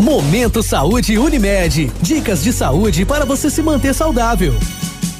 Momento 0.00 0.62
Saúde 0.62 1.18
Unimed. 1.18 1.92
Dicas 2.00 2.42
de 2.42 2.54
saúde 2.54 3.04
para 3.04 3.26
você 3.26 3.50
se 3.50 3.62
manter 3.62 3.94
saudável. 3.94 4.54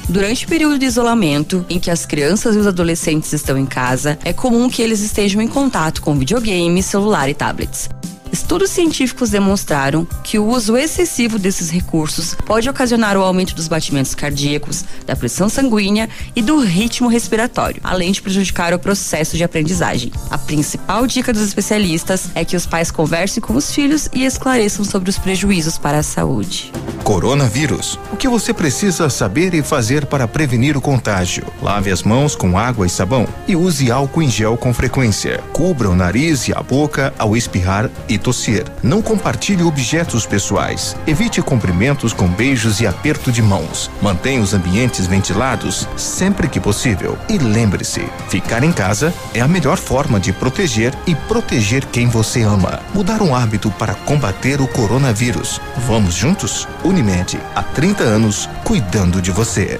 Durante 0.09 0.45
o 0.45 0.47
período 0.47 0.79
de 0.79 0.87
isolamento, 0.87 1.63
em 1.69 1.79
que 1.79 1.91
as 1.91 2.03
crianças 2.03 2.55
e 2.55 2.57
os 2.57 2.65
adolescentes 2.65 3.31
estão 3.31 3.57
em 3.59 3.65
casa, 3.65 4.17
é 4.25 4.33
comum 4.33 4.67
que 4.69 4.81
eles 4.81 5.01
estejam 5.01 5.39
em 5.39 5.47
contato 5.47 6.01
com 6.01 6.17
videogames, 6.17 6.87
celular 6.87 7.29
e 7.29 7.33
tablets. 7.35 7.89
Estudos 8.31 8.69
científicos 8.69 9.29
demonstraram 9.29 10.07
que 10.23 10.39
o 10.39 10.45
uso 10.45 10.77
excessivo 10.77 11.37
desses 11.37 11.69
recursos 11.69 12.33
pode 12.45 12.69
ocasionar 12.69 13.17
o 13.17 13.21
aumento 13.21 13.53
dos 13.53 13.67
batimentos 13.67 14.15
cardíacos, 14.15 14.85
da 15.05 15.15
pressão 15.15 15.49
sanguínea 15.49 16.09
e 16.33 16.41
do 16.41 16.59
ritmo 16.59 17.09
respiratório, 17.09 17.81
além 17.83 18.11
de 18.11 18.21
prejudicar 18.21 18.73
o 18.73 18.79
processo 18.79 19.35
de 19.35 19.43
aprendizagem. 19.43 20.13
A 20.29 20.37
principal 20.37 21.05
dica 21.05 21.33
dos 21.33 21.41
especialistas 21.41 22.29
é 22.33 22.45
que 22.45 22.55
os 22.55 22.65
pais 22.65 22.89
conversem 22.89 23.41
com 23.41 23.53
os 23.53 23.73
filhos 23.73 24.07
e 24.13 24.23
esclareçam 24.23 24.85
sobre 24.85 25.09
os 25.09 25.17
prejuízos 25.17 25.77
para 25.77 25.99
a 25.99 26.03
saúde. 26.03 26.71
Coronavírus. 27.03 27.99
O 28.13 28.15
que 28.15 28.29
você 28.29 28.53
precisa 28.53 29.09
saber 29.09 29.53
e 29.53 29.61
fazer 29.61 30.05
para 30.05 30.27
prevenir 30.27 30.77
o 30.77 30.81
contágio? 30.81 31.45
Lave 31.61 31.91
as 31.91 32.03
mãos 32.03 32.35
com 32.35 32.57
água 32.57 32.85
e 32.85 32.89
sabão 32.89 33.27
e 33.47 33.55
use 33.55 33.91
álcool 33.91 34.21
em 34.21 34.29
gel 34.29 34.55
com 34.55 34.73
frequência. 34.73 35.39
Cubra 35.51 35.89
o 35.89 35.95
nariz 35.95 36.47
e 36.47 36.53
a 36.53 36.61
boca 36.61 37.13
ao 37.17 37.35
espirrar 37.35 37.89
e 38.07 38.17
tossir. 38.21 38.65
Não 38.81 39.01
compartilhe 39.01 39.63
objetos 39.63 40.25
pessoais. 40.25 40.95
Evite 41.05 41.41
cumprimentos 41.41 42.13
com 42.13 42.27
beijos 42.27 42.79
e 42.79 42.87
aperto 42.87 43.31
de 43.31 43.41
mãos. 43.41 43.91
Mantenha 44.01 44.41
os 44.41 44.53
ambientes 44.53 45.07
ventilados 45.07 45.87
sempre 45.97 46.47
que 46.47 46.59
possível. 46.59 47.17
E 47.27 47.37
lembre-se, 47.37 48.07
ficar 48.29 48.63
em 48.63 48.71
casa 48.71 49.13
é 49.33 49.41
a 49.41 49.47
melhor 49.47 49.77
forma 49.77 50.19
de 50.19 50.31
proteger 50.31 50.93
e 51.05 51.15
proteger 51.15 51.85
quem 51.87 52.07
você 52.07 52.43
ama. 52.43 52.79
Mudar 52.93 53.21
um 53.21 53.35
hábito 53.35 53.69
para 53.71 53.95
combater 53.95 54.61
o 54.61 54.67
coronavírus. 54.67 55.59
Vamos 55.87 56.13
juntos? 56.13 56.67
Unimed, 56.83 57.39
há 57.55 57.63
30 57.63 58.03
anos, 58.03 58.49
cuidando 58.63 59.21
de 59.21 59.31
você. 59.31 59.79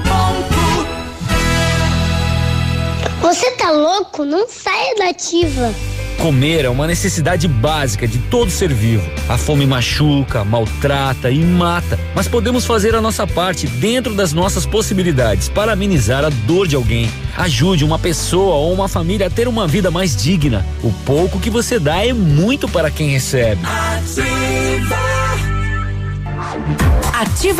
Você 3.31 3.49
tá 3.51 3.71
louco? 3.71 4.25
Não 4.25 4.45
saia 4.49 4.93
da 4.95 5.07
ativa. 5.07 5.73
Comer 6.21 6.65
é 6.65 6.69
uma 6.69 6.85
necessidade 6.85 7.47
básica 7.47 8.05
de 8.05 8.17
todo 8.17 8.51
ser 8.51 8.73
vivo. 8.73 9.09
A 9.29 9.37
fome 9.37 9.65
machuca, 9.65 10.43
maltrata 10.43 11.31
e 11.31 11.39
mata, 11.39 11.97
mas 12.13 12.27
podemos 12.27 12.65
fazer 12.65 12.93
a 12.93 12.99
nossa 12.99 13.25
parte 13.25 13.67
dentro 13.67 14.13
das 14.13 14.33
nossas 14.33 14.65
possibilidades 14.65 15.47
para 15.47 15.71
amenizar 15.71 16.25
a 16.25 16.29
dor 16.29 16.67
de 16.67 16.75
alguém. 16.75 17.09
Ajude 17.37 17.85
uma 17.85 17.97
pessoa 17.97 18.55
ou 18.55 18.73
uma 18.73 18.89
família 18.89 19.27
a 19.27 19.29
ter 19.29 19.47
uma 19.47 19.65
vida 19.65 19.89
mais 19.89 20.13
digna. 20.13 20.65
O 20.83 20.91
pouco 21.05 21.39
que 21.39 21.49
você 21.49 21.79
dá 21.79 22.05
é 22.05 22.11
muito 22.11 22.67
para 22.67 22.91
quem 22.91 23.11
recebe. 23.11 23.61
Ativa 23.65 25.11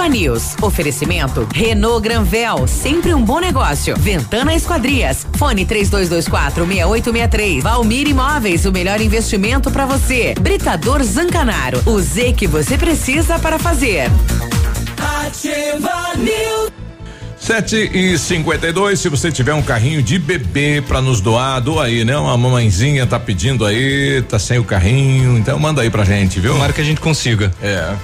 News. 0.10 0.56
Oferecimento 0.62 1.48
Renault 1.54 2.02
Granvel, 2.02 2.68
sempre 2.68 3.14
um 3.14 3.24
bom 3.24 3.40
negócio. 3.40 3.96
Ventana 3.98 4.54
Esquadrias. 4.54 5.26
Fone 5.38 5.66
3224 5.66 6.66
6863. 6.66 7.64
Valmir 7.64 8.08
Imóveis, 8.08 8.66
o 8.66 8.72
melhor 8.72 9.00
investimento 9.00 9.70
para 9.70 9.86
você. 9.86 10.34
Britador 10.40 11.04
Zancanaro. 11.04 11.82
O 11.86 12.00
Z 12.00 12.34
que 12.34 12.48
você 12.48 12.78
precisa 12.78 13.38
para 13.38 13.60
fazer. 13.60 14.10
Ativa 15.26 16.16
News. 16.18 16.72
7 17.42 17.90
e 17.92 18.18
52 18.20 19.00
se 19.00 19.10
você 19.10 19.32
tiver 19.32 19.54
um 19.54 19.64
carrinho 19.64 20.04
de 20.04 20.20
bebê 20.20 20.82
para 20.88 21.02
nos 21.02 21.20
doar, 21.20 21.60
doa 21.60 21.86
aí, 21.86 22.06
né? 22.06 22.16
Uma 22.16 22.38
mamãezinha 22.38 23.08
tá 23.08 23.20
pedindo 23.20 23.66
aí, 23.66 24.22
tá 24.30 24.38
sem 24.38 24.60
o 24.60 24.64
carrinho, 24.64 25.40
então 25.40 25.58
manda 25.58 25.82
aí 25.82 25.90
pra 25.90 26.06
gente, 26.06 26.40
viu? 26.40 26.54
Tomara 26.54 26.72
que 26.72 26.82
a 26.82 26.84
gente 26.84 27.02
consiga. 27.02 27.52
É. 27.62 27.96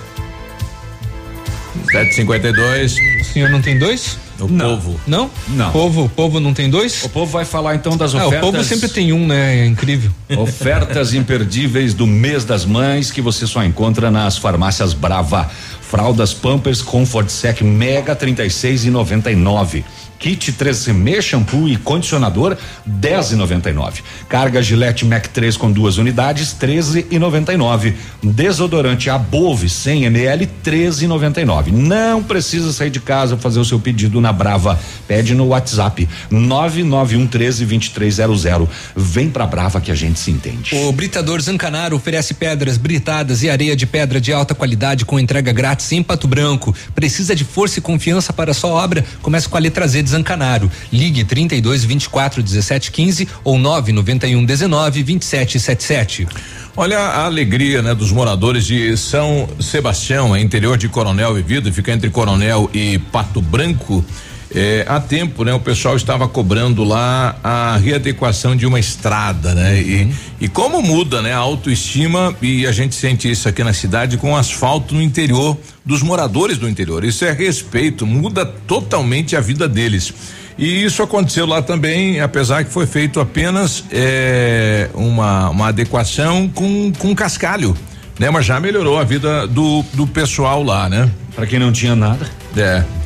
752. 1.92 2.98
O 3.22 3.24
senhor 3.24 3.50
não 3.50 3.62
tem 3.62 3.78
dois? 3.78 4.18
O 4.40 4.48
não. 4.48 4.76
povo. 4.76 5.00
Não? 5.08 5.32
Não. 5.50 5.72
Povo, 5.72 6.10
povo 6.10 6.40
não 6.40 6.54
tem 6.54 6.70
dois? 6.70 7.04
O 7.04 7.10
povo 7.10 7.32
vai 7.32 7.46
falar 7.46 7.76
então 7.76 7.98
das 7.98 8.14
ah, 8.14 8.28
ofertas. 8.28 8.48
o 8.48 8.52
povo 8.52 8.64
sempre 8.64 8.88
tem 8.90 9.12
um, 9.12 9.26
né? 9.26 9.62
É 9.62 9.66
incrível. 9.66 10.12
Ofertas 10.38 11.14
imperdíveis 11.14 11.94
do 11.94 12.06
mês 12.06 12.46
das 12.46 12.66
mães 12.66 13.10
que 13.10 13.22
você 13.22 13.48
só 13.48 13.64
encontra 13.64 14.12
nas 14.12 14.38
farmácias 14.38 14.94
Brava. 14.94 15.50
Fraldas 15.82 16.34
Pampers 16.34 16.82
Comfort 16.82 17.30
Sec 17.30 17.62
Mega 17.62 18.14
36 18.14 18.86
e 18.86 18.90
99. 18.90 19.86
Kit 20.20 20.52
3M 20.52 21.22
shampoo 21.22 21.68
e 21.68 21.78
condicionador 21.78 22.58
10,99. 22.88 24.02
Carga 24.28 24.62
Gillette 24.62 25.06
Mac 25.06 25.28
3 25.28 25.56
com 25.58 25.72
duas 25.72 25.98
unidades 25.98 26.56
13,99. 26.60 27.94
Desodorante 28.24 29.10
Above 29.10 29.70
100 29.70 30.06
ml 30.06 30.50
13,99. 30.66 31.72
Não 31.72 32.24
precisa 32.24 32.74
sair 32.74 32.90
de 32.90 33.00
casa 33.00 33.38
fazer 33.38 33.60
o 33.60 33.66
seu 33.66 33.80
pedido 33.80 34.20
na 34.20 34.34
Brava. 34.34 34.80
Pede 35.08 35.36
no 35.36 35.48
WhatsApp 35.48 36.08
991 36.32 37.28
13 37.28 37.66
2300. 37.66 38.68
Vem 38.96 39.30
pra 39.30 39.46
Brava 39.46 39.80
que 39.80 39.92
a 39.92 39.96
gente 39.96 40.20
se 40.20 40.32
entende. 40.32 40.76
O 40.76 40.92
Britador 40.92 41.42
Zancanaro 41.42 41.96
oferece 41.96 42.34
pedras 42.34 42.78
britadas 42.78 43.44
e 43.44 43.50
areia 43.50 43.76
de 43.76 43.86
pedra 43.86 44.20
de 44.20 44.34
alta 44.34 44.56
qualidade 44.56 45.06
com 45.06 45.20
entrega 45.20 45.52
grátis 45.52 45.92
em 45.92 46.02
Pato 46.02 46.28
Branco. 46.28 46.76
Precisa 46.96 47.36
de 47.36 47.44
força 47.44 47.80
e 47.80 47.82
confiança 47.82 48.34
para 48.34 48.54
sua 48.54 48.72
obra? 48.72 49.06
Comece 49.22 49.48
com 49.48 49.58
a 49.58 49.60
letra 49.60 49.88
Z 49.88 50.07
Zancanaro. 50.08 50.72
Ligue 50.92 51.24
32 51.24 51.84
24 51.84 52.42
17 52.42 52.92
15 52.92 53.28
ou 53.44 53.58
991 53.58 54.46
19 54.46 55.04
27 55.04 55.60
77. 55.60 56.28
Olha 56.76 57.00
a 57.00 57.26
alegria, 57.26 57.82
né, 57.82 57.96
dos 57.96 58.12
moradores 58.12 58.64
de 58.64 58.96
São 58.96 59.50
Sebastião, 59.60 60.36
é 60.36 60.40
interior 60.40 60.78
de 60.78 60.88
Coronel 60.88 61.34
Vivido, 61.34 61.74
fica 61.74 61.92
entre 61.92 62.08
Coronel 62.12 62.70
e 62.72 63.00
Pato 63.00 63.42
Branco. 63.42 64.06
É, 64.54 64.86
há 64.88 65.00
tempo, 65.00 65.44
né? 65.44 65.54
O 65.54 65.60
pessoal 65.60 65.96
estava 65.96 66.28
cobrando 66.28 66.84
lá 66.84 67.38
a 67.44 67.78
readequação 67.78 68.56
de 68.56 68.66
uma 68.66 68.80
estrada, 68.80 69.54
né? 69.54 69.74
Uhum. 69.74 70.14
E, 70.40 70.46
e 70.46 70.48
como 70.48 70.82
muda, 70.82 71.22
né? 71.22 71.34
A 71.34 71.38
autoestima 71.38 72.36
e 72.42 72.66
a 72.66 72.72
gente 72.72 72.96
sente 72.96 73.30
isso 73.30 73.50
aqui 73.50 73.64
na 73.64 73.74
cidade 73.74 74.18
com 74.18 74.36
asfalto 74.36 74.96
no 74.96 75.02
interior 75.02 75.58
dos 75.86 76.02
moradores 76.02 76.58
do 76.58 76.68
interior. 76.68 77.04
Isso 77.04 77.26
é 77.26 77.32
respeito, 77.32 78.06
muda 78.06 78.46
totalmente 78.46 79.36
a 79.36 79.42
vida 79.42 79.68
deles. 79.68 80.14
E 80.58 80.84
isso 80.84 81.04
aconteceu 81.04 81.46
lá 81.46 81.62
também, 81.62 82.20
apesar 82.20 82.64
que 82.64 82.72
foi 82.72 82.88
feito 82.88 83.20
apenas 83.20 83.84
é, 83.92 84.90
uma, 84.96 85.50
uma 85.50 85.68
adequação 85.68 86.48
com, 86.48 86.92
com 86.98 87.14
cascalho, 87.14 87.76
né? 88.18 88.30
Mas 88.30 88.46
já 88.46 88.60
melhorou 88.60 88.98
a 88.98 89.04
vida 89.04 89.46
do, 89.46 89.84
do 89.94 90.08
pessoal 90.08 90.64
lá, 90.64 90.90
né? 90.90 91.12
Para 91.36 91.46
quem 91.46 91.60
não 91.60 91.72
tinha 91.72 91.96
nada. 91.96 92.26
É. 92.56 92.97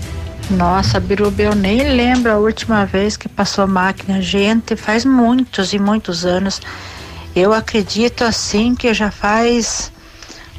Nossa, 0.49 0.99
Biruba, 0.99 1.41
eu 1.41 1.55
nem 1.55 1.95
lembro 1.95 2.31
a 2.31 2.37
última 2.37 2.85
vez 2.85 3.15
que 3.15 3.29
passou 3.29 3.67
máquina. 3.67 4.21
Gente, 4.21 4.75
faz 4.75 5.05
muitos 5.05 5.73
e 5.73 5.79
muitos 5.79 6.25
anos. 6.25 6.61
Eu 7.35 7.53
acredito 7.53 8.23
assim 8.23 8.75
que 8.75 8.93
já 8.93 9.09
faz 9.09 9.91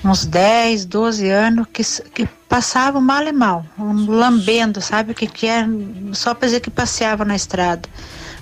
uns 0.05 0.25
10, 0.25 0.87
12 0.87 1.29
anos 1.29 1.67
que, 1.73 1.83
que 2.15 2.29
passava 2.49 3.01
mal 3.01 3.23
e 3.23 3.33
mal, 3.33 3.65
um 3.79 4.11
lambendo, 4.11 4.81
sabe 4.81 5.13
o 5.13 5.15
que 5.15 5.27
que 5.27 5.47
é? 5.47 5.67
Só 6.13 6.35
para 6.35 6.49
dizer 6.49 6.61
que 6.61 6.71
passeava 6.71 7.25
na 7.25 7.37
estrada. 7.37 7.89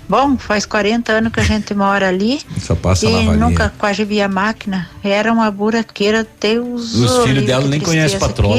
Bom, 0.09 0.37
faz 0.37 0.65
40 0.65 1.11
anos 1.11 1.31
que 1.31 1.39
a 1.39 1.43
gente 1.43 1.73
mora 1.73 2.09
ali. 2.09 2.41
Só 2.59 2.75
passa 2.75 3.05
e 3.05 3.25
nunca 3.37 3.71
quase 3.77 4.03
via 4.03 4.27
máquina. 4.27 4.89
Era 5.01 5.31
uma 5.31 5.49
buraqueira, 5.49 6.27
Deus. 6.39 6.95
Os 6.95 7.23
filhos 7.23 7.45
dela 7.45 7.65
nem 7.65 7.79
conhecem 7.79 8.19
patroa. 8.19 8.57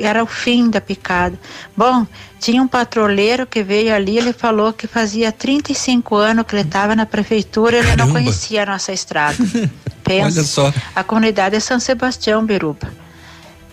Era 0.00 0.22
o 0.22 0.26
fim 0.26 0.70
da 0.70 0.80
picada. 0.80 1.38
Bom, 1.76 2.06
tinha 2.38 2.62
um 2.62 2.68
patrulheiro 2.68 3.46
que 3.46 3.62
veio 3.62 3.94
ali, 3.94 4.18
ele 4.18 4.32
falou 4.32 4.72
que 4.72 4.86
fazia 4.86 5.32
35 5.32 6.16
anos 6.16 6.46
que 6.46 6.54
ele 6.54 6.62
estava 6.62 6.94
na 6.94 7.06
prefeitura 7.06 7.76
e 7.76 7.80
ele 7.80 7.96
não 7.96 8.10
conhecia 8.12 8.62
a 8.62 8.66
nossa 8.66 8.92
estrada. 8.92 9.36
Pensa, 10.04 10.38
Olha 10.38 10.44
só. 10.44 10.74
A 10.94 11.04
comunidade 11.04 11.56
é 11.56 11.60
São 11.60 11.78
Sebastião, 11.78 12.44
Biruba. 12.44 12.92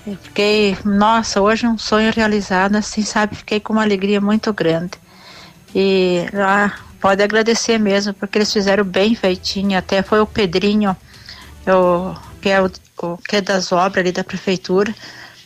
Eu 0.06 0.18
fiquei, 0.22 0.78
nossa, 0.86 1.42
hoje 1.42 1.68
um 1.68 1.78
sonho 1.78 2.12
realizado, 2.16 2.76
assim, 2.76 3.04
sabe? 3.04 3.36
Fiquei 3.36 3.60
com 3.60 3.74
uma 3.74 3.84
alegria 3.84 4.22
muito 4.22 4.52
grande. 4.54 4.92
E 5.76 6.26
ah, 6.34 6.72
pode 7.00 7.22
agradecer 7.22 7.78
mesmo, 7.78 8.14
porque 8.14 8.38
eles 8.38 8.52
fizeram 8.52 8.84
bem 8.84 9.16
feitinho. 9.16 9.78
Até 9.78 10.02
foi 10.02 10.20
o 10.20 10.26
Pedrinho, 10.26 10.96
o, 11.68 12.16
que, 12.42 12.50
é 12.50 12.62
o, 12.62 12.72
o, 13.02 13.18
que 13.18 13.36
é 13.36 13.42
das 13.42 13.72
obras 13.72 14.04
ali 14.04 14.12
da 14.12 14.24
prefeitura 14.24 14.94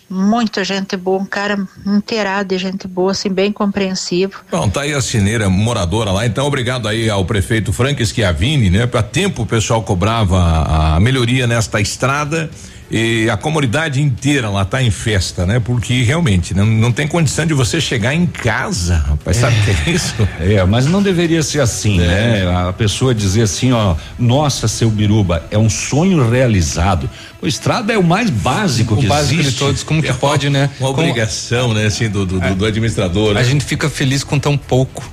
muita 0.09 0.63
gente 0.63 0.95
boa, 0.95 1.21
um 1.21 1.25
cara 1.25 1.57
inteirado 1.85 2.49
de 2.49 2.57
gente 2.57 2.87
boa, 2.87 3.11
assim, 3.11 3.29
bem 3.29 3.51
compreensivo. 3.51 4.33
Bom, 4.51 4.69
tá 4.69 4.81
aí 4.81 4.93
a 4.93 5.01
cineira 5.01 5.49
moradora 5.49 6.11
lá, 6.11 6.25
então 6.25 6.45
obrigado 6.45 6.87
aí 6.87 7.09
ao 7.09 7.25
prefeito 7.25 7.73
Frank 7.73 8.03
Schiavini, 8.05 8.69
né? 8.69 8.85
Para 8.85 9.03
tempo 9.03 9.43
o 9.43 9.45
pessoal 9.45 9.83
cobrava 9.83 10.95
a 10.95 10.99
melhoria 10.99 11.47
nesta 11.47 11.81
estrada 11.81 12.49
e 12.95 13.27
a 13.27 13.35
comunidade 13.35 13.99
inteira 13.99 14.51
lá 14.51 14.63
tá 14.63 14.79
em 14.79 14.91
festa, 14.91 15.47
né? 15.47 15.59
Porque 15.59 16.03
realmente 16.03 16.53
não, 16.53 16.63
não 16.63 16.91
tem 16.91 17.07
condição 17.07 17.43
de 17.43 17.51
você 17.51 17.81
chegar 17.81 18.13
em 18.13 18.27
casa, 18.27 18.97
rapaz, 18.97 19.37
é. 19.37 19.39
sabe 19.41 19.59
o 19.59 19.63
que 19.63 19.89
é 19.89 19.93
isso? 19.93 20.13
É, 20.39 20.63
mas 20.65 20.85
não 20.85 21.01
deveria 21.01 21.41
ser 21.41 21.61
assim, 21.61 21.99
é. 21.99 22.05
né? 22.05 22.67
A 22.67 22.73
pessoa 22.73 23.15
dizer 23.15 23.43
assim, 23.43 23.71
ó, 23.71 23.95
nossa, 24.19 24.67
seu 24.67 24.91
Biruba, 24.91 25.43
é 25.49 25.57
um 25.57 25.69
sonho 25.69 26.29
realizado. 26.29 27.09
O 27.41 27.47
estrada 27.47 27.91
é 27.93 27.97
o 27.97 28.03
mais 28.03 28.29
básico 28.29 28.93
o 28.93 28.97
que 28.97 29.07
básico 29.07 29.39
existe. 29.39 29.53
de 29.53 29.59
todos, 29.59 29.83
como 29.83 30.01
que 30.01 30.09
é 30.09 30.13
pode, 30.13 30.47
uma, 30.47 30.59
né? 30.59 30.69
Uma 30.79 30.93
como, 30.93 31.07
obrigação, 31.07 31.73
né? 31.73 31.87
Assim, 31.87 32.09
do, 32.09 32.27
do, 32.27 32.43
é. 32.43 32.53
do 32.53 32.65
administrador. 32.65 33.31
A 33.31 33.39
né? 33.39 33.43
gente 33.43 33.65
fica 33.65 33.89
feliz 33.89 34.23
com 34.23 34.37
tão 34.37 34.55
pouco. 34.55 35.03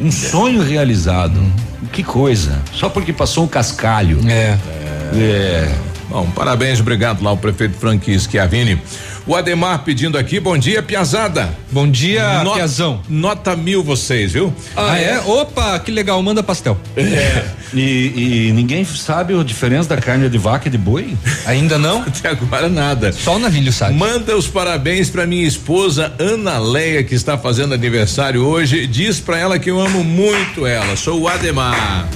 Um 0.00 0.10
sonho 0.10 0.60
realizado. 0.60 1.38
Hum. 1.38 1.52
Que 1.92 2.02
coisa. 2.02 2.60
Só 2.72 2.88
porque 2.88 3.12
passou 3.12 3.44
um 3.44 3.48
cascalho. 3.48 4.18
É. 4.26 4.58
É. 5.14 5.74
Bom, 6.10 6.28
parabéns, 6.34 6.80
obrigado 6.80 7.22
lá 7.22 7.30
o 7.30 7.36
prefeito 7.36 7.78
Frank 7.78 8.18
Schiavini. 8.18 8.82
O 9.24 9.36
Ademar 9.36 9.84
pedindo 9.84 10.18
aqui, 10.18 10.40
bom 10.40 10.58
dia, 10.58 10.82
Piazada. 10.82 11.56
Bom 11.70 11.88
dia, 11.88 12.42
Not, 12.42 12.56
Piazão. 12.56 13.00
Nota 13.08 13.54
mil 13.54 13.80
vocês, 13.84 14.32
viu? 14.32 14.52
Ah, 14.76 14.98
é? 14.98 15.12
é? 15.12 15.20
Opa, 15.20 15.78
que 15.78 15.92
legal, 15.92 16.20
manda 16.20 16.42
pastel. 16.42 16.76
É. 16.96 17.44
E, 17.72 18.48
e, 18.48 18.52
ninguém 18.52 18.84
sabe 18.84 19.38
a 19.38 19.44
diferença 19.44 19.90
da 19.90 19.96
carne 19.96 20.28
de 20.28 20.36
vaca 20.36 20.66
e 20.66 20.70
de 20.72 20.76
boi? 20.76 21.16
Ainda 21.46 21.78
não? 21.78 22.02
Até 22.02 22.30
agora 22.30 22.68
nada. 22.68 23.12
Só 23.12 23.36
o 23.36 23.38
navilho 23.38 23.72
sabe. 23.72 23.94
Manda 23.94 24.36
os 24.36 24.48
parabéns 24.48 25.08
para 25.08 25.24
minha 25.24 25.46
esposa 25.46 26.12
Ana 26.18 26.58
Leia, 26.58 27.04
que 27.04 27.14
está 27.14 27.38
fazendo 27.38 27.72
aniversário 27.72 28.44
hoje. 28.44 28.88
Diz 28.88 29.20
para 29.20 29.38
ela 29.38 29.56
que 29.56 29.70
eu 29.70 29.80
amo 29.80 30.02
muito 30.02 30.66
ela. 30.66 30.96
Sou 30.96 31.20
o 31.20 31.28
Ademar. 31.28 32.08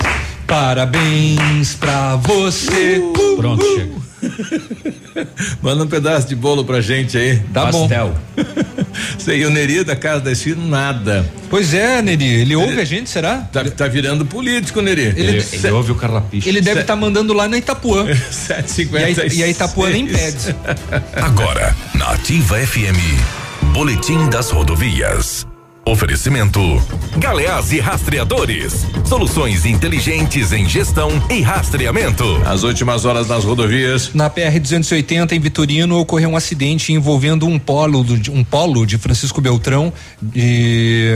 Parabéns 0.46 1.74
pra 1.74 2.16
você. 2.16 2.98
Uh, 2.98 3.36
Pronto, 3.36 3.64
uh, 3.64 3.76
chega. 3.76 4.04
Manda 5.62 5.84
um 5.84 5.86
pedaço 5.86 6.28
de 6.28 6.34
bolo 6.34 6.64
pra 6.64 6.80
gente 6.80 7.16
aí. 7.16 7.38
Tá 7.52 7.66
Pastel. 7.66 8.14
bom. 8.36 8.44
Sei, 9.18 9.44
o 9.44 9.50
Neri 9.50 9.84
da 9.84 9.96
Casa 9.96 10.20
da 10.20 10.32
Esquina, 10.32 10.64
nada. 10.66 11.24
Pois 11.48 11.74
é, 11.74 12.00
Neri, 12.02 12.24
ele 12.24 12.56
ouve 12.56 12.72
ele, 12.72 12.80
a 12.80 12.84
gente, 12.84 13.08
será? 13.08 13.38
Tá, 13.38 13.64
tá, 13.64 13.88
virando 13.88 14.24
político, 14.24 14.80
Neri. 14.80 15.02
Ele, 15.02 15.20
ele, 15.20 15.46
ele 15.52 15.70
ouve 15.70 15.92
o 15.92 15.94
carrapicho. 15.94 16.48
Ele 16.48 16.60
deve 16.60 16.80
estar 16.80 16.94
tá 16.94 17.00
mandando 17.00 17.32
lá 17.32 17.48
na 17.48 17.58
Itapuã. 17.58 18.06
756. 18.30 19.32
E 19.32 19.42
a, 19.42 19.46
e 19.46 19.48
a 19.48 19.50
Itapuã 19.50 19.90
nem 19.90 20.06
pede. 20.06 20.54
Agora, 21.14 21.74
na 21.94 22.10
Ativa 22.10 22.58
FM, 22.58 23.72
Boletim 23.72 24.28
das 24.28 24.50
Rodovias. 24.50 25.46
Oferecimento 25.86 26.60
Galeás 27.18 27.70
e 27.70 27.78
Rastreadores. 27.78 28.86
Soluções 29.04 29.66
inteligentes 29.66 30.50
em 30.50 30.66
gestão 30.66 31.10
e 31.30 31.42
rastreamento. 31.42 32.24
As 32.46 32.62
últimas 32.62 33.04
horas 33.04 33.28
nas 33.28 33.44
rodovias. 33.44 34.10
Na 34.14 34.30
PR 34.30 34.58
280 34.58 35.34
em 35.34 35.40
Vitorino 35.40 35.98
ocorreu 35.98 36.30
um 36.30 36.36
acidente 36.36 36.92
envolvendo 36.92 37.46
um 37.46 37.58
polo 37.58 38.02
do, 38.02 38.32
um 38.32 38.42
polo 38.42 38.86
de 38.86 38.96
Francisco 38.96 39.42
Beltrão. 39.42 39.92
E, 40.34 41.10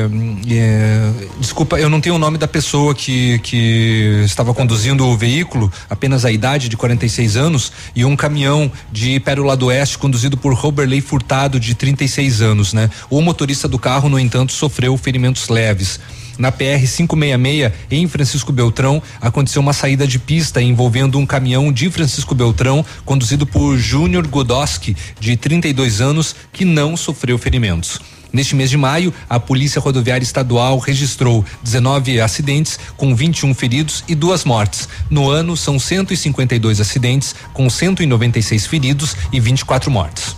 e, 0.47 0.59
é, 0.59 1.11
desculpa, 1.41 1.81
eu 1.81 1.89
não 1.89 2.01
tenho 2.01 2.17
o 2.17 2.19
nome 2.19 2.37
da 2.37 2.47
pessoa 2.47 2.95
que 2.95 3.39
que 3.39 4.23
estava 4.25 4.53
conduzindo 4.53 5.07
o 5.07 5.17
veículo, 5.17 5.73
apenas 5.89 6.25
a 6.25 6.31
idade 6.31 6.69
de 6.69 6.77
46 6.77 7.37
anos, 7.37 7.73
e 7.97 8.05
um 8.05 8.15
caminhão 8.15 8.71
de 8.93 9.19
Pérola 9.21 9.57
do 9.57 9.67
Oeste 9.67 9.97
conduzido 9.97 10.37
por 10.37 10.53
Roberley 10.53 11.01
Furtado 11.01 11.59
de 11.59 11.75
36 11.75 12.43
anos, 12.43 12.73
né? 12.73 12.91
O 13.09 13.21
motorista 13.23 13.67
do 13.67 13.79
carro, 13.79 14.09
no 14.09 14.19
entanto, 14.19 14.53
sofreu 14.59 14.97
ferimentos 14.97 15.49
leves. 15.49 16.01
Na 16.39 16.53
PR 16.53 16.87
566, 16.87 17.73
em 17.91 18.07
Francisco 18.07 18.53
Beltrão, 18.53 19.03
aconteceu 19.21 19.61
uma 19.61 19.73
saída 19.73 20.07
de 20.07 20.19
pista 20.21 20.63
envolvendo 20.63 21.19
um 21.19 21.27
caminhão 21.27 21.73
de 21.73 21.91
Francisco 21.91 22.35
Beltrão, 22.35 22.85
conduzido 23.05 23.45
por 23.45 23.77
Júnior 23.77 24.27
Godoski, 24.27 24.97
de 25.19 25.37
32 25.37 26.01
anos, 26.01 26.37
que 26.53 26.65
não 26.65 26.97
sofreu 26.97 27.37
ferimentos. 27.39 28.01
Neste 28.33 28.55
mês 28.55 28.71
de 28.71 28.77
maio, 28.77 29.13
a 29.29 29.41
Polícia 29.41 29.81
Rodoviária 29.81 30.23
Estadual 30.23 30.79
registrou 30.79 31.45
19 31.65 32.21
acidentes 32.21 32.79
com 32.97 33.17
21 33.17 33.53
feridos 33.55 34.05
e 34.07 34.15
duas 34.15 34.45
mortes. 34.45 34.89
No 35.11 35.29
ano, 35.29 35.57
são 35.57 35.79
152 35.79 36.81
acidentes 36.81 37.35
com 37.53 37.69
196 37.69 38.67
feridos 38.67 39.17
e 39.33 39.41
24 39.41 39.91
mortes. 39.91 40.38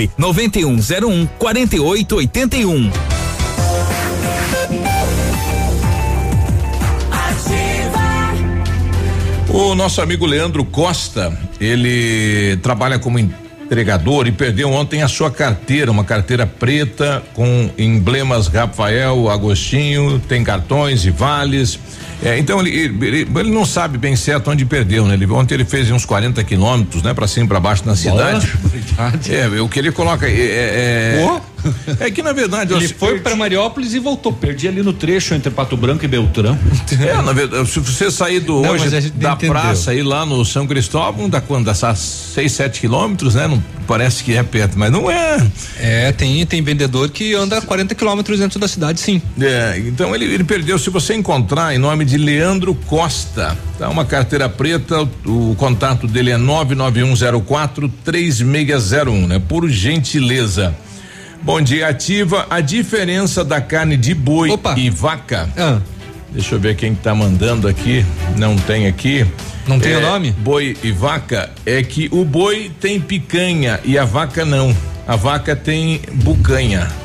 9101 0.17 1.27
4881. 1.37 2.91
O 9.53 9.75
nosso 9.75 10.01
amigo 10.01 10.25
Leandro 10.25 10.63
Costa, 10.63 11.37
ele 11.59 12.57
trabalha 12.63 12.97
como 12.97 13.19
entregador 13.19 14.25
e 14.27 14.31
perdeu 14.31 14.69
ontem 14.71 15.03
a 15.03 15.09
sua 15.09 15.29
carteira, 15.29 15.91
uma 15.91 16.05
carteira 16.05 16.47
preta 16.47 17.21
com 17.33 17.69
emblemas 17.77 18.47
Rafael, 18.47 19.29
Agostinho, 19.29 20.19
tem 20.19 20.43
cartões 20.43 21.05
e 21.05 21.11
vales. 21.11 21.77
É, 22.23 22.37
então 22.37 22.59
ele, 22.59 22.69
ele, 23.01 23.27
ele, 23.35 23.51
não 23.51 23.65
sabe 23.65 23.97
bem 23.97 24.15
certo 24.15 24.51
onde 24.51 24.63
perdeu, 24.63 25.07
né? 25.07 25.15
Ele, 25.15 25.25
ontem 25.31 25.55
ele 25.55 25.65
fez 25.65 25.89
uns 25.89 26.05
40 26.05 26.43
quilômetros, 26.43 27.01
né? 27.01 27.13
Para 27.13 27.27
cima 27.27 27.45
e 27.45 27.49
para 27.49 27.59
baixo 27.59 27.83
na 27.85 27.95
cidade. 27.95 28.47
Verdade. 28.63 29.35
É, 29.35 29.47
o 29.61 29.67
que 29.67 29.79
ele 29.79 29.91
coloca 29.91 30.27
é, 30.27 30.31
é, 30.31 31.41
é 31.99 32.09
que 32.11 32.21
na 32.21 32.33
verdade 32.33 32.73
ele 32.73 32.87
foi 32.87 33.19
para 33.19 33.35
Mariópolis 33.35 33.93
e 33.93 33.99
voltou. 33.99 34.33
Perdi 34.33 34.67
ali 34.67 34.81
no 34.81 34.93
trecho 34.93 35.33
entre 35.33 35.51
Pato 35.51 35.75
Branco 35.77 36.03
e 36.03 36.07
Beltrão. 36.07 36.57
É, 37.01 37.19
na 37.21 37.33
verdade, 37.33 37.67
se 37.67 37.79
você 37.79 38.11
sair 38.11 38.39
do 38.39 38.61
não, 38.61 38.71
hoje 38.71 38.89
da 39.11 39.31
entendeu. 39.33 39.53
praça 39.53 39.91
aí 39.91 40.03
lá 40.03 40.25
no 40.25 40.43
São 40.45 40.67
Cristóvão, 40.67 41.29
dá 41.29 41.41
quando 41.41 41.65
dá 41.65 41.73
6, 41.73 42.51
7 42.51 42.79
quilômetros, 42.79 43.33
né? 43.33 43.47
Não 43.47 43.63
parece 43.87 44.23
que 44.23 44.35
é 44.35 44.43
perto, 44.43 44.77
mas 44.77 44.91
não 44.91 45.09
é. 45.09 45.37
É, 45.79 46.11
tem 46.11 46.45
tem 46.45 46.61
vendedor 46.61 47.09
que 47.09 47.33
anda 47.33 47.61
40 47.61 47.95
quilômetros 47.95 48.39
dentro 48.39 48.59
da 48.59 48.67
cidade, 48.67 48.99
sim. 48.99 49.21
É, 49.39 49.81
então 49.85 50.13
ele, 50.13 50.25
ele 50.25 50.43
perdeu. 50.43 50.77
Se 50.77 50.89
você 50.89 51.13
encontrar 51.13 51.73
em 51.73 51.77
nome 51.77 52.05
de 52.05 52.17
Leandro 52.17 52.75
Costa, 52.75 53.57
tá 53.79 53.89
uma 53.89 54.05
carteira 54.05 54.47
preta, 54.47 55.01
o, 55.25 55.51
o 55.51 55.55
contato 55.55 56.07
dele 56.07 56.31
é 56.31 56.37
99104 56.37 57.89
3601, 58.03 59.27
né? 59.27 59.41
Por 59.47 59.67
gentileza. 59.69 60.75
Bom 61.43 61.59
dia, 61.59 61.87
ativa. 61.87 62.45
A 62.49 62.61
diferença 62.61 63.43
da 63.43 63.59
carne 63.59 63.97
de 63.97 64.13
boi 64.13 64.51
Opa. 64.51 64.75
e 64.77 64.89
vaca. 64.89 65.49
Ah. 65.57 65.79
Deixa 66.31 66.55
eu 66.55 66.59
ver 66.59 66.75
quem 66.75 66.93
tá 66.93 67.15
mandando 67.15 67.67
aqui. 67.67 68.05
Não 68.37 68.55
tem 68.55 68.87
aqui. 68.87 69.25
Não 69.67 69.79
tem 69.79 69.93
é, 69.93 69.97
o 69.97 70.01
nome? 70.01 70.31
Boi 70.31 70.77
e 70.83 70.91
vaca 70.91 71.49
é 71.65 71.83
que 71.83 72.07
o 72.11 72.23
boi 72.23 72.71
tem 72.79 72.99
picanha 72.99 73.79
e 73.83 73.97
a 73.97 74.05
vaca 74.05 74.45
não. 74.45 74.75
A 75.07 75.15
vaca 75.15 75.55
tem 75.55 76.01
bucanha. 76.13 76.87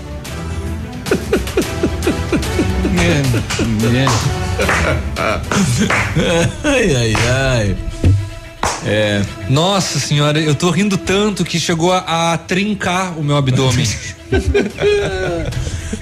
ai, 6.64 6.96
ai, 6.96 7.14
ai. 7.28 7.76
É. 8.86 9.22
Nossa 9.50 9.98
senhora, 9.98 10.40
eu 10.40 10.54
tô 10.54 10.70
rindo 10.70 10.96
tanto 10.96 11.44
que 11.44 11.58
chegou 11.58 11.92
a, 11.92 12.32
a 12.32 12.38
trincar 12.38 13.18
o 13.18 13.24
meu 13.24 13.36
abdômen. 13.36 13.84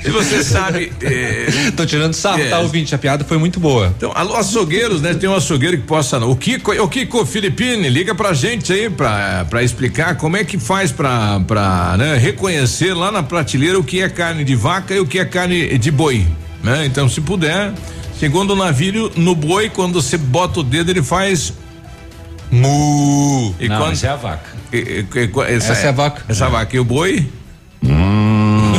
Se 0.02 0.10
você 0.10 0.44
sabe. 0.44 0.92
É, 1.00 1.46
Tô 1.74 1.86
tirando 1.86 2.12
sarro, 2.12 2.42
é, 2.42 2.50
tá, 2.50 2.58
ouvinte? 2.58 2.94
A 2.94 2.98
piada 2.98 3.24
foi 3.24 3.38
muito 3.38 3.58
boa. 3.58 3.92
Então, 3.96 4.12
alô, 4.14 4.36
açougueiros, 4.36 5.00
né? 5.00 5.14
Tem 5.14 5.28
um 5.28 5.34
açougueiro 5.34 5.78
que 5.78 5.84
possa. 5.84 6.18
O 6.18 6.36
Kiko, 6.36 6.72
o 6.72 6.88
Kiko 6.88 7.24
Filipine, 7.24 7.88
liga 7.88 8.14
pra 8.14 8.34
gente 8.34 8.70
aí 8.70 8.90
pra, 8.90 9.46
pra 9.48 9.62
explicar 9.62 10.16
como 10.16 10.36
é 10.36 10.44
que 10.44 10.58
faz 10.58 10.92
pra, 10.92 11.40
pra 11.40 11.96
né, 11.96 12.16
reconhecer 12.18 12.92
lá 12.92 13.10
na 13.10 13.22
prateleira 13.22 13.78
o 13.78 13.84
que 13.84 14.02
é 14.02 14.08
carne 14.10 14.44
de 14.44 14.54
vaca 14.54 14.94
e 14.94 15.00
o 15.00 15.06
que 15.06 15.18
é 15.18 15.24
carne 15.24 15.78
de 15.78 15.90
boi. 15.90 16.26
Né? 16.62 16.84
Então, 16.84 17.08
se 17.08 17.22
puder, 17.22 17.72
segundo 18.18 18.52
o 18.52 18.56
navio, 18.56 19.10
no 19.16 19.34
boi, 19.34 19.70
quando 19.70 20.02
você 20.02 20.18
bota 20.18 20.60
o 20.60 20.62
dedo, 20.62 20.90
ele 20.90 21.02
faz 21.02 21.52
Mu. 22.50 23.54
E 23.58 23.68
Não, 23.68 23.78
quando, 23.78 23.92
essa 23.92 24.06
é 24.06 24.10
a 24.10 24.16
vaca. 24.16 24.50
E, 24.72 24.76
e, 24.76 25.54
essa, 25.54 25.72
essa, 25.72 25.86
é 25.86 25.88
a 25.88 25.92
vaca. 25.92 26.24
Essa 26.28 26.46
é. 26.46 26.50
vaca 26.50 26.76
e 26.76 26.78
o 26.78 26.84
boi? 26.84 27.26
Hum. 27.82 28.72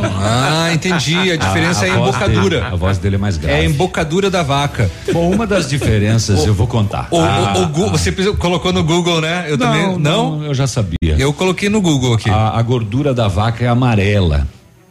ah, 0.20 0.72
entendi. 0.72 1.32
A 1.32 1.36
diferença 1.36 1.84
a, 1.84 1.84
a 1.84 1.88
é 1.88 1.90
a 1.90 1.98
embocadura. 1.98 2.60
Dele, 2.60 2.72
a 2.72 2.76
voz 2.76 2.98
dele 2.98 3.16
é 3.16 3.18
mais 3.18 3.36
grave. 3.36 3.58
É 3.58 3.60
a 3.60 3.64
embocadura 3.64 4.30
da 4.30 4.42
vaca. 4.42 4.90
Bom, 5.12 5.30
uma 5.30 5.46
das 5.46 5.68
diferenças 5.68 6.40
o, 6.40 6.46
eu 6.48 6.54
vou 6.54 6.66
contar. 6.66 7.08
O, 7.10 7.20
ah, 7.20 7.70
o, 7.74 7.86
o, 7.86 7.90
você 7.90 8.12
colocou 8.34 8.72
no 8.72 8.82
Google, 8.82 9.20
né? 9.20 9.46
Eu 9.48 9.56
não, 9.56 9.66
também. 9.66 9.86
Não? 9.98 10.38
não? 10.38 10.44
eu 10.44 10.54
já 10.54 10.66
sabia. 10.66 10.96
Eu 11.02 11.32
coloquei 11.32 11.68
no 11.68 11.80
Google 11.80 12.14
aqui. 12.14 12.30
A, 12.30 12.58
a 12.58 12.62
gordura 12.62 13.12
da 13.14 13.28
vaca 13.28 13.64
é 13.64 13.68
amarela. 13.68 14.46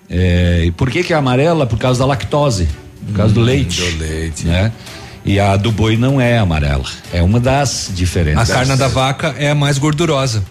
É, 0.09 0.63
e 0.65 0.71
por 0.71 0.89
que 0.89 1.03
que 1.03 1.13
é 1.13 1.15
amarela? 1.15 1.67
Por 1.67 1.77
causa 1.77 1.99
da 1.99 2.05
lactose, 2.05 2.67
por 3.05 3.15
causa 3.15 3.31
hum, 3.31 3.35
do 3.35 3.41
leite. 3.41 3.81
Do 3.81 3.97
leite. 3.99 4.47
Né? 4.47 4.71
E 5.29 5.39
a 5.39 5.55
do 5.55 5.71
boi 5.71 5.95
não 5.95 6.19
é 6.19 6.39
amarela. 6.39 6.85
É 7.13 7.21
uma 7.21 7.39
das 7.39 7.91
diferenças. 7.93 8.49
A 8.49 8.51
carne 8.51 8.75
da 8.75 8.87
vaca 8.87 9.35
é 9.37 9.51
a 9.51 9.53
mais 9.53 9.77
gordurosa. 9.77 10.43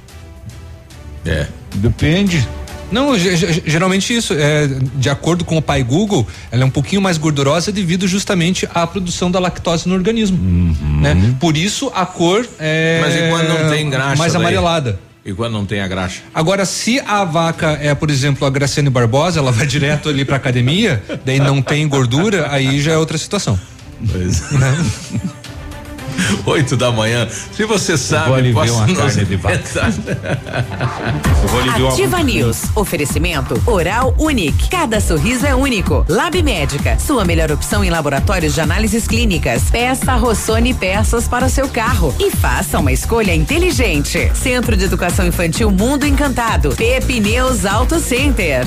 É. 1.26 1.48
Depende. 1.74 2.46
Não, 2.88 3.18
geralmente 3.18 4.14
isso, 4.14 4.32
é, 4.34 4.68
de 4.94 5.10
acordo 5.10 5.44
com 5.44 5.56
o 5.56 5.60
pai 5.60 5.82
Google, 5.82 6.24
ela 6.52 6.62
é 6.62 6.64
um 6.64 6.70
pouquinho 6.70 7.02
mais 7.02 7.18
gordurosa 7.18 7.72
devido 7.72 8.06
justamente 8.06 8.68
à 8.72 8.86
produção 8.86 9.32
da 9.32 9.40
lactose 9.40 9.88
no 9.88 9.96
organismo. 9.96 10.38
Uhum. 10.38 11.00
Né? 11.00 11.34
Por 11.40 11.56
isso 11.56 11.90
a 11.92 12.06
cor 12.06 12.46
é. 12.60 13.00
Mas 13.00 13.16
e 13.16 13.30
quando 13.30 13.48
não 13.48 13.70
tem 13.70 13.90
graxa? 13.90 14.16
Mais 14.16 14.32
daí? 14.32 14.40
amarelada. 14.40 15.00
E 15.26 15.32
quando 15.32 15.54
não 15.54 15.66
tem 15.66 15.80
a 15.80 15.88
graxa? 15.88 16.20
Agora, 16.32 16.64
se 16.64 17.00
a 17.00 17.24
vaca 17.24 17.76
é, 17.82 17.92
por 17.96 18.10
exemplo, 18.10 18.46
a 18.46 18.50
Graciane 18.50 18.88
Barbosa, 18.88 19.40
ela 19.40 19.50
vai 19.50 19.66
direto 19.66 20.08
ali 20.08 20.24
pra 20.24 20.36
academia, 20.36 21.02
daí 21.24 21.40
não 21.40 21.60
tem 21.60 21.86
gordura, 21.88 22.46
aí 22.48 22.80
já 22.80 22.92
é 22.92 22.96
outra 22.96 23.18
situação. 23.18 23.58
Pois. 24.10 24.50
Né? 24.52 24.86
Oito 26.46 26.76
da 26.76 26.90
manhã. 26.90 27.28
Se 27.52 27.64
você 27.64 27.96
sabe, 27.96 28.52
posso 28.52 28.74
uma 28.74 28.86
carne 28.92 29.24
de 29.24 29.36
vaca. 29.36 29.58
Ativa 31.88 32.22
News. 32.22 32.64
Oferecimento 32.74 33.60
Oral 33.66 34.14
Unique. 34.18 34.68
Cada 34.68 35.00
sorriso 35.00 35.46
é 35.46 35.54
único. 35.54 36.04
Lab 36.08 36.42
Médica. 36.42 36.98
Sua 36.98 37.24
melhor 37.24 37.52
opção 37.52 37.84
em 37.84 37.90
laboratórios 37.90 38.54
de 38.54 38.60
análises 38.60 39.06
clínicas. 39.06 39.70
Peça 39.70 40.14
Rossoni 40.14 40.74
peças 40.74 41.28
para 41.28 41.46
o 41.46 41.50
seu 41.50 41.68
carro 41.68 42.14
e 42.18 42.30
faça 42.30 42.78
uma 42.78 42.92
escolha 42.92 43.34
inteligente. 43.34 44.30
Centro 44.34 44.76
de 44.76 44.84
Educação 44.84 45.26
Infantil 45.26 45.70
Mundo 45.70 46.06
Encantado. 46.06 46.74
Pepineus 46.76 47.64
Auto 47.64 48.00
Center. 48.00 48.66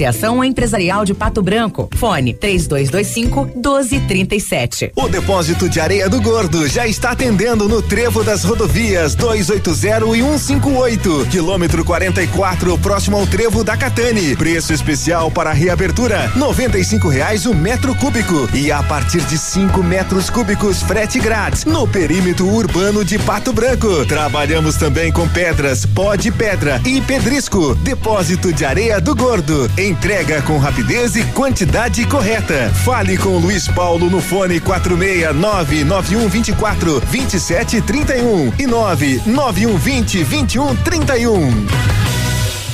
Associação 0.00 0.42
Empresarial 0.42 1.04
de 1.04 1.12
Pato 1.12 1.42
Branco. 1.42 1.90
Fone 1.94 2.32
3225 2.32 3.44
1237. 3.54 4.92
O 4.96 5.08
depósito 5.08 5.68
de 5.68 5.78
areia 5.78 6.08
do 6.08 6.22
Gordo 6.22 6.66
já 6.66 6.86
está 6.86 7.10
atendendo 7.10 7.68
no 7.68 7.82
trevo 7.82 8.24
das 8.24 8.42
rodovias 8.42 9.14
280 9.14 9.70
e 10.16 10.22
158, 10.22 11.26
quilômetro 11.30 11.84
44, 11.84 12.78
próximo 12.78 13.18
ao 13.18 13.26
trevo 13.26 13.62
da 13.62 13.76
Catane. 13.76 14.34
Preço 14.36 14.72
especial 14.72 15.30
para 15.30 15.52
reabertura: 15.52 16.32
R$ 16.34 17.10
reais 17.10 17.44
o 17.44 17.54
metro 17.54 17.94
cúbico 17.94 18.48
e 18.54 18.72
a 18.72 18.82
partir 18.82 19.20
de 19.22 19.36
5 19.36 19.82
metros 19.82 20.30
cúbicos 20.30 20.82
frete 20.82 21.18
grátis 21.18 21.66
no 21.66 21.86
perímetro 21.86 22.46
urbano 22.46 23.04
de 23.04 23.18
Pato 23.18 23.52
Branco. 23.52 24.06
Trabalhamos 24.06 24.76
também 24.76 25.12
com 25.12 25.28
pedras, 25.28 25.84
pó 25.84 26.16
de 26.16 26.32
pedra 26.32 26.80
e 26.86 27.02
pedrisco. 27.02 27.74
Depósito 27.76 28.50
de 28.50 28.64
areia 28.64 28.98
do 28.98 29.14
Gordo. 29.14 29.70
Entrega 29.80 30.42
com 30.42 30.58
rapidez 30.58 31.16
e 31.16 31.24
quantidade 31.32 32.04
correta. 32.04 32.68
Fale 32.84 33.16
com 33.16 33.38
Luiz 33.38 33.66
Paulo 33.66 34.10
no 34.10 34.20
fone 34.20 34.60
469 34.60 35.84
9124 35.84 37.00
2731 37.00 38.52
e 38.58 38.66
99120 38.66 40.24
2131. 40.24 42.09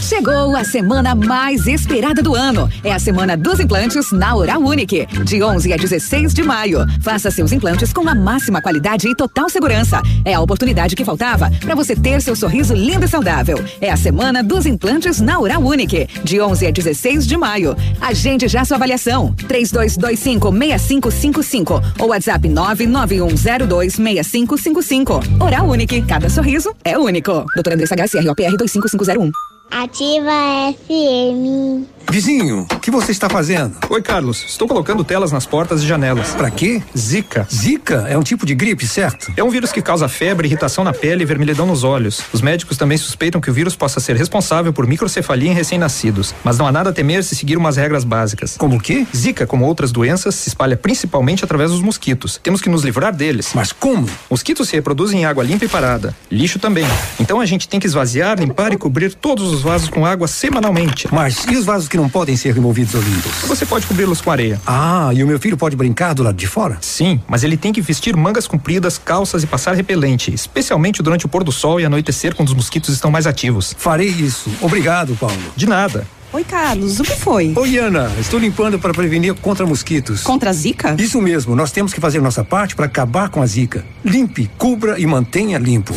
Chegou 0.07 0.55
a 0.55 0.63
semana 0.63 1.17
mais 1.17 1.67
esperada 1.67 2.23
do 2.23 2.33
ano. 2.37 2.71
É 2.85 2.93
a 2.93 2.99
semana 2.99 3.37
dos 3.37 3.59
implantes 3.59 4.13
na 4.13 4.37
Oral 4.37 4.61
Unique, 4.61 5.05
de 5.25 5.43
11 5.43 5.73
a 5.73 5.77
16 5.77 6.33
de 6.33 6.45
maio. 6.45 6.87
Faça 7.01 7.29
seus 7.29 7.51
implantes 7.51 7.93
com 7.93 8.09
a 8.09 8.15
máxima 8.15 8.63
qualidade 8.63 9.09
e 9.09 9.17
total 9.17 9.49
segurança. 9.49 10.01
É 10.25 10.35
a 10.35 10.41
oportunidade 10.41 10.95
que 10.95 11.05
faltava 11.05 11.51
para 11.61 11.75
você 11.75 11.97
ter 11.97 12.23
seu 12.23 12.37
sorriso 12.37 12.73
lindo 12.73 13.05
e 13.05 13.09
saudável. 13.09 13.59
É 13.81 13.91
a 13.91 13.97
semana 13.97 14.45
dos 14.45 14.65
implantes 14.65 15.21
na 15.21 15.41
Oral 15.41 15.61
Unique, 15.61 16.07
de 16.23 16.41
11 16.41 16.69
a 16.69 16.71
16 16.71 17.27
de 17.27 17.37
maio. 17.37 17.77
Agende 18.01 18.47
já 18.47 18.65
sua 18.65 18.77
avaliação. 18.77 19.35
3225 19.49 20.53
6555 20.53 21.83
ou 21.99 22.11
WhatsApp 22.11 22.49
99102 22.49 23.95
6555. 23.95 25.21
Oral 25.41 25.69
Unique, 25.69 26.01
cada 26.03 26.31
sorriso 26.31 26.73
é 26.85 26.97
único. 26.97 27.45
Doutora 27.57 27.75
Andressa 27.75 27.97
HCROPR 27.97 28.57
25501. 28.57 29.56
Ativa 29.71 30.71
FM. 30.73 31.96
Vizinho, 32.11 32.67
o 32.73 32.79
que 32.79 32.91
você 32.91 33.11
está 33.11 33.29
fazendo? 33.29 33.77
Oi, 33.91 34.01
Carlos. 34.01 34.45
Estou 34.49 34.67
colocando 34.67 35.05
telas 35.05 35.33
nas 35.33 35.45
portas 35.45 35.83
e 35.83 35.87
janelas. 35.87 36.31
Para 36.31 36.51
quê? 36.51 36.81
Zika. 36.97 37.47
Zika 37.53 38.07
é 38.09 38.17
um 38.17 38.23
tipo 38.23 38.47
de 38.47 38.55
gripe, 38.55 38.87
certo? 38.87 39.33
É 39.37 39.43
um 39.43 39.51
vírus 39.51 39.73
que 39.73 39.83
causa 39.83 40.09
febre, 40.09 40.47
irritação 40.47 40.85
na 40.85 40.93
pele 40.93 41.23
e 41.23 41.27
vermelhidão 41.27 41.67
nos 41.67 41.85
olhos. 41.85 42.23
Os 42.33 42.41
médicos 42.41 42.77
também 42.77 42.97
suspeitam 42.97 43.41
que 43.41 43.51
o 43.51 43.53
vírus 43.53 43.77
possa 43.77 44.01
ser 44.01 44.17
responsável 44.17 44.73
por 44.73 44.87
microcefalia 44.87 45.51
em 45.51 45.55
recém-nascidos. 45.55 46.35
Mas 46.43 46.57
não 46.57 46.67
há 46.67 46.73
nada 46.73 46.91
a 46.91 46.93
temer 46.93 47.23
se 47.25 47.35
seguir 47.35 47.57
umas 47.57 47.77
regras 47.77 48.05
básicas. 48.05 48.57
Como 48.57 48.77
o 48.77 48.81
quê? 48.81 49.07
Zika, 49.15 49.47
como 49.47 49.67
outras 49.67 49.93
doenças, 49.93 50.35
se 50.37 50.49
espalha 50.49 50.77
principalmente 50.77 51.45
através 51.45 51.71
dos 51.71 51.83
mosquitos. 51.83 52.41
Temos 52.43 52.63
que 52.63 52.71
nos 52.71 52.83
livrar 52.83 53.15
deles. 53.15 53.51
Mas 53.55 53.73
como? 53.73 54.09
Mosquitos 54.31 54.69
se 54.69 54.77
reproduzem 54.77 55.23
em 55.23 55.25
água 55.25 55.45
limpa 55.45 55.65
e 55.65 55.69
parada. 55.69 56.17
Lixo 56.31 56.59
também. 56.59 56.87
Então 57.21 57.41
a 57.41 57.47
gente 57.47 57.69
tem 57.69 57.81
que 57.81 57.87
esvaziar, 57.87 58.39
limpar 58.39 58.73
e 58.73 58.79
cobrir 58.79 59.13
todos 59.13 59.53
os 59.53 59.63
vasos 59.63 59.89
com 59.89 60.07
água 60.07 60.29
semanalmente. 60.29 61.09
Mas 61.13 61.45
e 61.45 61.57
os 61.57 61.65
vasos 61.67 61.89
que 61.89 61.96
não 61.97 62.09
podem 62.09 62.37
ser 62.37 62.55
removidos 62.55 62.95
ou 62.95 63.01
limpos? 63.01 63.33
Você 63.47 63.65
pode 63.65 63.87
cobri-los 63.87 64.21
com 64.21 64.31
areia. 64.31 64.61
Ah, 64.67 65.11
e 65.15 65.23
o 65.23 65.27
meu 65.27 65.39
filho 65.39 65.57
pode 65.57 65.77
brincar 65.77 66.15
do 66.15 66.23
lado 66.23 66.37
de 66.37 66.47
fora? 66.47 66.79
Sim, 66.81 67.21
mas 67.29 67.45
ele 67.45 67.57
tem 67.57 67.73
que 67.73 67.81
vestir 67.81 68.17
mangas 68.17 68.47
compridas, 68.47 68.99
calças 68.99 69.43
e 69.43 69.47
passar 69.47 69.75
repelente, 69.75 70.33
especialmente 70.33 71.03
durante 71.03 71.27
o 71.27 71.29
pôr 71.29 71.45
do 71.45 71.53
sol 71.53 71.81
e 71.81 71.85
anoitecer 71.85 72.35
quando 72.35 72.49
os 72.49 72.55
mosquitos 72.55 72.95
estão 72.95 73.11
mais 73.11 73.27
ativos. 73.27 73.75
Farei 73.79 74.09
isso. 74.09 74.51
Obrigado, 74.61 75.17
Paulo. 75.17 75.37
De 75.57 75.67
nada. 75.67 76.07
Oi, 76.33 76.45
Carlos, 76.45 77.01
o 77.01 77.03
que 77.03 77.17
foi? 77.17 77.55
Oi, 77.57 77.79
Ana. 77.79 78.13
Estou 78.21 78.39
limpando 78.39 78.79
para 78.79 78.93
prevenir 78.93 79.35
contra 79.35 79.65
mosquitos. 79.65 80.23
Contra 80.23 80.51
a 80.51 80.53
zika? 80.53 80.95
Isso 80.99 81.21
mesmo. 81.23 81.57
Nós 81.57 81.71
temos 81.71 81.95
que 81.95 82.01
fazer 82.01 82.21
nossa 82.21 82.45
parte 82.45 82.77
para 82.77 82.87
acabar 82.87 83.31
com 83.31 83.41
a 83.41 83.47
zika. 83.47 83.85
Limpe, 84.05 84.51
cubra 84.59 84.99
e 84.99 85.07
mantenha 85.07 85.59
limpo. 85.59 85.95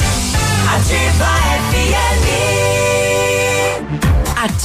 Ativa 0.67 1.68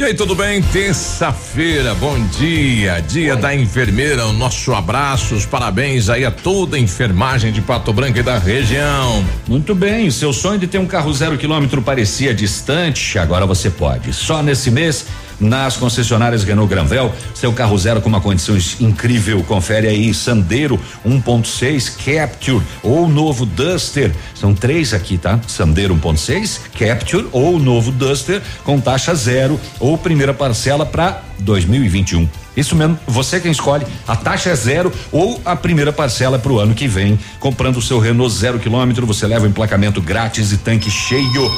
E 0.00 0.02
aí, 0.02 0.14
tudo 0.14 0.34
bem? 0.34 0.62
Terça-feira, 0.62 1.94
bom 1.94 2.18
dia, 2.28 3.00
dia 3.00 3.36
da 3.36 3.54
enfermeira, 3.54 4.24
o 4.24 4.32
nosso 4.32 4.72
abraço, 4.72 5.34
os 5.34 5.44
parabéns 5.44 6.08
aí 6.08 6.24
a 6.24 6.30
toda 6.30 6.78
a 6.78 6.80
enfermagem 6.80 7.52
de 7.52 7.60
Pato 7.60 7.92
Branco 7.92 8.18
e 8.18 8.22
da 8.22 8.38
região. 8.38 9.22
Muito 9.46 9.74
bem, 9.74 10.10
seu 10.10 10.32
sonho 10.32 10.58
de 10.58 10.66
ter 10.66 10.78
um 10.78 10.86
carro 10.86 11.12
zero 11.12 11.36
quilômetro 11.36 11.82
parecia 11.82 12.32
distante, 12.32 13.18
agora 13.18 13.44
você 13.44 13.68
pode. 13.68 14.14
Só 14.14 14.42
nesse 14.42 14.70
mês, 14.70 15.04
nas 15.40 15.76
concessionárias 15.76 16.44
Renault 16.44 16.68
Granvel, 16.68 17.12
seu 17.34 17.52
carro 17.52 17.76
zero 17.78 18.00
com 18.00 18.08
uma 18.08 18.20
condição 18.20 18.56
incrível. 18.78 19.42
Confere 19.44 19.88
aí 19.88 20.12
Sandero 20.12 20.78
1.6 21.06 21.96
Capture 22.04 22.62
ou 22.82 23.08
novo 23.08 23.46
Duster. 23.46 24.12
São 24.34 24.54
três 24.54 24.92
aqui, 24.92 25.16
tá? 25.16 25.40
Sandero 25.48 25.96
1.6, 25.96 26.60
Capture 26.78 27.26
ou 27.32 27.58
novo 27.58 27.90
Duster 27.90 28.42
com 28.64 28.80
taxa 28.80 29.14
zero 29.14 29.58
ou 29.78 29.96
primeira 29.96 30.34
parcela 30.34 30.84
para 30.84 31.22
2021. 31.38 32.28
Isso 32.56 32.74
mesmo, 32.74 32.98
você 33.06 33.40
quem 33.40 33.50
escolhe. 33.50 33.86
A 34.06 34.16
taxa 34.16 34.50
é 34.50 34.54
zero 34.54 34.92
ou 35.12 35.40
a 35.44 35.54
primeira 35.56 35.92
parcela 35.92 36.38
para 36.38 36.52
o 36.52 36.58
ano 36.58 36.74
que 36.74 36.88
vem. 36.88 37.18
Comprando 37.38 37.76
o 37.76 37.82
seu 37.82 37.98
Renault 37.98 38.34
zero 38.34 38.58
quilômetro, 38.58 39.06
você 39.06 39.26
leva 39.26 39.46
o 39.46 39.48
emplacamento 39.48 40.00
grátis 40.00 40.52
e 40.52 40.58
tanque 40.58 40.90
cheio. 40.90 41.50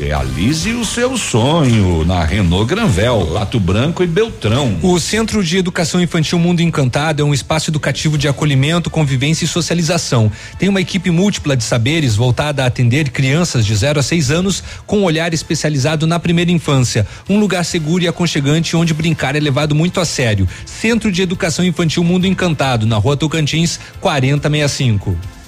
Realize 0.00 0.72
o 0.72 0.82
seu 0.82 1.14
sonho 1.18 2.06
na 2.06 2.24
Renault 2.24 2.64
Granvel, 2.64 3.22
Lato 3.30 3.60
Branco 3.60 4.02
e 4.02 4.06
Beltrão. 4.06 4.78
O 4.82 4.98
Centro 4.98 5.44
de 5.44 5.58
Educação 5.58 6.00
Infantil 6.00 6.38
Mundo 6.38 6.62
Encantado 6.62 7.20
é 7.20 7.24
um 7.24 7.34
espaço 7.34 7.70
educativo 7.70 8.16
de 8.16 8.26
acolhimento, 8.26 8.88
convivência 8.88 9.44
e 9.44 9.48
socialização. 9.48 10.32
Tem 10.58 10.70
uma 10.70 10.80
equipe 10.80 11.10
múltipla 11.10 11.54
de 11.54 11.62
saberes 11.62 12.16
voltada 12.16 12.64
a 12.64 12.66
atender 12.66 13.10
crianças 13.10 13.66
de 13.66 13.76
0 13.76 14.00
a 14.00 14.02
6 14.02 14.30
anos 14.30 14.64
com 14.86 15.00
um 15.00 15.04
olhar 15.04 15.34
especializado 15.34 16.06
na 16.06 16.18
primeira 16.18 16.50
infância. 16.50 17.06
Um 17.28 17.38
lugar 17.38 17.62
seguro 17.66 18.02
e 18.02 18.08
aconchegante 18.08 18.74
onde 18.74 18.94
brincar 18.94 19.36
é 19.36 19.40
levado 19.40 19.74
muito 19.74 20.00
a 20.00 20.06
sério. 20.06 20.48
Centro 20.64 21.12
de 21.12 21.20
Educação 21.20 21.62
Infantil 21.62 22.02
Mundo 22.02 22.26
Encantado, 22.26 22.86
na 22.86 22.96
rua 22.96 23.18
Tocantins, 23.18 23.78
4065. 24.00 25.39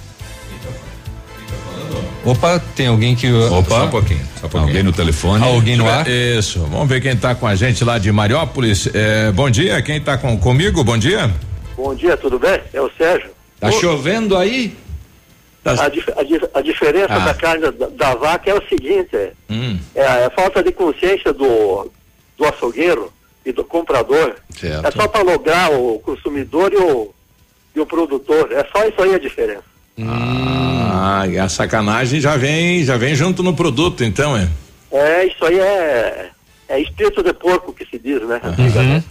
Opa, 2.25 2.59
tem 2.75 2.87
alguém 2.87 3.15
que. 3.15 3.31
Opa, 3.31 3.69
só 3.69 3.85
um 3.85 3.89
pouquinho. 3.89 4.21
Só 4.39 4.47
um 4.47 4.49
pouquinho. 4.49 4.63
Alguém 4.69 4.83
no 4.83 4.93
telefone. 4.93 5.43
Alguém 5.43 5.75
no 5.75 5.89
ar? 5.89 6.07
Isso. 6.07 6.59
Vamos 6.61 6.87
ver 6.87 7.01
quem 7.01 7.15
tá 7.17 7.35
com 7.35 7.45
a 7.45 7.55
gente 7.55 7.83
lá 7.83 7.97
de 7.97 8.11
Mariópolis. 8.11 8.87
É, 8.93 9.31
bom 9.31 9.49
dia, 9.49 9.81
quem 9.81 9.99
tá 9.99 10.17
com, 10.17 10.37
comigo? 10.37 10.83
Bom 10.83 10.97
dia. 10.97 11.29
Bom 11.75 11.93
dia, 11.93 12.15
tudo 12.15 12.39
bem? 12.39 12.61
É 12.73 12.79
o 12.79 12.89
Sérgio. 12.97 13.29
Tá 13.59 13.71
chovendo 13.71 14.37
aí? 14.37 14.75
A, 15.65 15.87
dif- 15.89 16.11
a 16.17 16.23
dif- 16.23 16.49
a 16.53 16.61
diferença 16.61 17.13
Ah. 17.13 17.19
da 17.19 17.33
carne 17.33 17.71
da, 17.71 17.87
da 17.87 18.15
vaca 18.15 18.49
é 18.49 18.53
o 18.53 18.61
seguinte, 18.67 19.15
é, 19.15 19.31
Hum. 19.49 19.79
é 19.95 20.25
a 20.25 20.29
falta 20.29 20.61
de 20.61 20.73
consciência 20.73 21.31
do, 21.31 21.89
do 22.37 22.45
açougueiro 22.45 23.11
e 23.45 23.51
do 23.53 23.63
comprador. 23.63 24.35
Certo. 24.59 24.85
É 24.85 24.91
só 24.91 25.07
para 25.07 25.23
lograr 25.23 25.71
o 25.71 25.99
consumidor 25.99 26.71
e 26.73 26.77
o, 26.77 27.13
e 27.75 27.79
o 27.79 27.85
produtor. 27.85 28.51
É 28.51 28.65
só 28.75 28.85
isso 28.85 29.01
aí 29.01 29.15
a 29.15 29.19
diferença. 29.19 29.63
Ah, 30.01 31.25
e 31.29 31.37
a 31.37 31.47
sacanagem 31.47 32.19
já 32.19 32.35
vem, 32.35 32.83
já 32.83 32.97
vem 32.97 33.15
junto 33.15 33.43
no 33.43 33.53
produto, 33.53 34.03
então, 34.03 34.35
é? 34.35 34.49
É, 34.91 35.25
isso 35.25 35.43
aí 35.45 35.59
é, 35.59 36.29
é 36.69 36.79
espírito 36.81 37.23
de 37.23 37.33
porco 37.33 37.73
que 37.73 37.85
se 37.85 37.99
diz, 37.99 38.21
né? 38.27 38.39
Antigamente. 38.43 39.05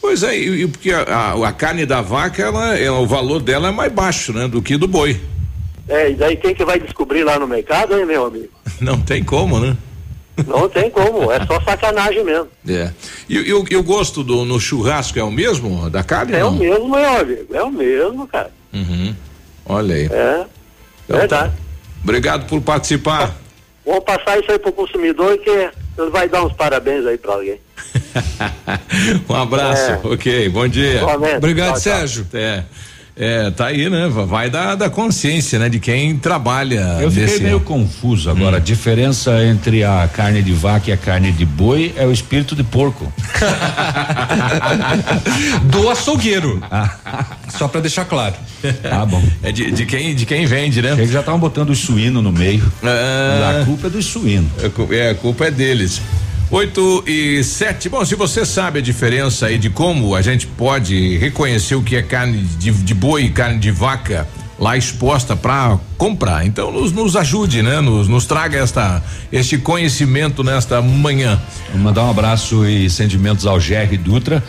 Pois 0.00 0.22
é, 0.22 0.36
e, 0.36 0.62
e 0.62 0.68
porque 0.68 0.92
a, 0.92 1.02
a- 1.02 1.48
a 1.48 1.52
carne 1.52 1.86
da 1.86 2.00
vaca, 2.00 2.42
ela, 2.42 2.76
ela- 2.78 2.98
o 3.00 3.06
valor 3.06 3.40
dela 3.40 3.68
é 3.68 3.72
mais 3.72 3.92
baixo, 3.92 4.32
né, 4.32 4.46
do 4.46 4.60
que 4.62 4.76
do 4.76 4.86
boi. 4.86 5.20
É, 5.88 6.10
e 6.10 6.14
daí 6.14 6.36
quem 6.36 6.54
que 6.54 6.64
vai 6.64 6.78
descobrir 6.80 7.22
lá 7.24 7.38
no 7.38 7.46
mercado, 7.46 7.96
hein, 7.98 8.04
meu 8.04 8.26
amigo? 8.26 8.48
Não 8.80 9.00
tem 9.00 9.22
como, 9.24 9.58
né? 9.60 9.76
Não 10.46 10.68
tem 10.68 10.90
como, 10.90 11.32
é 11.32 11.38
só 11.46 11.58
sacanagem 11.62 12.22
mesmo. 12.24 12.48
É. 12.68 12.92
O- 13.54 13.66
e 13.70 13.76
o 13.76 13.82
gosto 13.82 14.22
do 14.22 14.44
no 14.44 14.60
churrasco 14.60 15.18
é 15.18 15.22
o 15.24 15.30
mesmo 15.30 15.88
da 15.88 16.02
carne? 16.04 16.34
É 16.34 16.40
não? 16.40 16.50
o 16.50 16.56
mesmo, 16.56 16.88
meu 16.90 17.16
amigo, 17.18 17.46
é 17.54 17.62
o 17.62 17.70
mesmo, 17.70 18.26
cara. 18.28 18.50
Uhum. 18.72 19.14
Olha 19.68 19.94
aí. 19.94 20.06
É, 20.10 20.44
Então, 21.04 21.18
verdade. 21.18 21.52
Obrigado 22.02 22.46
por 22.46 22.60
participar. 22.60 23.34
Vamos 23.84 24.04
passar 24.04 24.38
isso 24.38 24.50
aí 24.50 24.58
pro 24.58 24.72
consumidor 24.72 25.36
que 25.38 25.50
ele 25.50 26.10
vai 26.10 26.28
dar 26.28 26.44
uns 26.44 26.52
parabéns 26.52 27.04
aí 27.06 27.18
pra 27.18 27.34
alguém. 27.34 27.60
Um 29.28 29.34
abraço, 29.34 29.90
É. 29.92 30.00
ok, 30.04 30.48
bom 30.48 30.66
dia. 30.68 31.02
Obrigado, 31.36 31.72
Tchau, 31.74 31.80
tchau. 31.80 31.98
Sérgio. 31.98 32.26
É, 32.32 32.62
é, 33.18 33.50
tá 33.50 33.68
aí, 33.68 33.88
né? 33.88 34.08
Vai 34.08 34.50
da, 34.50 34.74
da 34.74 34.90
consciência, 34.90 35.58
né? 35.58 35.70
De 35.70 35.80
quem 35.80 36.18
trabalha. 36.18 36.98
Eu 37.00 37.10
fiquei 37.10 37.38
meio 37.40 37.60
confuso 37.60 38.28
agora. 38.28 38.58
A 38.58 38.60
diferença 38.60 39.42
entre 39.44 39.82
a 39.82 40.06
carne 40.12 40.42
de 40.42 40.52
vaca 40.52 40.90
e 40.90 40.92
a 40.92 40.98
carne 40.98 41.32
de 41.32 41.46
boi 41.46 41.94
é 41.96 42.06
o 42.06 42.12
espírito 42.12 42.54
de 42.54 42.62
porco. 42.62 43.10
Do 45.64 45.88
açougueiro. 45.88 46.62
Só 47.56 47.66
pra 47.68 47.80
deixar 47.80 48.04
claro. 48.04 48.34
Tá 48.82 49.06
bom. 49.06 49.22
É 49.42 49.50
de, 49.50 49.70
de 49.70 49.86
quem, 49.86 50.14
de 50.14 50.26
quem 50.26 50.44
vende, 50.44 50.82
né? 50.82 50.92
Eles 50.92 51.10
já 51.10 51.20
estavam 51.20 51.40
botando 51.40 51.70
os 51.70 51.78
suíno 51.78 52.20
no 52.20 52.32
meio. 52.32 52.70
Ah. 52.82 53.60
A 53.62 53.64
culpa 53.64 53.86
é 53.86 53.90
dos 53.90 54.04
suínos. 54.04 54.50
É, 54.62 54.96
É, 54.96 55.10
a 55.10 55.14
culpa 55.14 55.46
é 55.46 55.50
deles. 55.50 56.02
8 56.50 57.04
e 57.06 57.42
7. 57.42 57.88
Bom, 57.88 58.04
se 58.04 58.14
você 58.14 58.46
sabe 58.46 58.78
a 58.78 58.82
diferença 58.82 59.46
aí 59.46 59.58
de 59.58 59.68
como 59.68 60.14
a 60.14 60.22
gente 60.22 60.46
pode 60.46 61.16
reconhecer 61.18 61.74
o 61.74 61.82
que 61.82 61.96
é 61.96 62.02
carne 62.02 62.38
de, 62.58 62.70
de 62.70 62.94
boi 62.94 63.24
e 63.24 63.30
carne 63.30 63.58
de 63.58 63.70
vaca 63.70 64.28
lá 64.58 64.76
exposta 64.76 65.36
para 65.36 65.78
comprar, 65.98 66.46
então 66.46 66.70
nos, 66.72 66.90
nos 66.92 67.14
ajude, 67.16 67.62
né? 67.62 67.80
Nos, 67.80 68.08
nos 68.08 68.24
traga 68.26 68.58
esta, 68.58 69.02
este 69.30 69.58
conhecimento 69.58 70.42
nesta 70.44 70.80
manhã. 70.80 71.40
Vou 71.72 71.80
mandar 71.82 72.04
um 72.04 72.10
abraço 72.10 72.64
e 72.64 72.88
sentimentos 72.88 73.44
ao 73.44 73.60
Jerry 73.60 73.96
Dutra, 73.98 74.42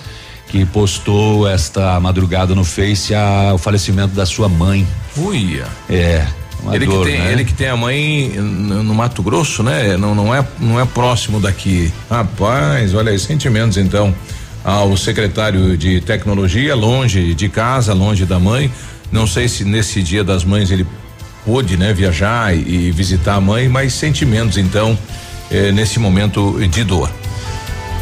que 0.50 0.66
postou 0.66 1.46
esta 1.48 2.00
madrugada 2.00 2.54
no 2.56 2.64
Face 2.64 3.14
a- 3.14 3.52
o 3.54 3.58
falecimento 3.58 4.14
da 4.14 4.26
sua 4.26 4.48
mãe. 4.48 4.88
Uia. 5.18 5.66
É. 5.90 6.26
Uma 6.64 6.76
Ele 6.76 6.86
dor, 6.86 7.06
que, 7.06 7.12
tem, 7.12 7.20
né? 7.22 7.32
ele 7.32 7.46
que 7.46 7.54
tem 7.54 7.68
a 7.68 7.78
mãe 7.78 8.30
no, 8.36 8.94
Mato 8.94 9.22
Grosso, 9.22 9.64
né? 9.64 9.96
Não, 9.96 10.16
não 10.16 10.34
é 10.34 10.46
não 10.60 10.80
é 10.80 10.86
próximo 10.86 11.40
daqui. 11.40 11.92
Rapaz, 12.10 12.94
olha 12.94 13.12
aí, 13.12 13.20
sentimentos 13.20 13.78
então 13.78 14.14
ao 14.64 14.98
secretário 14.98 15.78
de 15.78 16.02
tecnologia, 16.02 16.76
longe 16.76 17.34
de 17.34 17.48
casa, 17.48 17.94
longe 17.94 18.26
da 18.26 18.40
mãe. 18.40 18.72
Não 19.12 19.26
sei 19.26 19.48
se 19.48 19.64
nesse 19.64 20.04
dia 20.04 20.24
das 20.24 20.44
mães 20.44 20.72
ele 20.72 20.86
pôde, 21.46 21.78
né, 21.78 21.94
viajar 21.94 22.54
e, 22.54 22.88
e 22.88 22.92
visitar 22.92 23.36
a 23.36 23.42
mãe, 23.42 23.70
mas 23.70 23.94
sentimentos 23.94 24.58
então 24.58 24.98
eh, 25.50 25.72
nesse 25.72 26.00
momento 26.00 26.60
de 26.68 26.84
dor. 26.84 27.10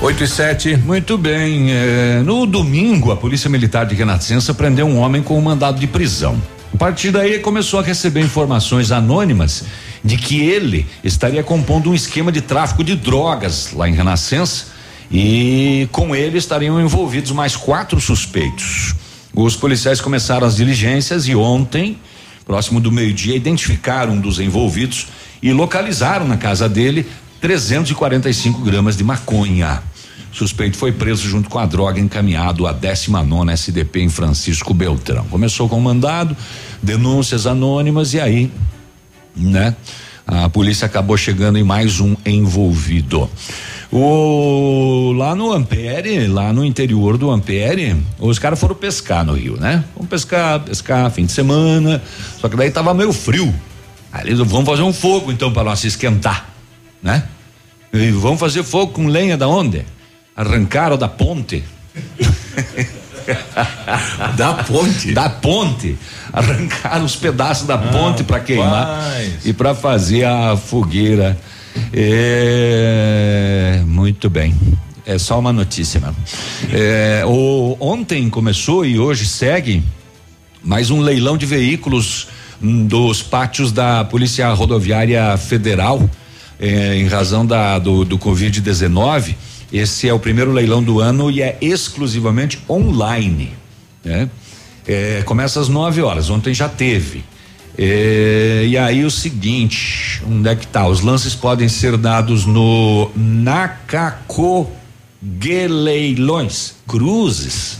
8 0.01 0.23
e 0.23 0.27
7. 0.27 0.77
Muito 0.77 1.17
bem. 1.17 1.71
eh, 1.71 2.21
no 2.25 2.45
domingo, 2.45 3.11
a 3.11 3.15
Polícia 3.15 3.49
Militar 3.49 3.85
de 3.85 3.95
Renascença 3.95 4.53
prendeu 4.53 4.87
um 4.87 4.97
homem 4.97 5.21
com 5.21 5.37
um 5.37 5.41
mandado 5.41 5.79
de 5.79 5.87
prisão. 5.87 6.41
A 6.75 6.77
partir 6.77 7.09
daí, 7.09 7.39
começou 7.39 7.79
a 7.79 7.83
receber 7.83 8.19
informações 8.19 8.91
anônimas 8.91 9.63
de 10.03 10.17
que 10.17 10.41
ele 10.41 10.85
estaria 11.05 11.41
compondo 11.41 11.89
um 11.89 11.95
esquema 11.95 12.33
de 12.33 12.41
tráfico 12.41 12.83
de 12.83 12.97
drogas 12.97 13.71
lá 13.71 13.87
em 13.87 13.93
Renascença 13.93 14.65
e 15.09 15.87
com 15.93 16.13
ele 16.13 16.37
estariam 16.37 16.81
envolvidos 16.81 17.31
mais 17.31 17.55
quatro 17.55 18.01
suspeitos. 18.01 18.93
Os 19.33 19.55
policiais 19.55 20.01
começaram 20.01 20.45
as 20.45 20.57
diligências 20.57 21.29
e 21.29 21.33
ontem, 21.33 21.97
próximo 22.45 22.81
do 22.81 22.91
meio-dia, 22.91 23.37
identificaram 23.37 24.11
um 24.11 24.19
dos 24.19 24.41
envolvidos 24.41 25.07
e 25.41 25.53
localizaram 25.53 26.27
na 26.27 26.35
casa 26.35 26.67
dele 26.67 27.05
345 27.39 28.59
gramas 28.59 28.97
de 28.97 29.03
maconha. 29.05 29.81
Suspeito 30.35 30.75
foi 30.75 30.91
preso 30.91 31.29
junto 31.29 31.49
com 31.49 31.57
a 31.57 31.65
droga 31.65 31.97
encaminhado 31.97 32.67
à 32.67 32.73
19 32.73 33.53
SDP 33.53 34.01
em 34.01 34.09
Francisco 34.09 34.73
Beltrão. 34.73 35.23
Começou 35.29 35.69
com 35.69 35.79
mandado, 35.79 36.35
denúncias 36.83 37.47
anônimas 37.47 38.13
e 38.13 38.19
aí, 38.19 38.51
né? 39.33 39.73
A 40.27 40.49
polícia 40.49 40.87
acabou 40.87 41.15
chegando 41.15 41.57
em 41.57 41.63
mais 41.63 42.01
um 42.01 42.17
envolvido. 42.25 43.29
O 43.89 45.13
lá 45.15 45.33
no 45.33 45.53
Ampere, 45.53 46.27
lá 46.27 46.51
no 46.51 46.65
interior 46.65 47.17
do 47.17 47.31
Ampere, 47.31 47.95
os 48.19 48.37
caras 48.37 48.59
foram 48.59 48.75
pescar 48.75 49.23
no 49.23 49.35
rio, 49.35 49.55
né? 49.55 49.85
Vamos 49.95 50.09
pescar, 50.09 50.59
pescar, 50.59 51.09
fim 51.11 51.25
de 51.25 51.31
semana. 51.31 52.03
Só 52.41 52.49
que 52.49 52.57
daí 52.57 52.69
tava 52.71 52.93
meio 52.93 53.13
frio. 53.13 53.55
Aí 54.11 54.27
eles 54.27 54.39
vamos 54.39 54.65
fazer 54.65 54.81
um 54.81 54.91
fogo 54.91 55.31
então 55.31 55.53
para 55.53 55.63
nós 55.63 55.79
se 55.79 55.87
esquentar, 55.87 56.49
né? 57.01 57.23
E 57.93 58.11
vamos 58.11 58.37
fazer 58.37 58.63
fogo 58.63 58.91
com 58.91 59.07
lenha 59.07 59.37
da 59.37 59.47
onde? 59.47 59.94
Arrancaram 60.35 60.97
da 60.97 61.07
ponte. 61.07 61.63
da 64.35 64.53
ponte? 64.53 65.13
Da 65.13 65.29
ponte. 65.29 65.97
Arrancaram 66.33 67.05
os 67.05 67.15
pedaços 67.15 67.65
da 67.65 67.77
ponte 67.77 68.23
para 68.23 68.39
queimar 68.39 69.21
e 69.43 69.53
para 69.53 69.73
fazer 69.73 70.25
a 70.25 70.57
fogueira. 70.57 71.37
É, 71.93 73.81
muito 73.85 74.29
bem. 74.29 74.53
É 75.05 75.17
só 75.17 75.39
uma 75.39 75.53
notícia, 75.53 75.99
mesmo. 75.99 76.15
É, 76.73 77.23
o, 77.25 77.77
ontem 77.79 78.29
começou 78.29 78.85
e 78.85 78.97
hoje 78.99 79.25
segue 79.25 79.83
mais 80.63 80.89
um 80.89 80.99
leilão 80.99 81.37
de 81.37 81.45
veículos 81.45 82.27
hum, 82.61 82.87
dos 82.87 83.21
pátios 83.21 83.71
da 83.71 84.03
Polícia 84.03 84.51
Rodoviária 84.51 85.37
Federal 85.37 86.09
eh, 86.59 86.95
em 86.95 87.07
razão 87.07 87.45
da 87.45 87.77
do, 87.77 88.03
do 88.03 88.17
Covid-19. 88.17 89.35
Esse 89.75 90.07
é 90.07 90.13
o 90.13 90.19
primeiro 90.19 90.53
leilão 90.53 90.81
do 90.81 91.01
ano 91.01 91.29
e 91.29 91.41
é 91.41 91.57
exclusivamente 91.59 92.63
online. 92.69 93.51
Né? 94.05 94.29
Eh, 94.87 95.21
começa 95.25 95.59
às 95.59 95.67
9 95.67 96.01
horas. 96.01 96.29
Ontem 96.29 96.53
já 96.53 96.69
teve. 96.69 97.25
Eh, 97.77 98.67
e 98.69 98.77
aí 98.77 99.03
o 99.03 99.11
seguinte, 99.11 100.23
onde 100.25 100.47
é 100.47 100.55
que 100.55 100.65
tá? 100.65 100.87
Os 100.87 101.01
lances 101.01 101.35
podem 101.35 101.67
ser 101.67 101.97
dados 101.97 102.45
no 102.45 103.11
Nakako 103.17 104.71
Leilões 105.21 106.75
Cruzes. 106.87 107.77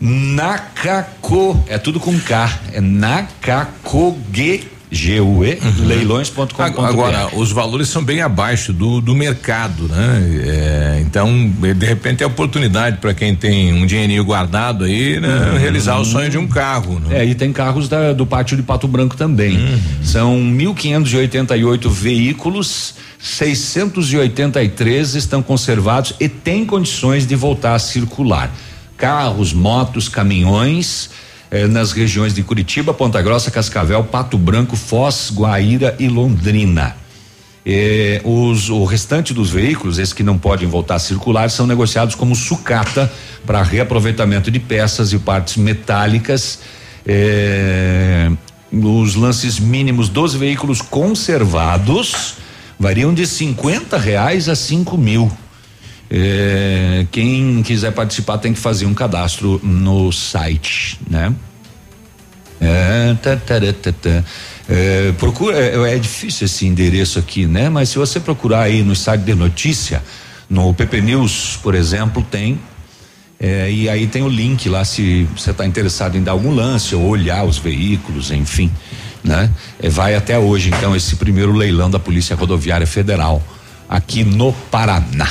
Nakako, 0.00 1.62
é 1.68 1.78
tudo 1.78 2.00
com 2.00 2.18
K, 2.18 2.52
é 2.72 2.80
Nakakoge 2.80 4.68
G-U-E, 4.90 5.58
leilões.com.br. 5.80 6.62
Agora, 6.62 7.28
os 7.36 7.50
valores 7.50 7.88
são 7.88 8.04
bem 8.04 8.20
abaixo 8.22 8.72
do, 8.72 9.00
do 9.00 9.14
mercado, 9.14 9.88
né? 9.88 10.42
É, 10.46 10.98
então, 11.04 11.50
de 11.76 11.84
repente 11.86 12.22
é 12.22 12.26
oportunidade 12.26 12.98
para 12.98 13.12
quem 13.12 13.34
tem 13.34 13.72
um 13.72 13.84
dinheirinho 13.84 14.24
guardado 14.24 14.84
aí, 14.84 15.18
né? 15.18 15.56
Realizar 15.58 15.98
o 15.98 16.04
sonho 16.04 16.30
de 16.30 16.38
um 16.38 16.46
carro. 16.46 17.00
Né? 17.00 17.20
É, 17.20 17.24
e 17.24 17.34
tem 17.34 17.52
carros 17.52 17.88
da- 17.88 18.12
do 18.12 18.24
pátio 18.24 18.56
de 18.56 18.62
Pato 18.62 18.86
Branco 18.86 19.16
também. 19.16 19.58
São 20.02 20.36
1.588 20.38 21.88
veículos, 21.90 22.94
683 23.18 25.14
estão 25.14 25.42
conservados 25.42 26.14
e 26.20 26.28
têm 26.28 26.64
condições 26.64 27.26
de 27.26 27.34
voltar 27.34 27.74
a 27.74 27.78
circular. 27.78 28.50
Carros, 28.96 29.52
motos, 29.52 30.08
caminhões. 30.08 31.10
Eh, 31.50 31.66
nas 31.66 31.92
regiões 31.92 32.34
de 32.34 32.42
Curitiba, 32.42 32.92
Ponta 32.92 33.20
Grossa, 33.22 33.50
Cascavel, 33.50 34.04
Pato 34.04 34.36
Branco, 34.38 34.76
Foz, 34.76 35.30
Guaíra 35.34 35.94
e 35.98 36.08
Londrina. 36.08 36.96
Eh, 37.68 38.20
os, 38.24 38.70
o 38.70 38.84
restante 38.84 39.34
dos 39.34 39.50
veículos, 39.50 39.98
esses 39.98 40.14
que 40.14 40.22
não 40.22 40.38
podem 40.38 40.68
voltar 40.68 40.94
a 40.94 40.98
circular, 41.00 41.50
são 41.50 41.66
negociados 41.66 42.14
como 42.14 42.36
sucata 42.36 43.12
para 43.44 43.62
reaproveitamento 43.62 44.50
de 44.50 44.60
peças 44.60 45.12
e 45.12 45.18
partes 45.18 45.56
metálicas. 45.56 46.60
Eh, 47.04 48.30
os 48.72 49.14
lances 49.14 49.58
mínimos 49.58 50.08
dos 50.08 50.34
veículos 50.34 50.80
conservados 50.80 52.34
variam 52.78 53.12
de 53.12 53.26
50 53.26 53.96
reais 53.98 54.48
a 54.48 54.54
5 54.54 54.96
mil. 54.96 55.30
Eh, 56.10 57.06
quem 57.10 57.62
quiser 57.62 57.92
participar 57.92 58.38
tem 58.38 58.52
que 58.52 58.60
fazer 58.60 58.86
um 58.86 58.94
cadastro 58.94 59.60
no 59.62 60.12
site, 60.12 60.98
né? 61.08 61.34
É, 62.60 63.14
tá, 63.22 63.36
tá, 63.36 63.60
tá, 63.60 63.92
tá. 63.92 64.24
É, 64.68 65.12
procura, 65.18 65.56
é, 65.58 65.94
é 65.94 65.98
difícil 65.98 66.46
esse 66.46 66.66
endereço 66.66 67.18
aqui, 67.18 67.46
né? 67.46 67.68
Mas 67.68 67.90
se 67.90 67.98
você 67.98 68.18
procurar 68.18 68.62
aí 68.62 68.82
no 68.82 68.96
site 68.96 69.22
de 69.22 69.34
notícia 69.34 70.02
No 70.48 70.72
PP 70.72 71.00
News, 71.02 71.58
por 71.62 71.74
exemplo, 71.74 72.22
tem 72.22 72.58
é, 73.38 73.70
e 73.70 73.88
aí 73.88 74.06
tem 74.06 74.22
o 74.22 74.28
link 74.28 74.68
lá 74.68 74.84
se 74.84 75.28
você 75.36 75.50
está 75.50 75.66
interessado 75.66 76.16
em 76.16 76.22
dar 76.22 76.32
algum 76.32 76.50
lance 76.50 76.94
ou 76.94 77.02
olhar 77.06 77.44
os 77.44 77.58
veículos, 77.58 78.30
enfim, 78.30 78.70
né? 79.22 79.50
É, 79.78 79.90
vai 79.90 80.14
até 80.14 80.38
hoje, 80.38 80.70
então, 80.70 80.96
esse 80.96 81.16
primeiro 81.16 81.52
leilão 81.52 81.90
da 81.90 81.98
Polícia 81.98 82.34
Rodoviária 82.34 82.86
Federal 82.86 83.42
aqui 83.88 84.24
no 84.24 84.52
Paraná. 84.52 85.28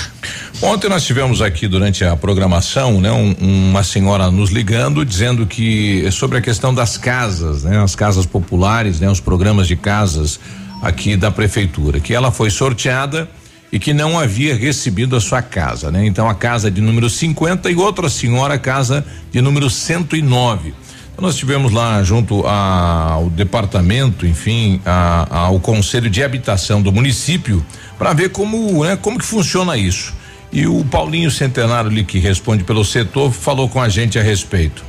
Ontem 0.61 0.89
nós 0.89 1.03
tivemos 1.03 1.41
aqui 1.41 1.67
durante 1.67 2.03
a 2.05 2.15
programação, 2.15 3.01
né, 3.01 3.11
um, 3.11 3.35
uma 3.69 3.83
senhora 3.83 4.31
nos 4.31 4.51
ligando 4.51 5.05
dizendo 5.05 5.45
que 5.45 6.09
sobre 6.11 6.37
a 6.37 6.41
questão 6.41 6.73
das 6.73 6.97
casas, 6.97 7.63
né, 7.63 7.81
as 7.83 7.95
casas 7.95 8.25
populares, 8.25 8.99
né, 8.99 9.09
os 9.09 9.19
programas 9.19 9.67
de 9.67 9.75
casas 9.75 10.39
aqui 10.81 11.17
da 11.17 11.29
prefeitura, 11.29 11.99
que 11.99 12.13
ela 12.13 12.31
foi 12.31 12.49
sorteada 12.49 13.29
e 13.71 13.79
que 13.79 13.93
não 13.93 14.17
havia 14.17 14.55
recebido 14.55 15.15
a 15.15 15.19
sua 15.19 15.41
casa, 15.41 15.91
né? 15.91 16.05
Então 16.05 16.29
a 16.29 16.35
casa 16.35 16.71
de 16.71 16.79
número 16.79 17.09
50 17.09 17.69
e 17.69 17.75
outra 17.75 18.09
senhora 18.09 18.57
casa 18.57 19.05
de 19.31 19.41
número 19.41 19.69
109. 19.69 20.73
Então, 21.13 21.25
nós 21.25 21.35
tivemos 21.35 21.71
lá 21.71 22.01
junto 22.03 22.45
ao 22.45 23.29
departamento, 23.29 24.25
enfim, 24.25 24.81
a, 24.85 25.27
ao 25.45 25.59
conselho 25.59 26.09
de 26.09 26.23
habitação 26.23 26.81
do 26.81 26.91
município 26.91 27.65
para 27.97 28.13
ver 28.13 28.29
como, 28.29 28.83
né, 28.83 28.95
como 28.95 29.17
que 29.17 29.25
funciona 29.25 29.77
isso. 29.77 30.13
E 30.51 30.67
o 30.67 30.83
Paulinho 30.85 31.29
Centenário 31.29 31.89
ali 31.89 32.03
que 32.03 32.19
responde 32.19 32.63
pelo 32.63 32.85
setor 32.85 33.31
falou 33.31 33.67
com 33.67 33.81
a 33.81 33.89
gente 33.89 34.17
a 34.17 34.21
respeito. 34.21 34.83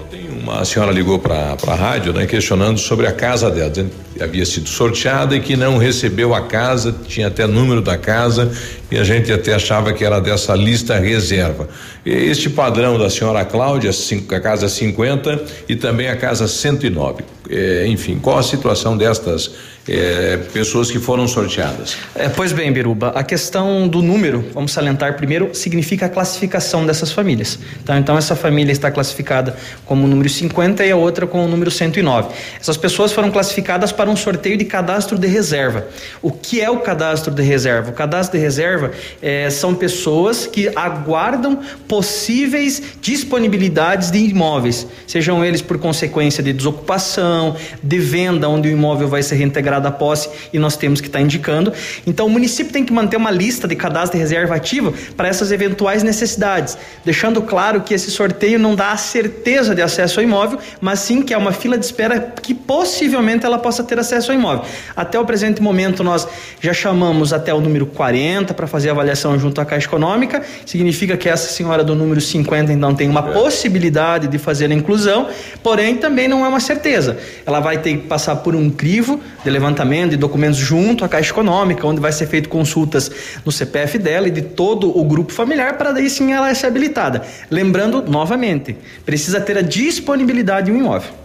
Ontem 0.00 0.28
uma 0.42 0.64
senhora 0.64 0.90
ligou 0.90 1.18
para 1.18 1.56
a 1.66 1.74
rádio, 1.74 2.12
né, 2.12 2.26
questionando 2.26 2.78
sobre 2.78 3.06
a 3.06 3.12
casa 3.12 3.50
dela, 3.50 3.70
dizendo 3.70 3.92
que 4.14 4.22
havia 4.22 4.44
sido 4.44 4.68
sorteada 4.68 5.36
e 5.36 5.40
que 5.40 5.56
não 5.56 5.78
recebeu 5.78 6.34
a 6.34 6.42
casa, 6.42 6.94
tinha 7.06 7.28
até 7.28 7.46
número 7.46 7.80
da 7.80 7.96
casa 7.96 8.52
e 8.92 8.98
a 8.98 9.04
gente 9.04 9.32
até 9.32 9.54
achava 9.54 9.90
que 9.94 10.04
era 10.04 10.20
dessa 10.20 10.54
lista 10.54 10.98
reserva. 10.98 11.66
Este 12.04 12.50
padrão 12.50 12.98
da 12.98 13.08
senhora 13.08 13.42
Cláudia, 13.42 13.90
a 13.90 14.40
casa 14.40 14.68
50 14.68 15.44
e 15.66 15.74
também 15.74 16.08
a 16.08 16.16
casa 16.16 16.46
109. 16.46 17.24
É, 17.48 17.86
enfim, 17.86 18.18
qual 18.20 18.38
a 18.38 18.42
situação 18.42 18.94
destas 18.94 19.50
é, 19.88 20.38
pessoas 20.52 20.90
que 20.90 20.98
foram 20.98 21.26
sorteadas. 21.26 21.96
É, 22.14 22.28
pois 22.28 22.52
bem, 22.52 22.72
Biruba, 22.72 23.08
a 23.08 23.22
questão 23.22 23.88
do 23.88 24.00
número, 24.00 24.44
vamos 24.52 24.72
salientar 24.72 25.16
primeiro, 25.16 25.54
significa 25.54 26.06
a 26.06 26.08
classificação 26.08 26.86
dessas 26.86 27.10
famílias. 27.10 27.58
Tá? 27.84 27.98
Então, 27.98 28.16
essa 28.16 28.36
família 28.36 28.72
está 28.72 28.90
classificada 28.90 29.56
como 29.84 30.04
o 30.04 30.08
número 30.08 30.28
50 30.28 30.84
e 30.84 30.90
a 30.90 30.96
outra 30.96 31.26
com 31.26 31.44
o 31.44 31.48
número 31.48 31.70
109. 31.70 32.28
Essas 32.60 32.76
pessoas 32.76 33.12
foram 33.12 33.30
classificadas 33.30 33.90
para 33.90 34.08
um 34.08 34.16
sorteio 34.16 34.56
de 34.56 34.64
cadastro 34.64 35.18
de 35.18 35.26
reserva. 35.26 35.86
O 36.20 36.30
que 36.30 36.60
é 36.60 36.70
o 36.70 36.78
cadastro 36.78 37.32
de 37.32 37.42
reserva? 37.42 37.90
O 37.90 37.94
cadastro 37.94 38.38
de 38.38 38.44
reserva 38.44 38.81
é, 39.20 39.48
são 39.50 39.74
pessoas 39.74 40.46
que 40.46 40.68
aguardam 40.74 41.60
possíveis 41.86 42.82
disponibilidades 43.00 44.10
de 44.10 44.18
imóveis, 44.18 44.86
sejam 45.06 45.44
eles 45.44 45.62
por 45.62 45.78
consequência 45.78 46.42
de 46.42 46.52
desocupação, 46.52 47.56
de 47.82 47.98
venda, 47.98 48.48
onde 48.48 48.68
o 48.68 48.72
imóvel 48.72 49.08
vai 49.08 49.22
ser 49.22 49.36
reintegrado 49.36 49.84
da 49.84 49.90
posse 49.90 50.28
e 50.52 50.58
nós 50.58 50.76
temos 50.76 51.00
que 51.00 51.06
estar 51.06 51.18
tá 51.18 51.24
indicando. 51.24 51.72
Então 52.06 52.26
o 52.26 52.30
município 52.30 52.72
tem 52.72 52.84
que 52.84 52.92
manter 52.92 53.16
uma 53.16 53.30
lista 53.30 53.68
de 53.68 53.76
cadastro 53.76 54.18
de 54.18 54.22
reserva 54.22 54.54
ativa 54.54 54.92
para 55.16 55.28
essas 55.28 55.52
eventuais 55.52 56.02
necessidades, 56.02 56.76
deixando 57.04 57.42
claro 57.42 57.82
que 57.82 57.94
esse 57.94 58.10
sorteio 58.10 58.58
não 58.58 58.74
dá 58.74 58.92
a 58.92 58.96
certeza 58.96 59.74
de 59.74 59.82
acesso 59.82 60.20
ao 60.20 60.24
imóvel, 60.24 60.58
mas 60.80 61.00
sim 61.00 61.22
que 61.22 61.34
é 61.34 61.38
uma 61.38 61.52
fila 61.52 61.76
de 61.76 61.84
espera 61.84 62.20
que 62.20 62.54
possivelmente 62.54 63.44
ela 63.44 63.58
possa 63.58 63.82
ter 63.82 63.98
acesso 63.98 64.30
ao 64.30 64.38
imóvel. 64.38 64.64
Até 64.96 65.18
o 65.18 65.24
presente 65.24 65.60
momento 65.60 66.02
nós 66.02 66.26
já 66.60 66.72
chamamos 66.72 67.32
até 67.32 67.52
o 67.52 67.60
número 67.60 67.86
40 67.86 68.54
para 68.54 68.66
fazer 68.72 68.88
a 68.88 68.92
avaliação 68.92 69.38
junto 69.38 69.60
à 69.60 69.64
Caixa 69.64 69.86
Econômica, 69.86 70.42
significa 70.64 71.16
que 71.16 71.28
essa 71.28 71.52
senhora 71.52 71.84
do 71.84 71.94
número 71.94 72.20
50 72.20 72.72
então 72.72 72.94
tem 72.94 73.08
uma 73.08 73.20
é. 73.20 73.32
possibilidade 73.32 74.26
de 74.26 74.38
fazer 74.38 74.70
a 74.70 74.74
inclusão, 74.74 75.28
porém 75.62 75.96
também 75.96 76.26
não 76.26 76.44
é 76.44 76.48
uma 76.48 76.58
certeza. 76.58 77.18
Ela 77.44 77.60
vai 77.60 77.78
ter 77.78 77.98
que 77.98 78.06
passar 78.06 78.36
por 78.36 78.56
um 78.56 78.70
crivo 78.70 79.20
de 79.44 79.50
levantamento 79.50 80.10
de 80.10 80.16
documentos 80.16 80.58
junto 80.58 81.04
à 81.04 81.08
Caixa 81.08 81.30
Econômica, 81.30 81.86
onde 81.86 82.00
vai 82.00 82.12
ser 82.12 82.26
feito 82.26 82.48
consultas 82.48 83.10
no 83.44 83.52
CPF 83.52 83.98
dela 83.98 84.26
e 84.26 84.30
de 84.30 84.42
todo 84.42 84.98
o 84.98 85.04
grupo 85.04 85.32
familiar 85.32 85.76
para 85.76 85.92
daí 85.92 86.08
sim 86.08 86.32
ela 86.32 86.52
ser 86.54 86.66
habilitada. 86.66 87.22
Lembrando 87.50 88.02
novamente, 88.02 88.76
precisa 89.04 89.40
ter 89.40 89.58
a 89.58 89.62
disponibilidade 89.62 90.66
de 90.66 90.72
um 90.72 90.78
imóvel. 90.78 91.21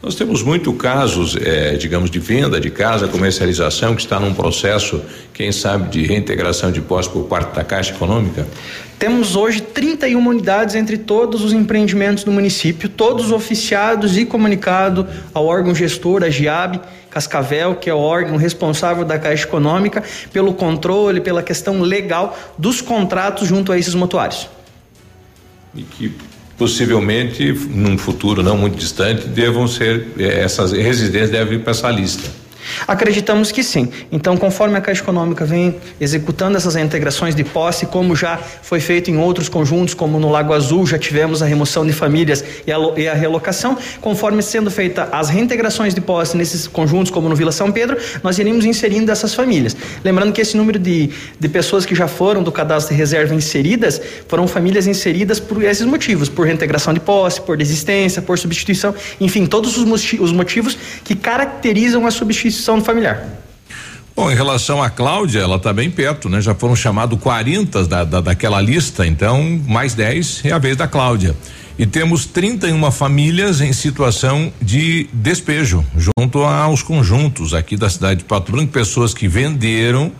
Nós 0.00 0.14
temos 0.14 0.44
muito 0.44 0.72
casos, 0.74 1.36
eh, 1.36 1.76
digamos, 1.76 2.08
de 2.08 2.20
venda 2.20 2.60
de 2.60 2.70
casa, 2.70 3.08
comercialização, 3.08 3.96
que 3.96 4.02
está 4.02 4.20
num 4.20 4.32
processo, 4.32 5.02
quem 5.34 5.50
sabe, 5.50 5.90
de 5.90 6.06
reintegração 6.06 6.70
de 6.70 6.80
posse 6.80 7.08
por 7.10 7.24
parte 7.24 7.52
da 7.56 7.64
Caixa 7.64 7.92
Econômica? 7.92 8.46
Temos 8.96 9.34
hoje 9.34 9.60
31 9.60 10.24
unidades 10.24 10.76
entre 10.76 10.98
todos 10.98 11.42
os 11.42 11.52
empreendimentos 11.52 12.22
do 12.22 12.30
município, 12.30 12.88
todos 12.88 13.32
oficiados 13.32 14.16
e 14.16 14.24
comunicado 14.24 15.04
ao 15.34 15.46
órgão 15.46 15.74
gestor, 15.74 16.22
a 16.22 16.30
GIAB, 16.30 16.80
Cascavel, 17.10 17.74
que 17.74 17.90
é 17.90 17.94
o 17.94 17.98
órgão 17.98 18.36
responsável 18.36 19.04
da 19.04 19.18
Caixa 19.18 19.46
Econômica 19.46 20.04
pelo 20.32 20.54
controle, 20.54 21.20
pela 21.20 21.42
questão 21.42 21.80
legal 21.80 22.38
dos 22.56 22.80
contratos 22.80 23.48
junto 23.48 23.72
a 23.72 23.78
esses 23.78 23.94
mutuários. 23.94 24.48
E 25.74 25.82
que 25.82 26.12
possivelmente, 26.58 27.52
num 27.70 27.96
futuro 27.96 28.42
não 28.42 28.58
muito 28.58 28.76
distante, 28.76 29.28
devam 29.28 29.68
ser 29.68 30.08
eh, 30.18 30.40
essas 30.40 30.72
residências 30.72 31.30
devem 31.30 31.58
ir 31.58 31.62
para 31.62 31.70
essa 31.70 31.88
lista. 31.88 32.28
Acreditamos 32.86 33.52
que 33.52 33.62
sim. 33.62 33.88
Então, 34.10 34.36
conforme 34.36 34.76
a 34.76 34.80
Caixa 34.80 35.02
Econômica 35.02 35.44
vem 35.44 35.76
executando 36.00 36.56
essas 36.56 36.76
integrações 36.76 37.34
de 37.34 37.44
posse, 37.44 37.86
como 37.86 38.14
já 38.14 38.36
foi 38.36 38.80
feito 38.80 39.10
em 39.10 39.18
outros 39.18 39.48
conjuntos, 39.48 39.94
como 39.94 40.18
no 40.18 40.30
Lago 40.30 40.52
Azul, 40.52 40.86
já 40.86 40.98
tivemos 40.98 41.42
a 41.42 41.46
remoção 41.46 41.86
de 41.86 41.92
famílias 41.92 42.44
e 42.66 42.72
a, 42.72 42.78
e 42.96 43.08
a 43.08 43.14
relocação, 43.14 43.76
conforme 44.00 44.42
sendo 44.42 44.70
feita 44.70 45.08
as 45.12 45.28
reintegrações 45.28 45.94
de 45.94 46.00
posse 46.00 46.36
nesses 46.36 46.66
conjuntos, 46.66 47.10
como 47.10 47.28
no 47.28 47.36
Vila 47.36 47.52
São 47.52 47.70
Pedro, 47.70 47.96
nós 48.22 48.38
iríamos 48.38 48.64
inserindo 48.64 49.10
essas 49.10 49.34
famílias. 49.34 49.76
Lembrando 50.04 50.32
que 50.32 50.40
esse 50.40 50.56
número 50.56 50.78
de, 50.78 51.10
de 51.38 51.48
pessoas 51.48 51.86
que 51.86 51.94
já 51.94 52.08
foram 52.08 52.42
do 52.42 52.52
cadastro 52.52 52.94
de 52.94 52.98
reserva 52.98 53.34
inseridas 53.34 54.00
foram 54.26 54.46
famílias 54.46 54.86
inseridas 54.86 55.40
por 55.40 55.62
esses 55.62 55.86
motivos, 55.86 56.28
por 56.28 56.46
reintegração 56.46 56.92
de 56.92 57.00
posse, 57.00 57.40
por 57.40 57.56
desistência, 57.56 58.22
por 58.22 58.38
substituição, 58.38 58.94
enfim, 59.20 59.46
todos 59.46 59.76
os 59.76 60.32
motivos 60.32 60.76
que 61.04 61.14
caracterizam 61.14 62.06
a 62.06 62.10
substituição 62.10 62.57
instituição 62.58 62.82
familiar. 62.84 63.24
Bom, 64.14 64.30
em 64.30 64.34
relação 64.34 64.82
à 64.82 64.90
Cláudia, 64.90 65.40
ela 65.40 65.56
está 65.56 65.72
bem 65.72 65.88
perto, 65.88 66.28
né? 66.28 66.40
Já 66.40 66.54
foram 66.54 66.74
chamados 66.74 67.18
40 67.20 67.86
da, 67.86 68.02
da, 68.04 68.20
daquela 68.20 68.60
lista, 68.60 69.06
então 69.06 69.60
mais 69.66 69.94
10 69.94 70.44
é 70.44 70.50
a 70.50 70.58
vez 70.58 70.76
da 70.76 70.88
Cláudia. 70.88 71.36
E 71.78 71.86
temos 71.86 72.26
31 72.26 72.90
famílias 72.90 73.60
em 73.60 73.72
situação 73.72 74.52
de 74.60 75.08
despejo, 75.12 75.84
junto 75.96 76.42
aos 76.42 76.82
conjuntos 76.82 77.54
aqui 77.54 77.76
da 77.76 77.88
cidade 77.88 78.18
de 78.18 78.24
Pato 78.24 78.50
Branco, 78.50 78.72
pessoas 78.72 79.14
que 79.14 79.28
venderam 79.28 80.10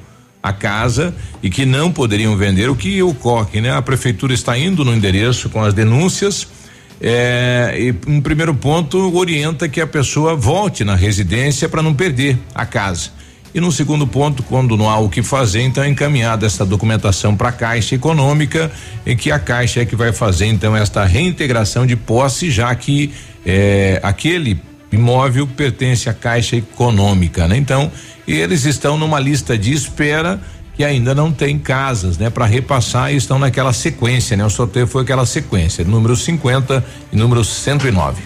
a 0.40 0.52
casa 0.52 1.12
e 1.42 1.50
que 1.50 1.66
não 1.66 1.90
poderiam 1.90 2.36
vender. 2.36 2.70
O 2.70 2.76
que 2.76 3.02
ocorre, 3.02 3.60
né? 3.60 3.72
A 3.72 3.82
prefeitura 3.82 4.32
está 4.32 4.56
indo 4.56 4.84
no 4.84 4.94
endereço 4.94 5.50
com 5.50 5.64
as 5.64 5.74
denúncias 5.74 6.46
é, 7.00 7.74
e 7.78 7.94
um 8.10 8.20
primeiro 8.20 8.54
ponto 8.54 9.16
orienta 9.16 9.68
que 9.68 9.80
a 9.80 9.86
pessoa 9.86 10.34
volte 10.34 10.84
na 10.84 10.96
residência 10.96 11.68
para 11.68 11.82
não 11.82 11.94
perder 11.94 12.38
a 12.54 12.66
casa. 12.66 13.10
E 13.54 13.60
no 13.60 13.72
segundo 13.72 14.06
ponto, 14.06 14.42
quando 14.42 14.76
não 14.76 14.90
há 14.90 14.98
o 14.98 15.08
que 15.08 15.22
fazer, 15.22 15.62
então 15.62 15.82
é 15.82 15.88
encaminhada 15.88 16.44
essa 16.46 16.66
documentação 16.66 17.34
para 17.34 17.48
a 17.48 17.52
Caixa 17.52 17.94
Econômica, 17.94 18.70
em 19.06 19.16
que 19.16 19.32
a 19.32 19.38
Caixa 19.38 19.80
é 19.80 19.84
que 19.86 19.96
vai 19.96 20.12
fazer 20.12 20.46
então 20.46 20.76
esta 20.76 21.04
reintegração 21.04 21.86
de 21.86 21.96
posse, 21.96 22.50
já 22.50 22.74
que 22.74 23.12
é, 23.46 24.00
aquele 24.02 24.60
imóvel 24.92 25.46
pertence 25.46 26.08
à 26.08 26.14
Caixa 26.14 26.56
Econômica, 26.56 27.48
né? 27.48 27.56
Então, 27.56 27.90
eles 28.26 28.64
estão 28.64 28.98
numa 28.98 29.18
lista 29.18 29.56
de 29.56 29.72
espera 29.72 30.38
que 30.78 30.84
ainda 30.84 31.12
não 31.12 31.32
tem 31.32 31.58
casas, 31.58 32.16
né, 32.18 32.30
para 32.30 32.46
repassar 32.46 33.12
e 33.12 33.16
estão 33.16 33.36
naquela 33.36 33.72
sequência, 33.72 34.36
né? 34.36 34.44
O 34.44 34.48
sorteio 34.48 34.86
foi 34.86 35.02
aquela 35.02 35.26
sequência, 35.26 35.84
número 35.84 36.14
50 36.14 36.84
e 37.12 37.16
número 37.16 37.44
109. 37.44 38.22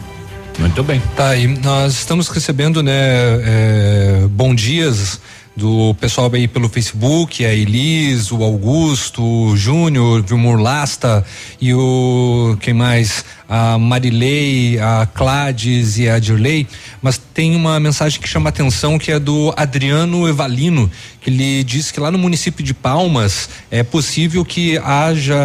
Muito 0.58 0.82
bem. 0.82 1.02
Tá, 1.16 1.34
e 1.34 1.46
nós 1.46 1.94
estamos 1.94 2.28
recebendo, 2.28 2.82
né, 2.82 2.92
é, 2.92 4.26
bom 4.28 4.54
dias 4.54 5.18
do 5.56 5.94
pessoal 6.00 6.30
aí 6.32 6.48
pelo 6.48 6.68
Facebook, 6.68 7.44
a 7.44 7.52
Elis, 7.52 8.32
o 8.32 8.42
Augusto, 8.42 9.22
o 9.22 9.56
Júnior, 9.56 10.20
o 10.20 10.22
Vilmur 10.22 10.60
Lasta 10.60 11.24
e 11.60 11.74
o 11.74 12.56
quem 12.60 12.74
mais? 12.74 13.24
a 13.54 13.76
Marilei, 13.78 14.78
a 14.78 15.06
Clades 15.12 15.98
e 15.98 16.08
a 16.08 16.18
Dirley, 16.18 16.66
mas 17.02 17.18
tem 17.18 17.54
uma 17.54 17.78
mensagem 17.78 18.18
que 18.18 18.26
chama 18.26 18.48
atenção 18.48 18.98
que 18.98 19.12
é 19.12 19.18
do 19.18 19.52
Adriano 19.54 20.26
Evalino, 20.26 20.90
que 21.20 21.28
ele 21.28 21.62
diz 21.62 21.90
que 21.90 22.00
lá 22.00 22.10
no 22.10 22.16
município 22.16 22.64
de 22.64 22.72
Palmas 22.72 23.50
é 23.70 23.82
possível 23.82 24.42
que 24.42 24.78
haja 24.78 25.36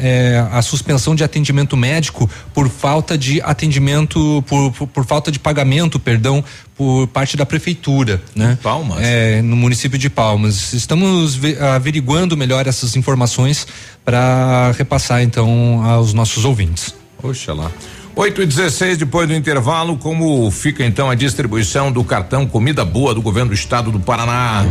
é, 0.00 0.46
a 0.52 0.62
suspensão 0.62 1.16
de 1.16 1.24
atendimento 1.24 1.76
médico 1.76 2.30
por 2.54 2.68
falta 2.68 3.18
de 3.18 3.42
atendimento, 3.42 4.40
por, 4.46 4.70
por, 4.70 4.86
por 4.86 5.04
falta 5.04 5.32
de 5.32 5.40
pagamento, 5.40 5.98
perdão, 5.98 6.44
por 6.78 7.08
parte 7.08 7.36
da 7.36 7.44
prefeitura, 7.44 8.22
né? 8.36 8.56
Palmas? 8.62 8.98
É, 9.02 9.42
no 9.42 9.56
município 9.56 9.98
de 9.98 10.08
Palmas. 10.08 10.72
Estamos 10.72 11.36
averiguando 11.74 12.36
melhor 12.36 12.68
essas 12.68 12.94
informações 12.94 13.66
para 14.04 14.70
repassar 14.78 15.20
então 15.20 15.82
aos 15.84 16.14
nossos 16.14 16.44
ouvintes. 16.44 16.94
Poxa 17.20 17.52
lá. 17.52 17.72
8 18.18 18.42
e 18.42 18.46
16 18.46 18.98
depois 18.98 19.28
do 19.28 19.32
intervalo, 19.32 19.96
como 19.96 20.50
fica 20.50 20.84
então 20.84 21.08
a 21.08 21.14
distribuição 21.14 21.92
do 21.92 22.02
cartão 22.02 22.44
Comida 22.48 22.84
Boa 22.84 23.14
do 23.14 23.22
governo 23.22 23.50
do 23.50 23.54
estado 23.54 23.92
do 23.92 24.00
Paraná? 24.00 24.66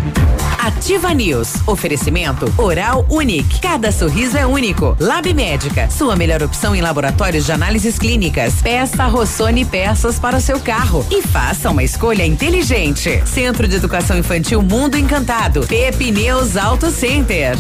Ativa 0.59 1.13
News. 1.13 1.53
Oferecimento 1.65 2.53
Oral 2.57 3.05
Unique. 3.09 3.61
Cada 3.61 3.89
sorriso 3.89 4.37
é 4.37 4.45
único. 4.45 4.97
Lab 4.99 5.33
Médica. 5.33 5.89
Sua 5.89 6.17
melhor 6.17 6.43
opção 6.43 6.75
em 6.75 6.81
laboratórios 6.81 7.45
de 7.45 7.53
análises 7.53 7.97
clínicas. 7.97 8.55
Peça 8.61 9.05
Rossoni 9.05 9.63
peças 9.63 10.19
para 10.19 10.35
o 10.35 10.41
seu 10.41 10.59
carro 10.59 11.07
e 11.09 11.21
faça 11.21 11.69
uma 11.69 11.85
escolha 11.85 12.25
inteligente. 12.25 13.23
Centro 13.25 13.65
de 13.65 13.77
Educação 13.77 14.17
Infantil 14.17 14.61
Mundo 14.61 14.97
Encantado. 14.97 15.65
Pepineus 15.67 16.57
Auto 16.57 16.91
Center. 16.91 17.55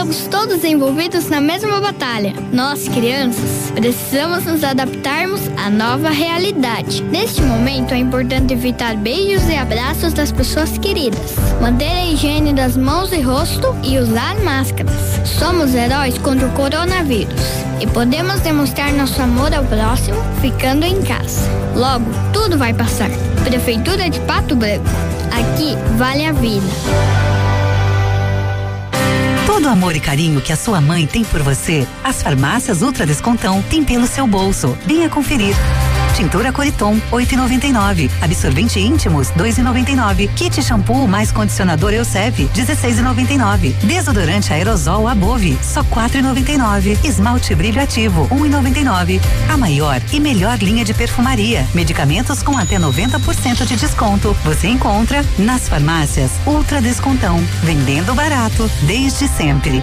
Estamos 0.00 0.28
todos 0.28 0.64
envolvidos 0.64 1.28
na 1.28 1.42
mesma 1.42 1.78
batalha. 1.78 2.32
Nós, 2.54 2.88
crianças, 2.88 3.70
precisamos 3.74 4.46
nos 4.46 4.64
adaptarmos 4.64 5.42
à 5.58 5.68
nova 5.68 6.08
realidade. 6.08 7.02
Neste 7.02 7.42
momento, 7.42 7.92
é 7.92 7.98
importante 7.98 8.54
evitar 8.54 8.96
beijos 8.96 9.46
e 9.50 9.56
abraços 9.56 10.14
das 10.14 10.32
pessoas 10.32 10.78
queridas, 10.78 11.34
manter 11.60 11.90
a 11.90 12.06
higiene 12.06 12.54
das 12.54 12.78
mãos 12.78 13.12
e 13.12 13.20
rosto 13.20 13.76
e 13.82 13.98
usar 13.98 14.40
máscaras. 14.40 14.90
Somos 15.38 15.74
heróis 15.74 16.16
contra 16.16 16.46
o 16.46 16.52
coronavírus 16.52 17.42
e 17.78 17.86
podemos 17.86 18.40
demonstrar 18.40 18.94
nosso 18.94 19.20
amor 19.20 19.52
ao 19.52 19.64
próximo 19.64 20.16
ficando 20.40 20.86
em 20.86 21.02
casa. 21.02 21.46
Logo, 21.76 22.06
tudo 22.32 22.56
vai 22.56 22.72
passar. 22.72 23.10
Prefeitura 23.44 24.08
de 24.08 24.18
Pato 24.20 24.56
Branco. 24.56 24.86
Aqui 25.30 25.76
vale 25.98 26.24
a 26.24 26.32
vida. 26.32 27.29
Todo 29.50 29.66
o 29.66 29.68
amor 29.68 29.96
e 29.96 30.00
carinho 30.00 30.40
que 30.40 30.52
a 30.52 30.56
sua 30.56 30.80
mãe 30.80 31.08
tem 31.08 31.24
por 31.24 31.42
você, 31.42 31.84
as 32.04 32.22
farmácias 32.22 32.82
Ultra 32.82 33.04
Descontão 33.04 33.60
têm 33.62 33.82
pelo 33.82 34.06
seu 34.06 34.24
bolso. 34.24 34.78
Venha 34.86 35.08
conferir. 35.10 35.56
Tintura 36.14 36.52
Coriton, 36.52 37.00
8,99. 37.10 38.10
Absorvente 38.20 38.78
íntimos, 38.78 39.28
2,99. 39.32 40.28
Kit 40.34 40.62
shampoo 40.62 41.06
mais 41.06 41.32
condicionador 41.32 41.92
Elseve, 41.92 42.48
16,99. 42.54 43.74
Desodorante 43.84 44.52
aerosol 44.52 45.08
Above, 45.08 45.58
só 45.62 45.82
4,99. 45.84 46.98
Esmalte 47.04 47.54
brilho 47.54 47.82
ativo, 47.82 48.28
1,99. 48.28 49.20
A 49.48 49.56
maior 49.56 50.00
e 50.12 50.20
melhor 50.20 50.58
linha 50.58 50.84
de 50.84 50.94
perfumaria. 50.94 51.66
Medicamentos 51.74 52.42
com 52.42 52.58
até 52.58 52.78
90% 52.78 53.64
de 53.64 53.76
desconto. 53.76 54.36
Você 54.44 54.68
encontra 54.68 55.24
nas 55.38 55.68
farmácias 55.68 56.32
Ultra 56.46 56.80
Descontão. 56.80 57.38
Vendendo 57.62 58.14
barato 58.14 58.70
desde 58.86 59.28
sempre. 59.28 59.82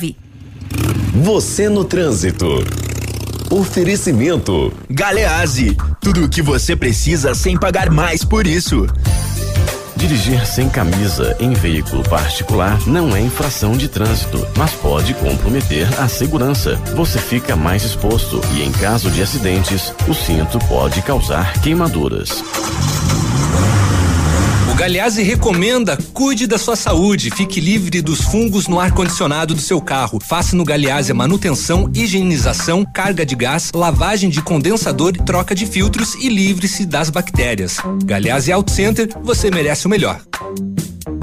você 1.13 1.67
no 1.67 1.83
trânsito. 1.83 2.47
Oferecimento. 3.49 4.71
Galease. 4.89 5.75
Tudo 5.99 6.23
o 6.25 6.29
que 6.29 6.41
você 6.41 6.73
precisa 6.73 7.35
sem 7.35 7.57
pagar 7.57 7.91
mais 7.91 8.23
por 8.23 8.47
isso. 8.47 8.87
Dirigir 9.97 10.47
sem 10.47 10.69
camisa 10.69 11.35
em 11.39 11.53
veículo 11.53 12.01
particular 12.03 12.79
não 12.87 13.15
é 13.15 13.19
infração 13.19 13.73
de 13.73 13.89
trânsito, 13.89 14.47
mas 14.55 14.71
pode 14.71 15.13
comprometer 15.15 15.87
a 15.99 16.07
segurança. 16.07 16.75
Você 16.95 17.19
fica 17.19 17.55
mais 17.55 17.83
exposto 17.83 18.41
e, 18.55 18.63
em 18.63 18.71
caso 18.71 19.11
de 19.11 19.21
acidentes, 19.21 19.93
o 20.07 20.13
cinto 20.13 20.57
pode 20.67 21.01
causar 21.01 21.59
queimaduras. 21.61 22.41
Galeazzi 24.81 25.21
recomenda: 25.21 25.95
cuide 26.11 26.47
da 26.47 26.57
sua 26.57 26.75
saúde, 26.75 27.29
fique 27.29 27.61
livre 27.61 28.01
dos 28.01 28.21
fungos 28.21 28.67
no 28.67 28.79
ar-condicionado 28.79 29.53
do 29.53 29.61
seu 29.61 29.79
carro. 29.79 30.19
Faça 30.19 30.55
no 30.55 30.63
Galeazzi 30.63 31.11
a 31.11 31.13
manutenção, 31.13 31.87
higienização, 31.93 32.83
carga 32.83 33.23
de 33.23 33.35
gás, 33.35 33.69
lavagem 33.75 34.27
de 34.27 34.41
condensador, 34.41 35.11
troca 35.23 35.53
de 35.53 35.67
filtros 35.67 36.15
e 36.15 36.29
livre-se 36.29 36.83
das 36.83 37.11
bactérias. 37.11 37.77
Galeazzi 38.03 38.51
Auto 38.51 38.71
Center, 38.71 39.07
você 39.21 39.51
merece 39.51 39.85
o 39.85 39.89
melhor. 39.89 40.19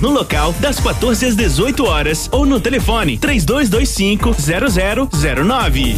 no 0.00 0.10
local 0.10 0.52
das 0.54 0.78
14 0.80 1.26
às 1.26 1.36
18 1.36 1.84
horas 1.84 2.28
ou 2.32 2.44
no 2.46 2.60
telefone 2.60 3.18
3225 3.18 4.34
0009. 5.10 5.96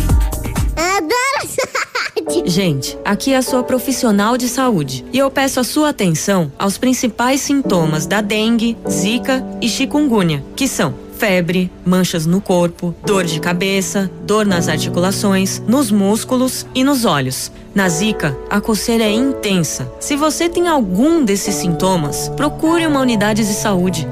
Gente, 2.45 2.99
aqui 3.05 3.33
é 3.33 3.37
a 3.37 3.43
sua 3.43 3.63
profissional 3.63 4.37
de 4.37 4.49
saúde 4.49 5.05
e 5.13 5.19
eu 5.19 5.31
peço 5.31 5.61
a 5.61 5.65
sua 5.65 5.91
atenção 5.91 6.51
aos 6.59 6.79
principais 6.79 7.41
sintomas 7.41 8.07
da 8.07 8.21
dengue, 8.21 8.77
zika 8.89 9.45
e 9.61 9.69
chikungunya, 9.69 10.45
que 10.55 10.69
são 10.69 10.95
febre, 11.17 11.71
manchas 11.85 12.27
no 12.27 12.41
corpo, 12.41 12.95
dor 13.05 13.25
de 13.25 13.41
cabeça, 13.41 14.11
dor 14.25 14.45
nas 14.47 14.69
articulações, 14.69 15.61
nos 15.67 15.91
músculos 15.91 16.67
e 16.75 16.85
nos 16.85 17.05
olhos. 17.05 17.51
Na 17.75 17.89
zika, 17.89 18.37
a 18.49 18.61
coceira 18.61 19.05
é 19.05 19.11
intensa. 19.11 19.91
Se 19.99 20.17
você 20.17 20.49
tem 20.49 20.69
algum 20.69 21.25
desses 21.25 21.55
sintomas, 21.55 22.29
procure 22.37 22.87
uma 22.87 23.01
unidade 23.01 23.45
de 23.47 23.53
saúde. 23.53 24.07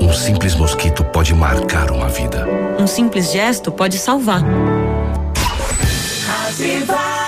Um 0.00 0.12
simples 0.12 0.54
mosquito 0.54 1.04
pode 1.04 1.32
marcar 1.34 1.90
uma 1.90 2.08
vida. 2.08 2.46
Um 2.78 2.86
simples 2.86 3.30
gesto 3.32 3.70
pode 3.70 3.98
salvar. 3.98 4.42
Ativa. 6.48 7.22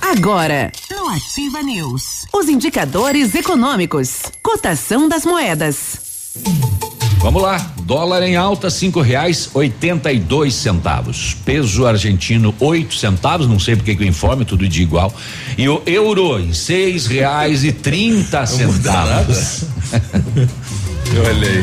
Agora, 0.00 0.70
no 0.90 1.08
Ativa 1.08 1.62
News, 1.62 2.26
os 2.32 2.48
indicadores 2.48 3.34
econômicos, 3.34 4.22
cotação 4.42 5.08
das 5.08 5.24
moedas. 5.24 5.98
Vamos 7.18 7.42
lá, 7.42 7.72
dólar 7.82 8.22
em 8.22 8.36
alta 8.36 8.68
cinco 8.68 9.00
reais 9.00 9.50
oitenta 9.54 10.12
e 10.12 10.18
dois 10.18 10.54
centavos, 10.54 11.36
peso 11.44 11.86
argentino 11.86 12.54
oito 12.60 12.94
centavos, 12.94 13.46
não 13.46 13.58
sei 13.58 13.76
porque 13.76 13.94
que 13.94 14.04
o 14.04 14.06
informe 14.06 14.44
tudo 14.44 14.68
de 14.68 14.82
igual 14.82 15.12
e 15.56 15.68
o 15.68 15.82
euro 15.86 16.38
em 16.38 16.52
seis 16.52 17.06
reais 17.06 17.64
e 17.64 17.72
trinta 17.72 18.46
centavos. 18.46 19.64
Olhei. 21.28 21.62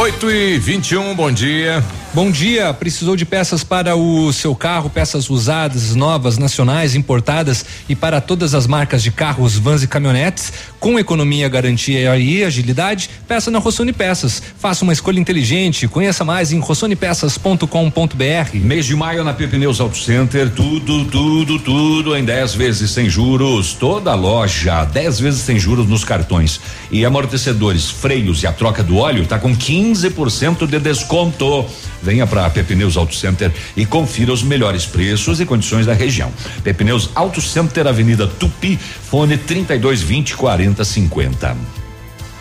8 0.00 0.30
e 0.30 0.58
21 0.58 1.14
bom 1.14 1.30
dia. 1.30 1.84
Bom 2.12 2.28
dia. 2.28 2.74
Precisou 2.74 3.14
de 3.14 3.24
peças 3.24 3.62
para 3.62 3.94
o 3.94 4.32
seu 4.32 4.52
carro, 4.52 4.90
peças 4.90 5.30
usadas, 5.30 5.94
novas, 5.94 6.38
nacionais, 6.38 6.96
importadas 6.96 7.64
e 7.88 7.94
para 7.94 8.20
todas 8.20 8.52
as 8.52 8.66
marcas 8.66 9.00
de 9.00 9.12
carros, 9.12 9.56
vans 9.56 9.84
e 9.84 9.86
caminhonetes, 9.86 10.52
com 10.80 10.98
economia, 10.98 11.48
garantia 11.48 12.16
e 12.16 12.42
agilidade? 12.42 13.08
Peça 13.28 13.48
na 13.48 13.60
Rossoni 13.60 13.92
Peças. 13.92 14.42
Faça 14.58 14.82
uma 14.82 14.92
escolha 14.92 15.20
inteligente. 15.20 15.86
Conheça 15.86 16.24
mais 16.24 16.50
em 16.50 16.58
rossonepeças.com.br. 16.58 18.54
Mês 18.54 18.86
de 18.86 18.96
maio 18.96 19.22
na 19.22 19.32
Pepineus 19.32 19.80
Auto 19.80 19.96
Center, 19.96 20.50
tudo, 20.50 21.04
tudo, 21.04 21.60
tudo 21.60 22.16
em 22.16 22.24
10 22.24 22.54
vezes 22.54 22.90
sem 22.90 23.08
juros. 23.08 23.72
Toda 23.74 24.16
loja, 24.16 24.84
10 24.84 25.20
vezes 25.20 25.42
sem 25.42 25.60
juros 25.60 25.86
nos 25.86 26.02
cartões. 26.02 26.60
E 26.90 27.04
amortecedores, 27.04 27.88
freios 27.88 28.42
e 28.42 28.48
a 28.48 28.52
troca 28.52 28.82
do 28.82 28.96
óleo 28.96 29.26
tá 29.26 29.38
com 29.38 29.54
15% 29.54 30.66
de 30.66 30.80
desconto. 30.80 31.66
Venha 32.02 32.26
para 32.26 32.48
Pepineus 32.50 32.96
Auto 32.96 33.14
Center 33.14 33.50
e 33.76 33.84
confira 33.84 34.32
os 34.32 34.42
melhores 34.42 34.86
preços 34.86 35.40
e 35.40 35.46
condições 35.46 35.86
da 35.86 35.92
região. 35.92 36.32
Pepineus 36.62 37.10
Auto 37.14 37.40
Center, 37.40 37.86
Avenida 37.86 38.26
Tupi, 38.26 38.78
fone 38.78 39.36
32 39.36 40.02
20 40.02 40.36
40 40.36 40.84
50. 40.84 41.56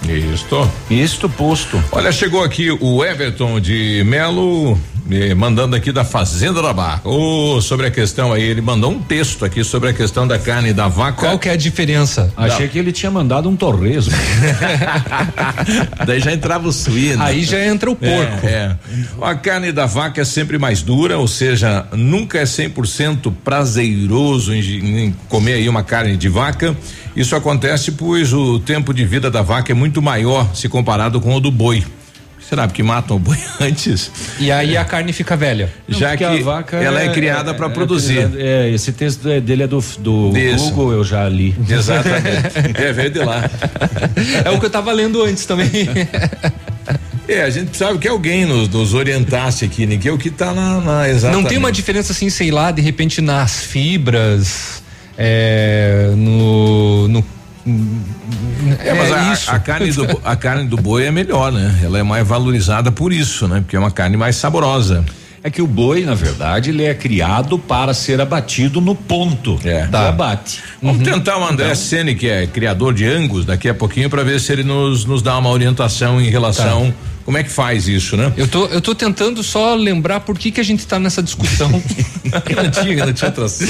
Isto. 0.07 0.71
Isto 0.89 1.29
posto. 1.29 1.83
Olha, 1.91 2.11
chegou 2.11 2.43
aqui 2.43 2.71
o 2.71 3.03
Everton 3.03 3.59
de 3.59 4.03
Melo 4.05 4.79
me 5.09 5.33
mandando 5.33 5.75
aqui 5.75 5.91
da 5.91 6.05
Fazenda 6.05 6.61
da 6.61 6.71
Barra. 6.71 7.01
Oh, 7.03 7.59
sobre 7.61 7.87
a 7.87 7.91
questão 7.91 8.31
aí, 8.31 8.43
ele 8.43 8.61
mandou 8.61 8.91
um 8.91 9.01
texto 9.01 9.43
aqui 9.43 9.63
sobre 9.63 9.89
a 9.89 9.93
questão 9.93 10.27
da 10.27 10.37
carne 10.37 10.71
da 10.71 10.87
vaca. 10.87 11.25
Qual 11.25 11.39
que 11.39 11.49
é 11.49 11.53
a 11.53 11.55
diferença? 11.55 12.31
Achei 12.37 12.67
que 12.67 12.77
ele 12.77 12.91
tinha 12.91 13.11
mandado 13.11 13.49
um 13.49 13.55
torresmo. 13.55 14.13
Daí 16.05 16.19
já 16.19 16.31
entrava 16.31 16.67
o 16.67 16.71
suíno. 16.71 17.23
Aí 17.23 17.43
já 17.43 17.65
entra 17.65 17.89
o 17.89 17.95
porco. 17.95 18.45
É, 18.45 18.49
é. 18.49 18.75
A 19.19 19.33
carne 19.33 19.71
da 19.71 19.87
vaca 19.87 20.21
é 20.21 20.25
sempre 20.25 20.59
mais 20.59 20.83
dura, 20.83 21.17
ou 21.17 21.27
seja, 21.27 21.87
nunca 21.91 22.37
é 22.37 22.43
100% 22.43 23.33
prazeroso 23.43 24.53
em, 24.53 25.05
em 25.05 25.15
comer 25.27 25.53
aí 25.53 25.67
uma 25.67 25.81
carne 25.81 26.15
de 26.15 26.29
vaca. 26.29 26.77
Isso 27.15 27.35
acontece 27.35 27.93
pois 27.93 28.31
o 28.31 28.59
tempo 28.59 28.93
de 28.93 29.05
vida 29.05 29.31
da 29.31 29.41
vaca 29.41 29.71
é 29.71 29.75
muito 29.75 30.03
maior 30.03 30.53
se 30.53 30.69
comparado 30.69 31.19
com 31.19 31.33
o 31.33 31.39
do 31.39 31.49
boi. 31.49 31.83
Será 32.49 32.65
porque 32.67 32.81
matam 32.81 33.17
o 33.17 33.19
boi 33.19 33.37
antes? 33.61 34.11
E 34.39 34.51
aí 34.51 34.75
a 34.75 34.83
carne 34.83 35.13
fica 35.13 35.37
velha. 35.37 35.69
Não, 35.87 35.99
Já 35.99 36.17
que 36.17 36.23
a 36.23 36.35
vaca 36.41 36.77
ela 36.77 36.99
é, 36.99 37.05
é 37.05 37.09
criada 37.09 37.53
para 37.53 37.67
é, 37.67 37.69
produzir. 37.69 38.27
É, 38.37 38.71
esse 38.71 38.91
texto 38.91 39.29
é, 39.29 39.39
dele 39.39 39.63
é 39.63 39.67
do, 39.67 39.79
do 39.99 40.31
Google, 40.57 40.93
eu 40.93 41.03
já 41.03 41.29
li. 41.29 41.55
Exatamente. 41.69 42.73
é, 42.73 42.91
veio 42.91 43.11
de 43.11 43.19
lá. 43.19 43.47
É 44.43 44.49
o 44.49 44.57
que 44.57 44.65
eu 44.65 44.67
estava 44.67 44.91
lendo 44.91 45.21
antes 45.21 45.45
também. 45.45 45.69
É, 47.27 47.43
a 47.43 47.49
gente 47.51 47.67
precisava 47.67 47.95
que 47.99 48.07
alguém 48.07 48.45
nos, 48.45 48.67
nos 48.67 48.95
orientasse 48.95 49.63
aqui, 49.63 49.85
né? 49.85 49.97
Que 49.97 50.09
é 50.09 50.11
o 50.11 50.17
que 50.17 50.29
está 50.29 50.51
na, 50.51 50.81
na 50.81 51.07
exatamente. 51.07 51.43
Não 51.43 51.47
tem 51.47 51.59
uma 51.59 51.71
diferença 51.71 52.13
assim, 52.13 52.31
sei 52.31 52.49
lá, 52.49 52.71
de 52.71 52.81
repente 52.81 53.21
nas 53.21 53.61
fibras, 53.61 54.81
é, 55.15 56.11
no, 56.15 57.07
no 57.07 57.23
é, 58.83 58.93
mas 58.93 59.09
é 59.09 59.13
a, 59.13 59.33
isso. 59.33 59.51
A, 59.51 59.59
carne 59.59 59.91
do, 59.91 60.21
a 60.23 60.35
carne 60.35 60.67
do 60.67 60.77
boi 60.77 61.05
é 61.05 61.11
melhor, 61.11 61.51
né? 61.51 61.79
Ela 61.83 61.99
é 61.99 62.03
mais 62.03 62.27
valorizada 62.27 62.91
por 62.91 63.13
isso, 63.13 63.47
né? 63.47 63.61
Porque 63.61 63.75
é 63.75 63.79
uma 63.79 63.91
carne 63.91 64.17
mais 64.17 64.35
saborosa. 64.35 65.05
É 65.41 65.49
que 65.49 65.61
o 65.61 65.67
boi, 65.67 66.03
na 66.03 66.15
verdade, 66.15 66.69
ele 66.69 66.83
é 66.83 66.93
criado 66.93 67.57
para 67.57 67.93
ser 67.93 68.19
abatido 68.19 68.81
no 68.81 68.93
ponto 68.93 69.57
é. 69.63 69.85
do 69.85 69.91
tá. 69.91 70.09
abate. 70.09 70.61
Vamos 70.81 70.97
uhum. 70.97 71.03
tentar 71.03 71.37
o 71.37 71.47
André 71.47 71.67
então, 71.67 71.75
Sene, 71.75 72.13
que 72.13 72.27
é 72.27 72.45
criador 72.45 72.93
de 72.93 73.05
angus, 73.05 73.45
daqui 73.45 73.69
a 73.69 73.73
pouquinho, 73.73 74.09
para 74.09 74.21
ver 74.23 74.39
se 74.41 74.51
ele 74.51 74.63
nos, 74.63 75.05
nos 75.05 75.21
dá 75.21 75.37
uma 75.37 75.49
orientação 75.49 76.19
em 76.19 76.29
relação. 76.29 76.87
Tá 76.87 76.93
como 77.25 77.37
é 77.37 77.43
que 77.43 77.51
faz 77.51 77.87
isso, 77.87 78.17
né? 78.17 78.33
Eu 78.35 78.47
tô, 78.47 78.65
eu 78.67 78.81
tô 78.81 78.95
tentando 78.95 79.43
só 79.43 79.75
lembrar 79.75 80.21
por 80.21 80.37
que 80.37 80.51
que 80.51 80.59
a 80.59 80.63
gente 80.63 80.85
tá 80.87 80.99
nessa 80.99 81.21
discussão. 81.21 81.69
não 81.71 82.71
tinha, 82.71 83.05
não 83.05 83.13
tinha 83.13 83.27
outro 83.29 83.43
assunto. 83.45 83.69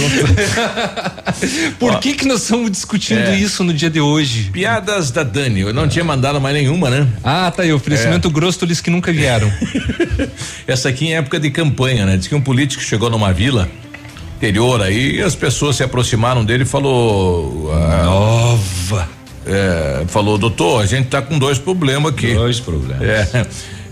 por 1.77 1.93
Ó, 1.93 1.97
que 1.97 2.13
que 2.13 2.25
nós 2.25 2.43
estamos 2.43 2.71
discutindo 2.71 3.19
é, 3.19 3.37
isso 3.37 3.63
no 3.63 3.73
dia 3.73 3.89
de 3.89 3.99
hoje? 3.99 4.49
Piadas 4.51 5.11
da 5.11 5.23
Dani, 5.23 5.61
eu 5.61 5.73
não 5.73 5.87
tinha 5.87 6.05
mandado 6.05 6.39
mais 6.39 6.55
nenhuma, 6.55 6.89
né? 6.89 7.07
Ah, 7.23 7.51
tá 7.51 7.63
aí, 7.63 7.73
oferecimento 7.73 8.27
é. 8.27 8.31
grosso 8.31 8.63
eles 8.63 8.81
que 8.81 8.89
nunca 8.89 9.11
vieram. 9.11 9.51
Essa 10.67 10.89
aqui 10.89 11.07
em 11.07 11.15
época 11.15 11.39
de 11.39 11.49
campanha, 11.51 12.05
né? 12.05 12.17
Diz 12.17 12.27
que 12.27 12.35
um 12.35 12.41
político 12.41 12.81
chegou 12.81 13.09
numa 13.09 13.33
vila 13.33 13.69
interior 14.37 14.81
aí 14.81 15.17
e 15.17 15.21
as 15.21 15.35
pessoas 15.35 15.75
se 15.75 15.83
aproximaram 15.83 16.45
dele 16.45 16.63
e 16.63 16.65
falou 16.65 17.71
ah, 17.73 18.03
nova 18.05 19.18
é, 19.49 20.03
falou, 20.07 20.37
doutor, 20.37 20.83
a 20.83 20.85
gente 20.85 21.07
tá 21.07 21.21
com 21.21 21.39
dois 21.39 21.57
problemas 21.57 22.13
aqui. 22.13 22.33
Dois 22.33 22.59
problemas. 22.59 23.01
É, 23.01 23.45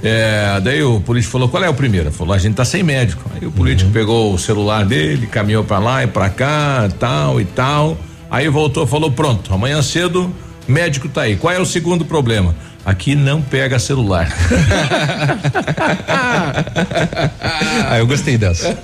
é, 0.03 0.61
daí 0.61 0.83
o 0.83 1.01
político 1.01 1.31
falou, 1.31 1.49
qual 1.49 1.63
é 1.63 1.69
o 1.69 1.73
primeiro? 1.73 2.11
Falou, 2.11 2.33
a 2.33 2.37
gente 2.37 2.53
tá 2.53 2.63
sem 2.63 2.83
médico. 2.83 3.23
Aí 3.33 3.47
o 3.47 3.51
político 3.51 3.87
uhum. 3.87 3.93
pegou 3.93 4.33
o 4.33 4.37
celular 4.37 4.85
dele, 4.85 5.25
caminhou 5.25 5.63
para 5.63 5.79
lá 5.79 6.03
e 6.03 6.07
para 6.07 6.29
cá, 6.29 6.87
tal 6.99 7.41
e 7.41 7.45
tal. 7.45 7.97
Aí 8.29 8.47
voltou, 8.47 8.85
falou, 8.85 9.11
pronto, 9.11 9.51
amanhã 9.51 9.81
cedo, 9.81 10.31
médico 10.67 11.09
tá 11.09 11.21
aí. 11.21 11.35
Qual 11.35 11.51
é 11.51 11.59
o 11.59 11.65
segundo 11.65 12.05
problema? 12.05 12.53
Aqui 12.87 13.15
não 13.15 13.41
pega 13.41 13.77
celular. 13.79 14.31
ah, 17.85 17.97
eu 17.97 18.07
gostei 18.07 18.37
dessa. 18.37 18.79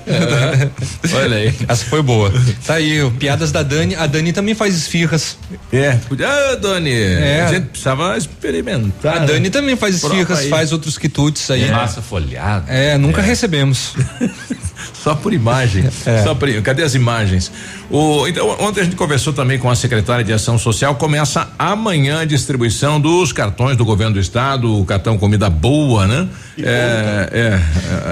Olha 1.10 1.38
aí. 1.38 1.54
Essa 1.66 1.86
foi 1.86 2.02
boa. 2.02 2.30
Tá 2.66 2.74
aí, 2.74 3.10
piadas 3.12 3.50
da 3.50 3.62
Dani. 3.62 3.94
A 3.94 4.06
Dani 4.06 4.30
também 4.34 4.54
faz 4.54 4.76
esfirras. 4.76 5.38
É. 5.72 5.98
Ah, 6.22 6.54
Dani. 6.56 6.92
É. 6.92 7.46
A 7.48 7.52
gente 7.54 7.68
precisava 7.68 8.18
experimentar. 8.18 9.16
A 9.16 9.20
né? 9.20 9.26
Dani 9.26 9.48
também 9.48 9.74
faz 9.74 9.94
esfirras, 9.94 10.48
faz 10.48 10.70
outros 10.70 10.98
quitutes 10.98 11.50
aí. 11.50 11.64
É. 11.64 11.70
Massa 11.72 12.02
folhada. 12.02 12.70
É, 12.70 12.98
nunca 12.98 13.22
é. 13.22 13.24
recebemos. 13.24 13.94
Só 14.92 15.14
por 15.14 15.32
imagem. 15.32 15.88
É. 16.04 16.22
Só 16.22 16.34
por, 16.34 16.50
cadê 16.60 16.82
as 16.82 16.94
imagens? 16.94 17.50
O, 17.90 18.28
então, 18.28 18.50
ontem 18.60 18.82
a 18.82 18.84
gente 18.84 18.96
conversou 18.96 19.32
também 19.32 19.58
com 19.58 19.70
a 19.70 19.74
secretária 19.74 20.22
de 20.22 20.32
Ação 20.32 20.58
Social. 20.58 20.94
Começa 20.96 21.48
amanhã 21.58 22.20
a 22.20 22.24
distribuição 22.26 23.00
dos 23.00 23.32
cartões 23.32 23.78
do 23.78 23.84
governo 23.84 23.93
do 23.96 24.20
estado, 24.20 24.80
o 24.80 24.84
cartão 24.84 25.16
Comida 25.16 25.48
Boa, 25.48 26.06
né? 26.06 26.28
É, 26.58 27.30
é, 27.32 27.60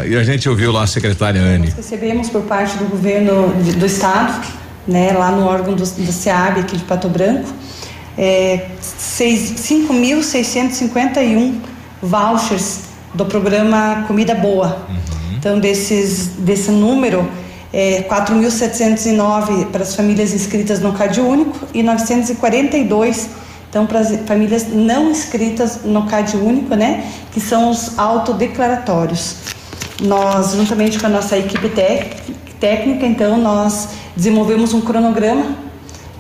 é, 0.05 0.09
e 0.09 0.17
a 0.17 0.23
gente 0.23 0.49
ouviu 0.49 0.73
lá 0.73 0.85
a 0.85 0.87
secretária 0.87 1.39
Anne. 1.41 1.67
Nós 1.67 1.75
recebemos 1.75 2.31
por 2.31 2.43
parte 2.43 2.79
do 2.79 2.85
governo 2.87 3.53
de, 3.63 3.73
do 3.73 3.87
estado, 3.87 4.47
né, 4.87 5.13
lá 5.13 5.31
no 5.31 5.47
órgão 5.47 5.75
do, 5.75 5.83
do 5.83 6.13
SEAB 6.13 6.61
aqui 6.61 6.77
de 6.77 6.85
Pato 6.85 7.09
Branco, 7.09 7.49
é, 8.17 8.69
5.651 8.81 11.55
vouchers 12.01 12.83
do 13.15 13.27
programa 13.27 14.05
Comida 14.07 14.35
Boa. 14.35 14.87
Uhum. 14.89 14.97
Então, 15.37 15.59
desses, 15.59 16.29
desse 16.39 16.71
número, 16.71 17.29
é, 17.73 18.03
4.709 18.03 19.67
para 19.67 19.83
as 19.83 19.97
famílias 19.97 20.33
inscritas 20.33 20.79
no 20.81 20.93
CAD 20.93 21.21
único 21.21 21.67
e 21.73 21.83
942 21.83 23.31
então 23.73 23.87
para 23.87 24.01
as 24.01 24.15
famílias 24.27 24.67
não 24.69 25.11
inscritas 25.11 25.81
no 25.83 26.05
CAD 26.05 26.37
único, 26.37 26.75
né, 26.75 27.11
que 27.33 27.41
são 27.41 27.71
os 27.71 27.99
autodeclaratórios. 27.99 29.37
Nós, 30.03 30.53
juntamente 30.53 30.99
com 30.99 31.07
a 31.07 31.09
nossa 31.09 31.39
equipe 31.39 31.71
técnica, 32.61 33.07
então 33.07 33.39
nós 33.39 33.89
desenvolvemos 34.15 34.75
um 34.75 34.83
cronograma 34.83 35.57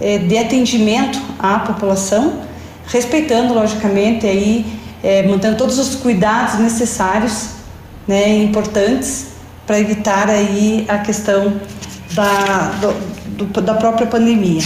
é, 0.00 0.16
de 0.16 0.38
atendimento 0.38 1.20
à 1.38 1.58
população, 1.58 2.40
respeitando 2.86 3.52
logicamente 3.52 4.26
aí, 4.26 4.64
é, 5.02 5.22
mantendo 5.24 5.58
todos 5.58 5.78
os 5.78 5.94
cuidados 5.96 6.58
necessários 6.58 7.48
né, 8.08 8.34
importantes 8.38 9.26
para 9.66 9.78
evitar 9.78 10.30
aí 10.30 10.86
a 10.88 10.96
questão 10.96 11.60
da, 12.14 12.72
do, 12.80 13.44
do, 13.44 13.60
da 13.60 13.74
própria 13.74 14.06
pandemia. 14.06 14.62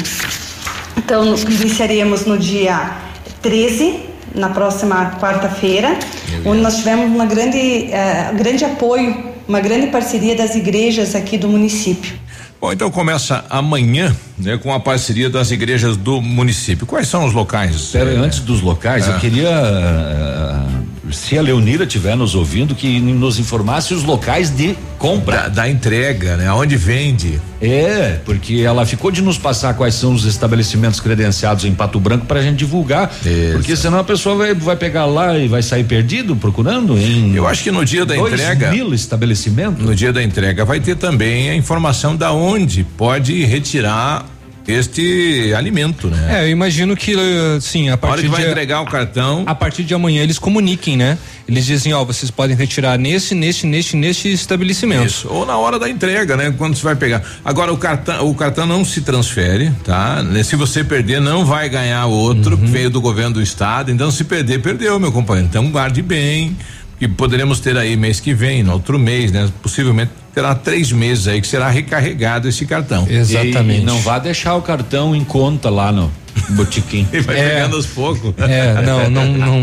Então, 0.97 1.35
iniciaremos 1.35 2.25
no 2.25 2.39
dia 2.39 2.97
13, 3.43 4.01
na 4.35 4.51
próxima 4.51 5.17
quarta-feira, 5.21 5.99
onde 6.45 6.61
nós 6.61 6.77
tivemos 6.77 7.07
uma 7.07 7.27
grande, 7.27 7.89
uh, 7.89 8.37
grande 8.37 8.65
apoio, 8.65 9.17
uma 9.49 9.61
grande 9.61 9.89
parceria 9.89 10.35
das 10.35 10.55
igrejas 10.55 11.15
aqui 11.15 11.39
do 11.39 11.49
município. 11.49 12.15
Bom, 12.61 12.73
então 12.73 12.91
começa 12.91 13.45
amanhã, 13.51 14.17
né, 14.39 14.57
com 14.57 14.73
a 14.73 14.81
parceria 14.81 15.29
das 15.29 15.51
igrejas 15.51 15.97
do 15.97 16.23
município. 16.23 16.87
Quais 16.87 17.07
são 17.07 17.25
os 17.25 17.33
locais? 17.33 17.91
Pera, 17.93 18.11
antes 18.19 18.41
dos 18.41 18.63
locais, 18.63 19.07
é. 19.07 19.13
eu 19.13 19.19
queria 19.19 19.51
uh, 19.51 20.76
se 21.13 21.39
a 21.39 21.43
Leonira 21.43 21.85
estiver 21.85 22.17
nos 22.17 22.35
ouvindo, 22.35 22.75
que 22.75 23.01
nos 23.01 23.39
informasse 23.39 23.95
os 23.95 24.03
locais 24.03 24.51
de 24.51 24.77
compra. 24.99 25.43
Da, 25.43 25.49
da, 25.49 25.71
entrega, 25.71 26.37
né? 26.37 26.49
Aonde 26.49 26.77
vende. 26.77 27.41
É, 27.61 28.19
porque 28.25 28.61
ela 28.61 28.85
ficou 28.85 29.11
de 29.11 29.23
nos 29.23 29.39
passar 29.39 29.75
quais 29.75 29.95
são 29.95 30.15
os 30.15 30.25
estabelecimentos 30.25 31.01
credenciados 31.01 31.65
em 31.65 31.75
Pato 31.75 31.99
Branco 31.99 32.27
para 32.27 32.41
a 32.41 32.43
gente 32.43 32.57
divulgar. 32.57 33.13
Isso. 33.25 33.53
Porque 33.53 33.77
senão 33.77 33.99
a 33.99 34.05
pessoa 34.05 34.37
vai, 34.37 34.55
vai 34.55 34.77
pegar 34.77 35.07
lá 35.07 35.39
e 35.39 35.49
vai 35.49 35.63
sair 35.63 35.85
perdido 35.85 36.37
procurando 36.37 36.97
em. 36.99 37.35
Eu 37.35 37.47
acho 37.47 37.63
que 37.63 37.71
no 37.71 37.85
dia 37.85 38.05
da 38.05 38.15
dois 38.15 38.35
entrega. 38.35 38.71
mil 38.71 38.93
estabelecimentos. 38.95 39.85
No 39.85 39.95
dia 39.95 40.13
da 40.13 40.23
entrega 40.23 40.65
vai 40.65 40.81
ter 40.81 40.97
também 40.97 41.51
a 41.51 41.55
informação 41.55 42.17
da 42.17 42.33
onde 42.33 42.85
pode 42.85 43.45
retirar 43.45 44.27
este 44.69 45.53
alimento, 45.57 46.09
né? 46.09 46.41
É, 46.41 46.45
eu 46.45 46.51
imagino 46.51 46.97
que, 46.97 47.15
sim, 47.61 47.89
a 47.89 47.97
partir 47.97 48.11
a 48.11 48.13
hora 48.13 48.23
que 48.23 48.29
vai 48.29 48.43
de, 48.43 48.51
entregar 48.51 48.81
o 48.81 48.87
cartão. 48.87 49.45
A, 49.47 49.55
partir 49.55 49.85
de 49.85 49.95
amanhã 49.95 50.23
eles 50.23 50.39
comuniquem, 50.39 50.97
né? 50.97 51.19
eles 51.49 51.65
dizem, 51.65 51.93
ó, 51.93 52.05
vocês 52.05 52.31
podem 52.31 52.57
retirar 52.57 52.99
nesse, 52.99 53.35
nesse, 53.35 53.67
nesse, 53.67 53.97
nesse 53.97 54.33
estabelecimento. 54.33 55.07
Isso. 55.07 55.29
Ou 55.31 55.47
na 55.47 55.57
hora 55.57 55.79
da 55.79 55.89
entrega, 55.89 56.37
né? 56.37 56.53
Quando 56.57 56.75
você 56.75 56.83
vai 56.83 56.97
pegar. 56.97 57.23
Agora 57.45 57.73
o 57.73 57.77
cartão, 57.77 58.29
o 58.29 58.35
cartão 58.35 58.67
não 58.67 58.85
se 58.85 59.01
transfere, 59.01 59.73
tá? 59.85 60.25
Se 60.45 60.57
você 60.57 60.83
perder, 60.83 61.21
não 61.21 61.45
vai 61.45 61.69
ganhar 61.69 62.05
outro, 62.07 62.57
uhum. 62.57 62.67
veio 62.67 62.91
do 62.91 63.01
governo 63.01 63.35
do 63.35 63.43
estado. 63.43 63.93
Então, 63.93 64.11
se 64.11 64.25
perder, 64.25 64.61
perdeu, 64.61 64.99
meu 64.99 65.13
companheiro. 65.13 65.49
Então, 65.49 65.71
guarde 65.71 66.03
bem. 66.03 66.57
Que 66.99 67.07
poderemos 67.07 67.61
ter 67.61 67.77
aí 67.77 67.95
mês 67.95 68.21
que 68.21 68.33
vem, 68.33 68.63
no 68.63 68.73
outro 68.73 68.99
mês, 68.99 69.31
né? 69.31 69.49
Possivelmente 69.63 70.11
terá 70.37 70.55
três 70.55 70.93
meses 70.93 71.27
aí 71.29 71.41
que 71.41 71.47
será 71.47 71.71
recarregado 71.71 72.47
esse 72.47 72.67
cartão. 72.67 73.07
Exatamente. 73.09 73.79
E, 73.79 73.83
e 73.83 73.87
não 73.87 73.99
vá 74.01 74.19
deixar 74.19 74.55
o 74.55 74.61
cartão 74.61 75.17
em 75.17 75.25
conta 75.25 75.71
lá 75.71 75.91
no 75.91 76.13
botiquim. 76.51 77.09
E 77.17 77.21
vai 77.21 77.41
é, 77.41 77.49
pegando 77.49 77.77
aos 77.77 77.87
poucos. 77.87 78.35
É, 78.37 78.83
não, 78.83 79.09
não, 79.09 79.33
não, 79.33 79.61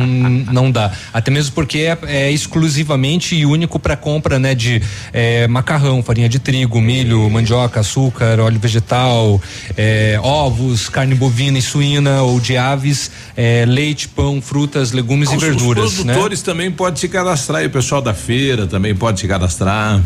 não 0.52 0.72
dá. 0.72 0.92
Até 1.14 1.30
mesmo 1.30 1.54
porque 1.54 1.78
é, 1.78 1.98
é 2.08 2.32
exclusivamente 2.32 3.36
e 3.36 3.46
único 3.46 3.78
para 3.78 3.96
compra, 3.96 4.40
né, 4.40 4.56
de 4.56 4.82
é, 5.12 5.48
macarrão, 5.48 6.02
farinha 6.02 6.28
de 6.28 6.40
trigo, 6.40 6.82
milho, 6.82 7.30
mandioca, 7.30 7.82
açúcar, 7.82 8.40
óleo 8.40 8.58
vegetal, 8.60 9.40
é, 9.78 10.20
ovos, 10.24 10.90
carne 10.90 11.14
bovina 11.14 11.60
e 11.60 11.62
suína 11.62 12.24
ou 12.24 12.40
de 12.40 12.58
aves, 12.58 13.12
é, 13.38 13.64
leite, 13.68 14.08
pão, 14.08 14.42
frutas, 14.42 14.92
legumes 14.92 15.30
ah, 15.30 15.36
e 15.36 15.38
verduras. 15.38 15.86
Os 15.86 16.04
produtores 16.04 16.40
né? 16.40 16.46
também 16.46 16.72
podem 16.72 17.00
se 17.00 17.08
cadastrar 17.08 17.62
e 17.62 17.68
o 17.68 17.70
pessoal 17.70 18.02
da 18.02 18.16
feira 18.16 18.66
também 18.66 18.96
pode 18.96 19.20
se 19.20 19.28
cadastrar. 19.28 20.02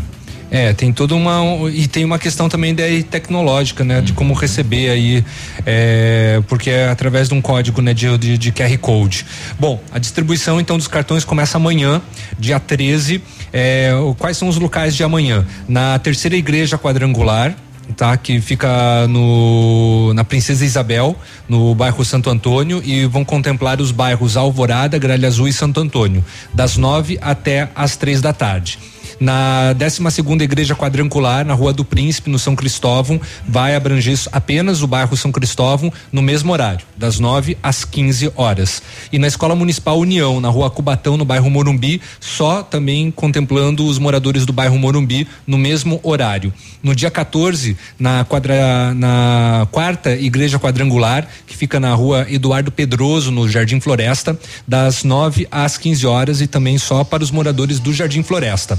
É, 0.50 0.72
tem 0.72 0.92
toda 0.92 1.14
uma 1.14 1.42
e 1.70 1.86
tem 1.86 2.04
uma 2.04 2.18
questão 2.18 2.48
também 2.48 2.74
daí 2.74 3.02
tecnológica, 3.02 3.84
né, 3.84 4.00
de 4.00 4.12
como 4.12 4.32
receber 4.32 4.90
aí, 4.90 5.24
é, 5.66 6.40
porque 6.48 6.70
é 6.70 6.88
através 6.88 7.28
de 7.28 7.34
um 7.34 7.40
código, 7.40 7.82
né, 7.82 7.92
de, 7.92 8.16
de, 8.16 8.38
de, 8.38 8.52
QR 8.52 8.76
code. 8.78 9.26
Bom, 9.58 9.80
a 9.92 9.98
distribuição 9.98 10.58
então 10.58 10.78
dos 10.78 10.88
cartões 10.88 11.24
começa 11.24 11.58
amanhã, 11.58 12.00
dia 12.38 12.58
13. 12.58 13.22
É, 13.52 13.92
quais 14.18 14.36
são 14.36 14.48
os 14.48 14.56
locais 14.56 14.96
de 14.96 15.02
amanhã? 15.02 15.46
Na 15.68 15.98
terceira 15.98 16.36
igreja 16.36 16.78
quadrangular, 16.78 17.54
tá? 17.96 18.16
Que 18.16 18.40
fica 18.40 19.06
no 19.08 20.12
na 20.14 20.24
Princesa 20.24 20.64
Isabel, 20.64 21.16
no 21.48 21.74
bairro 21.74 22.04
Santo 22.04 22.30
Antônio 22.30 22.82
e 22.84 23.06
vão 23.06 23.24
contemplar 23.24 23.80
os 23.80 23.90
bairros 23.90 24.36
Alvorada, 24.36 24.98
Gralha 24.98 25.28
Azul 25.28 25.48
e 25.48 25.52
Santo 25.52 25.80
Antônio, 25.80 26.24
das 26.54 26.76
nove 26.76 27.18
até 27.20 27.68
as 27.74 27.96
três 27.96 28.20
da 28.22 28.32
tarde 28.32 28.78
na 29.20 29.72
12 29.72 30.10
segunda 30.10 30.44
igreja 30.44 30.74
quadrangular, 30.74 31.44
na 31.44 31.54
Rua 31.54 31.72
do 31.72 31.84
Príncipe, 31.84 32.30
no 32.30 32.38
São 32.38 32.54
Cristóvão, 32.54 33.20
vai 33.46 33.74
abranger 33.74 34.18
apenas 34.32 34.82
o 34.82 34.86
bairro 34.86 35.16
São 35.16 35.30
Cristóvão 35.30 35.92
no 36.10 36.22
mesmo 36.22 36.52
horário, 36.52 36.86
das 36.96 37.18
9 37.18 37.56
às 37.62 37.84
15 37.84 38.32
horas. 38.36 38.82
E 39.12 39.18
na 39.18 39.26
Escola 39.26 39.54
Municipal 39.54 39.98
União, 39.98 40.40
na 40.40 40.48
Rua 40.48 40.70
Cubatão, 40.70 41.16
no 41.16 41.24
bairro 41.24 41.50
Morumbi, 41.50 42.00
só 42.20 42.62
também 42.62 43.10
contemplando 43.10 43.86
os 43.86 43.98
moradores 43.98 44.46
do 44.46 44.52
bairro 44.52 44.78
Morumbi 44.78 45.26
no 45.46 45.58
mesmo 45.58 46.00
horário. 46.02 46.52
No 46.82 46.94
dia 46.94 47.10
14, 47.10 47.76
na 47.98 48.24
quadra, 48.24 48.94
na 48.94 49.66
quarta 49.70 50.12
igreja 50.12 50.58
quadrangular, 50.58 51.26
que 51.46 51.56
fica 51.56 51.80
na 51.80 51.94
Rua 51.94 52.26
Eduardo 52.28 52.70
Pedroso, 52.70 53.30
no 53.30 53.48
Jardim 53.48 53.80
Floresta, 53.80 54.38
das 54.66 55.04
9 55.04 55.46
às 55.50 55.76
15 55.76 56.06
horas 56.06 56.40
e 56.40 56.46
também 56.46 56.78
só 56.78 57.04
para 57.04 57.22
os 57.22 57.30
moradores 57.30 57.80
do 57.80 57.92
Jardim 57.92 58.22
Floresta. 58.22 58.78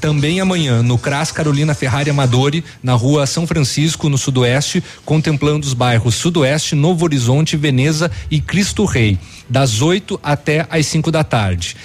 Também 0.00 0.40
amanhã, 0.40 0.82
no 0.82 0.98
CRAS 0.98 1.30
Carolina 1.32 1.74
Ferrari 1.74 2.10
Amadori, 2.10 2.64
na 2.82 2.94
rua 2.94 3.26
São 3.26 3.46
Francisco, 3.46 4.08
no 4.08 4.18
Sudoeste, 4.18 4.82
contemplando 5.04 5.66
os 5.66 5.74
bairros 5.74 6.14
Sudoeste, 6.14 6.74
Novo 6.74 7.04
Horizonte, 7.04 7.56
Veneza 7.56 8.10
e 8.30 8.40
Cristo 8.40 8.84
Rei, 8.84 9.18
das 9.48 9.82
8 9.82 10.18
até 10.22 10.66
às 10.70 10.86
5 10.86 11.10
da 11.10 11.22
tarde. 11.22 11.76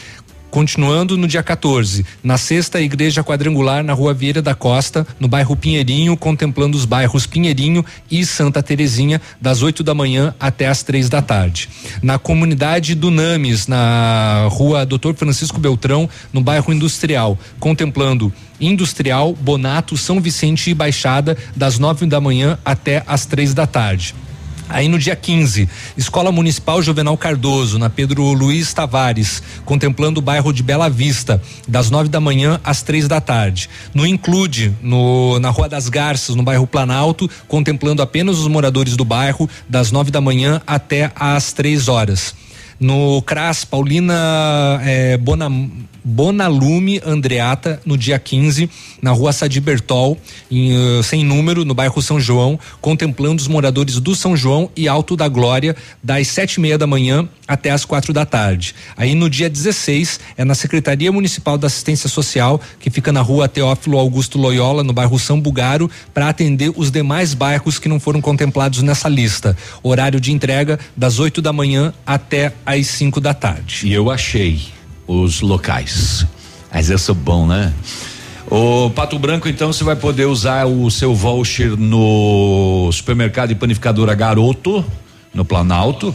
Continuando 0.51 1.15
no 1.15 1.29
dia 1.29 1.41
14, 1.41 2.05
na 2.21 2.37
sexta 2.37 2.81
igreja 2.81 3.23
quadrangular 3.23 3.85
na 3.85 3.93
Rua 3.93 4.13
Vieira 4.13 4.41
da 4.41 4.53
Costa, 4.53 5.07
no 5.17 5.25
bairro 5.25 5.55
Pinheirinho, 5.55 6.17
contemplando 6.17 6.77
os 6.77 6.83
bairros 6.83 7.25
Pinheirinho 7.25 7.85
e 8.11 8.25
Santa 8.25 8.61
Terezinha, 8.61 9.21
das 9.39 9.63
8 9.63 9.81
da 9.81 9.93
manhã 9.95 10.35
até 10.37 10.67
as 10.67 10.83
três 10.83 11.07
da 11.07 11.21
tarde. 11.21 11.69
Na 12.03 12.19
comunidade 12.19 12.95
do 12.95 13.09
Names, 13.09 13.65
na 13.65 14.49
Rua 14.51 14.85
Doutor 14.85 15.15
Francisco 15.15 15.57
Beltrão, 15.57 16.09
no 16.33 16.41
bairro 16.41 16.73
Industrial, 16.73 17.39
contemplando 17.57 18.31
Industrial, 18.59 19.33
Bonato, 19.33 19.95
São 19.95 20.19
Vicente 20.19 20.69
e 20.69 20.73
Baixada, 20.73 21.37
das 21.55 21.79
9 21.79 22.05
da 22.07 22.19
manhã 22.19 22.59
até 22.65 23.03
as 23.07 23.25
três 23.25 23.53
da 23.53 23.65
tarde. 23.65 24.13
Aí 24.73 24.87
no 24.87 24.97
dia 24.97 25.15
15, 25.15 25.67
Escola 25.97 26.31
Municipal 26.31 26.81
Juvenal 26.81 27.17
Cardoso, 27.17 27.77
na 27.77 27.89
Pedro 27.89 28.23
Luiz 28.33 28.73
Tavares, 28.73 29.43
contemplando 29.65 30.19
o 30.19 30.23
bairro 30.23 30.53
de 30.53 30.63
Bela 30.63 30.89
Vista, 30.89 31.41
das 31.67 31.89
nove 31.89 32.09
da 32.09 32.19
manhã 32.19 32.59
às 32.63 32.81
três 32.81 33.07
da 33.07 33.19
tarde. 33.19 33.69
No 33.93 34.05
Include, 34.05 34.73
no, 34.81 35.39
na 35.39 35.49
Rua 35.49 35.67
das 35.67 35.89
Garças, 35.89 36.35
no 36.35 36.43
bairro 36.43 36.65
Planalto, 36.65 37.29
contemplando 37.47 38.01
apenas 38.01 38.39
os 38.39 38.47
moradores 38.47 38.95
do 38.95 39.03
bairro, 39.03 39.49
das 39.67 39.91
nove 39.91 40.09
da 40.09 40.21
manhã 40.21 40.61
até 40.65 41.11
às 41.15 41.53
três 41.53 41.87
horas. 41.87 42.33
No 42.79 43.21
CRAS, 43.21 43.63
Paulina 43.63 44.81
é, 44.83 45.15
Bonam 45.17 45.69
Bonalume 46.03 47.01
Andreata, 47.05 47.79
no 47.85 47.97
dia 47.97 48.17
15, 48.17 48.69
na 49.01 49.11
rua 49.11 49.31
Sadi 49.31 49.59
Bertol, 49.59 50.17
em, 50.49 50.73
uh, 50.73 51.03
sem 51.03 51.23
número, 51.23 51.63
no 51.63 51.73
bairro 51.73 52.01
São 52.01 52.19
João, 52.19 52.59
contemplando 52.79 53.41
os 53.41 53.47
moradores 53.47 53.99
do 53.99 54.15
São 54.15 54.35
João 54.35 54.69
e 54.75 54.87
Alto 54.87 55.15
da 55.15 55.27
Glória, 55.27 55.75
das 56.03 56.27
sete 56.27 56.55
e 56.55 56.59
meia 56.59 56.77
da 56.77 56.87
manhã 56.87 57.27
até 57.47 57.69
as 57.69 57.85
quatro 57.85 58.13
da 58.13 58.25
tarde. 58.25 58.73
Aí 58.95 59.13
no 59.13 59.29
dia 59.29 59.49
16 59.49 60.19
é 60.37 60.45
na 60.45 60.55
Secretaria 60.55 61.11
Municipal 61.11 61.57
da 61.57 61.67
Assistência 61.67 62.09
Social, 62.09 62.59
que 62.79 62.89
fica 62.89 63.11
na 63.11 63.21
rua 63.21 63.47
Teófilo 63.47 63.97
Augusto 63.97 64.37
Loyola, 64.37 64.83
no 64.83 64.93
bairro 64.93 65.19
São 65.19 65.39
Bugaro, 65.39 65.89
para 66.13 66.29
atender 66.29 66.71
os 66.75 66.89
demais 66.89 67.33
bairros 67.33 67.77
que 67.77 67.89
não 67.89 67.99
foram 67.99 68.21
contemplados 68.21 68.81
nessa 68.81 69.09
lista. 69.09 69.55
Horário 69.83 70.19
de 70.19 70.31
entrega 70.31 70.79
das 70.95 71.19
8 71.19 71.41
da 71.41 71.53
manhã 71.53 71.93
até 72.05 72.53
às 72.65 72.87
5 72.87 73.19
da 73.19 73.33
tarde. 73.33 73.87
E 73.87 73.93
eu 73.93 74.09
achei 74.09 74.80
os 75.07 75.41
locais. 75.41 76.25
Mas 76.73 76.89
eu 76.89 76.97
sou 76.97 77.15
bom, 77.15 77.45
né? 77.45 77.73
O 78.49 78.89
Pato 78.89 79.17
Branco, 79.17 79.47
então, 79.47 79.71
você 79.71 79.83
vai 79.83 79.95
poder 79.95 80.25
usar 80.25 80.65
o 80.65 80.91
seu 80.91 81.15
voucher 81.15 81.77
no 81.77 82.89
supermercado 82.91 83.51
e 83.51 83.55
panificadora 83.55 84.13
Garoto, 84.13 84.83
no 85.33 85.45
Planalto. 85.45 86.13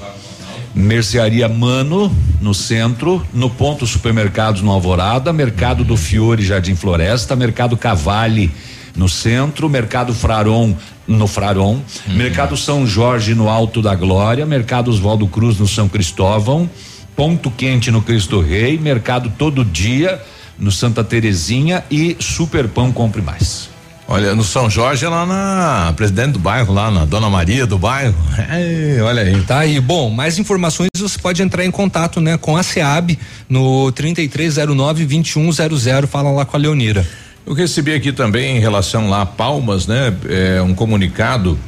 Mercearia 0.74 1.48
Mano, 1.48 2.14
no 2.38 2.52
centro, 2.52 3.26
no 3.32 3.48
ponto 3.48 3.86
supermercados 3.86 4.60
no 4.60 4.70
Alvorada, 4.70 5.32
Mercado 5.32 5.82
do 5.82 5.96
Fiore, 5.96 6.44
Jardim 6.44 6.74
Floresta, 6.74 7.34
Mercado 7.34 7.78
Cavale, 7.78 8.50
no 8.94 9.08
centro, 9.08 9.70
Mercado 9.70 10.12
Fraron, 10.12 10.74
no 11.06 11.26
Fraron, 11.26 11.80
uhum. 12.06 12.14
Mercado 12.14 12.54
São 12.58 12.86
Jorge, 12.86 13.34
no 13.34 13.48
Alto 13.48 13.80
da 13.80 13.94
Glória, 13.94 14.44
Mercado 14.44 14.90
Oswaldo 14.90 15.26
Cruz, 15.26 15.58
no 15.58 15.66
São 15.66 15.88
Cristóvão, 15.88 16.68
Ponto 17.16 17.51
Quente 17.51 17.90
no 17.90 18.02
Cristo 18.02 18.40
Rei, 18.40 18.78
Mercado 18.78 19.32
Todo 19.36 19.64
Dia 19.64 20.22
no 20.59 20.70
Santa 20.70 21.02
Terezinha 21.02 21.84
e 21.90 22.16
Super 22.20 22.68
Pão 22.68 22.93
Compre 22.93 23.22
Mais. 23.22 23.68
Olha, 24.09 24.36
no 24.36 24.44
São 24.44 24.70
Jorge, 24.70 25.05
lá 25.06 25.26
na 25.26 25.93
presidente 25.97 26.32
do 26.32 26.38
bairro, 26.38 26.72
lá 26.72 26.93
na 26.93 27.05
Dona 27.05 27.28
Maria 27.28 27.66
do 27.66 27.76
bairro. 27.76 28.14
É, 28.48 29.01
olha 29.02 29.22
aí. 29.22 29.43
Tá 29.43 29.60
aí. 29.60 29.80
Bom, 29.80 30.10
mais 30.10 30.38
informações 30.38 30.88
você 30.97 31.18
pode 31.18 31.43
entrar 31.43 31.64
em 31.64 31.70
contato, 31.70 32.20
né, 32.20 32.38
com 32.38 32.56
a 32.56 32.62
SEAB 32.62 33.18
no 33.48 33.90
3309 33.90 35.05
2100. 35.05 36.06
Fala 36.06 36.30
lá 36.30 36.44
com 36.44 36.56
a 36.56 36.60
Leonira. 36.60 37.06
Eu 37.44 37.55
recebi 37.55 37.93
aqui 37.93 38.12
também 38.12 38.56
em 38.56 38.60
relação 38.60 39.10
lá 39.10 39.22
a 39.22 39.26
Palmas, 39.26 39.86
né, 39.86 40.14
é, 40.28 40.62
um 40.62 40.74
comunicado 40.74 41.59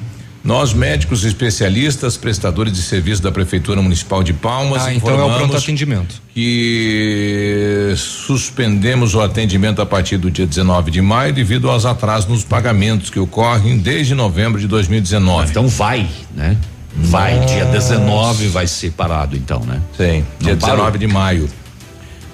nós, 0.45 0.73
médicos 0.73 1.25
especialistas, 1.25 2.17
prestadores 2.17 2.73
de 2.73 2.81
serviço 2.81 3.23
da 3.23 3.31
Prefeitura 3.31 3.83
Municipal 3.83 4.23
de 4.23 4.33
Palmas, 4.33 4.87
ah, 4.87 4.95
então 4.95 5.19
é 5.19 5.25
o 5.25 5.37
pronto 5.37 5.57
atendimento. 5.57 6.23
Que 6.33 7.93
suspendemos 7.97 9.15
o 9.15 9.21
atendimento 9.21 9.83
a 9.83 9.87
partir 9.87 10.17
do 10.17 10.31
dia 10.31 10.47
19 10.47 10.91
de 10.91 11.03
maio 11.03 11.33
devido 11.33 11.69
aos 11.69 11.85
atrasos 11.85 12.29
nos 12.29 12.45
pagamentos 12.45 13.11
que 13.11 13.19
ocorrem 13.19 13.79
desde 13.79 14.15
novembro 14.15 14.61
de 14.61 14.69
2019. 14.69 15.51
Então 15.51 15.67
vai, 15.67 16.09
né? 16.35 16.57
Vai, 16.95 17.37
Nossa. 17.37 17.55
dia 17.55 17.65
19 17.67 18.49
vai 18.49 18.67
ser 18.67 18.93
parado 18.93 19.37
então, 19.37 19.61
né? 19.61 19.81
Sim, 19.97 20.25
dia 20.41 20.53
não 20.53 20.59
19 20.59 20.77
parou. 20.77 20.99
de 20.99 21.07
maio. 21.07 21.49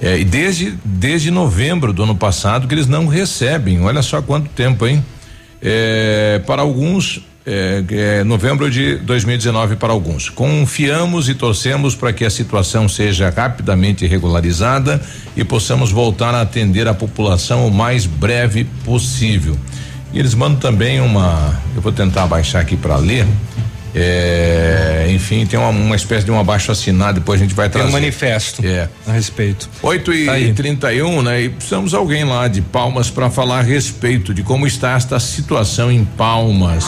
É, 0.00 0.18
e 0.18 0.24
desde, 0.24 0.74
desde 0.84 1.30
novembro 1.30 1.92
do 1.92 2.02
ano 2.02 2.14
passado 2.14 2.68
que 2.68 2.74
eles 2.74 2.86
não 2.86 3.06
recebem. 3.06 3.82
Olha 3.82 4.02
só 4.02 4.20
quanto 4.20 4.48
tempo, 4.50 4.86
hein? 4.86 5.04
É, 5.62 6.42
para 6.46 6.62
alguns 6.62 7.22
é, 7.46 7.84
é, 7.90 8.24
novembro 8.24 8.70
de 8.70 8.96
2019 8.96 9.76
para 9.76 9.92
alguns. 9.92 10.30
Confiamos 10.30 11.28
e 11.28 11.34
torcemos 11.34 11.94
para 11.94 12.12
que 12.12 12.24
a 12.24 12.30
situação 12.30 12.88
seja 12.88 13.28
rapidamente 13.30 14.06
regularizada 14.06 15.00
e 15.36 15.44
possamos 15.44 15.90
voltar 15.90 16.34
a 16.34 16.40
atender 16.40 16.88
a 16.88 16.94
população 16.94 17.66
o 17.66 17.70
mais 17.70 18.06
breve 18.06 18.64
possível. 18.84 19.56
E 20.12 20.18
eles 20.18 20.34
mandam 20.34 20.58
também 20.58 21.00
uma, 21.00 21.60
eu 21.74 21.82
vou 21.82 21.92
tentar 21.92 22.26
baixar 22.26 22.60
aqui 22.60 22.76
para 22.76 22.96
ler. 22.96 23.26
É, 23.94 25.06
enfim, 25.10 25.46
tem 25.46 25.58
uma, 25.58 25.68
uma, 25.68 25.94
espécie 25.94 26.24
de 26.24 26.30
um 26.30 26.38
abaixo 26.38 26.72
assinado, 26.72 27.20
depois 27.20 27.40
a 27.40 27.44
gente 27.44 27.54
vai 27.54 27.68
trazer. 27.68 27.86
Tem 27.86 27.96
um 27.96 28.00
manifesto 28.00 28.66
é. 28.66 28.88
a 29.06 29.12
respeito. 29.12 29.70
8 29.82 30.12
e 30.12 30.26
tá 30.26 30.32
31 30.54 31.22
né? 31.22 31.42
E 31.42 31.48
precisamos 31.48 31.90
de 31.90 31.96
alguém 31.96 32.24
lá 32.24 32.48
de 32.48 32.60
Palmas 32.60 33.08
para 33.08 33.30
falar 33.30 33.60
a 33.60 33.62
respeito 33.62 34.34
de 34.34 34.42
como 34.42 34.66
está 34.66 34.96
esta 34.96 35.20
situação 35.20 35.92
em 35.92 36.04
Palmas. 36.04 36.84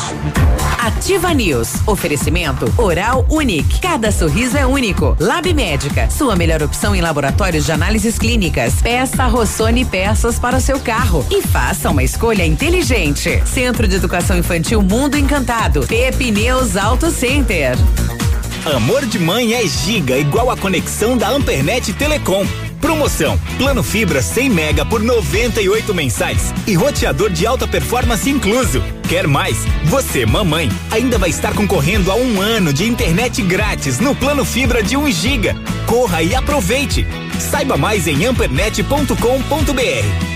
Ativa 0.79 1.33
News. 1.33 1.75
Oferecimento 1.87 2.73
Oral 2.77 3.27
Unique. 3.29 3.81
Cada 3.81 4.11
sorriso 4.11 4.57
é 4.57 4.67
único. 4.67 5.17
Lab 5.21 5.53
Médica. 5.53 6.09
Sua 6.11 6.37
melhor 6.37 6.63
opção 6.63 6.95
em 6.95 7.01
laboratórios 7.01 7.67
de 7.67 7.73
análises 7.73 8.19
clínicas. 8.19 8.75
Peça 8.83 9.27
Rossoni 9.27 9.85
peças 9.85 10.39
para 10.39 10.57
o 10.57 10.61
seu 10.61 10.79
carro 10.81 11.27
e 11.31 11.43
faça 11.43 11.91
uma 11.91 12.03
escolha 12.03 12.45
inteligente. 12.45 13.43
Centro 13.47 13.89
de 13.89 13.97
Educação 13.97 14.37
Infantil 14.37 14.83
Mundo 14.83 15.17
Encantado. 15.17 15.87
Pepineus 15.87 16.77
Auto 16.77 16.96
Center. 17.05 17.77
Amor 18.75 19.05
de 19.05 19.19
mãe 19.19 19.55
é 19.55 19.67
giga 19.67 20.17
igual 20.17 20.51
a 20.51 20.57
conexão 20.57 21.17
da 21.17 21.29
Ampernet 21.29 21.93
Telecom. 21.93 22.47
Promoção: 22.81 23.39
Plano 23.59 23.83
Fibra 23.83 24.23
100 24.23 24.51
mega 24.51 24.85
por 24.85 25.03
98 25.03 25.95
mensais 25.95 26.55
e 26.67 26.75
roteador 26.75 27.31
de 27.31 27.47
alta 27.47 27.69
performance 27.69 28.29
incluso. 28.29 28.83
Quer 29.09 29.27
mais? 29.27 29.59
Você, 29.85 30.25
mamãe, 30.25 30.71
ainda 30.91 31.19
vai 31.19 31.31
estar 31.31 31.55
concorrendo 31.55 32.11
a 32.11 32.17
um 32.17 32.41
ano 32.41 32.73
de 32.73 32.89
internet 32.89 33.43
grátis 33.43 34.01
no 34.01 34.15
Plano 34.15 34.45
Fibra 34.45 34.83
de 34.83 34.97
1 34.97 35.11
giga. 35.11 35.55
Corra 35.87 36.23
e 36.23 36.35
aproveite. 36.35 37.07
Saiba 37.39 37.77
mais 37.77 38.09
em 38.09 38.25
ampernet.com.br. 38.25 40.36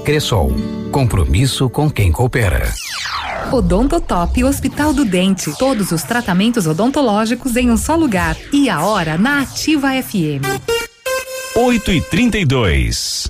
Cressol. 0.00 0.52
Compromisso 0.90 1.70
com 1.70 1.90
quem 1.90 2.10
coopera. 2.10 2.72
Odontotop 3.52 4.44
Hospital 4.44 4.92
do 4.92 5.04
Dente. 5.04 5.52
Todos 5.58 5.92
os 5.92 6.02
tratamentos 6.02 6.66
odontológicos 6.66 7.56
em 7.56 7.70
um 7.70 7.76
só 7.76 7.94
lugar. 7.94 8.36
E 8.52 8.68
a 8.68 8.84
hora 8.84 9.16
na 9.16 9.42
Ativa 9.42 9.90
FM. 10.02 10.44
8 11.56 11.92
e 11.92 12.00
32 12.00 13.29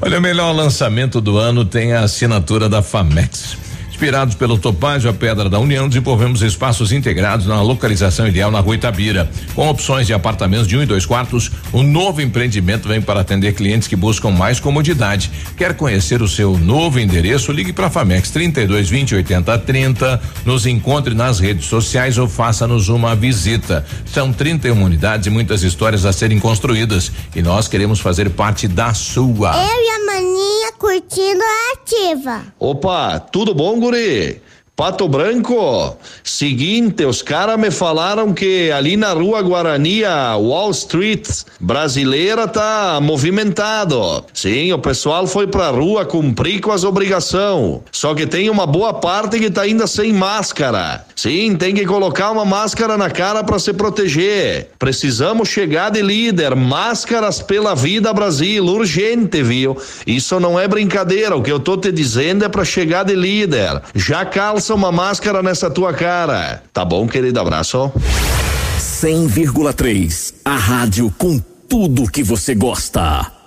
Olha, 0.00 0.18
o 0.18 0.22
melhor 0.22 0.52
lançamento 0.52 1.20
do 1.20 1.38
ano 1.38 1.64
tem 1.64 1.92
a 1.92 2.02
assinatura 2.02 2.68
da 2.68 2.82
Famex. 2.82 3.56
Inspirados 3.96 4.34
pelo 4.34 4.58
Topázio, 4.58 5.08
a 5.08 5.14
Pedra 5.14 5.48
da 5.48 5.58
União, 5.58 5.88
desenvolvemos 5.88 6.42
espaços 6.42 6.92
integrados 6.92 7.46
na 7.46 7.62
localização 7.62 8.28
ideal 8.28 8.50
na 8.50 8.60
rua 8.60 8.74
Itabira. 8.74 9.26
Com 9.54 9.70
opções 9.70 10.06
de 10.06 10.12
apartamentos 10.12 10.68
de 10.68 10.76
um 10.76 10.82
e 10.82 10.86
dois 10.86 11.06
quartos, 11.06 11.50
o 11.72 11.82
novo 11.82 12.20
empreendimento 12.20 12.86
vem 12.86 13.00
para 13.00 13.20
atender 13.20 13.54
clientes 13.54 13.88
que 13.88 13.96
buscam 13.96 14.30
mais 14.30 14.60
comodidade. 14.60 15.30
Quer 15.56 15.72
conhecer 15.72 16.20
o 16.20 16.28
seu 16.28 16.58
novo 16.58 17.00
endereço? 17.00 17.50
Ligue 17.50 17.72
para 17.72 17.86
a 17.86 17.90
Famex 17.90 18.28
32 18.30 18.90
20 18.90 19.14
80 19.14 19.58
30. 19.60 20.20
Nos 20.44 20.66
encontre 20.66 21.14
nas 21.14 21.40
redes 21.40 21.64
sociais 21.64 22.18
ou 22.18 22.28
faça-nos 22.28 22.90
uma 22.90 23.16
visita. 23.16 23.82
São 24.04 24.30
31 24.30 24.78
unidades 24.78 25.26
e 25.26 25.30
muitas 25.30 25.62
histórias 25.62 26.04
a 26.04 26.12
serem 26.12 26.38
construídas. 26.38 27.10
E 27.34 27.40
nós 27.40 27.66
queremos 27.66 27.98
fazer 27.98 28.28
parte 28.28 28.68
da 28.68 28.92
sua. 28.92 29.56
Eu 29.56 29.84
e 29.84 29.88
a 29.88 30.04
Maninha 30.04 30.72
curtindo 30.78 31.40
a 31.42 31.72
ativa. 31.72 32.42
Opa, 32.58 33.18
tudo 33.18 33.54
bom, 33.54 33.78
guri? 33.86 34.40
Pato 34.76 35.08
Branco, 35.08 35.96
seguinte, 36.22 37.02
os 37.06 37.22
caras 37.22 37.58
me 37.58 37.70
falaram 37.70 38.34
que 38.34 38.70
ali 38.70 38.94
na 38.94 39.14
rua 39.14 39.40
Guarani, 39.40 40.04
a 40.04 40.36
Wall 40.36 40.70
Street 40.72 41.26
brasileira 41.58 42.46
tá 42.46 42.98
movimentado. 43.00 44.22
Sim, 44.34 44.74
o 44.74 44.78
pessoal 44.78 45.26
foi 45.26 45.46
pra 45.46 45.70
rua 45.70 46.04
cumprir 46.04 46.60
com 46.60 46.72
as 46.72 46.84
obrigações. 46.84 47.80
Só 47.90 48.14
que 48.14 48.26
tem 48.26 48.50
uma 48.50 48.66
boa 48.66 48.92
parte 48.92 49.38
que 49.38 49.50
tá 49.50 49.62
ainda 49.62 49.86
sem 49.86 50.12
máscara. 50.12 51.05
Sim, 51.16 51.56
tem 51.56 51.74
que 51.74 51.86
colocar 51.86 52.30
uma 52.30 52.44
máscara 52.44 52.98
na 52.98 53.08
cara 53.08 53.42
para 53.42 53.58
se 53.58 53.72
proteger. 53.72 54.68
Precisamos 54.78 55.48
chegar 55.48 55.90
de 55.90 56.02
líder. 56.02 56.54
Máscaras 56.54 57.40
pela 57.40 57.74
vida 57.74 58.12
Brasil, 58.12 58.62
urgente, 58.66 59.42
viu? 59.42 59.78
Isso 60.06 60.38
não 60.38 60.60
é 60.60 60.68
brincadeira. 60.68 61.34
O 61.34 61.42
que 61.42 61.50
eu 61.50 61.58
tô 61.58 61.78
te 61.78 61.90
dizendo 61.90 62.44
é 62.44 62.50
para 62.50 62.66
chegar 62.66 63.02
de 63.02 63.14
líder. 63.14 63.80
Já 63.94 64.26
calça 64.26 64.74
uma 64.74 64.92
máscara 64.92 65.42
nessa 65.42 65.70
tua 65.70 65.94
cara. 65.94 66.62
Tá 66.70 66.84
bom, 66.84 67.08
querido? 67.08 67.40
Abraço. 67.40 67.90
100,3. 68.78 70.34
A 70.44 70.54
rádio 70.54 71.10
com 71.16 71.38
tudo 71.66 72.10
que 72.10 72.22
você 72.22 72.54
gosta. 72.54 73.35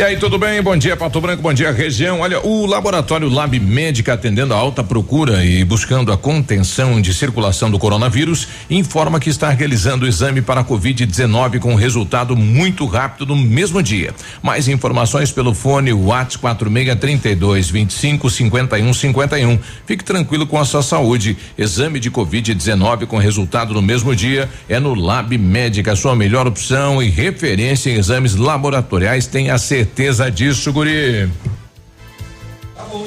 E 0.00 0.02
aí, 0.02 0.16
tudo 0.16 0.38
bem? 0.38 0.62
Bom 0.62 0.78
dia, 0.78 0.96
Pato 0.96 1.20
Branco, 1.20 1.42
bom 1.42 1.52
dia, 1.52 1.70
região. 1.70 2.20
Olha, 2.20 2.40
o 2.40 2.64
laboratório 2.64 3.28
Lab 3.28 3.60
Médica, 3.60 4.14
atendendo 4.14 4.54
a 4.54 4.56
alta 4.56 4.82
procura 4.82 5.44
e 5.44 5.62
buscando 5.62 6.10
a 6.10 6.16
contenção 6.16 7.02
de 7.02 7.12
circulação 7.12 7.70
do 7.70 7.78
coronavírus, 7.78 8.48
informa 8.70 9.20
que 9.20 9.28
está 9.28 9.50
realizando 9.50 10.06
o 10.06 10.08
exame 10.08 10.40
para 10.40 10.62
a 10.62 10.64
Covid-19 10.64 11.58
com 11.58 11.74
resultado 11.74 12.34
muito 12.34 12.86
rápido 12.86 13.26
no 13.26 13.36
mesmo 13.36 13.82
dia. 13.82 14.14
Mais 14.42 14.68
informações 14.68 15.30
pelo 15.30 15.52
fone 15.52 15.92
WhatsApp 15.92 16.38
4632 16.38 17.68
25 17.68 18.30
51 18.30 18.94
51. 18.94 19.58
Fique 19.84 20.02
tranquilo 20.02 20.46
com 20.46 20.58
a 20.58 20.64
sua 20.64 20.82
saúde. 20.82 21.36
Exame 21.58 22.00
de 22.00 22.10
Covid-19 22.10 23.04
com 23.04 23.18
resultado 23.18 23.74
no 23.74 23.82
mesmo 23.82 24.16
dia 24.16 24.48
é 24.66 24.80
no 24.80 24.94
Lab 24.94 25.36
Médica, 25.36 25.94
sua 25.94 26.16
melhor 26.16 26.46
opção 26.46 27.02
e 27.02 27.10
referência 27.10 27.90
em 27.90 27.98
exames 27.98 28.34
laboratoriais. 28.34 29.26
Tenha 29.26 29.58
certeza 29.58 29.89
certeza 29.90 30.30
disso, 30.30 30.72
guri. 30.72 31.28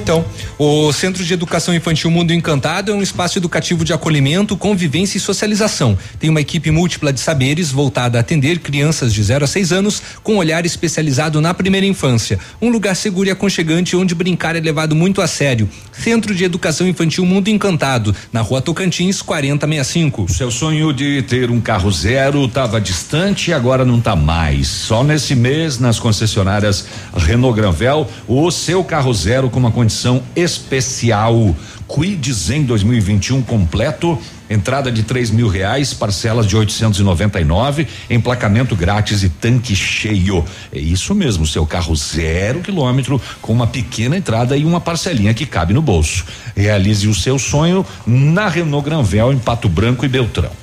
Então, 0.01 0.25
o 0.57 0.91
Centro 0.91 1.23
de 1.23 1.33
Educação 1.33 1.73
Infantil 1.73 2.11
Mundo 2.11 2.33
Encantado 2.33 2.91
é 2.91 2.95
um 2.95 3.01
espaço 3.01 3.37
educativo 3.37 3.83
de 3.83 3.93
acolhimento, 3.93 4.55
convivência 4.55 5.17
e 5.17 5.21
socialização. 5.21 5.97
Tem 6.19 6.29
uma 6.29 6.41
equipe 6.41 6.71
múltipla 6.71 7.11
de 7.11 7.19
saberes 7.19 7.71
voltada 7.71 8.17
a 8.17 8.21
atender 8.21 8.59
crianças 8.59 9.13
de 9.13 9.21
0 9.21 9.45
a 9.45 9.47
6 9.47 9.71
anos 9.71 10.01
com 10.21 10.37
olhar 10.37 10.65
especializado 10.65 11.41
na 11.41 11.53
primeira 11.53 11.85
infância. 11.85 12.39
Um 12.61 12.69
lugar 12.69 12.95
seguro 12.95 13.27
e 13.27 13.31
aconchegante 13.31 13.95
onde 13.95 14.15
brincar 14.15 14.55
é 14.55 14.59
levado 14.59 14.95
muito 14.95 15.21
a 15.21 15.27
sério. 15.27 15.69
Centro 15.91 16.33
de 16.33 16.43
Educação 16.43 16.87
Infantil 16.87 17.25
Mundo 17.25 17.49
Encantado, 17.49 18.15
na 18.31 18.41
Rua 18.41 18.61
Tocantins, 18.61 19.21
4065. 19.21 20.31
Seu 20.31 20.51
sonho 20.51 20.93
de 20.93 21.21
ter 21.23 21.49
um 21.49 21.59
carro 21.59 21.91
zero 21.91 22.45
estava 22.45 22.79
distante 22.79 23.51
e 23.51 23.53
agora 23.53 23.85
não 23.85 23.97
está 23.97 24.15
mais. 24.15 24.67
Só 24.67 25.03
nesse 25.03 25.35
mês, 25.35 25.79
nas 25.79 25.99
concessionárias 25.99 26.85
Renault 27.15 27.55
Granvel, 27.55 28.07
o 28.27 28.49
seu 28.51 28.83
carro 28.83 29.13
zero 29.13 29.49
com 29.49 29.59
uma 29.59 29.71
condição 29.73 30.23
especial. 30.35 31.55
Quids 31.87 32.49
em 32.49 32.63
2021 32.63 33.41
completo 33.41 34.17
entrada 34.49 34.91
de 34.91 35.03
três 35.03 35.31
mil 35.31 35.47
reais, 35.47 35.93
parcelas 35.93 36.45
de 36.45 36.55
899, 36.55 37.87
emplacamento 38.09 38.75
grátis 38.75 39.23
e 39.23 39.29
tanque 39.29 39.75
cheio. 39.75 40.45
É 40.71 40.79
isso 40.79 41.15
mesmo, 41.15 41.45
seu 41.45 41.65
carro 41.65 41.95
zero 41.95 42.61
quilômetro 42.61 43.21
com 43.41 43.51
uma 43.51 43.67
pequena 43.67 44.15
entrada 44.15 44.55
e 44.55 44.65
uma 44.65 44.79
parcelinha 44.79 45.33
que 45.33 45.45
cabe 45.45 45.73
no 45.73 45.81
bolso. 45.81 46.25
Realize 46.55 47.07
o 47.07 47.15
seu 47.15 47.39
sonho 47.39 47.85
na 48.05 48.47
Renault 48.47 48.85
Granvel 48.85 49.33
em 49.33 49.39
Pato 49.39 49.67
Branco 49.67 50.05
e 50.05 50.09
Beltrão. 50.09 50.62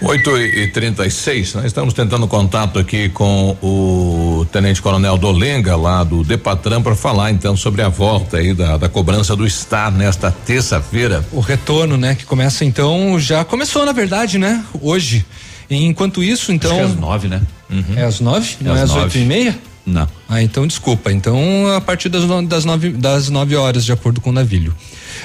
8 0.00 0.38
e 0.38 0.68
36 0.68 1.54
nós 1.54 1.64
estamos 1.64 1.92
tentando 1.92 2.28
contato 2.28 2.78
aqui 2.78 3.08
com 3.08 3.56
o 3.60 4.46
Tenente 4.52 4.80
Coronel 4.80 5.18
Dolenga, 5.18 5.74
lá 5.76 6.04
do 6.04 6.22
Depatran, 6.22 6.80
para 6.80 6.94
falar 6.94 7.32
então 7.32 7.56
sobre 7.56 7.82
a 7.82 7.88
volta 7.88 8.36
aí 8.36 8.54
da, 8.54 8.76
da 8.76 8.88
cobrança 8.88 9.34
do 9.34 9.48
Star 9.48 9.90
nesta 9.90 10.30
terça-feira. 10.30 11.26
O 11.32 11.40
retorno, 11.40 11.96
né? 11.96 12.14
Que 12.14 12.24
começa 12.24 12.64
então, 12.64 13.18
já 13.18 13.44
começou 13.44 13.84
na 13.84 13.92
verdade, 13.92 14.38
né? 14.38 14.64
Hoje. 14.80 15.26
E 15.68 15.84
enquanto 15.84 16.22
isso, 16.22 16.52
então. 16.52 16.70
Acho 16.70 16.80
que 16.80 16.86
é 16.86 16.92
às 16.92 17.00
nove, 17.00 17.28
né? 17.28 17.42
Uhum. 17.68 17.94
É 17.96 18.04
às 18.04 18.20
nove? 18.20 18.56
Não 18.60 18.76
é, 18.76 18.78
é 18.78 18.82
às 18.82 18.92
oito 18.92 19.18
e 19.18 19.24
meia? 19.24 19.58
Não. 19.84 20.06
Ah, 20.28 20.42
então 20.42 20.66
desculpa. 20.66 21.10
Então, 21.10 21.66
a 21.74 21.80
partir 21.80 22.08
das, 22.08 22.22
das, 22.46 22.64
nove, 22.64 22.90
das 22.90 23.30
nove 23.30 23.56
horas, 23.56 23.84
de 23.84 23.92
acordo 23.92 24.20
com 24.20 24.30
o 24.30 24.32
navio. 24.32 24.74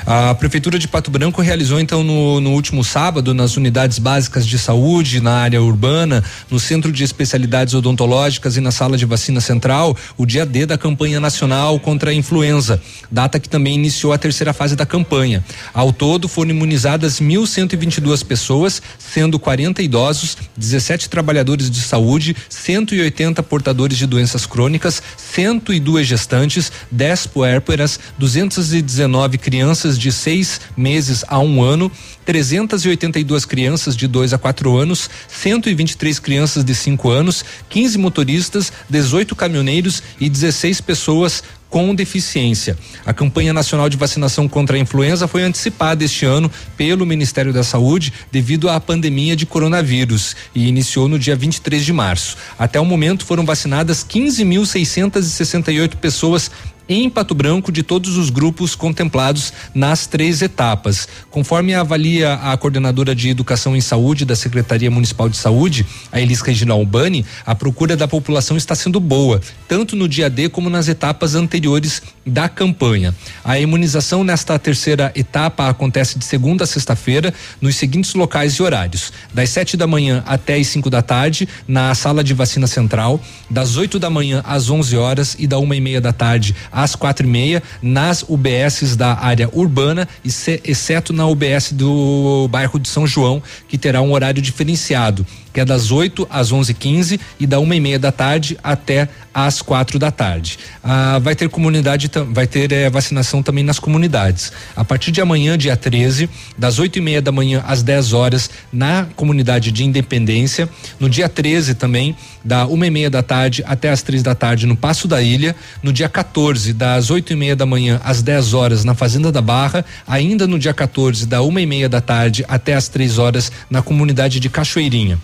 A 0.06 0.34
Prefeitura 0.36 0.78
de 0.78 0.88
Pato 0.88 1.10
Branco 1.12 1.42
realizou 1.42 1.80
então 1.80 2.04
no, 2.04 2.40
no, 2.40 2.52
último 2.52 2.84
sábado 2.84 3.34
nas 3.34 3.56
unidades 3.58 4.00
básicas 4.00 4.46
de 4.46 4.58
saúde, 4.58 5.22
na 5.22 5.36
área 5.36 5.62
urbana, 5.62 6.24
no 6.50 6.60
Centro 6.60 6.92
de 6.92 7.04
Especialidades 7.04 7.74
Odontológicas 7.74 8.58
e 8.58 8.62
na 8.62 8.72
sala 8.72 8.98
de 8.98 9.06
vacina 9.06 9.40
central, 9.40 9.96
o 10.18 10.26
dia 10.26 10.46
D 10.46 10.66
da 10.66 10.78
campanha 10.78 11.20
nacional 11.20 11.80
contra 11.80 12.12
a 12.12 12.14
influenza, 12.14 12.82
data 13.12 13.40
que 13.40 13.50
também 13.50 13.76
iniciou 13.76 14.14
a 14.14 14.18
terceira 14.18 14.54
fase 14.54 14.76
da 14.76 14.86
campanha. 14.86 15.44
Ao 15.74 15.92
todo 15.92 16.28
foram 16.28 16.52
imunizadas 16.52 17.20
1.122 17.20 18.26
pessoas, 18.26 18.82
sendo 18.98 19.40
40 19.40 19.82
idosos, 19.82 20.38
17 20.58 21.10
trabalhadores 21.10 21.70
de 21.70 21.82
saúde, 21.82 22.36
180 22.50 23.42
portadores 23.44 23.98
de 23.98 24.06
doenças 24.06 24.46
crônicas, 24.46 25.02
102 25.18 26.08
gestantes, 26.08 26.72
10 26.92 27.28
puérperas, 27.28 28.00
219 28.18 29.38
crianças 29.38 29.83
crianças 29.84 30.00
de 30.00 30.12
seis 30.12 30.62
meses 30.78 31.26
a 31.28 31.40
um 31.40 31.62
ano, 31.62 31.92
382 32.26 33.44
crianças 33.44 33.98
de 33.98 34.08
2 34.08 34.34
a 34.34 34.38
4 34.38 34.78
anos, 34.78 35.10
123 35.28 36.20
crianças 36.20 36.64
de 36.64 36.74
5 36.74 37.10
anos, 37.10 37.44
15 37.70 37.98
motoristas, 37.98 38.72
18 38.90 39.36
caminhoneiros 39.36 40.02
e 40.20 40.30
16 40.30 40.80
pessoas 40.80 41.44
com 41.74 41.96
deficiência. 41.96 42.78
A 43.04 43.12
campanha 43.12 43.52
nacional 43.52 43.90
de 43.90 43.98
vacinação 43.98 44.48
contra 44.48 44.78
a 44.78 44.80
influenza 44.80 45.28
foi 45.28 45.42
antecipada 45.42 46.04
este 46.04 46.24
ano 46.24 46.52
pelo 46.78 47.04
Ministério 47.04 47.52
da 47.52 47.64
Saúde 47.64 48.14
devido 48.32 48.70
à 48.70 48.80
pandemia 48.80 49.36
de 49.36 49.48
coronavírus 49.48 50.36
e 50.54 50.68
iniciou 50.68 51.08
no 51.08 51.18
dia 51.18 51.36
23 51.36 51.84
de 51.84 51.92
março. 51.92 52.38
Até 52.60 52.80
o 52.80 52.86
momento 52.86 53.26
foram 53.26 53.44
vacinadas 53.44 54.06
15.668 54.08 55.96
pessoas 55.96 56.52
em 56.88 57.10
Pato 57.10 57.34
Branco 57.34 57.72
de 57.72 57.84
todos 57.84 58.18
os 58.18 58.30
grupos 58.30 58.76
contemplados 58.76 59.54
nas 59.74 60.06
três 60.06 60.42
etapas. 60.42 61.08
Conforme 61.30 61.74
avalia 61.74 62.34
a 62.36 62.56
coordenadora 62.58 63.16
de 63.16 63.30
Educação 63.30 63.76
em 63.76 63.82
Saúde 63.82 64.26
da 64.26 64.36
Secretaria 64.36 64.92
Municipal 64.92 65.30
de 65.30 65.38
Saúde, 65.38 65.86
a 66.12 66.20
Elis 66.20 66.42
Regina 66.42 66.74
Albani, 66.74 67.26
a 67.46 67.56
procura 67.56 67.96
da 67.96 68.08
população 68.08 68.58
está 68.58 68.76
sendo 68.76 69.00
boa, 69.00 69.42
tanto 69.68 69.96
no 69.96 70.08
dia 70.08 70.30
D 70.30 70.50
como 70.50 70.70
nas 70.70 70.88
etapas 70.88 71.36
anteriores 71.36 72.02
da 72.26 72.48
campanha. 72.48 73.14
A 73.44 73.60
imunização 73.60 74.24
nesta 74.24 74.58
terceira 74.60 75.12
etapa 75.16 75.68
acontece 75.68 76.18
de 76.18 76.26
segunda 76.26 76.64
a 76.64 76.68
sexta-feira 76.68 77.34
nos 77.60 77.76
seguintes 77.76 78.14
locais 78.14 78.54
e 78.54 78.64
horários: 78.64 79.12
das 79.34 79.50
sete 79.50 79.76
da 79.76 79.88
manhã 79.88 80.24
até 80.26 80.56
as 80.56 80.68
cinco 80.68 80.90
da 80.90 81.02
tarde 81.02 81.48
na 81.68 81.94
sala 81.96 82.24
de 82.24 82.34
vacina 82.34 82.68
central, 82.68 83.20
das 83.50 83.78
oito 83.78 84.00
da 84.00 84.10
manhã 84.10 84.42
às 84.46 84.70
onze 84.70 84.96
horas 84.98 85.36
e 85.40 85.48
da 85.48 85.60
uma 85.60 85.76
e 85.76 85.82
meia 85.82 86.02
da 86.02 86.14
tarde 86.14 86.56
às 86.74 86.96
quatro 86.96 87.26
e 87.26 87.30
meia 87.30 87.62
nas 87.82 88.24
UBSs 88.28 88.96
da 88.96 89.14
área 89.14 89.50
urbana, 89.54 90.08
exceto 90.24 91.14
na 91.14 91.28
UBS 91.28 91.72
do 91.72 92.48
bairro 92.50 92.80
de 92.80 92.90
São 92.90 93.06
João, 93.06 93.42
que 93.68 93.78
terá 93.78 94.02
um 94.02 94.12
horário 94.12 94.42
diferenciado 94.42 95.26
que 95.54 95.60
é 95.60 95.66
das 95.66 95.92
8 95.92 96.28
às 96.30 96.52
11:15 96.52 97.20
e 97.40 97.46
da 97.46 97.60
uma 97.60 97.76
e 97.76 97.80
meia 97.80 98.00
da 98.00 98.12
tarde 98.12 98.58
até 98.64 99.08
às 99.34 99.62
quatro 99.62 99.98
da 99.98 100.12
tarde. 100.12 100.60
Ah, 100.84 101.20
vai 101.20 101.36
ter 101.36 101.50
comunidade, 101.50 102.10
vai 102.32 102.46
ter 102.46 102.72
eh, 102.72 102.90
vacinação 102.90 103.42
também 103.42 103.64
nas 103.64 103.80
comunidades. 103.80 104.52
A 104.76 104.86
partir 104.86 105.12
de 105.12 105.22
amanhã, 105.22 105.58
dia 105.58 105.76
13, 105.76 106.30
das 106.58 106.78
oito 106.78 107.00
e 107.00 107.02
meia 107.02 107.22
da 107.22 107.32
manhã 107.32 107.64
às 107.66 107.82
10 107.82 108.14
horas, 108.14 108.50
na 108.72 109.08
comunidade 109.16 109.72
de 109.72 109.84
Independência. 109.84 110.70
No 111.00 111.10
dia 111.10 111.28
13 111.28 111.74
também, 111.74 112.16
da 112.44 112.66
uma 112.68 112.86
e 112.86 112.92
meia 112.92 113.10
da 113.10 113.24
tarde 113.24 113.64
até 113.66 113.90
às 113.90 114.02
três 114.02 114.22
da 114.22 114.36
tarde 114.36 114.68
no 114.68 114.76
Passo 114.76 115.08
da 115.08 115.22
Ilha. 115.22 115.56
No 115.82 115.92
dia 115.92 116.10
14, 116.10 116.74
das 116.74 117.10
oito 117.10 117.34
e 117.34 117.36
meia 117.36 117.56
da 117.56 117.66
manhã 117.66 118.00
às 118.04 118.22
10 118.22 118.54
horas 118.54 118.84
na 118.84 118.94
Fazenda 118.94 119.32
da 119.32 119.42
Barra. 119.42 119.84
Ainda 120.08 120.46
no 120.46 120.60
dia 120.60 120.74
14, 120.74 121.26
da 121.26 121.42
uma 121.42 121.62
e 121.62 121.66
meia 121.66 121.90
da 121.90 122.02
tarde 122.02 122.46
até 122.48 122.74
às 122.74 122.88
três 122.88 123.18
horas 123.18 123.52
na 123.70 123.82
comunidade 123.82 124.40
de 124.40 124.50
Cachoeirinha. 124.50 125.20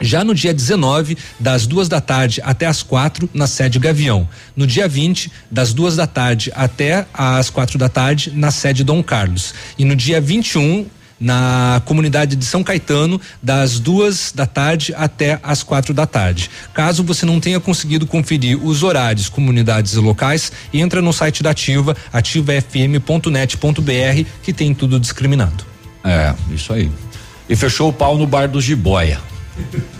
Já 0.00 0.22
no 0.22 0.34
dia 0.34 0.52
19, 0.52 1.16
das 1.40 1.66
duas 1.66 1.88
da 1.88 2.00
tarde 2.00 2.40
até 2.44 2.66
as 2.66 2.82
quatro, 2.82 3.28
na 3.32 3.46
sede 3.46 3.78
Gavião. 3.78 4.28
No 4.54 4.66
dia 4.66 4.86
20, 4.86 5.32
das 5.50 5.72
duas 5.72 5.96
da 5.96 6.06
tarde 6.06 6.52
até 6.54 7.06
as 7.14 7.48
quatro 7.48 7.78
da 7.78 7.88
tarde, 7.88 8.32
na 8.34 8.50
sede 8.50 8.84
Dom 8.84 9.02
Carlos. 9.02 9.54
E 9.78 9.84
no 9.84 9.96
dia 9.96 10.20
21, 10.20 10.86
na 11.18 11.80
comunidade 11.86 12.36
de 12.36 12.44
São 12.44 12.62
Caetano, 12.62 13.18
das 13.42 13.80
duas 13.80 14.32
da 14.34 14.44
tarde 14.44 14.92
até 14.94 15.40
as 15.42 15.62
quatro 15.62 15.94
da 15.94 16.06
tarde. 16.06 16.50
Caso 16.74 17.02
você 17.02 17.24
não 17.24 17.40
tenha 17.40 17.58
conseguido 17.58 18.06
conferir 18.06 18.62
os 18.62 18.82
horários, 18.82 19.30
comunidades 19.30 19.94
e 19.94 19.98
locais, 19.98 20.52
entra 20.74 21.00
no 21.00 21.12
site 21.12 21.42
da 21.42 21.50
Ativa, 21.50 21.96
ativafm.net.br, 22.12 24.28
que 24.42 24.52
tem 24.52 24.74
tudo 24.74 25.00
discriminado. 25.00 25.64
É, 26.04 26.34
isso 26.50 26.72
aí. 26.72 26.90
E 27.48 27.56
fechou 27.56 27.88
o 27.88 27.92
pau 27.92 28.18
no 28.18 28.26
bar 28.26 28.46
do 28.46 28.60
Jiboia. 28.60 29.18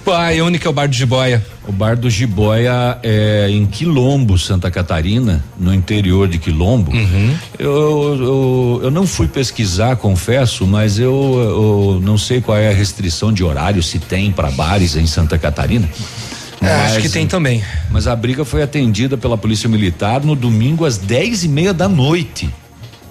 Pai, 0.04 0.40
onde 0.40 0.58
que 0.58 0.66
é 0.66 0.70
o 0.70 0.72
bar 0.72 0.86
do 0.86 0.94
Jiboia? 0.94 1.44
O 1.66 1.72
bar 1.72 1.96
do 1.96 2.08
Jiboia 2.08 2.98
é 3.02 3.48
em 3.50 3.66
Quilombo, 3.66 4.38
Santa 4.38 4.70
Catarina, 4.70 5.44
no 5.58 5.74
interior 5.74 6.28
de 6.28 6.38
Quilombo. 6.38 6.92
Uhum. 6.92 7.36
Eu, 7.58 8.16
eu, 8.20 8.80
eu, 8.84 8.90
não 8.90 9.04
fui 9.04 9.26
pesquisar, 9.26 9.96
confesso, 9.96 10.64
mas 10.64 10.98
eu, 10.98 11.10
eu, 11.12 12.00
não 12.00 12.16
sei 12.16 12.40
qual 12.40 12.56
é 12.56 12.68
a 12.68 12.72
restrição 12.72 13.32
de 13.32 13.42
horário, 13.42 13.82
se 13.82 13.98
tem 13.98 14.30
para 14.30 14.50
bares 14.50 14.94
em 14.94 15.06
Santa 15.06 15.36
Catarina. 15.38 15.88
É, 16.60 16.66
mas, 16.66 16.92
acho 16.92 17.00
que 17.00 17.08
tem 17.08 17.26
também. 17.26 17.62
Mas 17.90 18.06
a 18.06 18.14
briga 18.14 18.44
foi 18.44 18.62
atendida 18.62 19.16
pela 19.16 19.36
Polícia 19.36 19.68
Militar 19.68 20.22
no 20.22 20.36
domingo 20.36 20.84
às 20.84 20.98
dez 20.98 21.42
e 21.42 21.48
meia 21.48 21.74
da 21.74 21.88
noite. 21.88 22.48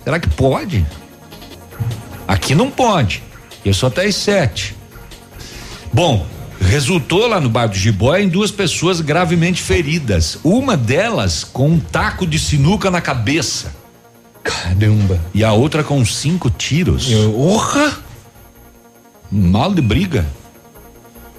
Será 0.04 0.18
que 0.18 0.30
pode? 0.30 0.86
Aqui 2.26 2.56
não 2.56 2.72
pode. 2.72 3.22
Eu 3.66 3.74
só 3.74 3.88
até 3.88 4.06
às 4.06 4.16
sete. 4.16 4.76
Bom, 5.92 6.26
resultou 6.60 7.28
lá 7.28 7.40
no 7.40 7.50
bar 7.50 7.68
do 7.68 7.76
Jiboia 7.76 8.24
em 8.24 8.30
duas 8.30 8.52
pessoas 8.52 9.02
gravemente 9.02 9.62
feridas. 9.62 10.40
Uma 10.44 10.78
delas 10.78 11.44
com 11.44 11.70
um 11.70 11.80
taco 11.80 12.26
de 12.26 12.40
sinuca 12.40 12.90
na 12.90 13.02
cabeça. 13.02 13.76
Caramba. 14.44 15.20
E 15.34 15.44
a 15.44 15.54
outra 15.54 15.84
com 15.84 16.06
cinco 16.06 16.50
tiros. 16.50 17.10
Orra! 17.36 17.98
Mal 19.32 19.74
de 19.74 19.82
briga. 19.82 20.26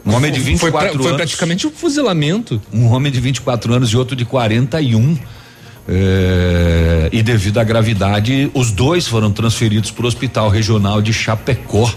Um 0.04 0.14
homem 0.14 0.30
de 0.30 0.40
24 0.40 0.60
foi 0.60 0.70
pra, 0.70 0.90
anos. 0.90 1.06
Foi 1.06 1.16
praticamente 1.16 1.66
um 1.66 1.70
fuzilamento. 1.70 2.60
Um 2.72 2.86
homem 2.86 3.10
de 3.10 3.20
24 3.20 3.74
anos 3.74 3.90
e 3.90 3.96
outro 3.96 4.14
de 4.14 4.24
41. 4.24 5.18
É, 5.88 7.08
e 7.12 7.22
devido 7.22 7.58
à 7.58 7.64
gravidade, 7.64 8.50
os 8.54 8.72
dois 8.72 9.06
foram 9.06 9.30
transferidos 9.30 9.90
para 9.90 10.04
o 10.04 10.08
Hospital 10.08 10.48
Regional 10.48 11.00
de 11.00 11.12
Chapecó. 11.12 11.92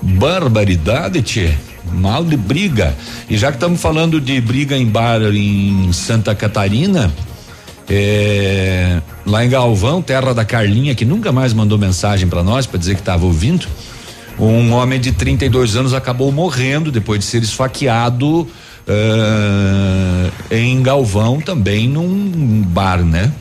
Barbaridade, 0.00 1.22
tchê. 1.22 1.54
Mal 1.92 2.24
de 2.24 2.36
briga. 2.36 2.96
E 3.28 3.36
já 3.36 3.50
que 3.50 3.56
estamos 3.56 3.80
falando 3.80 4.20
de 4.20 4.40
briga 4.40 4.76
em 4.76 4.86
bar 4.86 5.20
em 5.22 5.92
Santa 5.92 6.34
Catarina, 6.34 7.12
é, 7.88 9.00
lá 9.24 9.44
em 9.44 9.48
Galvão, 9.48 10.02
terra 10.02 10.34
da 10.34 10.44
Carlinha, 10.44 10.94
que 10.94 11.04
nunca 11.04 11.32
mais 11.32 11.52
mandou 11.52 11.78
mensagem 11.78 12.28
para 12.28 12.42
nós 12.42 12.66
para 12.66 12.78
dizer 12.78 12.94
que 12.94 13.00
estava 13.00 13.24
ouvindo. 13.24 13.66
Um 14.38 14.72
homem 14.72 15.00
de 15.00 15.12
32 15.12 15.74
anos 15.74 15.94
acabou 15.94 16.30
morrendo 16.30 16.92
depois 16.92 17.18
de 17.20 17.24
ser 17.24 17.42
esfaqueado 17.42 18.46
uh, 18.88 20.32
em 20.50 20.80
Galvão, 20.82 21.40
também 21.40 21.88
num 21.88 22.62
bar, 22.62 23.04
né? 23.04 23.32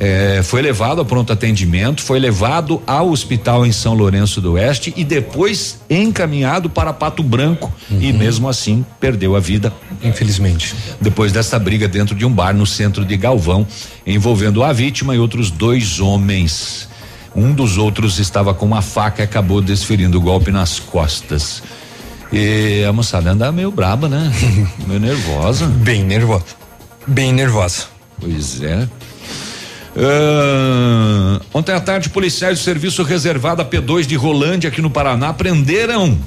É, 0.00 0.42
foi 0.44 0.62
levado 0.62 1.00
ao 1.00 1.04
pronto 1.04 1.32
atendimento, 1.32 2.02
foi 2.02 2.20
levado 2.20 2.80
ao 2.86 3.10
hospital 3.10 3.66
em 3.66 3.72
São 3.72 3.94
Lourenço 3.94 4.40
do 4.40 4.52
Oeste 4.52 4.94
e 4.96 5.02
depois 5.02 5.80
encaminhado 5.90 6.70
para 6.70 6.92
Pato 6.92 7.20
Branco 7.20 7.72
uhum. 7.90 8.00
e 8.00 8.12
mesmo 8.12 8.48
assim 8.48 8.86
perdeu 9.00 9.34
a 9.34 9.40
vida 9.40 9.72
infelizmente. 10.02 10.72
Depois 11.00 11.32
dessa 11.32 11.58
briga 11.58 11.88
dentro 11.88 12.14
de 12.14 12.24
um 12.24 12.30
bar 12.30 12.54
no 12.54 12.64
centro 12.64 13.04
de 13.04 13.16
Galvão, 13.16 13.66
envolvendo 14.06 14.62
a 14.62 14.72
vítima 14.72 15.16
e 15.16 15.18
outros 15.18 15.50
dois 15.50 15.98
homens. 15.98 16.88
Um 17.34 17.52
dos 17.52 17.76
outros 17.76 18.18
estava 18.18 18.54
com 18.54 18.66
uma 18.66 18.82
faca 18.82 19.22
e 19.22 19.24
acabou 19.24 19.60
desferindo 19.60 20.18
o 20.18 20.20
golpe 20.20 20.50
nas 20.50 20.78
costas. 20.78 21.62
E 22.32 22.84
a 22.88 22.92
moçada 22.92 23.30
anda 23.30 23.50
meio 23.50 23.70
braba, 23.70 24.08
né? 24.08 24.32
meio 24.86 25.00
nervosa. 25.00 25.66
Bem 25.66 26.04
nervosa. 26.04 26.44
Bem 27.06 27.32
nervosa. 27.32 27.86
Pois 28.20 28.62
é. 28.62 28.88
Uh, 29.96 31.40
ontem 31.52 31.72
à 31.72 31.80
tarde, 31.80 32.08
policiais 32.10 32.58
do 32.58 32.64
serviço 32.64 33.02
reservado 33.02 33.62
a 33.62 33.64
P2 33.64 34.06
de 34.06 34.14
Rolândia, 34.16 34.68
aqui 34.68 34.80
no 34.80 34.90
Paraná, 34.90 35.32
prenderam 35.32 36.18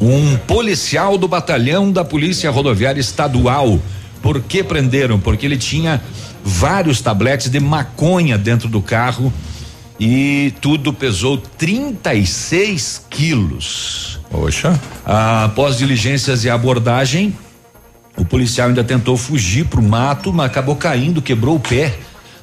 um 0.00 0.36
policial 0.38 1.18
do 1.18 1.26
batalhão 1.26 1.90
da 1.90 2.04
Polícia 2.04 2.50
Rodoviária 2.50 3.00
Estadual. 3.00 3.80
Por 4.22 4.40
que 4.40 4.62
prenderam? 4.62 5.18
Porque 5.18 5.44
ele 5.44 5.56
tinha 5.56 6.00
vários 6.44 7.00
tabletes 7.00 7.50
de 7.50 7.60
maconha 7.60 8.38
dentro 8.38 8.68
do 8.68 8.80
carro 8.80 9.32
e 9.98 10.54
tudo 10.60 10.92
pesou 10.92 11.36
36 11.36 13.06
quilos. 13.10 14.20
Poxa. 14.30 14.78
Após 15.04 15.76
diligências 15.76 16.44
e 16.44 16.50
abordagem, 16.50 17.34
o 18.18 18.24
policial 18.24 18.68
ainda 18.68 18.82
tentou 18.82 19.16
fugir 19.16 19.64
pro 19.66 19.82
mato, 19.82 20.32
mas 20.32 20.46
acabou 20.46 20.76
caindo, 20.76 21.22
quebrou 21.22 21.56
o 21.56 21.60
pé 21.60 21.94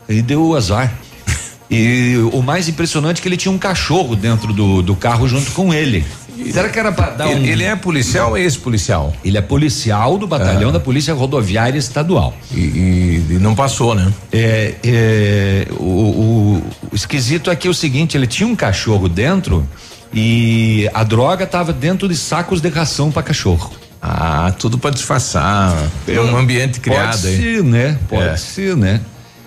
e 0.07 0.21
deu 0.21 0.55
azar. 0.55 0.91
E 1.67 2.15
o 2.31 2.43
mais 2.43 2.69
impressionante 2.69 3.17
é 3.17 3.21
que 3.23 3.27
ele 3.27 3.35
tinha 3.35 3.51
um 3.51 3.57
cachorro 3.57 4.15
dentro 4.15 4.53
do, 4.53 4.83
do 4.83 4.95
carro 4.95 5.27
junto 5.27 5.51
com 5.51 5.73
ele. 5.73 6.05
Será 6.51 6.69
que 6.69 6.77
era 6.77 6.91
para 6.91 7.09
dar 7.09 7.31
ele, 7.31 7.39
um. 7.39 7.43
Ele 7.43 7.63
é 7.63 7.75
policial 7.75 8.29
ou 8.29 8.37
ex-policial? 8.37 9.11
Ele 9.25 9.35
é 9.35 9.41
policial 9.41 10.15
do 10.15 10.27
batalhão 10.27 10.69
é. 10.69 10.73
da 10.73 10.79
Polícia 10.79 11.11
Rodoviária 11.13 11.79
Estadual. 11.79 12.35
E, 12.51 12.59
e, 12.59 13.25
e, 13.31 13.33
não 13.39 13.55
passou, 13.55 13.95
né? 13.95 14.13
É, 14.31 14.75
é 14.83 15.67
o, 15.71 15.83
o, 15.83 16.63
o, 16.91 16.95
esquisito 16.95 17.49
é 17.49 17.55
que 17.55 17.67
é 17.67 17.71
o 17.71 17.73
seguinte: 17.73 18.15
ele 18.15 18.27
tinha 18.27 18.47
um 18.47 18.55
cachorro 18.55 19.09
dentro 19.09 19.67
e 20.13 20.87
a 20.93 21.03
droga 21.03 21.45
estava 21.45 21.73
dentro 21.73 22.07
de 22.07 22.15
sacos 22.15 22.61
de 22.61 22.69
ração 22.69 23.11
para 23.11 23.23
cachorro. 23.23 23.71
Ah, 24.07 24.53
tudo 24.59 24.77
para 24.77 24.91
disfarçar. 24.91 25.75
É 26.07 26.21
um 26.21 26.37
ambiente 26.37 26.79
criado 26.79 27.19
Pode 27.19 27.35
ser, 27.35 27.63
né? 27.63 27.97
Pode 28.07 28.21
é. 28.21 28.37
ser, 28.37 28.77
né? 28.77 29.01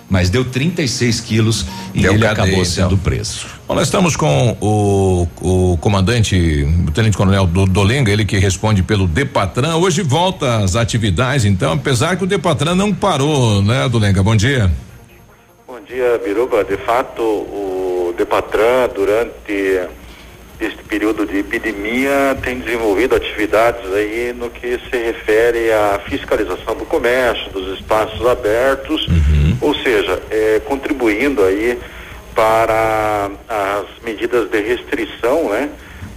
Mas 0.09 0.29
deu 0.29 0.43
36 0.43 1.21
quilos 1.21 1.65
e 1.93 2.01
deu 2.01 2.11
ele 2.11 2.23
cadeia, 2.23 2.43
acabou 2.43 2.65
sendo 2.65 2.87
então. 2.87 2.97
preso. 2.97 3.45
Bom, 3.65 3.75
nós 3.75 3.87
estamos 3.87 4.17
com 4.17 4.57
o, 4.59 5.27
o 5.41 5.77
comandante, 5.77 6.67
o 6.85 6.91
tenente 6.91 7.15
coronel 7.15 7.45
do 7.47 7.65
Dolenga, 7.65 8.11
ele 8.11 8.25
que 8.25 8.37
responde 8.37 8.83
pelo 8.83 9.07
Depatran. 9.07 9.75
Hoje 9.77 10.01
volta 10.01 10.57
às 10.57 10.75
atividades, 10.75 11.45
então, 11.45 11.73
apesar 11.73 12.17
que 12.17 12.25
o 12.25 12.27
Depatran 12.27 12.75
não 12.75 12.93
parou, 12.93 13.61
né, 13.61 13.87
Dolenga? 13.87 14.21
Bom 14.21 14.35
dia. 14.35 14.69
Bom 15.65 15.79
dia, 15.87 16.19
Biruba. 16.21 16.65
De 16.65 16.75
fato, 16.75 17.21
o 17.21 18.13
Depatran, 18.17 18.89
durante 18.93 19.87
este 20.59 20.83
período 20.83 21.25
de 21.25 21.39
epidemia 21.39 22.37
tem 22.43 22.59
desenvolvido 22.59 23.15
atividades 23.15 23.91
aí 23.93 24.33
no 24.33 24.49
que 24.49 24.79
se 24.89 24.97
refere 24.97 25.71
à 25.71 26.01
fiscalização 26.05 26.75
do 26.75 26.85
comércio, 26.85 27.49
dos 27.51 27.79
espaços 27.79 28.25
abertos, 28.27 29.07
uhum. 29.07 29.57
ou 29.61 29.73
seja, 29.75 30.21
é, 30.29 30.59
contribuindo 30.65 31.43
aí 31.43 31.79
para 32.35 33.29
as 33.47 33.85
medidas 34.03 34.49
de 34.49 34.61
restrição, 34.61 35.49
né, 35.49 35.69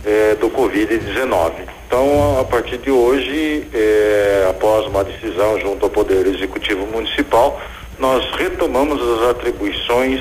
é, 0.04 0.34
do 0.34 0.50
Covid-19. 0.50 1.52
Então, 1.86 2.40
a 2.40 2.44
partir 2.44 2.78
de 2.78 2.90
hoje, 2.90 3.66
é, 3.72 4.46
após 4.50 4.86
uma 4.86 5.04
decisão 5.04 5.60
junto 5.60 5.84
ao 5.84 5.90
Poder 5.90 6.26
Executivo 6.26 6.86
Municipal, 6.86 7.60
nós 7.98 8.24
retomamos 8.36 9.00
as 9.00 9.30
atribuições 9.30 10.20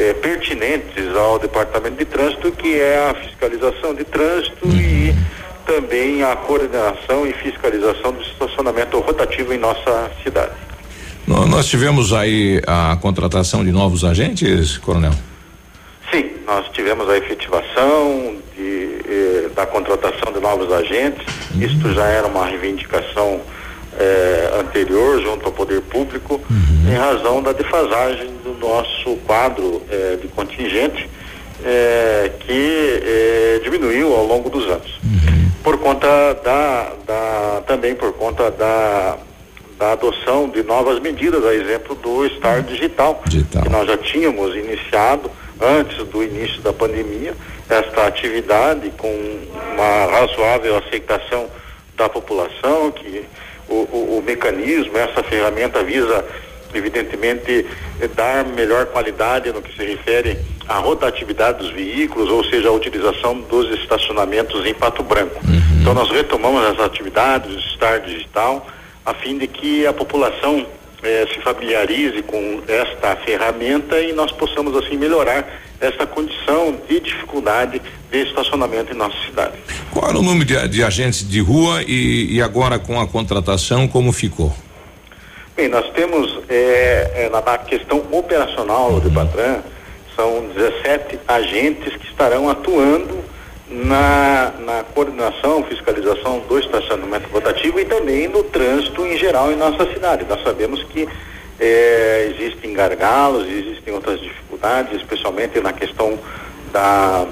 eh, 0.00 0.14
pertinentes 0.14 1.14
ao 1.14 1.38
Departamento 1.38 1.96
de 1.96 2.06
Trânsito, 2.06 2.50
que 2.52 2.80
é 2.80 3.10
a 3.10 3.14
fiscalização 3.14 3.94
de 3.94 4.02
trânsito 4.04 4.66
e 4.68 5.14
também 5.66 6.22
a 6.24 6.34
coordenação 6.34 7.26
e 7.26 7.34
fiscalização 7.34 8.12
do 8.12 8.22
estacionamento 8.22 8.98
rotativo 8.98 9.52
em 9.52 9.58
nossa 9.58 10.10
cidade. 10.22 10.52
Nós 11.26 11.66
tivemos 11.66 12.12
aí 12.12 12.60
a 12.66 12.96
contratação 12.96 13.62
de 13.62 13.70
novos 13.70 14.02
agentes, 14.02 14.78
Coronel? 14.78 15.12
Sim, 16.10 16.30
nós 16.46 16.66
tivemos 16.72 17.08
a 17.08 17.18
efetivação 17.18 18.36
de, 18.56 18.98
eh, 19.06 19.50
da 19.54 19.66
contratação 19.66 20.32
de 20.32 20.40
novos 20.40 20.72
agentes. 20.72 21.24
Uhum. 21.54 21.62
Isto 21.62 21.92
já 21.92 22.06
era 22.06 22.26
uma 22.26 22.46
reivindicação 22.46 23.42
eh, 24.00 24.50
anterior 24.58 25.20
junto 25.22 25.46
ao 25.46 25.52
poder 25.52 25.82
público, 25.82 26.40
uhum. 26.50 26.90
em 26.90 26.96
razão 26.96 27.42
da 27.42 27.52
defasagem 27.52 28.30
do 28.42 28.54
nosso 28.58 29.16
quadro 29.26 29.82
eh, 29.90 30.18
de 30.20 30.28
contingente, 30.28 31.08
eh, 31.64 32.30
que 32.40 33.02
eh, 33.04 33.60
diminuiu 33.62 34.14
ao 34.14 34.26
longo 34.26 34.48
dos 34.48 34.64
anos. 34.64 34.98
Uhum. 35.04 35.50
Por 35.62 35.78
conta 35.78 36.34
da, 36.42 36.92
da, 37.06 37.62
também 37.66 37.94
por 37.94 38.12
conta 38.14 38.50
da, 38.50 39.18
da 39.78 39.92
adoção 39.92 40.48
de 40.48 40.62
novas 40.62 40.98
medidas, 41.00 41.44
a 41.44 41.54
exemplo 41.54 41.94
do 41.96 42.26
Star 42.36 42.62
Digital, 42.62 43.20
Digital, 43.26 43.62
que 43.62 43.68
nós 43.68 43.86
já 43.86 43.98
tínhamos 43.98 44.56
iniciado 44.56 45.30
antes 45.60 45.98
do 46.06 46.22
início 46.22 46.62
da 46.62 46.72
pandemia, 46.72 47.34
esta 47.68 48.06
atividade 48.06 48.90
com 48.96 49.14
uma 49.74 50.06
razoável 50.10 50.78
aceitação 50.78 51.46
da 51.96 52.08
população, 52.08 52.90
que 52.90 53.24
o, 53.70 53.74
o, 53.74 54.18
o 54.18 54.22
mecanismo, 54.22 54.98
essa 54.98 55.22
ferramenta 55.22 55.82
visa 55.82 56.24
evidentemente 56.74 57.66
dar 58.14 58.44
melhor 58.44 58.86
qualidade 58.86 59.52
no 59.52 59.62
que 59.62 59.74
se 59.74 59.84
refere 59.84 60.38
à 60.68 60.78
rotatividade 60.78 61.58
dos 61.58 61.70
veículos, 61.70 62.28
ou 62.28 62.44
seja, 62.44 62.68
a 62.68 62.72
utilização 62.72 63.40
dos 63.40 63.70
estacionamentos 63.80 64.64
em 64.66 64.74
Pato 64.74 65.02
Branco. 65.02 65.40
Uhum. 65.44 65.80
Então 65.80 65.94
nós 65.94 66.10
retomamos 66.10 66.64
as 66.64 66.78
atividades 66.78 67.50
do 67.52 67.60
Star 67.62 68.00
Digital 68.00 68.66
a 69.04 69.14
fim 69.14 69.38
de 69.38 69.46
que 69.46 69.86
a 69.86 69.92
população 69.92 70.66
eh, 71.02 71.26
se 71.32 71.40
familiarize 71.40 72.22
com 72.22 72.62
esta 72.68 73.16
ferramenta 73.16 74.00
e 74.00 74.12
nós 74.12 74.30
possamos 74.32 74.76
assim 74.76 74.96
melhorar 74.96 75.46
essa 75.80 76.06
condição 76.06 76.76
de 76.88 77.00
dificuldade 77.00 77.80
de 78.10 78.18
estacionamento 78.18 78.92
em 78.92 78.96
nossa 78.96 79.16
cidade. 79.24 79.54
Qual 79.90 80.08
era 80.08 80.18
o 80.18 80.22
número 80.22 80.44
de, 80.44 80.68
de 80.68 80.84
agentes 80.84 81.26
de 81.26 81.40
rua 81.40 81.82
e, 81.82 82.36
e, 82.36 82.42
agora 82.42 82.78
com 82.78 83.00
a 83.00 83.06
contratação, 83.06 83.88
como 83.88 84.12
ficou? 84.12 84.54
Bem, 85.56 85.68
nós 85.68 85.88
temos 85.92 86.38
é, 86.48 87.12
é, 87.14 87.30
na, 87.30 87.40
na, 87.40 87.58
questão 87.58 88.02
operacional 88.10 88.92
uhum. 88.92 89.00
do 89.00 89.10
Patran, 89.10 89.60
são 90.14 90.48
17 90.54 91.18
agentes 91.26 91.96
que 91.96 92.06
estarão 92.06 92.48
atuando 92.50 93.29
na, 93.70 94.52
na 94.58 94.84
coordenação, 94.94 95.62
fiscalização 95.64 96.40
do 96.40 96.58
estacionamento 96.58 97.28
rotativo 97.30 97.78
e 97.78 97.84
também 97.84 98.26
no 98.26 98.42
trânsito 98.42 99.06
em 99.06 99.16
geral 99.16 99.52
em 99.52 99.56
nossa 99.56 99.90
cidade. 99.92 100.26
Nós 100.28 100.42
sabemos 100.42 100.82
que 100.84 101.08
é, 101.58 102.32
existem 102.34 102.72
gargalos, 102.72 103.46
existem 103.48 103.94
outras 103.94 104.20
dificuldades, 104.20 105.00
especialmente 105.00 105.60
na 105.60 105.72
questão 105.72 106.18
da, 106.72 107.26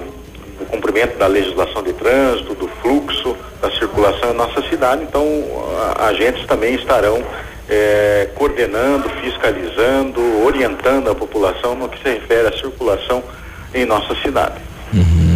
do 0.59 0.67
cumprimento 0.67 1.19
da 1.19 1.27
legislação 1.27 1.83
de 1.83 1.93
trânsito, 1.95 2.55
do 2.55 2.69
fluxo, 2.81 3.37
da 3.61 3.71
circulação 3.73 4.31
em 4.31 4.35
nossa 4.35 4.63
cidade. 4.69 5.03
Então, 5.03 5.27
a, 5.97 6.07
agentes 6.07 6.47
também 6.47 6.75
estarão 6.75 7.21
é, 7.69 8.29
coordenando, 8.37 9.09
fiscalizando, 9.21 10.45
orientando 10.45 11.11
a 11.11 11.15
população 11.15 11.75
no 11.75 11.89
que 11.89 12.01
se 12.01 12.09
refere 12.09 12.49
à 12.49 12.53
circulação 12.53 13.25
em 13.75 13.85
nossa 13.85 14.15
cidade. 14.23 14.61
Uhum. 14.93 15.28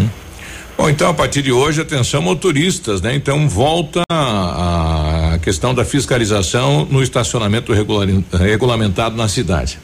Bom, 0.76 0.88
então 0.88 1.10
a 1.10 1.14
partir 1.14 1.42
de 1.42 1.52
hoje, 1.52 1.80
atenção 1.80 2.22
motoristas, 2.22 3.00
né? 3.00 3.14
Então 3.14 3.48
volta 3.48 4.02
a, 4.10 5.34
a 5.34 5.38
questão 5.38 5.74
da 5.74 5.84
fiscalização 5.84 6.86
no 6.86 7.02
estacionamento 7.02 7.72
regular, 7.72 8.08
regulamentado 8.38 9.16
na 9.16 9.28
cidade. 9.28 9.78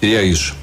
Seria 0.00 0.22
isso. 0.22 0.54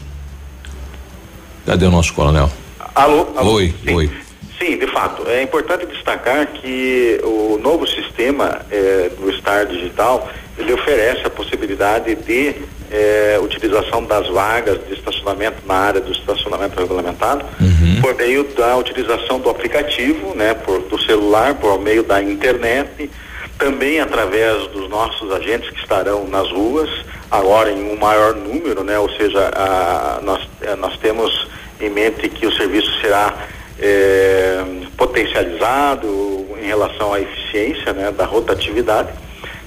Cadê 1.65 1.85
o 1.85 1.91
nosso 1.91 2.13
coronel? 2.13 2.51
Alô? 2.93 3.27
alô 3.35 3.53
oi, 3.53 3.73
sim. 3.83 3.93
oi. 3.95 4.11
Sim, 4.59 4.77
de 4.77 4.85
fato. 4.87 5.27
É 5.27 5.41
importante 5.41 5.87
destacar 5.87 6.45
que 6.47 7.19
o 7.23 7.57
novo 7.57 7.87
sistema 7.87 8.61
eh, 8.69 9.09
do 9.19 9.31
Star 9.37 9.65
Digital 9.65 10.29
ele 10.57 10.73
oferece 10.73 11.25
a 11.25 11.29
possibilidade 11.31 12.13
de 12.13 12.55
eh, 12.91 13.39
utilização 13.41 14.03
das 14.03 14.27
vagas 14.27 14.79
de 14.85 14.93
estacionamento 14.93 15.57
na 15.65 15.75
área 15.75 16.01
do 16.01 16.11
estacionamento 16.11 16.77
regulamentado 16.77 17.45
uhum. 17.59 18.01
por 18.01 18.15
meio 18.15 18.43
da 18.55 18.75
utilização 18.75 19.39
do 19.39 19.49
aplicativo, 19.49 20.35
né, 20.35 20.53
por, 20.53 20.81
do 20.81 21.01
celular, 21.01 21.55
por 21.55 21.79
meio 21.79 22.03
da 22.03 22.21
internet, 22.21 23.09
também 23.57 24.01
através 24.01 24.67
dos 24.67 24.89
nossos 24.89 25.31
agentes 25.31 25.69
que 25.69 25.79
estarão 25.79 26.27
nas 26.27 26.51
ruas, 26.51 26.89
agora 27.29 27.71
em 27.71 27.93
um 27.93 27.97
maior 27.97 28.35
número, 28.35 28.83
né, 28.83 28.99
ou 28.99 29.09
seja, 29.11 29.51
a, 29.55 30.19
nós, 30.21 30.47
a, 30.67 30.75
nós 30.75 30.97
temos 30.97 31.47
em 31.79 31.89
mente 31.89 32.27
que 32.27 32.45
o 32.45 32.51
serviço 32.53 32.91
será 32.99 33.33
é, 33.79 34.63
potencializado 34.97 36.45
em 36.61 36.65
relação 36.65 37.13
à 37.13 37.21
eficiência 37.21 37.93
né, 37.93 38.11
da 38.11 38.25
rotatividade. 38.25 39.09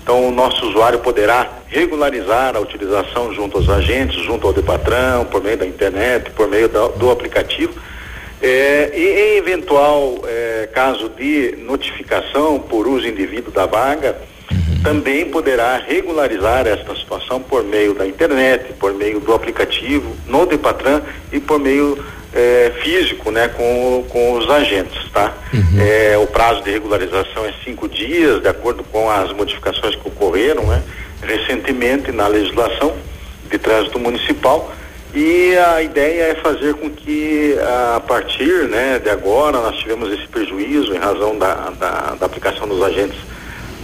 Então, 0.05 0.29
o 0.29 0.31
nosso 0.31 0.67
usuário 0.67 0.99
poderá 0.99 1.49
regularizar 1.67 2.55
a 2.55 2.61
utilização 2.61 3.33
junto 3.33 3.57
aos 3.57 3.71
agentes, 3.71 4.23
junto 4.23 4.47
ao 4.47 4.53
Depatrão, 4.53 5.25
por 5.25 5.43
meio 5.43 5.57
da 5.57 5.65
internet, 5.65 6.31
por 6.33 6.47
meio 6.47 6.69
do, 6.69 6.89
do 6.89 7.11
aplicativo. 7.11 7.73
É, 8.43 8.93
e 8.95 9.03
em 9.03 9.37
eventual 9.39 10.21
é, 10.27 10.69
caso 10.75 11.09
de 11.09 11.57
notificação 11.57 12.59
por 12.59 12.87
uso 12.87 13.09
indevido 13.09 13.51
da 13.51 13.65
vaga, 13.65 14.19
uhum. 14.53 14.83
também 14.83 15.25
poderá 15.31 15.79
regularizar 15.79 16.67
esta 16.67 16.95
situação 16.95 17.41
por 17.41 17.65
meio 17.65 17.95
da 17.95 18.07
internet, 18.07 18.75
por 18.75 18.93
meio 18.93 19.21
do 19.21 19.33
aplicativo, 19.33 20.15
no 20.27 20.45
Depatran 20.45 21.01
e 21.33 21.41
por 21.41 21.59
meio 21.59 22.05
é, 22.35 22.73
físico, 22.83 23.31
né, 23.31 23.49
com, 23.49 24.05
com 24.09 24.33
os 24.33 24.51
agentes, 24.51 25.09
tá? 25.13 25.33
Uhum. 25.53 25.81
É, 25.81 26.19
o 26.19 26.27
prazo 26.27 26.63
de 26.63 26.71
regularização 26.71 27.47
é 27.47 27.55
cinco 27.65 27.89
dias, 27.89 28.43
de 28.43 28.49
acordo 28.49 28.83
com 28.85 29.09
as 29.09 29.33
modificações 29.33 29.95
que 29.95 30.09
ocorreram, 30.09 30.65
né, 30.65 30.83
recentemente 31.23 32.11
na 32.11 32.27
legislação 32.27 32.93
de 33.49 33.59
trânsito 33.59 33.99
municipal. 33.99 34.73
E 35.15 35.57
a 35.57 35.81
ideia 35.81 36.33
é 36.33 36.35
fazer 36.35 36.75
com 36.75 36.91
que 36.91 37.57
a 37.95 38.01
partir, 38.01 38.69
né, 38.69 38.99
de 38.99 39.09
agora 39.09 39.59
nós 39.59 39.77
tivemos 39.77 40.13
esse 40.13 40.27
prejuízo 40.27 40.93
em 40.93 40.99
razão 40.99 41.39
da, 41.39 41.71
da, 41.79 42.17
da 42.19 42.27
aplicação 42.27 42.67
dos 42.67 42.83
agentes 42.83 43.17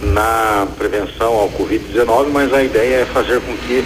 na 0.01 0.67
prevenção 0.77 1.33
ao 1.33 1.49
Covid-19, 1.51 2.27
mas 2.33 2.53
a 2.53 2.61
ideia 2.61 3.03
é 3.03 3.05
fazer 3.05 3.39
com 3.39 3.55
que 3.55 3.85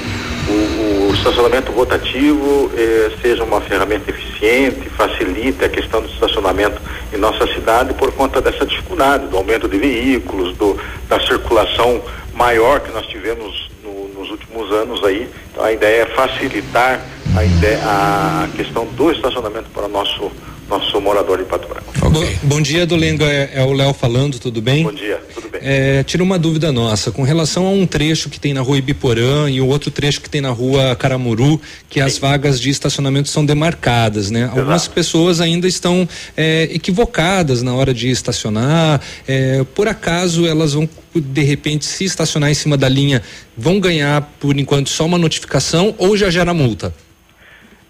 o, 0.50 1.05
o 1.05 1.05
estacionamento 1.26 1.72
rotativo 1.72 2.72
eh, 2.78 3.12
seja 3.20 3.44
uma 3.44 3.60
ferramenta 3.60 4.12
eficiente, 4.12 4.88
facilite 4.92 5.66
a 5.66 5.70
questão 5.70 6.00
do 6.00 6.08
estacionamento 6.08 6.80
em 7.12 7.18
nossa 7.18 7.48
cidade 7.48 7.96
por 7.96 8.12
conta 8.12 8.40
dessa 8.40 8.64
dificuldade, 8.64 9.26
do 9.28 9.38
aumento 9.38 9.68
de 9.68 9.76
veículos, 9.80 10.56
do, 10.56 10.80
da 11.10 11.20
circulação 11.20 12.00
maior 12.36 12.80
que 12.80 12.92
nós 12.92 13.08
tivemos 13.08 13.70
no, 13.84 14.08
nos 14.10 14.30
últimos 14.30 14.72
anos 14.72 15.04
aí. 15.04 15.28
Então 15.52 15.64
a 15.64 15.72
ideia 15.72 16.04
é 16.04 16.06
facilitar 16.06 17.04
a, 17.36 17.44
ideia, 17.44 17.80
a 17.84 18.48
questão 18.56 18.86
do 18.86 19.12
estacionamento 19.12 19.70
para 19.74 19.86
o 19.86 19.90
nosso 19.90 20.32
nosso 20.70 21.00
morador 21.00 21.38
de 21.38 21.46
Pato 21.46 21.68
Branco. 21.68 21.86
Okay. 22.08 22.10
Bom, 22.10 22.26
bom, 22.44 22.62
dia, 22.62 22.86
Dolengo. 22.86 23.24
É, 23.24 23.52
é 23.54 23.64
o 23.64 23.74
Léo 23.74 23.94
falando, 23.94 24.40
tudo 24.40 24.62
bem? 24.62 24.84
Bom 24.84 24.94
dia, 24.94 25.22
tudo 25.34 25.50
bem. 25.50 25.62
É, 25.64 26.04
tira 26.04 26.24
uma 26.24 26.38
dúvida 26.38 26.72
nossa, 26.72 27.12
com 27.12 27.24
relação 27.24 27.66
a 27.66 27.70
um 27.70 27.86
trecho 27.86 28.30
que 28.30 28.40
tem 28.40 28.54
na 28.54 28.62
rua 28.62 28.78
Ibiporã 28.78 29.50
e 29.50 29.62
o 29.62 29.68
outro 29.68 29.92
trecho 29.92 30.22
que 30.22 30.30
tem 30.30 30.42
na 30.42 30.50
rua 30.50 30.96
Caramuru, 30.96 31.60
que 31.90 32.00
Sim. 32.00 32.06
as 32.06 32.18
vagas 32.18 32.60
de 32.60 32.70
estacionamento 32.70 33.30
são 33.30 33.46
demarcadas, 33.46 34.32
né? 34.32 34.42
Exato. 34.42 34.60
Algumas 34.60 34.88
pessoas 34.88 35.42
ainda 35.42 35.68
estão 35.68 36.08
é, 36.36 36.64
equivocadas 36.72 37.62
na 37.62 37.74
hora 37.74 37.94
de 37.94 38.10
estacionar. 38.10 39.02
É, 39.28 39.64
por 39.76 39.88
acaso 39.88 40.46
elas 40.46 40.74
vão 40.74 40.90
de 41.16 41.44
repente, 41.44 41.86
se 41.86 42.04
estacionar 42.04 42.52
em 42.52 42.54
cima 42.54 42.76
da 42.76 42.90
linha, 42.90 43.22
vão 43.58 43.80
ganhar 43.80 44.22
por 44.38 44.60
enquanto 44.60 44.90
só 44.90 45.06
uma 45.06 45.18
notificação 45.18 45.96
ou 45.98 46.18
já 46.18 46.30
gera 46.30 46.54
multa? 46.54 46.94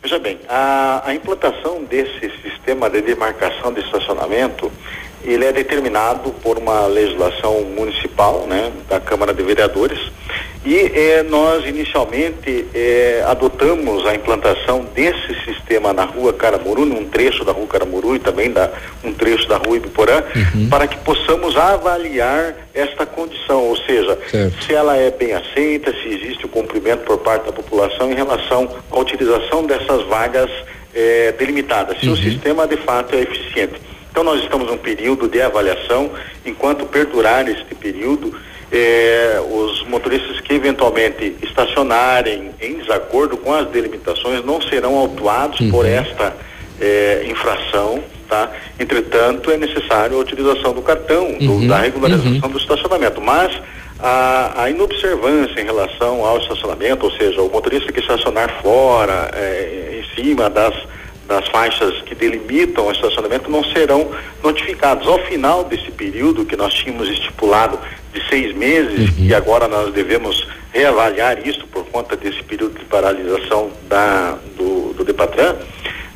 Veja 0.05 0.19
bem, 0.19 0.39
a, 0.47 1.01
a 1.03 1.15
implantação 1.15 1.83
desse 1.83 2.31
sistema 2.43 2.87
de 2.91 3.01
demarcação 3.01 3.73
de 3.73 3.79
estacionamento, 3.81 4.71
ele 5.25 5.45
é 5.45 5.51
determinado 5.51 6.31
por 6.41 6.57
uma 6.57 6.87
legislação 6.87 7.61
municipal, 7.63 8.45
né, 8.47 8.71
da 8.89 8.99
Câmara 8.99 9.33
de 9.33 9.43
Vereadores, 9.43 9.99
e 10.65 10.91
eh, 10.95 11.23
nós 11.29 11.63
inicialmente 11.65 12.65
eh, 12.73 13.23
adotamos 13.27 14.03
a 14.07 14.15
implantação 14.15 14.83
desse 14.95 15.35
sistema 15.45 15.93
na 15.93 16.05
rua 16.05 16.33
Caramuru, 16.33 16.85
num 16.85 17.05
trecho 17.05 17.45
da 17.45 17.51
rua 17.51 17.67
Caramuru 17.67 18.15
e 18.15 18.19
também 18.19 18.51
da, 18.51 18.71
um 19.03 19.13
trecho 19.13 19.47
da 19.47 19.57
rua 19.57 19.77
Ibiporã, 19.77 20.23
uhum. 20.35 20.67
para 20.67 20.87
que 20.87 20.97
possamos 20.97 21.55
avaliar 21.55 22.55
esta 22.73 23.05
condição, 23.05 23.63
ou 23.63 23.77
seja, 23.77 24.17
certo. 24.29 24.63
se 24.63 24.73
ela 24.73 24.97
é 24.97 25.11
bem 25.11 25.33
aceita, 25.33 25.93
se 26.01 26.09
existe 26.09 26.45
o 26.45 26.49
cumprimento 26.49 27.03
por 27.03 27.19
parte 27.19 27.45
da 27.45 27.51
população 27.51 28.11
em 28.11 28.15
relação 28.15 28.67
à 28.89 28.99
utilização 28.99 29.63
dessas 29.65 30.01
vagas 30.07 30.49
eh, 30.95 31.31
delimitadas, 31.37 31.99
se 31.99 32.07
uhum. 32.07 32.13
o 32.13 32.17
sistema 32.17 32.67
de 32.67 32.77
fato 32.77 33.15
é 33.15 33.21
eficiente. 33.21 33.75
Então 34.15 34.23
nós 34.23 34.41
estamos 34.41 34.67
num 34.67 34.77
período 34.77 35.27
de 35.27 35.41
avaliação, 35.41 36.09
enquanto 36.45 36.85
perdurar 36.85 37.49
este 37.49 37.75
período, 37.75 38.33
eh, 38.71 39.41
os 39.51 39.85
motoristas 39.89 40.39
que 40.39 40.53
eventualmente 40.53 41.35
estacionarem 41.41 42.51
em 42.61 42.75
desacordo 42.75 43.35
com 43.35 43.53
as 43.53 43.67
delimitações 43.67 44.41
não 44.45 44.61
serão 44.61 44.95
autuados 44.95 45.59
uhum. 45.59 45.69
por 45.69 45.85
esta 45.85 46.33
eh, 46.79 47.25
infração, 47.29 48.01
tá? 48.29 48.49
Entretanto, 48.79 49.51
é 49.51 49.57
necessário 49.57 50.15
a 50.15 50.21
utilização 50.21 50.71
do 50.71 50.81
cartão, 50.81 51.25
uhum. 51.25 51.59
do, 51.59 51.67
da 51.67 51.79
regularização 51.79 52.31
uhum. 52.31 52.51
do 52.51 52.57
estacionamento, 52.57 53.19
mas 53.19 53.51
a, 53.99 54.63
a, 54.63 54.69
inobservância 54.69 55.59
em 55.59 55.65
relação 55.65 56.25
ao 56.25 56.37
estacionamento, 56.37 57.05
ou 57.05 57.11
seja, 57.11 57.41
o 57.41 57.51
motorista 57.51 57.91
que 57.91 57.99
estacionar 57.99 58.61
fora, 58.61 59.29
eh, 59.33 59.99
em 59.99 60.15
cima 60.15 60.49
das 60.49 60.73
das 61.27 61.47
faixas 61.47 62.01
que 62.03 62.13
delimitam 62.13 62.87
o 62.87 62.91
estacionamento 62.91 63.49
não 63.49 63.63
serão 63.63 64.11
notificados. 64.43 65.07
Ao 65.07 65.19
final 65.25 65.63
desse 65.63 65.91
período 65.91 66.45
que 66.45 66.55
nós 66.55 66.73
tínhamos 66.73 67.09
estipulado 67.09 67.79
de 68.13 68.27
seis 68.29 68.55
meses 68.55 69.09
uhum. 69.09 69.25
e 69.25 69.33
agora 69.33 69.67
nós 69.67 69.93
devemos 69.93 70.47
reavaliar 70.71 71.47
isso 71.47 71.65
por 71.67 71.85
conta 71.85 72.15
desse 72.15 72.43
período 72.43 72.77
de 72.77 72.85
paralisação 72.85 73.71
da, 73.87 74.37
do, 74.57 74.93
do 74.93 75.03
Depatran, 75.03 75.55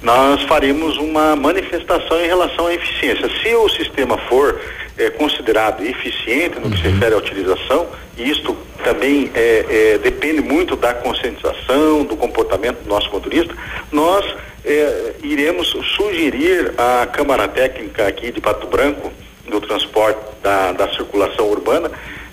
nós 0.02 0.44
faremos 0.44 0.98
uma 0.98 1.36
manifestação 1.36 2.20
em 2.22 2.28
relação 2.28 2.68
à 2.68 2.74
eficiência. 2.74 3.30
Se 3.42 3.54
o 3.56 3.70
sistema 3.70 4.18
for 4.30 4.60
é, 4.98 5.10
considerado 5.10 5.82
eficiente 5.82 6.60
no 6.60 6.70
que 6.70 6.78
se 6.78 6.88
uhum. 6.88 6.94
refere 6.94 7.16
à 7.16 7.18
utilização, 7.18 7.88
e 8.18 8.30
isto 8.30 8.56
também 8.84 9.32
é, 9.34 9.66
é, 9.70 9.98
depende 9.98 10.42
muito 10.42 10.76
da 10.76 10.94
conscientização, 10.94 12.04
do 12.04 12.16
comportamento 12.18 12.84
do 12.84 12.90
nosso 12.90 13.10
motorista, 13.12 13.54
nós 13.92 14.26
é, 14.72 15.16
iremos 15.24 15.68
sugerir 15.96 16.74
à 16.78 17.08
Câmara 17.08 17.48
Técnica 17.48 18.08
aqui 18.08 18.32
de 18.32 18.40
Pato 18.40 18.68
Branco, 18.68 19.12
do 19.50 19.60
transporte 19.62 20.20
da, 20.44 20.72
da 20.72 20.88
circulação 20.94 21.50
urbana, 21.50 21.92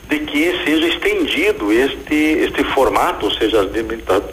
de 0.09 0.19
que 0.21 0.65
seja 0.65 0.87
estendido 0.87 1.73
este, 1.73 2.15
este 2.15 2.63
formato, 2.75 3.27
ou 3.27 3.33
seja, 3.33 3.63
as 3.63 3.71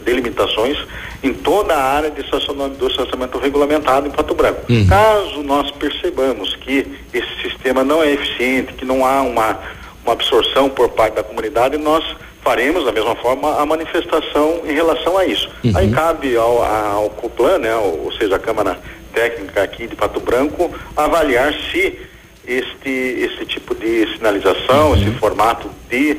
delimitações 0.02 0.78
em 1.22 1.32
toda 1.32 1.74
a 1.74 1.82
área 1.82 2.10
de 2.10 2.20
estacionamento, 2.20 2.76
do 2.76 2.86
estacionamento 2.86 3.38
regulamentado 3.38 4.06
em 4.06 4.10
Pato 4.10 4.34
Branco. 4.34 4.60
Uhum. 4.70 4.86
Caso 4.86 5.42
nós 5.42 5.70
percebamos 5.70 6.54
que 6.56 6.86
esse 7.12 7.42
sistema 7.42 7.82
não 7.82 8.02
é 8.02 8.12
eficiente, 8.12 8.74
que 8.74 8.84
não 8.84 9.04
há 9.04 9.22
uma, 9.22 9.58
uma 10.04 10.12
absorção 10.12 10.68
por 10.68 10.90
parte 10.90 11.14
da 11.14 11.22
comunidade, 11.22 11.78
nós 11.78 12.04
faremos 12.44 12.84
da 12.84 12.92
mesma 12.92 13.16
forma 13.16 13.58
a 13.60 13.64
manifestação 13.64 14.60
em 14.66 14.74
relação 14.74 15.16
a 15.16 15.24
isso. 15.24 15.50
Uhum. 15.64 15.72
Aí 15.74 15.90
cabe 15.90 16.36
ao, 16.36 16.62
ao 16.62 17.10
COPLAN, 17.10 17.58
né, 17.58 17.74
ou 17.74 18.12
seja, 18.12 18.36
a 18.36 18.38
Câmara 18.38 18.78
Técnica 19.12 19.62
aqui 19.62 19.86
de 19.86 19.96
Pato 19.96 20.20
Branco, 20.20 20.70
avaliar 20.94 21.54
se 21.72 21.98
este, 22.46 22.90
este 22.90 23.46
tipo 23.46 23.74
de 23.74 24.06
sinalização, 24.14 24.90
uhum. 24.90 24.96
esse 24.96 25.10
formato 25.18 25.70
de 25.88 26.18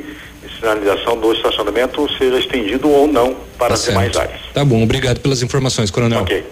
sinalização 0.59 1.19
do 1.19 1.31
estacionamento 1.33 2.07
seja 2.17 2.39
estendido 2.39 2.89
ou 2.89 3.07
não 3.07 3.35
para 3.57 3.69
tá 3.69 3.73
as 3.75 3.85
demais 3.85 4.15
áreas. 4.17 4.41
Tá 4.53 4.65
bom, 4.65 4.81
obrigado 4.81 5.19
pelas 5.19 5.43
informações, 5.43 5.91
Coronel. 5.91 6.21
Ok. 6.21 6.43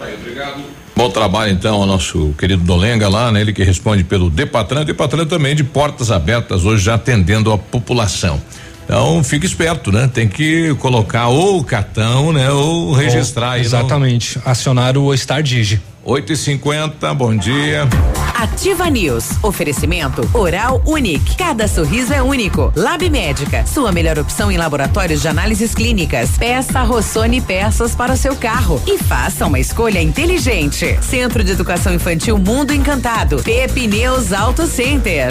Aí, 0.00 0.14
obrigado. 0.14 0.62
Bom 0.98 1.10
trabalho 1.10 1.52
então 1.52 1.76
ao 1.76 1.86
nosso 1.86 2.34
querido 2.36 2.64
Dolenga 2.64 3.08
lá, 3.08 3.30
né? 3.30 3.40
Ele 3.40 3.52
que 3.52 3.62
responde 3.62 4.02
pelo 4.02 4.28
Depatran, 4.28 4.84
Depatran 4.84 5.24
também 5.26 5.54
de 5.54 5.62
portas 5.62 6.10
abertas 6.10 6.64
hoje 6.64 6.82
já 6.82 6.94
atendendo 6.94 7.52
a 7.52 7.56
população. 7.56 8.42
Então 8.84 9.22
fique 9.22 9.46
esperto, 9.46 9.92
né? 9.92 10.10
Tem 10.12 10.26
que 10.26 10.74
colocar 10.80 11.28
ou 11.28 11.60
o 11.60 11.62
cartão, 11.62 12.32
né? 12.32 12.50
Ou 12.50 12.92
registrar 12.92 13.52
aí. 13.52 13.60
Exatamente. 13.60 14.40
Acionar 14.44 14.98
o 14.98 15.16
Star 15.16 15.40
Digi. 15.40 15.80
8 16.08 16.32
e 16.32 16.36
50 16.36 17.12
bom 17.12 17.36
dia. 17.36 17.86
Ativa 18.34 18.88
News. 18.88 19.32
Oferecimento 19.42 20.26
Oral 20.32 20.80
Unique. 20.86 21.36
Cada 21.36 21.68
sorriso 21.68 22.14
é 22.14 22.22
único. 22.22 22.72
Lab 22.74 23.10
Médica. 23.10 23.66
Sua 23.66 23.92
melhor 23.92 24.18
opção 24.18 24.50
em 24.50 24.56
laboratórios 24.56 25.20
de 25.20 25.28
análises 25.28 25.74
clínicas. 25.74 26.30
Peça 26.38 26.82
Rossoni 26.82 27.42
peças 27.42 27.94
para 27.94 28.14
o 28.14 28.16
seu 28.16 28.34
carro. 28.34 28.82
E 28.86 28.96
faça 28.96 29.46
uma 29.46 29.60
escolha 29.60 30.00
inteligente. 30.00 30.98
Centro 31.02 31.44
de 31.44 31.52
Educação 31.52 31.92
Infantil 31.92 32.38
Mundo 32.38 32.72
Encantado. 32.72 33.42
Pepineus 33.42 34.32
Auto 34.32 34.66
Center. 34.66 35.30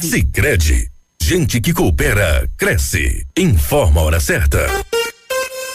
Sicredi, 0.00 0.88
gente 1.22 1.60
que 1.60 1.74
coopera 1.74 2.48
cresce. 2.56 3.26
Informa 3.36 4.00
a 4.00 4.04
hora 4.04 4.20
certa. 4.20 4.66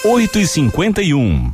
8 0.04 0.40
e 0.40 0.48
51 0.48 1.54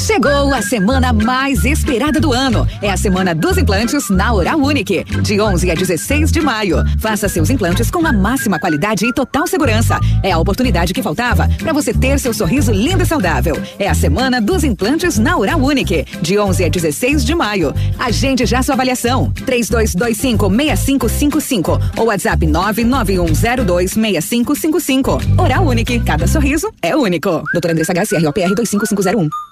Chegou 0.00 0.52
a 0.52 0.60
semana 0.62 1.12
mais 1.12 1.64
esperada 1.64 2.18
do 2.18 2.32
ano. 2.32 2.66
É 2.80 2.90
a 2.90 2.96
semana 2.96 3.34
dos 3.34 3.56
implantes 3.56 4.10
na 4.10 4.32
Oral 4.32 4.58
Unique, 4.58 5.04
de 5.22 5.40
11 5.40 5.70
a 5.70 5.74
16 5.74 6.32
de 6.32 6.40
maio. 6.40 6.78
Faça 6.98 7.28
seus 7.28 7.50
implantes 7.50 7.90
com 7.90 8.04
a 8.06 8.12
máxima 8.12 8.58
qualidade 8.58 9.06
e 9.06 9.12
total 9.12 9.46
segurança. 9.46 9.98
É 10.22 10.32
a 10.32 10.38
oportunidade 10.38 10.92
que 10.92 11.02
faltava 11.02 11.48
para 11.58 11.72
você 11.72 11.94
ter 11.94 12.18
seu 12.18 12.34
sorriso 12.34 12.72
lindo 12.72 13.02
e 13.02 13.06
saudável. 13.06 13.56
É 13.78 13.88
a 13.88 13.94
semana 13.94 14.40
dos 14.40 14.64
implantes 14.64 15.18
na 15.18 15.36
Oral 15.36 15.60
Unique, 15.60 16.04
de 16.20 16.38
11 16.38 16.64
a 16.64 16.68
16 16.68 17.24
de 17.24 17.34
maio. 17.34 17.72
Agende 17.98 18.44
já 18.44 18.62
sua 18.62 18.74
avaliação. 18.74 19.30
3225 19.46 20.50
6555 20.50 21.80
ou 21.96 22.06
WhatsApp 22.06 22.46
99102 22.46 23.92
6555. 23.92 25.18
Oral 25.38 25.66
Unique, 25.66 26.00
cada 26.00 26.26
sorriso 26.26 26.72
é 26.82 26.96
único. 26.96 27.42
Doutora 27.52 27.72
Andressa 27.72 27.92
HCROPR 27.92 28.54
25501. 28.54 29.51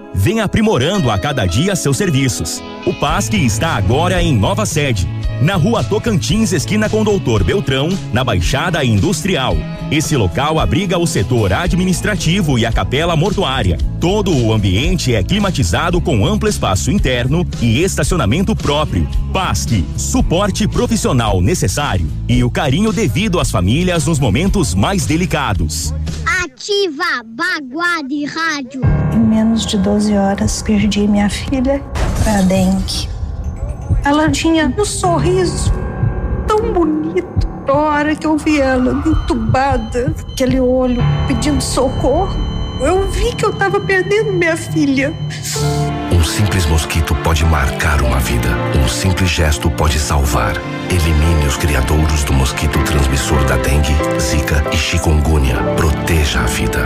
vem 0.21 0.39
aprimorando 0.39 1.09
a 1.09 1.17
cada 1.17 1.47
dia 1.47 1.75
seus 1.75 1.97
serviços. 1.97 2.61
O 2.85 2.93
PASC 2.93 3.33
está 3.33 3.69
agora 3.69 4.21
em 4.21 4.31
nova 4.31 4.67
sede, 4.67 5.07
na 5.41 5.55
rua 5.55 5.83
Tocantins, 5.83 6.53
esquina 6.53 6.87
com 6.87 7.03
Doutor 7.03 7.43
Beltrão, 7.43 7.89
na 8.13 8.23
Baixada 8.23 8.85
Industrial. 8.85 9.57
Esse 9.89 10.15
local 10.15 10.59
abriga 10.59 10.99
o 10.99 11.07
setor 11.07 11.51
administrativo 11.51 12.59
e 12.59 12.67
a 12.67 12.71
capela 12.71 13.15
mortuária. 13.15 13.79
Todo 13.99 14.31
o 14.31 14.53
ambiente 14.53 15.15
é 15.15 15.23
climatizado 15.23 15.99
com 15.99 16.27
amplo 16.27 16.47
espaço 16.47 16.91
interno 16.91 17.43
e 17.59 17.81
estacionamento 17.81 18.55
próprio. 18.55 19.09
PASC, 19.33 19.83
suporte 19.97 20.67
profissional 20.67 21.41
necessário 21.41 22.07
e 22.29 22.43
o 22.43 22.51
carinho 22.51 22.93
devido 22.93 23.39
às 23.39 23.49
famílias 23.49 24.05
nos 24.05 24.19
momentos 24.19 24.75
mais 24.75 25.07
delicados. 25.07 25.91
Ativa 26.61 27.23
Baguá 27.25 28.03
de 28.07 28.25
Rádio. 28.25 28.81
Em 29.11 29.19
menos 29.19 29.65
de 29.65 29.79
12 29.79 30.10
horas, 30.15 30.61
perdi 30.61 31.07
minha 31.07 31.29
filha 31.29 31.81
para 32.23 32.41
dengue. 32.43 33.09
Ela 34.03 34.29
tinha 34.29 34.73
um 34.77 34.85
sorriso 34.85 35.71
tão 36.47 36.71
bonito. 36.73 37.47
A 37.67 37.73
hora 37.73 38.15
que 38.15 38.25
eu 38.27 38.37
vi 38.37 38.59
ela 38.59 39.01
entubada, 39.05 40.13
aquele 40.33 40.59
olho 40.59 41.01
pedindo 41.27 41.61
socorro, 41.61 42.35
eu 42.81 43.09
vi 43.11 43.35
que 43.35 43.45
eu 43.45 43.51
estava 43.51 43.79
perdendo 43.79 44.33
minha 44.33 44.57
filha. 44.57 45.13
Um 46.11 46.23
simples 46.23 46.65
mosquito 46.65 47.15
pode 47.23 47.45
marcar 47.45 48.01
uma 48.01 48.19
vida. 48.19 48.49
Um 48.83 48.87
simples 48.87 49.29
gesto 49.29 49.69
pode 49.71 49.99
salvar. 49.99 50.55
Elimine 50.89 51.47
os 51.47 51.57
criadouros 51.57 52.23
do 52.23 52.33
mosquito 52.33 52.77
transmissor 52.83 53.43
da 53.45 53.55
dengue, 53.57 53.95
zika 54.19 54.63
e 54.73 54.77
chikungunya. 54.77 55.55
Proteja 55.77 56.41
a 56.41 56.45
vida. 56.45 56.83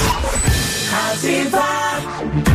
Ativa. 1.12 2.55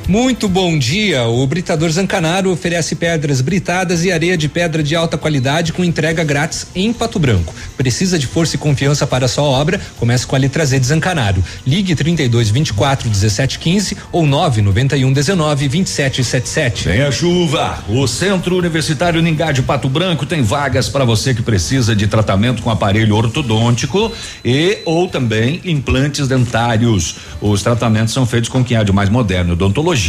Muito 0.11 0.49
bom 0.49 0.77
dia. 0.77 1.23
O 1.23 1.47
Britador 1.47 1.89
Zancanaro 1.89 2.51
oferece 2.51 2.95
pedras 2.95 3.39
britadas 3.39 4.03
e 4.03 4.11
areia 4.11 4.35
de 4.35 4.49
pedra 4.49 4.83
de 4.83 4.93
alta 4.93 5.17
qualidade 5.17 5.71
com 5.71 5.85
entrega 5.85 6.21
grátis 6.21 6.67
em 6.75 6.91
Pato 6.91 7.17
Branco. 7.17 7.55
Precisa 7.77 8.19
de 8.19 8.27
força 8.27 8.57
e 8.57 8.59
confiança 8.59 9.07
para 9.07 9.29
sua 9.29 9.45
obra? 9.45 9.79
Comece 9.97 10.27
com 10.27 10.35
a 10.35 10.39
letra 10.39 10.65
Z 10.65 10.81
de 10.81 10.85
Zancanaro. 10.87 11.41
Ligue 11.65 11.95
32 11.95 12.49
24 12.49 13.07
17 13.07 13.57
15 13.57 13.97
ou 14.11 14.27
991 14.27 15.13
19 15.13 15.67
27 15.69 16.23
77. 16.25 16.89
Vem 16.89 17.03
a 17.03 17.11
chuva. 17.11 17.81
O 17.87 18.05
Centro 18.05 18.57
Universitário 18.57 19.21
Ningá 19.21 19.53
de 19.53 19.61
Pato 19.61 19.87
Branco 19.87 20.25
tem 20.25 20.41
vagas 20.41 20.89
para 20.89 21.05
você 21.05 21.33
que 21.33 21.41
precisa 21.41 21.95
de 21.95 22.05
tratamento 22.05 22.61
com 22.61 22.69
aparelho 22.69 23.15
ortodôntico 23.15 24.11
e 24.43 24.79
ou 24.83 25.07
também 25.07 25.61
implantes 25.63 26.27
dentários. 26.27 27.15
Os 27.39 27.63
tratamentos 27.63 28.13
são 28.13 28.25
feitos 28.25 28.49
com 28.49 28.61
quem 28.61 28.75
há 28.75 28.83
de 28.83 28.91
mais 28.91 29.07
moderno, 29.07 29.53
odontologia. 29.53 30.00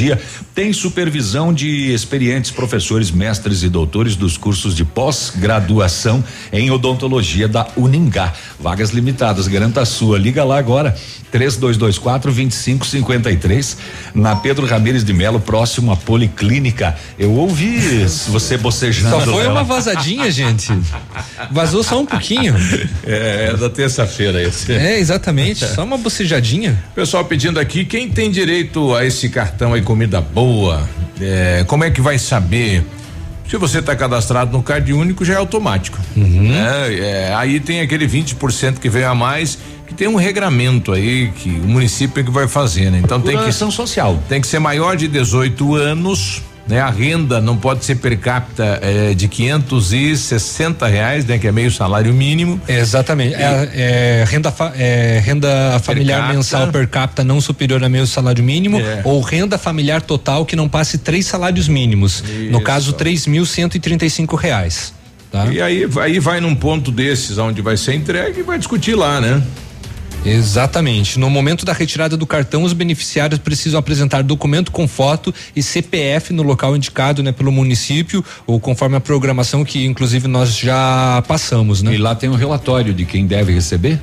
Tem 0.55 0.73
supervisão 0.73 1.52
de 1.52 1.93
experientes 1.93 2.51
professores, 2.51 3.10
mestres 3.10 3.62
e 3.62 3.69
doutores 3.69 4.16
dos 4.16 4.36
cursos 4.36 4.74
de 4.74 4.85
pós-graduação 4.85 6.23
em 6.52 6.70
odontologia 6.70 7.48
da 7.48 7.66
Uningá. 7.77 8.32
Vagas 8.59 8.90
limitadas, 8.90 9.48
garanta 9.48 9.81
a 9.81 9.86
sua. 9.86 10.19
Liga 10.19 10.44
lá 10.44 10.59
agora. 10.59 10.97
3224 11.31 12.31
2553 12.31 13.77
na 14.14 14.36
Pedro 14.36 14.66
Ramires 14.66 15.02
de 15.02 15.12
Melo, 15.12 15.40
próximo 15.40 15.90
à 15.90 15.97
Policlínica. 15.97 16.94
Eu 17.19 17.32
ouvi 17.32 18.06
você 18.28 18.59
bocejando. 18.59 19.24
Só 19.24 19.32
foi 19.32 19.47
uma 19.47 19.64
vazadinha, 19.64 20.31
gente. 20.31 20.73
Vazou 21.51 21.82
só 21.82 22.01
um 22.01 22.06
pouquinho. 22.06 22.55
É, 23.05 23.51
é 23.52 23.56
da 23.56 23.70
terça-feira 23.70 24.43
esse. 24.43 24.73
É, 24.73 24.98
exatamente. 24.98 25.66
Só 25.66 25.85
uma 25.85 25.97
bocejadinha. 25.97 26.82
Pessoal 26.94 27.24
pedindo 27.24 27.59
aqui, 27.59 27.85
quem 27.85 28.09
tem 28.09 28.31
direito 28.31 28.94
a 28.94 29.05
esse 29.05 29.28
cartão 29.28 29.73
aí, 29.73 29.81
comida 29.82 30.20
boa? 30.20 30.88
É, 31.20 31.64
como 31.66 31.84
é 31.84 31.90
que 31.90 32.00
vai 32.00 32.18
saber? 32.18 32.84
Se 33.48 33.56
você 33.56 33.80
está 33.80 33.94
cadastrado 33.94 34.50
no 34.50 34.62
Card 34.62 34.92
Único, 34.92 35.24
já 35.24 35.34
é 35.34 35.36
automático. 35.36 35.98
Uhum. 36.16 36.48
Né? 36.48 36.94
É, 36.94 37.34
aí 37.34 37.60
tem 37.60 37.80
aquele 37.80 38.06
20% 38.06 38.78
que 38.78 38.88
veio 38.88 39.09
a 39.09 39.14
mais, 39.14 39.59
que 39.86 39.92
tem 39.92 40.09
um 40.09 40.16
regramento 40.16 40.92
aí 40.92 41.30
que 41.36 41.50
o 41.50 41.66
município 41.66 42.20
é 42.20 42.24
que 42.24 42.30
vai 42.30 42.48
fazer, 42.48 42.90
né? 42.90 43.00
Então 43.04 43.20
tem 43.20 43.36
que 43.36 43.44
ação 43.44 43.70
social. 43.70 44.18
Tem 44.28 44.40
que 44.40 44.46
ser 44.46 44.59
maior 44.59 44.96
de 44.96 45.06
18 45.06 45.74
anos, 45.74 46.42
né? 46.66 46.80
A 46.80 46.90
renda 46.90 47.40
não 47.40 47.56
pode 47.56 47.84
ser 47.84 47.97
per 47.97 48.18
capita 48.18 48.78
é, 48.82 49.14
de 49.14 49.26
560 49.28 50.86
reais, 50.86 51.24
né? 51.24 51.39
Que 51.39 51.48
é 51.48 51.52
meio 51.52 51.70
salário 51.70 52.12
mínimo. 52.14 52.60
Exatamente. 52.68 53.34
É, 53.34 53.70
é, 53.74 54.24
renda, 54.28 54.52
é, 54.76 55.20
renda 55.24 55.78
familiar 55.82 56.20
capita. 56.20 56.34
mensal 56.36 56.68
per 56.68 56.89
capita 56.89 57.24
não 57.24 57.40
superior 57.40 57.82
a 57.82 57.89
meio 57.89 58.06
salário 58.06 58.43
mínimo 58.44 58.78
É. 58.80 59.01
ou 59.05 59.20
renda 59.20 59.59
familiar 59.59 60.01
total 60.02 60.44
que 60.47 60.55
não 60.56 60.68
passe 60.68 60.98
três 60.98 61.26
salários 61.26 61.68
mínimos. 61.68 62.22
No 62.22 62.59
Isso. 62.59 62.60
caso, 62.60 62.93
três 62.93 63.26
mil 63.26 63.44
cento 63.47 63.76
e 63.76 63.80
trinta 63.80 64.05
e 64.06 64.10
cinco 64.10 64.36
reais. 64.36 64.93
Tá? 65.30 65.47
E 65.47 65.62
aí, 65.62 65.89
aí 66.01 66.18
vai 66.18 66.40
num 66.40 66.55
ponto 66.55 66.90
desses 66.90 67.39
onde 67.39 67.62
vai 67.62 67.76
ser 67.76 67.94
entregue 67.94 68.40
e 68.40 68.43
vai 68.43 68.59
discutir 68.59 68.94
lá, 68.94 69.18
né? 69.20 69.43
Exatamente. 70.24 71.18
No 71.18 71.28
momento 71.28 71.64
da 71.64 71.72
retirada 71.72 72.16
do 72.16 72.26
cartão, 72.26 72.62
os 72.62 72.72
beneficiários 72.72 73.40
precisam 73.40 73.78
apresentar 73.78 74.22
documento 74.22 74.70
com 74.70 74.86
foto 74.86 75.34
e 75.54 75.62
CPF 75.62 76.32
no 76.32 76.42
local 76.42 76.76
indicado, 76.76 77.22
né, 77.22 77.32
pelo 77.32 77.50
município 77.50 78.24
ou 78.46 78.60
conforme 78.60 78.96
a 78.96 79.00
programação 79.00 79.64
que 79.64 79.84
inclusive 79.84 80.28
nós 80.28 80.56
já 80.56 81.22
passamos, 81.26 81.82
né? 81.82 81.94
E 81.94 81.98
lá 81.98 82.14
tem 82.14 82.30
um 82.30 82.34
relatório 82.36 82.94
de 82.94 83.04
quem 83.04 83.26
deve 83.26 83.52
receber? 83.52 84.00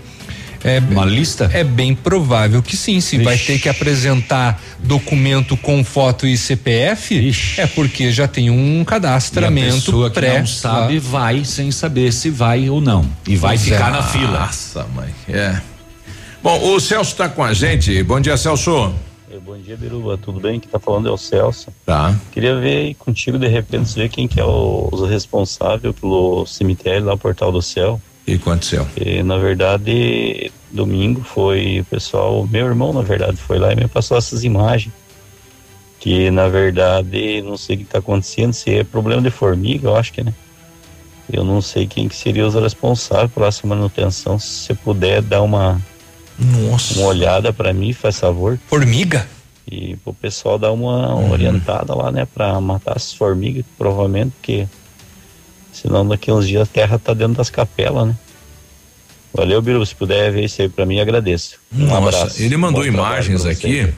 É, 0.61 0.79
Uma 0.91 1.05
lista? 1.05 1.49
É 1.53 1.63
bem 1.63 1.95
provável 1.95 2.61
que 2.61 2.75
sim. 2.75 2.99
Se 2.99 3.17
vai 3.19 3.37
ter 3.37 3.57
que 3.59 3.69
apresentar 3.69 4.61
documento 4.77 5.55
com 5.55 5.85
foto 5.85 6.27
e 6.27 6.37
CPF, 6.37 7.33
é 7.57 7.65
porque 7.65 8.11
já 8.11 8.27
tem 8.27 8.49
um 8.49 8.79
E 8.79 8.81
a 8.81 8.85
cadastramento 8.85 9.75
pessoa 9.85 10.09
que 10.09 10.15
pré. 10.15 10.39
não 10.39 10.45
sabe 10.45 10.95
lá. 10.95 11.01
vai 11.09 11.45
sem 11.45 11.71
saber 11.71 12.11
se 12.11 12.29
vai 12.29 12.69
ou 12.69 12.81
não. 12.81 13.05
E 13.25 13.37
vai 13.37 13.55
Pois 13.57 13.69
ficar 13.69 13.87
é. 13.87 13.91
na 13.91 14.03
fila. 14.03 14.39
Nossa, 14.39 14.85
mãe. 14.93 15.07
É. 15.29 15.61
Bom, 16.41 16.74
o 16.74 16.80
Celso 16.80 17.11
está 17.11 17.28
com 17.28 17.44
a 17.44 17.53
gente. 17.53 18.02
Bom 18.03 18.20
dia, 18.20 18.38
Celso. 18.38 18.94
Bom 19.44 19.57
dia, 19.57 19.76
Biruba. 19.76 20.18
Tudo 20.18 20.40
bem? 20.40 20.60
Quem 20.60 20.70
tá 20.70 20.80
falando 20.80 21.10
é 21.10 21.11
o 21.11 21.18
Celso. 21.18 21.68
Tá. 21.86 22.16
Queria 22.32 22.56
ver 22.56 22.95
contigo, 22.95 23.38
de 23.38 23.48
repente, 23.48 23.94
ver 23.94 24.10
quem 24.10 24.28
que 24.28 24.40
é 24.40 24.45
o, 24.45 24.90
o 24.91 25.06
responsável 25.06 25.94
pelo 25.94 26.45
cemitério 26.45 27.06
lá, 27.06 27.18
Portal 27.18 27.52
do 27.52 27.61
Céu. 27.61 28.02
E 28.26 28.36
aconteceu? 28.36 28.88
E, 28.95 29.22
na 29.22 29.38
verdade, 29.38 30.52
domingo 30.72 31.22
foi 31.22 31.82
o 31.82 31.86
pessoal, 31.86 32.48
meu 32.48 32.68
irmão, 32.68 32.94
na 32.94 33.02
verdade, 33.02 33.36
foi 33.36 33.60
lá 33.60 33.74
e 33.74 33.76
me 33.76 33.88
passou 33.88 34.18
essas 34.18 34.44
imagens. 34.44 34.94
Que, 35.99 36.32
na 36.32 36.48
verdade, 36.48 37.41
não 37.41 37.57
sei 37.57 37.76
o 37.76 37.80
que 37.80 37.86
tá 37.86 37.99
acontecendo, 37.99 38.53
se 38.53 38.74
é 38.76 38.84
problema 38.86 39.22
de 39.22 39.30
formiga, 39.30 39.90
eu 39.90 39.95
acho 39.95 40.14
que, 40.14 40.24
né? 40.24 40.34
Eu 41.32 41.44
não 41.44 41.61
sei 41.61 41.86
quem 41.86 42.07
que 42.07 42.16
seria 42.16 42.48
os 42.48 42.56
responsáveis 42.56 43.32
por 43.32 43.44
essa 43.44 43.68
manutenção. 43.68 44.40
Se 44.40 44.48
você 44.48 44.74
puder 44.74 45.22
dar 45.22 45.41
uma, 45.41 45.80
Nossa. 46.40 46.99
uma 46.99 47.07
olhada 47.07 47.52
para 47.52 47.74
mim, 47.74 47.94
faz 47.94 48.20
favor. 48.20 48.60
Formiga? 48.68 49.28
E 49.70 49.95
pro 49.98 50.14
pessoal 50.14 50.57
dar 50.57 50.72
uma 50.72 51.16
orientada 51.30 51.94
lá, 51.94 52.11
né? 52.11 52.26
Pra 52.34 52.60
matar 52.60 52.95
as 52.95 53.14
formigas, 53.14 53.64
provavelmente, 53.78 54.32
porque 54.32 54.68
senão 55.72 56.07
daqui 56.07 56.32
uns 56.32 56.48
dias 56.48 56.64
a 56.64 56.66
terra 56.66 56.98
tá 56.98 57.14
dentro 57.14 57.36
das 57.36 57.49
capelas, 57.49 58.07
né? 58.07 58.16
Valeu, 59.34 59.61
Biru. 59.61 59.86
Se 59.86 59.94
puder 59.94 60.32
ver 60.32 60.45
isso 60.45 60.61
aí 60.61 60.70
pra 60.70 60.86
mim, 60.86 60.99
agradeço. 60.99 61.57
Um 61.72 61.86
Nossa, 61.86 61.98
abraço. 62.18 62.41
ele 62.41 62.57
mandou 62.57 62.82
Bom 62.82 62.88
imagens 62.88 63.45
aqui. 63.45 63.94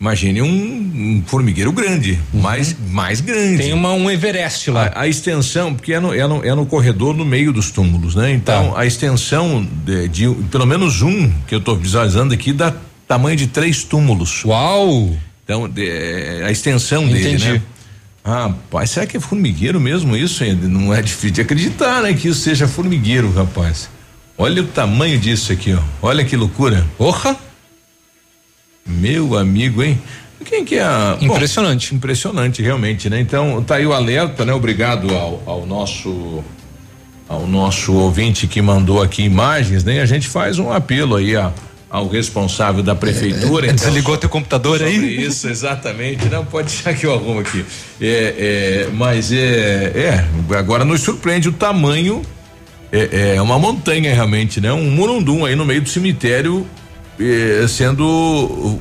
Imagine 0.00 0.42
um, 0.42 0.46
um 0.48 1.22
formigueiro 1.26 1.72
grande, 1.72 2.20
mais, 2.32 2.76
mais 2.90 3.20
grande. 3.20 3.64
Tem 3.64 3.72
uma, 3.72 3.92
um 3.94 4.08
Everest 4.08 4.70
lá. 4.70 4.86
A, 4.94 5.00
a 5.02 5.08
extensão, 5.08 5.74
porque 5.74 5.92
é 5.92 5.98
no, 5.98 6.14
é, 6.14 6.24
no, 6.24 6.44
é 6.44 6.54
no 6.54 6.64
corredor 6.66 7.16
no 7.16 7.24
meio 7.24 7.52
dos 7.52 7.72
túmulos, 7.72 8.14
né? 8.14 8.32
Então, 8.32 8.70
Tá. 8.72 8.80
a 8.80 8.86
extensão 8.86 9.66
de, 9.84 10.06
de 10.08 10.28
pelo 10.52 10.66
menos 10.66 11.02
um 11.02 11.28
que 11.48 11.54
eu 11.54 11.60
tô 11.60 11.74
visualizando 11.74 12.32
aqui 12.32 12.52
dá 12.52 12.72
tamanho 13.08 13.36
de 13.36 13.48
três 13.48 13.82
túmulos. 13.82 14.44
Uau! 14.44 15.16
Então, 15.44 15.68
de- 15.68 16.42
a 16.46 16.50
extensão 16.52 17.04
dele, 17.08 17.30
Entendi. 17.30 17.52
né? 17.54 17.62
Rapaz, 18.24 18.90
será 18.90 19.04
que 19.06 19.16
é 19.16 19.20
formigueiro 19.20 19.80
mesmo 19.80 20.16
isso? 20.16 20.44
Não 20.62 20.94
é 20.94 21.02
difícil 21.02 21.30
de 21.30 21.40
acreditar, 21.40 22.02
né? 22.02 22.12
Que 22.12 22.28
isso 22.28 22.40
seja 22.40 22.68
formigueiro, 22.68 23.32
rapaz. 23.32 23.88
Olha 24.36 24.62
o 24.62 24.66
tamanho 24.66 25.18
disso 25.18 25.52
aqui, 25.52 25.74
ó. 25.74 25.80
Olha 26.00 26.24
que 26.24 26.36
loucura. 26.36 26.86
Porra! 26.96 27.36
Meu 28.88 29.36
amigo, 29.36 29.82
hein? 29.82 30.00
Quem 30.44 30.64
que 30.64 30.76
é? 30.76 30.82
a- 30.82 31.16
Bom, 31.20 31.26
Impressionante. 31.34 31.94
impressionante, 31.94 32.62
realmente, 32.62 33.10
né? 33.10 33.20
Então, 33.20 33.62
tá 33.62 33.74
aí 33.76 33.86
o 33.86 33.92
alerta, 33.92 34.44
né? 34.44 34.52
Obrigado 34.54 35.14
ao, 35.14 35.42
ao 35.46 35.66
nosso 35.66 36.42
ao 37.28 37.46
nosso 37.46 37.92
ouvinte 37.92 38.46
que 38.46 38.62
mandou 38.62 39.02
aqui 39.02 39.22
imagens, 39.22 39.84
né? 39.84 40.00
A 40.00 40.06
gente 40.06 40.26
faz 40.26 40.58
um 40.58 40.72
apelo 40.72 41.16
aí 41.16 41.36
a, 41.36 41.52
ao 41.90 42.08
responsável 42.08 42.82
da 42.82 42.94
prefeitura. 42.94 43.66
É, 43.66 43.70
então, 43.70 43.84
desligou 43.86 44.16
teu 44.16 44.30
computador 44.30 44.82
aí? 44.82 45.24
Isso, 45.26 45.46
exatamente. 45.48 46.26
Não 46.30 46.42
pode 46.46 46.68
deixar 46.68 46.94
que 46.94 47.04
eu 47.04 47.12
arrumo 47.12 47.40
aqui. 47.40 47.66
É, 48.00 48.86
é, 48.86 48.90
mas 48.94 49.30
é, 49.30 49.36
é, 49.94 50.24
agora 50.56 50.86
nos 50.86 51.02
surpreende 51.02 51.50
o 51.50 51.52
tamanho. 51.52 52.22
É, 52.90 53.34
é 53.36 53.42
uma 53.42 53.58
montanha 53.58 54.14
realmente, 54.14 54.58
né? 54.62 54.72
Um 54.72 54.90
murundum 54.90 55.44
aí 55.44 55.54
no 55.54 55.66
meio 55.66 55.82
do 55.82 55.88
cemitério, 55.90 56.66
é, 56.66 56.66
sendo. 57.68 58.78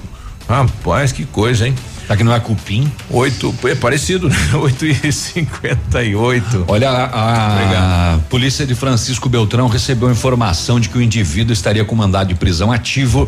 Rapaz, 0.47 1.11
que 1.11 1.25
coisa, 1.25 1.67
hein? 1.67 1.75
Será 2.07 2.15
que 2.15 2.23
não 2.23 2.33
é 2.33 2.39
cupim? 2.39 2.89
Oito, 3.09 3.53
é 3.65 3.75
parecido, 3.75 4.29
né? 4.29 4.37
Oito 4.55 4.85
e 4.85 5.11
cinquenta 5.11 6.01
e 6.01 6.15
oito. 6.15 6.63
Olha, 6.69 6.89
a, 6.89 8.13
a 8.13 8.17
polícia 8.29 8.65
de 8.65 8.73
Francisco 8.73 9.27
Beltrão 9.27 9.67
recebeu 9.67 10.09
informação 10.09 10.79
de 10.79 10.87
que 10.87 10.97
o 10.97 11.01
indivíduo 11.01 11.51
estaria 11.51 11.83
com 11.83 11.93
mandado 11.95 12.29
de 12.29 12.35
prisão 12.35 12.71
ativo 12.71 13.27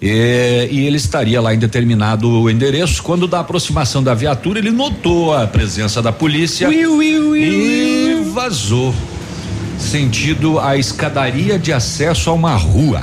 eh, 0.00 0.68
e 0.70 0.86
ele 0.86 0.96
estaria 0.96 1.40
lá 1.40 1.52
em 1.52 1.58
determinado 1.58 2.48
endereço. 2.48 3.02
Quando 3.02 3.26
da 3.26 3.40
aproximação 3.40 4.00
da 4.00 4.14
viatura, 4.14 4.60
ele 4.60 4.70
notou 4.70 5.34
a 5.36 5.48
presença 5.48 6.00
da 6.00 6.12
polícia 6.12 6.68
e 6.72 8.30
vazou, 8.32 8.94
sentido 9.76 10.60
a 10.60 10.76
escadaria 10.76 11.58
de 11.58 11.72
acesso 11.72 12.30
a 12.30 12.32
uma 12.32 12.54
rua. 12.54 13.02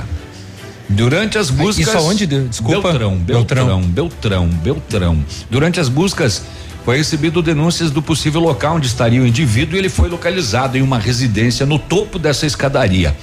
Durante 0.88 1.36
as 1.36 1.50
buscas. 1.50 1.86
Isso 1.86 1.96
aonde? 1.96 2.26
Desculpa. 2.26 2.90
Beltrão, 2.90 3.16
Beltrão, 3.16 3.82
Beltrão, 3.82 4.48
Beltrão. 4.48 5.24
Durante 5.50 5.78
as 5.78 5.88
buscas, 5.88 6.42
foi 6.84 6.96
recebido 6.96 7.42
denúncias 7.42 7.90
do 7.90 8.00
possível 8.00 8.40
local 8.40 8.76
onde 8.76 8.86
estaria 8.86 9.20
o 9.20 9.26
indivíduo 9.26 9.76
e 9.76 9.78
ele 9.78 9.90
foi 9.90 10.08
localizado 10.08 10.78
em 10.78 10.82
uma 10.82 10.98
residência 10.98 11.66
no 11.66 11.78
topo 11.78 12.18
dessa 12.18 12.46
escadaria. 12.46 13.14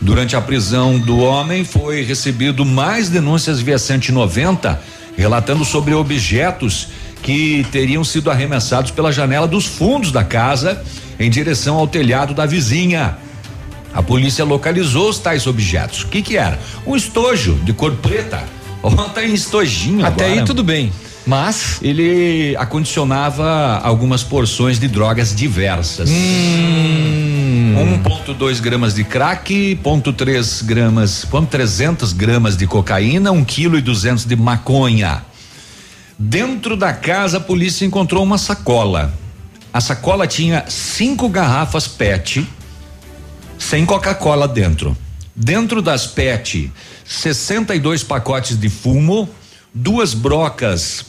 Durante 0.00 0.34
a 0.36 0.40
prisão 0.40 0.98
do 0.98 1.18
homem, 1.18 1.64
foi 1.64 2.02
recebido 2.02 2.64
mais 2.64 3.08
denúncias 3.08 3.60
via 3.60 3.78
190, 3.78 4.80
relatando 5.16 5.64
sobre 5.64 5.94
objetos 5.94 6.88
que 7.22 7.66
teriam 7.70 8.04
sido 8.04 8.30
arremessados 8.30 8.90
pela 8.90 9.12
janela 9.12 9.46
dos 9.46 9.66
fundos 9.66 10.10
da 10.10 10.24
casa 10.24 10.82
em 11.18 11.30
direção 11.30 11.76
ao 11.76 11.86
telhado 11.86 12.34
da 12.34 12.44
vizinha. 12.46 13.16
A 13.94 14.02
polícia 14.02 14.44
localizou 14.44 15.08
os 15.08 15.18
tais 15.18 15.46
objetos. 15.46 16.02
O 16.02 16.08
que 16.08 16.20
que 16.20 16.36
era? 16.36 16.58
Um 16.86 16.96
estojo 16.96 17.54
de 17.62 17.72
cor 17.72 17.92
preta. 17.92 18.42
Ó, 18.82 18.90
tá 18.90 19.24
em 19.24 19.32
estojinho 19.32 20.04
Até 20.04 20.24
agora. 20.26 20.40
aí 20.40 20.46
tudo 20.46 20.62
bem. 20.62 20.92
Mas 21.26 21.78
ele 21.80 22.54
acondicionava 22.58 23.78
algumas 23.82 24.22
porções 24.22 24.78
de 24.78 24.88
drogas 24.88 25.34
diversas. 25.34 26.10
Hum. 26.10 28.00
1.2 28.04 28.60
gramas 28.60 28.94
de 28.94 29.04
crack, 29.04 29.76
ponto 29.82 30.12
três 30.12 30.60
gramas, 30.60 31.24
ponto 31.24 31.48
300 31.48 32.12
gramas 32.12 32.56
de 32.56 32.66
cocaína, 32.66 33.32
1 33.32 33.44
quilo 33.44 33.78
e 33.78 33.80
200 33.80 34.26
de 34.26 34.36
maconha. 34.36 35.22
Dentro 36.18 36.76
da 36.76 36.92
casa, 36.92 37.38
a 37.38 37.40
polícia 37.40 37.84
encontrou 37.84 38.22
uma 38.22 38.38
sacola. 38.38 39.12
A 39.72 39.80
sacola 39.80 40.26
tinha 40.26 40.64
cinco 40.68 41.28
garrafas 41.28 41.88
PET 41.88 42.46
sem 43.68 43.86
Coca-Cola 43.86 44.46
dentro. 44.46 44.96
Dentro 45.34 45.80
das 45.80 46.06
PET, 46.06 46.70
62 47.04 48.02
pacotes 48.04 48.58
de 48.58 48.68
fumo, 48.68 49.28
duas 49.72 50.12
brocas 50.12 51.06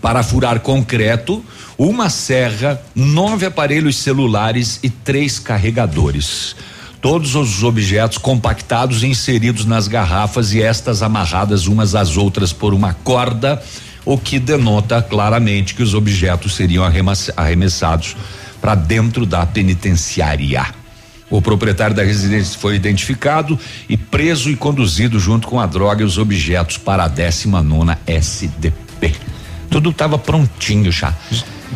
para 0.00 0.22
furar 0.22 0.60
concreto, 0.60 1.44
uma 1.78 2.10
serra, 2.10 2.80
nove 2.94 3.46
aparelhos 3.46 3.96
celulares 3.96 4.78
e 4.82 4.90
três 4.90 5.38
carregadores. 5.38 6.54
Todos 7.00 7.34
os 7.34 7.62
objetos 7.64 8.18
compactados 8.18 9.02
e 9.02 9.06
inseridos 9.06 9.64
nas 9.64 9.88
garrafas 9.88 10.52
e 10.52 10.62
estas 10.62 11.02
amarradas 11.02 11.66
umas 11.66 11.94
às 11.94 12.16
outras 12.18 12.52
por 12.52 12.74
uma 12.74 12.92
corda, 12.92 13.60
o 14.04 14.18
que 14.18 14.38
denota 14.38 15.00
claramente 15.02 15.74
que 15.74 15.82
os 15.82 15.94
objetos 15.94 16.54
seriam 16.54 16.84
arremessa- 16.84 17.32
arremessados 17.36 18.16
para 18.60 18.74
dentro 18.74 19.24
da 19.24 19.46
penitenciária. 19.46 20.79
O 21.30 21.40
proprietário 21.40 21.94
da 21.94 22.02
residência 22.02 22.58
foi 22.58 22.74
identificado 22.74 23.58
e 23.88 23.96
preso 23.96 24.50
e 24.50 24.56
conduzido 24.56 25.20
junto 25.20 25.46
com 25.46 25.60
a 25.60 25.66
droga 25.66 26.02
e 26.02 26.04
os 26.04 26.18
objetos 26.18 26.76
para 26.76 27.04
a 27.04 27.08
19 27.08 27.96
SDP. 28.04 29.14
Tudo 29.70 29.90
estava 29.90 30.18
prontinho 30.18 30.90
já. 30.90 31.14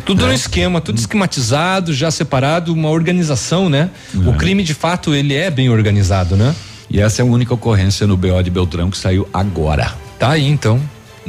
Tudo 0.05 0.27
no 0.27 0.33
esquema, 0.33 0.81
tudo 0.81 0.99
esquematizado, 0.99 1.93
já 1.93 2.11
separado, 2.11 2.73
uma 2.73 2.89
organização, 2.89 3.69
né? 3.69 3.89
O 4.13 4.33
crime 4.33 4.61
de 4.61 4.73
fato 4.73 5.15
ele 5.15 5.33
é 5.33 5.49
bem 5.49 5.69
organizado, 5.69 6.35
né? 6.35 6.53
E 6.89 6.99
essa 6.99 7.21
é 7.21 7.23
a 7.23 7.25
única 7.25 7.53
ocorrência 7.53 8.05
no 8.05 8.17
BO 8.17 8.43
de 8.43 8.51
Beltrão 8.51 8.91
que 8.91 8.97
saiu 8.97 9.27
agora. 9.33 9.95
Tá 10.19 10.31
aí 10.31 10.45
então. 10.45 10.81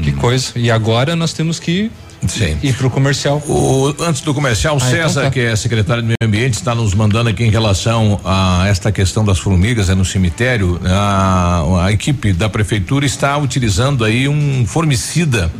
Que 0.02 0.12
coisa. 0.12 0.52
E 0.56 0.70
agora 0.70 1.16
nós 1.16 1.32
temos 1.32 1.58
que 1.58 1.90
Sim. 2.26 2.56
pro 2.76 2.90
comercial. 2.90 3.38
O, 3.46 3.94
antes 4.00 4.20
do 4.22 4.32
comercial, 4.34 4.76
o 4.76 4.82
Ah, 4.82 4.86
então 4.88 5.02
César, 5.08 5.22
tá. 5.24 5.30
que 5.30 5.40
é 5.40 5.54
secretário 5.56 6.02
do 6.02 6.06
Meio 6.06 6.16
Ambiente, 6.22 6.54
está 6.54 6.74
nos 6.74 6.94
mandando 6.94 7.28
aqui 7.30 7.44
em 7.44 7.50
relação 7.50 8.20
a 8.24 8.64
esta 8.66 8.90
questão 8.92 9.24
das 9.24 9.38
formigas 9.38 9.88
é 9.90 9.94
no 9.94 10.04
cemitério. 10.04 10.80
A, 10.84 11.84
a 11.86 11.92
equipe 11.92 12.32
da 12.32 12.48
prefeitura 12.48 13.04
está 13.06 13.36
utilizando 13.38 14.04
aí 14.04 14.28
um 14.28 14.64
formicida 14.66 15.50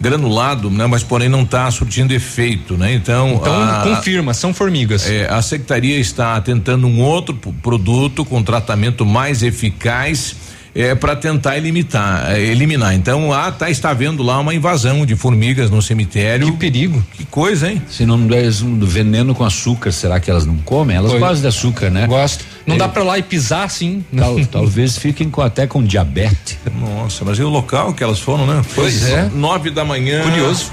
granulado, 0.00 0.70
né? 0.70 0.86
Mas 0.86 1.02
porém 1.02 1.28
não 1.28 1.42
está 1.42 1.70
surtindo 1.70 2.12
efeito, 2.12 2.76
né? 2.76 2.92
Então, 2.92 3.36
Então 3.40 3.62
a- 3.62 3.82
confirma, 3.82 4.34
são 4.34 4.52
formigas. 4.52 5.08
é, 5.08 5.26
a 5.26 5.40
secretaria 5.40 5.98
está 5.98 6.38
tentando 6.40 6.86
um 6.86 7.00
outro 7.00 7.34
produto 7.62 8.24
com 8.24 8.42
tratamento 8.42 9.06
mais 9.06 9.42
eficaz 9.42 10.36
é 10.76 10.94
para 10.94 11.16
tentar 11.16 11.56
eliminar, 11.56 12.30
é, 12.32 12.40
eliminar. 12.40 12.94
Então, 12.94 13.32
ah, 13.32 13.50
tá 13.50 13.70
está 13.70 13.90
havendo 13.90 14.22
lá 14.22 14.38
uma 14.38 14.54
invasão 14.54 15.06
de 15.06 15.16
formigas 15.16 15.70
no 15.70 15.80
cemitério. 15.80 16.52
Que 16.52 16.58
perigo. 16.58 17.02
Que 17.14 17.24
coisa, 17.24 17.70
hein? 17.70 17.80
Se 17.88 18.04
não 18.04 18.26
der 18.26 18.50
do 18.52 18.86
veneno 18.86 19.34
com 19.34 19.42
açúcar, 19.42 19.90
será 19.90 20.20
que 20.20 20.30
elas 20.30 20.44
não 20.44 20.58
comem? 20.58 20.96
Elas 20.96 21.12
gostam 21.12 21.40
de 21.40 21.46
açúcar, 21.46 21.90
né? 21.90 22.06
Gosto. 22.06 22.44
Não 22.66 22.74
é. 22.74 22.78
dá 22.78 22.88
para 22.88 23.02
lá 23.02 23.18
e 23.18 23.22
pisar 23.22 23.64
assim. 23.64 24.04
Tal, 24.14 24.38
talvez 24.52 24.98
fiquem 24.98 25.30
com, 25.30 25.40
até 25.40 25.66
com 25.66 25.82
diabetes. 25.82 26.58
Nossa, 26.78 27.24
mas 27.24 27.38
e 27.38 27.42
o 27.42 27.48
local 27.48 27.94
que 27.94 28.04
elas 28.04 28.20
foram, 28.20 28.46
né? 28.46 28.60
Pois, 28.74 29.00
pois 29.00 29.08
é. 29.08 29.30
Nove 29.32 29.70
da 29.70 29.84
manhã. 29.84 30.22
Curioso. 30.22 30.72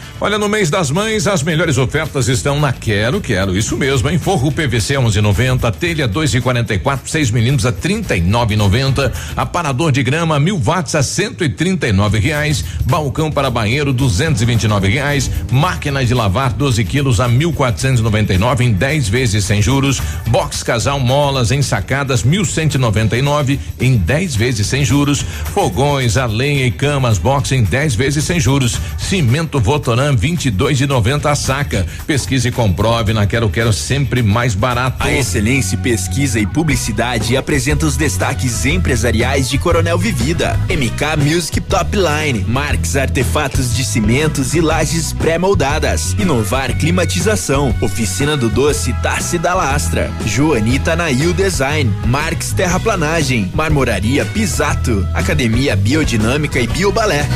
Olha, 0.23 0.37
no 0.37 0.47
mês 0.47 0.69
das 0.69 0.91
mães, 0.91 1.25
as 1.25 1.41
melhores 1.41 1.79
ofertas 1.79 2.27
estão 2.27 2.59
na 2.59 2.71
Quero, 2.71 3.19
Quero, 3.19 3.57
isso 3.57 3.75
mesmo, 3.75 4.07
em 4.07 4.19
forro 4.19 4.51
PVC 4.51 4.93
11,90, 4.93 5.73
telha 5.73 6.07
2,44, 6.07 7.07
6 7.07 7.31
milímetros 7.31 7.65
a 7.65 7.73
39,90, 7.73 9.11
aparador 9.35 9.91
de 9.91 10.03
grama 10.03 10.39
mil 10.39 10.59
watts 10.59 10.93
a 10.93 11.01
139 11.01 12.19
reais, 12.19 12.63
balcão 12.85 13.31
para 13.31 13.49
banheiro 13.49 13.91
229 13.91 14.89
reais, 14.89 15.31
máquina 15.51 16.05
de 16.05 16.13
lavar 16.13 16.53
12 16.53 16.83
quilos 16.83 17.19
a 17.19 17.27
1.499 17.27 18.61
em 18.61 18.73
10 18.73 19.09
vezes 19.09 19.43
sem 19.43 19.59
juros, 19.59 19.99
box 20.27 20.61
casal 20.61 20.99
molas 20.99 21.51
em 21.51 21.63
sacadas 21.63 22.23
1.199 22.23 23.57
em 23.79 23.97
10 23.97 24.35
vezes 24.35 24.67
sem 24.67 24.85
juros, 24.85 25.25
fogões 25.45 26.15
a 26.15 26.27
lenha 26.27 26.67
e 26.67 26.69
camas 26.69 27.17
box 27.17 27.53
em 27.53 27.63
10 27.63 27.95
vezes 27.95 28.23
sem 28.23 28.39
juros, 28.39 28.79
cimento 28.99 29.59
Votoran 29.59 30.10
22 30.15 30.77
de 30.77 30.87
90 30.87 31.29
a 31.29 31.35
saca. 31.35 31.85
Pesquise 32.05 32.49
e 32.49 32.51
comprove 32.51 33.13
na 33.13 33.25
Quero 33.25 33.49
Quero 33.49 33.73
sempre 33.73 34.21
mais 34.21 34.55
barato. 34.55 34.97
A 34.99 35.11
Excelência 35.11 35.77
Pesquisa 35.77 36.39
e 36.39 36.45
Publicidade 36.45 37.35
apresenta 37.35 37.85
os 37.85 37.95
destaques 37.95 38.65
empresariais 38.65 39.49
de 39.49 39.57
Coronel 39.57 39.97
Vivida. 39.97 40.59
MK 40.69 41.23
Music 41.23 41.59
Top 41.61 41.95
Line, 41.95 42.45
Marques 42.47 42.95
Artefatos 42.95 43.75
de 43.75 43.83
Cimentos 43.83 44.53
e 44.53 44.61
Lajes 44.61 45.13
Pré-Moldadas. 45.13 46.15
Inovar 46.19 46.77
Climatização, 46.77 47.75
Oficina 47.81 48.37
do 48.37 48.49
Doce 48.49 48.93
Tassi 49.01 49.37
da 49.37 49.53
Lastra. 49.53 50.11
Joanita 50.25 50.95
Nail 50.95 51.33
Design, 51.33 51.91
Marques 52.05 52.53
Terraplanagem, 52.53 53.51
Marmoraria 53.53 54.25
Pisato, 54.25 55.07
Academia 55.13 55.75
Biodinâmica 55.75 56.59
e 56.59 56.67
Biobalé. 56.67 57.27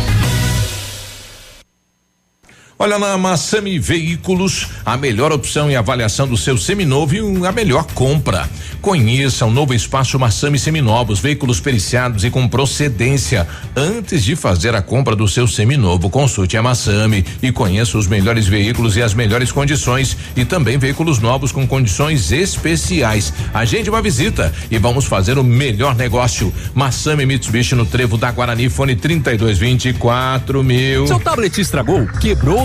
Olha 2.77 2.99
na 2.99 3.18
Massami 3.18 3.80
Veículos, 3.80 4.68
a 4.85 4.97
melhor 4.97 5.31
opção 5.31 5.72
e 5.72 5.77
avaliação 5.77 6.27
do 6.27 6.35
seu 6.35 6.57
seminovo 6.57 7.15
e 7.15 7.47
a 7.47 7.52
melhor 7.53 7.85
compra. 7.93 8.49
Conheça 8.81 9.45
o 9.45 9.52
novo 9.52 9.73
espaço 9.73 10.19
Massami 10.19 10.60
Seminovos, 10.60 11.22
veículos 11.22 11.61
periciados 11.61 12.26
e 12.26 12.30
com 12.30 12.49
procedência. 12.49 13.47
Antes 13.77 14.26
de 14.26 14.35
fazer 14.35 14.76
a 14.76 14.81
compra 14.81 15.15
do 15.15 15.26
seu 15.26 15.47
seminovo, 15.47 16.10
consulte 16.10 16.57
a 16.57 16.61
Massami 16.61 17.26
e 17.41 17.49
conheça 17.49 17.97
os 17.97 18.07
melhores 18.07 18.45
veículos 18.45 18.97
e 18.97 19.02
as 19.02 19.14
melhores 19.14 19.53
condições 19.53 20.18
e 20.35 20.43
também 20.43 20.77
veículos 20.77 21.19
novos 21.19 21.53
com 21.53 21.65
condições 21.65 22.34
especiais. 22.34 23.31
Agende 23.53 23.89
uma 23.89 24.02
visita 24.02 24.53
e 24.69 24.77
vamos 24.77 25.06
fazer 25.06 25.38
o 25.38 25.43
melhor 25.45 25.95
negócio. 25.95 26.53
Massami 26.73 27.26
Mitsubishi 27.26 27.73
no 27.73 27.85
Trevo 27.85 28.18
da 28.18 28.31
Guarani, 28.31 28.68
fone 28.68 28.97
3224 28.97 30.61
mil. 30.61 31.07
Seu 31.07 31.22
tablet 31.22 31.57
estragou, 31.61 32.06
quebrou 32.19 32.64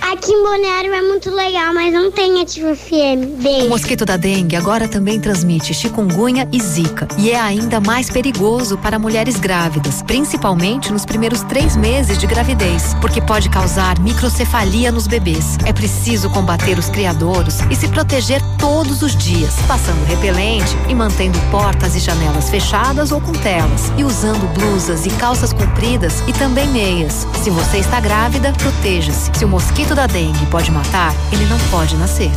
Aqui 0.00 0.32
em 0.32 0.42
Balneário 0.42 0.92
é 0.92 1.02
muito 1.02 1.30
legal, 1.30 1.72
mas 1.74 1.92
não 1.92 2.10
tem 2.10 2.40
ativo 2.40 2.74
FM. 2.74 3.64
O 3.64 3.68
mosquito 3.68 4.04
da 4.04 4.16
dengue 4.16 4.56
agora 4.56 4.88
também 4.88 5.20
transmite 5.20 5.74
chikungunya 5.74 6.48
e 6.50 6.60
zika. 6.60 7.06
E 7.18 7.30
é 7.30 7.38
ainda 7.38 7.80
mais 7.80 8.10
perigoso 8.10 8.78
para 8.78 8.98
mulheres 8.98 9.38
grávidas, 9.38 10.02
principalmente 10.02 10.92
nos 10.92 11.04
primeiros 11.04 11.42
três 11.42 11.76
meses 11.76 12.18
de 12.18 12.26
gravidez, 12.26 12.94
porque 13.00 13.20
pode 13.20 13.48
causar 13.50 14.00
microcefalia 14.00 14.90
nos 14.90 15.06
bebês. 15.06 15.58
É 15.64 15.72
preciso 15.72 16.30
combater 16.30 16.78
os 16.78 16.88
criadouros 16.88 17.58
e 17.70 17.76
se 17.76 17.86
proteger 17.88 18.40
todos 18.58 19.02
os 19.02 19.14
dias, 19.16 19.54
passando 19.68 20.04
repelente 20.06 20.76
e 20.88 20.94
mantendo 20.94 21.38
portas 21.50 21.94
e 21.94 22.00
janelas 22.00 22.50
fechadas 22.50 23.12
ou 23.12 23.20
com 23.20 23.32
telas, 23.32 23.92
e 23.96 24.04
usando 24.04 24.52
blusas 24.54 25.06
e 25.06 25.10
calças 25.10 25.52
compridas 25.52 26.22
e 26.26 26.32
também 26.32 26.68
meias. 26.68 27.26
Se 27.42 27.50
você 27.50 27.78
está 27.78 28.00
grávida, 28.00 28.52
proteja-se. 28.52 29.30
Se 29.34 29.44
o 29.44 29.48
mosquito 29.48 29.89
mosquito 29.90 29.94
da 29.94 30.06
dengue 30.06 30.46
pode 30.46 30.70
matar, 30.70 31.14
ele 31.32 31.44
não 31.46 31.58
pode 31.70 31.96
nascer. 31.96 32.30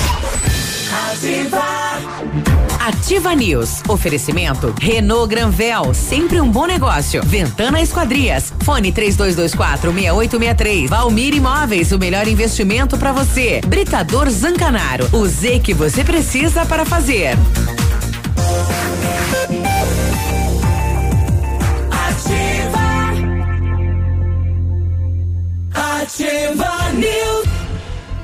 Ativa. 1.12 1.62
Ativa 2.80 3.36
News. 3.36 3.82
Oferecimento 3.88 4.74
Renault 4.80 5.30
Granvel, 5.30 5.94
sempre 5.94 6.42
um 6.42 6.50
bom 6.50 6.66
negócio. 6.66 7.22
Ventana 7.24 7.82
Esquadrias. 7.82 8.54
Fone 8.64 8.92
3224 8.92 9.92
6863. 9.92 10.90
Valmir 10.90 11.36
Imóveis, 11.36 11.92
o 11.92 12.00
melhor 12.00 12.28
investimento 12.28 12.98
para 12.98 13.12
você. 13.12 13.62
Britador 13.66 14.30
Zancanaro. 14.30 15.08
O 15.12 15.26
Z 15.28 15.60
que 15.60 15.74
você 15.74 16.04
precisa 16.04 16.66
para 16.66 16.86
fazer. 16.86 17.38
Ativa 26.04 26.92
News. 27.00 27.53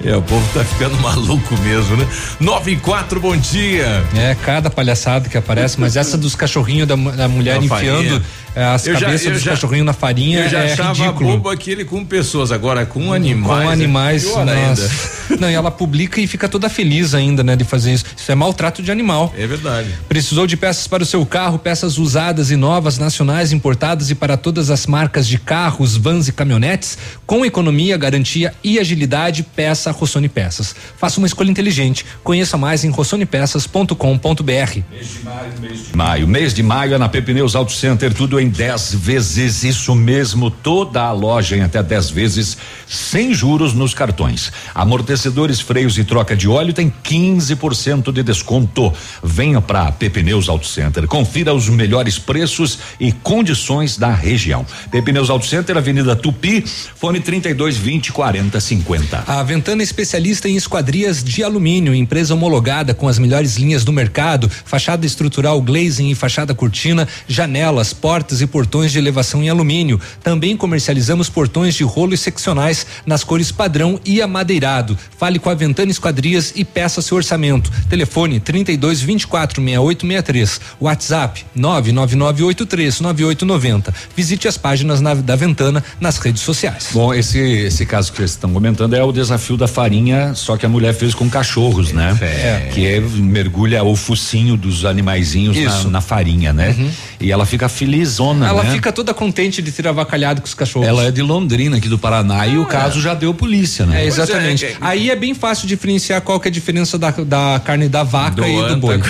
É, 0.03 0.15
o 0.15 0.21
povo 0.21 0.47
tá 0.53 0.63
ficando 0.63 0.97
maluco 1.01 1.57
mesmo, 1.59 1.97
né? 1.97 2.07
9 2.39 2.71
e 2.71 2.75
4, 2.77 3.19
bom 3.19 3.35
dia. 3.35 4.03
É, 4.15 4.35
cada 4.43 4.69
palhaçada 4.69 5.27
que 5.27 5.37
aparece, 5.37 5.79
mas 5.79 5.97
essa 5.97 6.17
dos 6.17 6.35
cachorrinhos 6.35 6.87
da, 6.87 6.95
da 6.95 7.27
mulher 7.27 7.59
Na 7.59 7.65
enfiando. 7.65 8.09
Farinha 8.09 8.21
é, 8.55 8.65
as 8.65 8.85
eu 8.87 8.93
cabeças 8.93 9.21
já, 9.21 9.31
dos 9.31 9.41
já, 9.41 9.51
cachorrinhos 9.51 9.85
na 9.85 9.93
farinha 9.93 10.41
eu 10.41 10.49
já 10.49 10.59
é 10.59 10.73
achava 10.73 10.93
ridículo. 10.93 11.31
bobo 11.31 11.49
aquele 11.49 11.85
com 11.85 12.03
pessoas, 12.03 12.51
agora 12.51 12.85
com 12.85 13.13
animais. 13.13 13.63
Com 13.63 13.69
animais, 13.69 14.25
é 14.25 14.39
ainda. 14.39 14.89
Não, 15.39 15.49
e 15.49 15.53
ela 15.53 15.69
publica 15.69 16.19
e 16.19 16.25
fica 16.25 16.49
toda 16.49 16.67
feliz 16.67 17.13
ainda, 17.13 17.43
né, 17.43 17.55
de 17.55 17.63
fazer 17.63 17.93
isso. 17.93 18.05
Isso 18.17 18.31
é 18.31 18.35
maltrato 18.35 18.81
de 18.81 18.91
animal. 18.91 19.33
É 19.37 19.45
verdade. 19.45 19.89
Precisou 20.07 20.47
de 20.47 20.57
peças 20.57 20.87
para 20.87 21.03
o 21.03 21.05
seu 21.05 21.23
carro, 21.25 21.59
peças 21.59 21.97
usadas 21.97 22.49
e 22.49 22.55
novas, 22.55 22.97
nacionais, 22.97 23.51
importadas 23.51 24.09
e 24.09 24.15
para 24.15 24.35
todas 24.35 24.71
as 24.71 24.87
marcas 24.87 25.27
de 25.27 25.37
carros, 25.37 25.95
vans 25.95 26.27
e 26.27 26.31
caminhonetes, 26.31 26.97
com 27.27 27.45
economia, 27.45 27.95
garantia 27.97 28.53
e 28.63 28.79
agilidade, 28.79 29.43
peça 29.43 29.91
Rossoni 29.99 30.29
Peças. 30.29 30.75
Faça 30.97 31.19
uma 31.19 31.27
escolha 31.27 31.51
inteligente. 31.51 32.05
Conheça 32.23 32.57
mais 32.57 32.83
em 32.83 32.89
rossonepeças.com.br. 32.89 34.79
Mês 34.89 35.07
de 35.07 35.23
maio, 35.23 35.53
mês 35.59 35.87
de 35.87 35.95
maio. 35.95 36.27
Mês 36.27 36.53
de 36.53 36.63
maio 36.63 36.93
é 36.95 36.97
na 36.97 37.09
Pepineus 37.09 37.55
Auto 37.55 37.71
Center, 37.71 38.13
tudo 38.13 38.39
em 38.39 38.49
10 38.49 38.95
vezes. 38.95 39.63
Isso 39.63 39.93
mesmo, 39.93 40.49
toda 40.49 41.03
a 41.03 41.11
loja 41.11 41.57
em 41.57 41.61
até 41.61 41.83
10 41.83 42.09
vezes, 42.09 42.57
sem 42.87 43.33
juros 43.33 43.73
nos 43.73 43.93
cartões. 43.93 44.51
Amortecedores, 44.73 45.59
freios 45.59 45.97
e 45.97 46.03
troca 46.03 46.35
de 46.35 46.47
óleo 46.47 46.73
tem 46.73 46.91
15% 47.03 48.11
de 48.11 48.23
desconto. 48.23 48.93
Venha 49.23 49.61
para 49.61 49.91
Pepineus 49.91 50.47
Auto 50.49 50.67
Center. 50.67 51.07
Confira 51.07 51.53
os 51.53 51.67
melhores 51.69 52.17
preços 52.17 52.79
e 52.99 53.11
condições 53.11 53.97
da 53.97 54.11
região. 54.13 54.65
Pepineus 54.91 55.29
Auto 55.29 55.45
Center, 55.45 55.77
Avenida 55.77 56.15
Tupi, 56.15 56.63
fone 56.95 57.19
32 57.19 57.77
20 57.77 58.11
40 58.11 58.59
50. 58.59 59.23
A 59.27 59.43
Ventana 59.43 59.78
é 59.81 59.83
especialista 59.83 60.49
em 60.49 60.55
esquadrias 60.55 61.23
de 61.23 61.43
alumínio, 61.43 61.93
empresa 61.93 62.33
homologada 62.33 62.93
com 62.93 63.07
as 63.07 63.19
melhores 63.19 63.55
linhas 63.55 63.83
do 63.83 63.93
mercado, 63.93 64.49
fachada 64.49 65.05
estrutural 65.05 65.61
glazing 65.61 66.09
e 66.09 66.15
fachada 66.15 66.53
cortina, 66.53 67.07
janelas, 67.27 67.93
portas 67.93 68.41
e 68.41 68.47
portões 68.47 68.91
de 68.91 68.97
elevação 68.97 69.43
em 69.43 69.49
alumínio. 69.49 69.99
Também 70.23 70.57
comercializamos 70.57 71.29
portões 71.29 71.75
de 71.75 71.83
rolo 71.83 72.13
e 72.13 72.17
seccionais 72.17 72.85
nas 73.05 73.23
cores 73.23 73.51
padrão 73.51 73.99
e 74.05 74.21
amadeirado. 74.21 74.97
Fale 75.17 75.39
com 75.39 75.49
a 75.49 75.55
Ventana 75.55 75.91
Esquadrias 75.91 76.53
e 76.55 76.65
peça 76.65 77.01
seu 77.01 77.17
orçamento. 77.17 77.71
Telefone 77.89 78.39
32 78.39 79.01
24 79.01 79.61
68 79.61 80.07
63. 80.07 80.61
WhatsApp 80.79 81.45
99983 81.55 83.01
9890. 83.01 83.93
Visite 84.15 84.47
as 84.47 84.57
páginas 84.57 85.01
na, 85.01 85.13
da 85.13 85.35
Ventana 85.35 85.83
nas 85.99 86.17
redes 86.17 86.41
sociais. 86.41 86.89
Bom, 86.91 87.13
esse 87.13 87.39
esse 87.39 87.85
caso 87.85 88.11
que 88.11 88.17
vocês 88.17 88.31
estão 88.31 88.51
comentando 88.51 88.93
é 88.93 89.03
o 89.03 89.11
desafio 89.11 89.55
da 89.55 89.67
farinha, 89.69 90.33
só 90.35 90.57
que 90.57 90.65
a 90.65 90.69
mulher 90.69 90.93
fez 90.93 91.15
com 91.15 91.29
cachorros, 91.29 91.93
né? 91.93 92.17
É. 92.21 92.69
Que 92.73 92.85
é, 92.85 92.99
mergulha 92.99 93.83
o 93.83 93.95
focinho 93.95 94.57
dos 94.57 94.83
animaizinhos 94.83 95.57
na, 95.57 95.83
na 95.85 96.01
farinha, 96.01 96.51
né? 96.51 96.75
Uhum. 96.77 96.91
E 97.21 97.31
ela 97.33 97.45
fica 97.45 97.67
felizona, 97.67 98.47
Ela 98.47 98.63
né? 98.63 98.71
fica 98.71 98.93
toda 98.93 99.13
contente 99.13 99.61
de 99.61 99.71
ter 99.73 99.85
avacalhado 99.87 100.39
com 100.39 100.47
os 100.47 100.53
cachorros. 100.53 100.87
Ela 100.87 101.03
é 101.03 101.11
de 101.11 101.21
Londrina, 101.21 101.75
aqui 101.75 101.89
do 101.89 101.99
Paraná, 101.99 102.47
e 102.47 102.57
o 102.57 102.65
caso 102.65 103.01
já 103.01 103.13
deu 103.13 103.33
polícia, 103.33 103.85
né? 103.85 104.03
É, 104.03 104.07
exatamente. 104.07 104.77
Aí 104.79 105.09
é 105.09 105.15
bem 105.17 105.33
fácil 105.33 105.67
diferenciar 105.67 106.21
qual 106.21 106.39
que 106.39 106.47
é 106.47 106.49
a 106.49 106.53
diferença 106.53 106.97
da, 106.97 107.11
da 107.11 107.61
carne 107.63 107.89
da 107.89 108.03
vaca 108.03 108.37
Do 108.41 108.47
e 108.47 108.55
do 108.55 108.63
anta. 108.63 108.75
boi. 108.77 109.01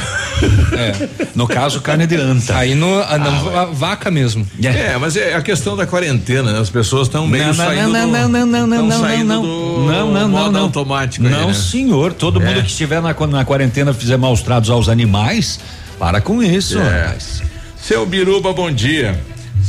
No 1.36 1.48
caso, 1.48 1.82
carne 1.82 2.06
de 2.08 2.16
anta. 2.16 2.58
Aí 2.58 2.74
no, 2.76 3.00
a, 3.02 3.18
na- 3.18 3.62
a 3.62 3.66
vaca 3.66 4.10
mesmo. 4.10 4.46
É, 4.64 4.98
mas 4.98 5.16
é 5.16 5.36
a 5.36 5.42
questão 5.42 5.76
da 5.76 5.86
quarentena, 5.86 6.52
né? 6.52 6.60
As 6.60 6.70
pessoas 6.70 7.08
estão 7.08 7.28
meio 7.28 7.44
Não, 7.48 7.54
não, 7.54 7.66
saindo 7.66 7.90
não, 7.92 8.08
do, 8.08 8.12
não, 8.12 8.30
não, 8.30 8.30
não, 8.30 8.48
não, 8.48 8.58
não, 8.58 8.68
não, 8.68 9.42
do 9.42 9.86
não, 9.86 10.12
não, 10.12 10.28
não, 10.30 10.52
não. 10.52 10.62
automático 10.64 11.26
aí, 11.26 11.32
Não, 11.32 11.48
né? 11.48 11.54
senhor. 11.54 12.14
Todo 12.14 12.42
É. 12.42 12.46
mundo 12.46 12.62
que 12.64 12.70
estiver 12.70 13.02
na, 13.02 13.14
na 13.28 13.46
quarentena 13.46 13.94
fizer 13.94 14.18
maus 14.18 14.42
tratos 14.42 14.70
aos 14.70 14.90
animais, 14.90 15.60
para 15.98 16.22
com 16.22 16.42
isso. 16.42 16.80
É. 16.80 17.02
rapaz. 17.08 17.42
Seu 17.90 18.06
Biruba, 18.06 18.54
bom 18.54 18.72
dia. 18.72 19.20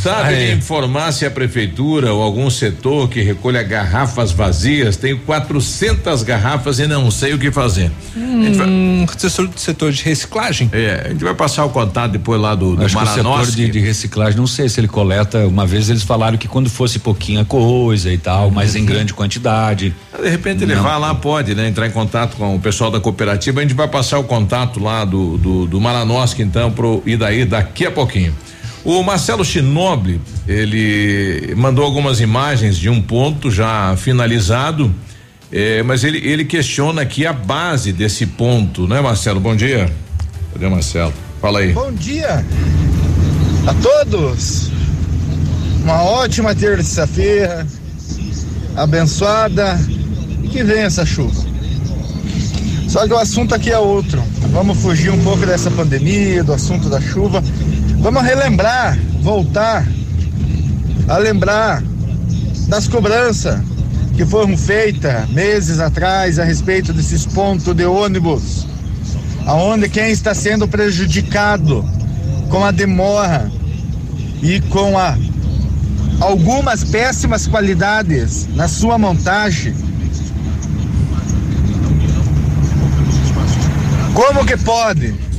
Sabe 0.02 0.34
me 0.34 0.52
informar 0.52 1.12
se 1.12 1.26
a 1.26 1.30
prefeitura 1.30 2.12
ou 2.12 2.22
algum 2.22 2.48
setor 2.48 3.08
que 3.08 3.20
recolha 3.20 3.62
garrafas 3.62 4.32
vazias 4.32 4.96
tem 4.96 5.14
400 5.16 6.22
garrafas 6.22 6.78
e 6.78 6.86
não 6.86 7.10
sei 7.10 7.34
o 7.34 7.38
que 7.38 7.50
fazer. 7.52 7.90
A 8.16 8.18
gente 8.44 8.56
vai- 8.56 8.66
Hum, 8.66 9.06
setor, 9.16 9.50
setor 9.56 9.92
de 9.92 10.02
reciclagem? 10.02 10.70
É, 10.72 11.02
a 11.06 11.08
gente 11.10 11.22
vai 11.22 11.34
passar 11.34 11.64
o 11.66 11.70
contato 11.70 12.12
depois 12.12 12.40
lá 12.40 12.54
do, 12.54 12.76
do 12.76 12.84
Acho 12.84 12.96
que 12.96 13.02
o 13.04 13.06
setor 13.06 13.46
de, 13.50 13.68
de 13.70 13.78
reciclagem, 13.80 14.38
não 14.38 14.46
sei 14.46 14.68
se 14.68 14.80
ele 14.80 14.88
coleta. 14.88 15.46
Uma 15.46 15.66
vez 15.66 15.90
eles 15.90 16.02
falaram 16.02 16.38
que 16.38 16.48
quando 16.48 16.70
fosse 16.70 16.98
pouquinha 16.98 17.44
coisa 17.44 18.10
e 18.10 18.16
tal, 18.16 18.50
mas 18.50 18.74
em 18.74 18.84
grande 18.86 19.12
quantidade. 19.12 19.94
De 20.22 20.28
repente 20.28 20.64
ele 20.64 20.74
Não. 20.74 20.82
vai 20.82 20.98
lá, 20.98 21.14
pode, 21.14 21.54
né? 21.54 21.68
Entrar 21.68 21.86
em 21.86 21.90
contato 21.90 22.36
com 22.36 22.54
o 22.56 22.60
pessoal 22.60 22.90
da 22.90 23.00
cooperativa. 23.00 23.60
A 23.60 23.62
gente 23.62 23.74
vai 23.74 23.88
passar 23.88 24.18
o 24.18 24.24
contato 24.24 24.80
lá 24.82 25.04
do, 25.04 25.36
do, 25.36 25.66
do 25.66 25.80
Maranoski, 25.80 26.42
então, 26.42 26.70
pro 26.70 27.02
Idaí 27.04 27.44
daqui 27.44 27.84
a 27.84 27.90
pouquinho. 27.90 28.34
O 28.84 29.02
Marcelo 29.02 29.44
Chinoble, 29.44 30.20
ele 30.48 31.54
mandou 31.54 31.84
algumas 31.84 32.20
imagens 32.20 32.78
de 32.78 32.88
um 32.88 33.00
ponto 33.00 33.50
já 33.50 33.94
finalizado, 33.96 34.94
eh, 35.52 35.82
mas 35.82 36.02
ele, 36.02 36.18
ele 36.18 36.44
questiona 36.46 37.02
aqui 37.02 37.26
a 37.26 37.32
base 37.32 37.92
desse 37.92 38.26
ponto, 38.26 38.88
né, 38.88 39.00
Marcelo? 39.00 39.38
Bom 39.38 39.54
dia. 39.54 39.90
Cadê 40.52 40.66
o 40.66 40.70
Marcelo? 40.70 41.12
Fala 41.40 41.60
aí. 41.60 41.72
Bom 41.72 41.92
dia 41.92 42.44
a 43.66 43.74
todos. 43.74 44.70
Uma 45.82 46.02
ótima 46.02 46.54
terça-feira, 46.54 47.66
abençoada 48.76 49.78
e 50.42 50.48
que 50.48 50.62
venha 50.62 50.84
essa 50.84 51.04
chuva. 51.04 51.50
Só 52.88 53.06
que 53.06 53.12
o 53.12 53.18
assunto 53.18 53.54
aqui 53.54 53.70
é 53.70 53.78
outro. 53.78 54.22
Vamos 54.52 54.78
fugir 54.78 55.10
um 55.10 55.22
pouco 55.22 55.46
dessa 55.46 55.70
pandemia, 55.70 56.42
do 56.42 56.52
assunto 56.52 56.88
da 56.88 57.00
chuva. 57.00 57.42
Vamos 58.00 58.22
relembrar, 58.22 58.98
voltar 59.20 59.86
a 61.06 61.18
lembrar 61.18 61.82
das 62.66 62.88
cobranças 62.88 63.60
que 64.16 64.24
foram 64.24 64.56
feitas 64.56 65.28
meses 65.28 65.78
atrás 65.80 66.38
a 66.38 66.44
respeito 66.44 66.94
desses 66.94 67.26
pontos 67.26 67.74
de 67.74 67.84
ônibus, 67.84 68.66
aonde 69.44 69.86
quem 69.88 70.10
está 70.10 70.32
sendo 70.32 70.66
prejudicado 70.66 71.84
com 72.48 72.64
a 72.64 72.70
demora 72.70 73.52
e 74.42 74.62
com 74.62 74.96
a 74.96 75.18
algumas 76.20 76.82
péssimas 76.82 77.46
qualidades 77.46 78.48
na 78.54 78.66
sua 78.66 78.96
montagem. 78.96 79.74
Como 84.14 84.46
que 84.46 84.56
pode? 84.56 85.29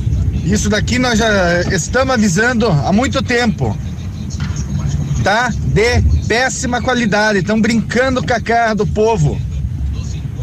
Isso 0.44 0.68
daqui 0.68 0.98
nós 0.98 1.18
já 1.18 1.62
estamos 1.72 2.14
avisando 2.14 2.68
há 2.68 2.92
muito 2.92 3.22
tempo. 3.22 3.76
Tá? 5.22 5.50
De 5.66 6.02
péssima 6.26 6.82
qualidade. 6.82 7.38
Estão 7.38 7.60
brincando 7.60 8.24
com 8.26 8.34
a 8.34 8.40
cara 8.40 8.74
do 8.74 8.86
povo. 8.86 9.40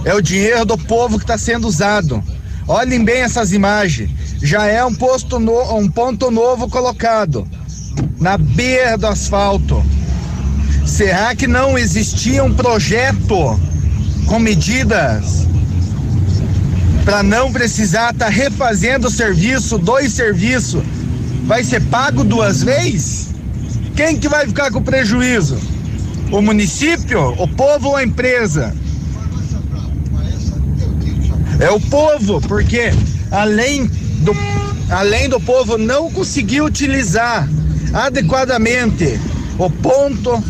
É 0.05 0.13
o 0.13 0.21
dinheiro 0.21 0.65
do 0.65 0.77
povo 0.77 1.17
que 1.17 1.25
está 1.25 1.37
sendo 1.37 1.67
usado. 1.67 2.23
Olhem 2.67 3.03
bem 3.03 3.21
essas 3.21 3.51
imagens. 3.51 4.09
Já 4.41 4.65
é 4.67 4.83
um 4.85 4.93
posto 4.95 5.37
no- 5.39 5.75
um 5.77 5.89
ponto 5.89 6.31
novo 6.31 6.69
colocado 6.69 7.45
na 8.19 8.37
beira 8.37 8.97
do 8.97 9.07
asfalto. 9.07 9.83
Será 10.85 11.35
que 11.35 11.45
não 11.45 11.77
existia 11.77 12.43
um 12.43 12.53
projeto 12.53 13.59
com 14.25 14.39
medidas 14.39 15.45
para 17.05 17.23
não 17.23 17.51
precisar 17.51 18.11
estar 18.11 18.29
refazendo 18.29 19.07
o 19.07 19.11
serviço, 19.11 19.77
dois 19.77 20.13
serviços? 20.13 20.83
Vai 21.45 21.63
ser 21.63 21.81
pago 21.85 22.23
duas 22.23 22.63
vezes? 22.63 23.29
Quem 23.95 24.17
que 24.17 24.29
vai 24.29 24.45
ficar 24.47 24.71
com 24.71 24.81
prejuízo? 24.81 25.59
O 26.31 26.41
município, 26.41 27.33
o 27.41 27.47
povo 27.47 27.89
ou 27.89 27.95
a 27.95 28.03
empresa? 28.03 28.73
É 31.59 31.69
o 31.69 31.79
povo, 31.79 32.39
porque 32.41 32.91
além 33.31 33.85
do, 33.85 34.33
além 34.89 35.27
do 35.27 35.39
povo 35.39 35.77
não 35.77 36.11
conseguir 36.11 36.61
utilizar 36.61 37.49
adequadamente 37.93 39.19
o 39.57 39.69
ponto, 39.69 40.41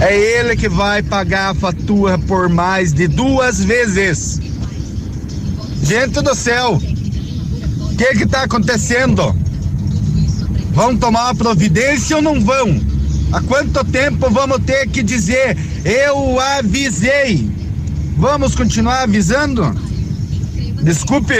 é 0.00 0.14
ele 0.14 0.56
que 0.56 0.68
vai 0.68 1.02
pagar 1.02 1.50
a 1.50 1.54
fatura 1.54 2.18
por 2.18 2.48
mais 2.48 2.92
de 2.92 3.08
duas 3.08 3.62
vezes. 3.62 4.40
Gente 5.82 6.20
do 6.20 6.34
céu, 6.34 6.74
o 6.74 7.96
que 7.96 8.14
que 8.14 8.24
está 8.24 8.42
acontecendo? 8.42 9.34
Vão 10.72 10.96
tomar 10.96 11.24
uma 11.26 11.34
providência 11.34 12.16
ou 12.16 12.22
não 12.22 12.40
vão? 12.40 12.80
Há 13.32 13.40
quanto 13.40 13.84
tempo 13.84 14.30
vamos 14.30 14.58
ter 14.64 14.88
que 14.88 15.02
dizer 15.02 15.56
eu 15.84 16.38
avisei? 16.38 17.50
Vamos 18.16 18.54
continuar 18.54 19.02
avisando? 19.02 19.74
Desculpe 20.82 21.34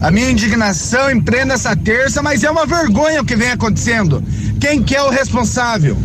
a 0.00 0.10
minha 0.10 0.30
indignação 0.30 1.10
em 1.10 1.20
plena 1.20 1.54
essa 1.54 1.74
terça, 1.76 2.22
mas 2.22 2.42
é 2.44 2.50
uma 2.50 2.66
vergonha 2.66 3.22
o 3.22 3.24
que 3.24 3.36
vem 3.36 3.50
acontecendo. 3.50 4.22
Quem 4.60 4.82
que 4.82 4.94
é 4.94 5.02
o 5.02 5.10
responsável? 5.10 5.96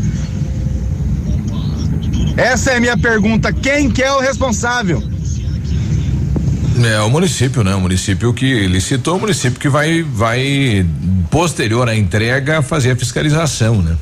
Essa 2.37 2.71
é 2.71 2.77
a 2.77 2.79
minha 2.79 2.97
pergunta. 2.97 3.51
Quem 3.51 3.89
que 3.89 4.01
é 4.01 4.11
o 4.11 4.19
responsável? 4.19 5.01
É 6.83 6.99
o 7.01 7.09
município, 7.09 7.63
né? 7.63 7.75
O 7.75 7.81
município 7.81 8.33
que 8.33 8.67
licitou, 8.67 9.17
o 9.17 9.19
município 9.19 9.59
que 9.59 9.69
vai, 9.69 10.01
vai 10.01 10.85
posterior 11.29 11.87
à 11.87 11.95
entrega 11.95 12.61
fazer 12.61 12.91
a 12.91 12.95
fiscalização, 12.95 13.81
né? 13.81 13.95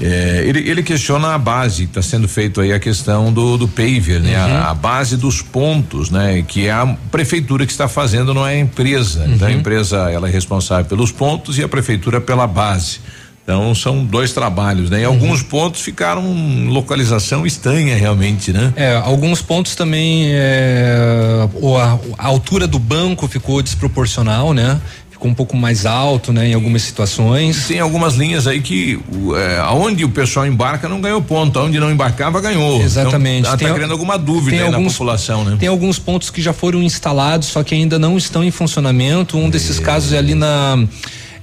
É, 0.00 0.44
ele, 0.46 0.60
ele 0.60 0.82
questiona 0.82 1.34
a 1.34 1.38
base, 1.38 1.84
está 1.84 2.00
sendo 2.00 2.28
feito 2.28 2.60
aí 2.60 2.72
a 2.72 2.78
questão 2.78 3.32
do, 3.32 3.56
do 3.56 3.66
paver, 3.66 4.20
né? 4.20 4.36
A, 4.36 4.70
a 4.70 4.74
base 4.74 5.16
dos 5.16 5.42
pontos, 5.42 6.08
né? 6.08 6.44
Que 6.46 6.68
é 6.68 6.70
a 6.70 6.86
prefeitura 7.10 7.66
que 7.66 7.72
está 7.72 7.88
fazendo, 7.88 8.32
não 8.32 8.46
é 8.46 8.54
a 8.54 8.58
empresa. 8.58 9.26
Então 9.26 9.48
a 9.48 9.52
empresa 9.52 10.10
ela 10.10 10.28
é 10.28 10.30
responsável 10.30 10.84
pelos 10.84 11.10
pontos 11.10 11.58
e 11.58 11.64
a 11.64 11.68
prefeitura 11.68 12.20
pela 12.20 12.46
base. 12.46 13.00
Então 13.48 13.74
são 13.74 14.04
dois 14.04 14.34
trabalhos, 14.34 14.90
né? 14.90 15.00
Em 15.00 15.06
uhum. 15.06 15.12
alguns 15.14 15.42
pontos 15.42 15.80
ficaram 15.80 16.22
localização 16.68 17.46
estranha 17.46 17.96
realmente, 17.96 18.52
né? 18.52 18.74
É, 18.76 18.94
alguns 18.96 19.40
pontos 19.40 19.74
também 19.74 20.26
é, 20.34 21.48
a, 21.80 21.98
a 22.22 22.26
altura 22.26 22.66
do 22.66 22.78
banco 22.78 23.26
ficou 23.26 23.62
desproporcional, 23.62 24.52
né? 24.52 24.78
ficou 25.10 25.30
um 25.30 25.34
pouco 25.34 25.56
mais 25.56 25.84
alto, 25.84 26.32
né, 26.32 26.50
em 26.50 26.54
algumas 26.54 26.82
situações. 26.82 27.66
Tem 27.66 27.80
algumas 27.80 28.14
linhas 28.14 28.46
aí 28.46 28.60
que 28.60 29.00
é, 29.34 29.58
aonde 29.58 30.04
o 30.04 30.08
pessoal 30.10 30.46
embarca 30.46 30.88
não 30.88 31.00
ganhou 31.00 31.20
ponto, 31.20 31.58
aonde 31.58 31.80
não 31.80 31.90
embarcava 31.90 32.40
ganhou. 32.40 32.80
Exatamente. 32.80 33.40
Então, 33.40 33.50
tá 33.50 33.56
tem, 33.56 33.74
criando 33.74 33.90
alguma 33.90 34.16
dúvida 34.16 34.62
alguns, 34.62 34.84
na 34.84 34.90
população, 34.90 35.42
né? 35.42 35.56
Tem 35.58 35.68
alguns 35.68 35.98
pontos 35.98 36.30
que 36.30 36.40
já 36.40 36.52
foram 36.52 36.80
instalados, 36.82 37.48
só 37.48 37.64
que 37.64 37.74
ainda 37.74 37.98
não 37.98 38.16
estão 38.16 38.44
em 38.44 38.52
funcionamento. 38.52 39.36
Um 39.36 39.50
desses 39.50 39.80
é. 39.80 39.82
casos 39.82 40.12
é 40.12 40.18
ali 40.18 40.36
na 40.36 40.86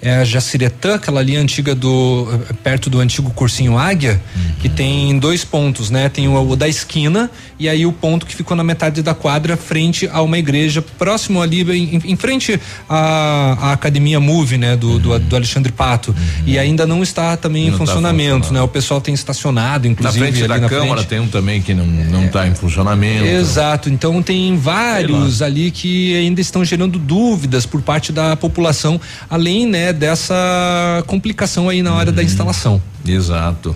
é 0.06 0.18
a 0.18 0.23
Jaciretã, 0.23 0.95
aquela 0.95 1.19
linha 1.19 1.41
antiga 1.41 1.73
do 1.73 2.27
perto 2.64 2.91
do 2.91 2.99
antigo 2.99 3.32
cursinho 3.32 3.76
Águia, 3.76 4.22
uhum. 4.36 4.52
que 4.61 4.69
tem 4.69 5.18
dois 5.18 5.44
pontos, 5.44 5.90
né? 5.90 6.07
Tem 6.10 6.27
o, 6.27 6.49
o, 6.49 6.56
da 6.56 6.68
esquina 6.68 7.30
e 7.57 7.68
aí 7.68 7.88
o 7.88 7.91
ponto 7.91 8.23
que 8.23 8.36
ficou 8.36 8.56
na 8.56 8.64
metade 8.64 9.02
da 9.02 9.15
quadra 9.15 9.57
frente 9.57 10.07
a 10.14 10.22
uma 10.22 10.38
igreja 10.38 10.80
próximo 10.80 11.41
ali 11.41 11.64
em, 11.64 12.11
em 12.11 12.15
frente 12.15 12.60
à, 12.88 13.69
à, 13.69 13.72
academia 13.73 14.19
Move, 14.19 14.60
né? 14.60 14.77
Do, 14.77 14.91
uhum. 14.91 14.99
do, 14.99 15.19
do, 15.19 15.36
Alexandre 15.36 15.72
Pato 15.72 16.11
uhum. 16.11 16.44
e 16.45 16.60
ainda 16.60 16.86
não 16.86 17.02
está 17.02 17.36
também 17.36 17.64
não 17.64 17.69
em 17.69 17.72
tá 17.72 17.77
funcionamento, 17.80 18.49
tá 18.49 18.53
né? 18.53 18.61
O 18.61 18.68
pessoal 18.68 19.02
tem 19.02 19.14
estacionado, 19.15 19.88
inclusive 19.88 20.23
na 20.23 20.32
frente 20.32 20.48
da 20.48 20.57
na 20.60 20.69
câmara 20.69 20.98
frente. 20.98 21.07
tem 21.07 21.19
um 21.19 21.27
também 21.27 21.64
que 21.64 21.73
não 21.73 21.88
não 21.88 22.26
está 22.26 22.45
é. 22.45 22.49
em 22.49 22.53
funcionamento. 22.53 23.26
Exato. 23.26 23.90
Então 23.90 24.22
tem 24.22 24.56
vários 24.56 25.41
ali 25.41 25.72
que 25.72 26.15
ainda 26.15 26.41
estão 26.41 26.64
gerando 26.64 26.99
dúvidas 26.99 27.65
por 27.65 27.82
parte 27.82 28.11
da 28.11 28.36
população, 28.36 29.02
além 29.27 29.65
né 29.65 29.94
dessa 29.95 31.03
complicação 31.07 31.69
aí 31.69 31.81
na 31.81 31.93
hora 31.93 32.11
da 32.11 32.22
instalação. 32.22 32.81
Exato. 33.05 33.76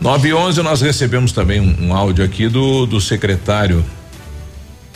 9 0.00 0.28
e 0.28 0.34
11 0.34 0.62
nós 0.62 0.80
recebemos 0.80 1.32
também 1.32 1.60
um, 1.60 1.88
um 1.88 1.94
áudio 1.94 2.24
aqui 2.24 2.48
do, 2.48 2.86
do 2.86 3.00
secretário 3.00 3.84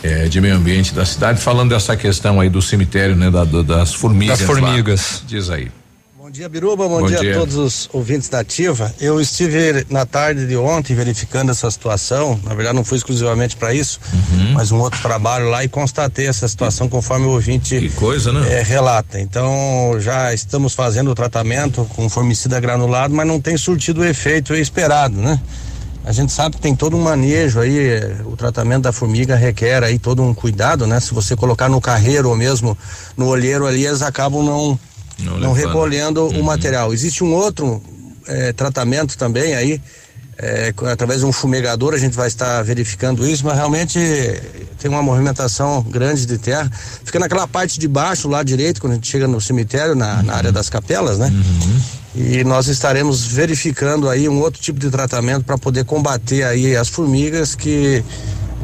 é, 0.01 0.27
de 0.27 0.39
meio 0.41 0.55
ambiente 0.55 0.93
da 0.93 1.05
cidade 1.05 1.41
falando 1.41 1.69
dessa 1.69 1.95
questão 1.97 2.39
aí 2.39 2.49
do 2.49 2.61
cemitério, 2.61 3.15
né? 3.15 3.29
Da, 3.29 3.43
do, 3.43 3.63
das 3.63 3.93
formigas. 3.93 4.39
Das 4.39 4.47
formigas. 4.47 5.21
Lá. 5.21 5.27
Diz 5.27 5.49
aí. 5.49 5.71
Bom 6.35 6.39
dia, 6.39 6.49
Biruba. 6.49 6.89
Bom, 6.89 6.99
Bom 6.99 7.07
dia, 7.07 7.19
dia, 7.19 7.31
a 7.31 7.39
todos 7.39 7.55
os 7.55 7.89
ouvintes 7.93 8.27
da 8.27 8.41
Ativa. 8.41 8.93
Eu 8.99 9.21
estive 9.21 9.85
na 9.89 10.05
tarde 10.05 10.45
de 10.45 10.57
ontem 10.57 10.93
verificando 10.93 11.49
essa 11.49 11.71
situação. 11.71 12.37
Na 12.43 12.53
verdade, 12.53 12.75
não 12.75 12.83
fui 12.83 12.97
exclusivamente 12.97 13.55
para 13.55 13.73
isso, 13.73 14.01
uhum. 14.11 14.51
mas 14.51 14.69
um 14.69 14.77
outro 14.81 15.01
trabalho 15.01 15.49
lá 15.49 15.63
e 15.63 15.69
constatei 15.69 16.27
essa 16.27 16.45
situação 16.45 16.89
conforme 16.89 17.25
o 17.25 17.29
ouvinte 17.29 17.79
que 17.79 17.89
coisa, 17.91 18.33
né? 18.33 18.59
É, 18.59 18.61
relata. 18.61 19.17
Então, 19.17 19.95
já 20.01 20.33
estamos 20.33 20.73
fazendo 20.73 21.09
o 21.09 21.15
tratamento 21.15 21.87
com 21.95 22.09
formicida 22.09 22.59
granulado, 22.59 23.15
mas 23.15 23.25
não 23.25 23.39
tem 23.39 23.55
surtido 23.55 24.01
o 24.01 24.05
efeito 24.05 24.53
esperado, 24.53 25.15
né? 25.15 25.39
A 26.03 26.11
gente 26.11 26.33
sabe 26.33 26.57
que 26.57 26.61
tem 26.61 26.75
todo 26.75 26.97
um 26.97 27.01
manejo 27.01 27.61
aí, 27.61 27.79
eh, 27.79 28.17
o 28.25 28.35
tratamento 28.35 28.83
da 28.83 28.91
formiga 28.91 29.37
requer 29.37 29.85
aí 29.85 29.97
todo 29.97 30.21
um 30.21 30.33
cuidado, 30.33 30.85
né? 30.85 30.99
Se 30.99 31.13
você 31.13 31.33
colocar 31.33 31.69
no 31.69 31.79
carreiro 31.79 32.27
ou 32.27 32.35
mesmo 32.35 32.77
no 33.15 33.25
olheiro 33.27 33.65
ali, 33.65 33.85
eles 33.85 34.01
acabam 34.01 34.43
não 34.43 34.77
não, 35.19 35.37
não 35.37 35.53
recolhendo 35.53 36.23
uhum. 36.23 36.41
o 36.41 36.43
material. 36.43 36.93
Existe 36.93 37.23
um 37.23 37.33
outro 37.33 37.81
é, 38.27 38.53
tratamento 38.53 39.17
também 39.17 39.55
aí, 39.55 39.81
é, 40.37 40.73
através 40.91 41.21
de 41.21 41.25
um 41.25 41.31
fumegador, 41.31 41.93
a 41.93 41.97
gente 41.97 42.15
vai 42.15 42.27
estar 42.27 42.61
verificando 42.61 43.25
isso, 43.25 43.45
mas 43.45 43.55
realmente 43.55 43.97
tem 44.79 44.91
uma 44.91 45.01
movimentação 45.01 45.81
grande 45.83 46.25
de 46.25 46.37
terra. 46.37 46.69
Fica 47.03 47.19
naquela 47.19 47.47
parte 47.47 47.79
de 47.79 47.87
baixo, 47.87 48.27
lá 48.27 48.43
direito, 48.43 48.81
quando 48.81 48.93
a 48.93 48.95
gente 48.95 49.07
chega 49.07 49.27
no 49.27 49.39
cemitério, 49.39 49.95
na, 49.95 50.17
uhum. 50.17 50.23
na 50.23 50.33
área 50.35 50.51
das 50.51 50.69
capelas, 50.69 51.17
né? 51.17 51.27
Uhum. 51.27 51.81
E 52.15 52.43
nós 52.43 52.67
estaremos 52.67 53.25
verificando 53.25 54.09
aí 54.09 54.27
um 54.27 54.39
outro 54.39 54.61
tipo 54.61 54.79
de 54.79 54.89
tratamento 54.89 55.43
para 55.43 55.57
poder 55.57 55.83
combater 55.85 56.43
aí 56.43 56.75
as 56.75 56.87
formigas 56.87 57.55
que 57.55 58.03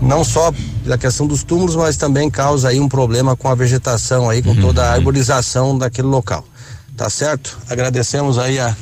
não 0.02 0.24
só 0.24 0.52
da 0.86 0.98
questão 0.98 1.28
dos 1.28 1.44
túmulos, 1.44 1.76
mas 1.76 1.96
também 1.96 2.30
causa 2.30 2.70
aí 2.70 2.80
um 2.80 2.90
problema 2.90 3.36
com 3.36 3.48
a 3.48 3.56
vegetação 3.56 4.30
aí, 4.30 4.42
com 4.42 4.50
uhum. 4.50 4.62
toda 4.62 4.84
a 4.84 4.94
arborização 4.94 5.78
daquele 5.78 6.08
local. 6.08 6.44
Tá 6.98 7.10
certo? 7.10 7.58
Agradecemos 7.70 8.38
aí 8.38 8.60
a, 8.60 8.76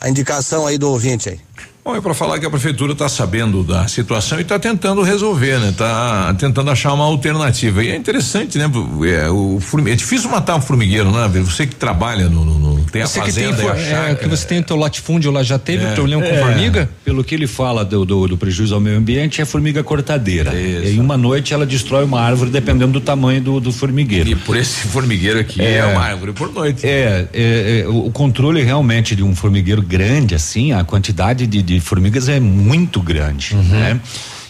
a 0.00 0.08
indicação 0.08 0.66
aí 0.66 0.78
do 0.78 0.90
ouvinte 0.90 1.28
aí. 1.28 1.40
Bom, 1.86 1.94
é 1.94 2.00
para 2.00 2.14
falar 2.14 2.40
que 2.40 2.46
a 2.46 2.50
prefeitura 2.50 2.94
está 2.94 3.08
sabendo 3.08 3.62
da 3.62 3.86
situação 3.86 4.38
e 4.38 4.42
está 4.42 4.58
tentando 4.58 5.02
resolver, 5.02 5.60
né? 5.60 5.72
Tá 5.76 6.34
tentando 6.34 6.68
achar 6.68 6.92
uma 6.92 7.04
alternativa. 7.04 7.84
E 7.84 7.90
é 7.90 7.94
interessante, 7.94 8.58
né? 8.58 8.68
É, 9.08 9.30
o 9.30 9.60
é 9.86 9.94
difícil 9.94 10.28
matar 10.28 10.56
um 10.56 10.60
formigueiro, 10.60 11.12
né? 11.12 11.28
Você 11.44 11.64
que 11.64 11.76
trabalha 11.76 12.28
no, 12.28 12.44
no 12.44 12.75
tem 12.92 13.02
você 13.02 13.18
a 13.18 13.22
fazenda 13.22 13.56
que 13.56 13.62
tem, 13.62 13.70
a 13.70 13.76
chácara, 13.76 14.12
é, 14.12 14.14
que 14.14 14.28
você 14.28 14.46
tem 14.46 14.58
o 14.60 14.62
teu 14.62 14.76
latifúndio 14.76 15.30
lá 15.30 15.42
já 15.42 15.58
teve 15.58 15.84
é, 15.84 15.94
problema 15.94 16.22
com 16.22 16.28
é, 16.28 16.38
formiga? 16.38 16.90
Pelo 17.04 17.24
que 17.24 17.34
ele 17.34 17.46
fala 17.46 17.84
do, 17.84 18.04
do, 18.04 18.28
do, 18.28 18.36
prejuízo 18.36 18.74
ao 18.74 18.80
meio 18.80 18.96
ambiente 18.96 19.40
é 19.40 19.44
formiga 19.44 19.82
cortadeira. 19.82 20.54
Isso. 20.54 20.94
Em 20.94 21.00
uma 21.00 21.16
noite 21.16 21.52
ela 21.52 21.66
destrói 21.66 22.04
uma 22.04 22.20
árvore 22.20 22.50
dependendo 22.50 22.92
do 22.92 23.00
tamanho 23.00 23.40
do, 23.40 23.60
do 23.60 23.72
formigueiro. 23.72 24.30
E 24.30 24.34
por 24.34 24.56
esse 24.56 24.86
formigueiro 24.88 25.38
aqui 25.38 25.60
é, 25.60 25.76
é 25.76 25.84
uma 25.84 26.02
árvore 26.02 26.32
por 26.32 26.52
noite. 26.52 26.86
É, 26.86 27.26
é, 27.32 27.84
o 27.88 28.10
controle 28.10 28.62
realmente 28.62 29.14
de 29.14 29.22
um 29.22 29.34
formigueiro 29.34 29.82
grande 29.82 30.34
assim, 30.34 30.72
a 30.72 30.84
quantidade 30.84 31.46
de, 31.46 31.62
de 31.62 31.80
formigas 31.80 32.28
é 32.28 32.40
muito 32.40 33.00
grande, 33.00 33.54
uhum. 33.54 33.62
né? 33.62 34.00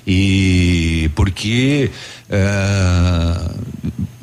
E 0.06 1.10
porque 1.14 1.90
uh, 2.30 3.54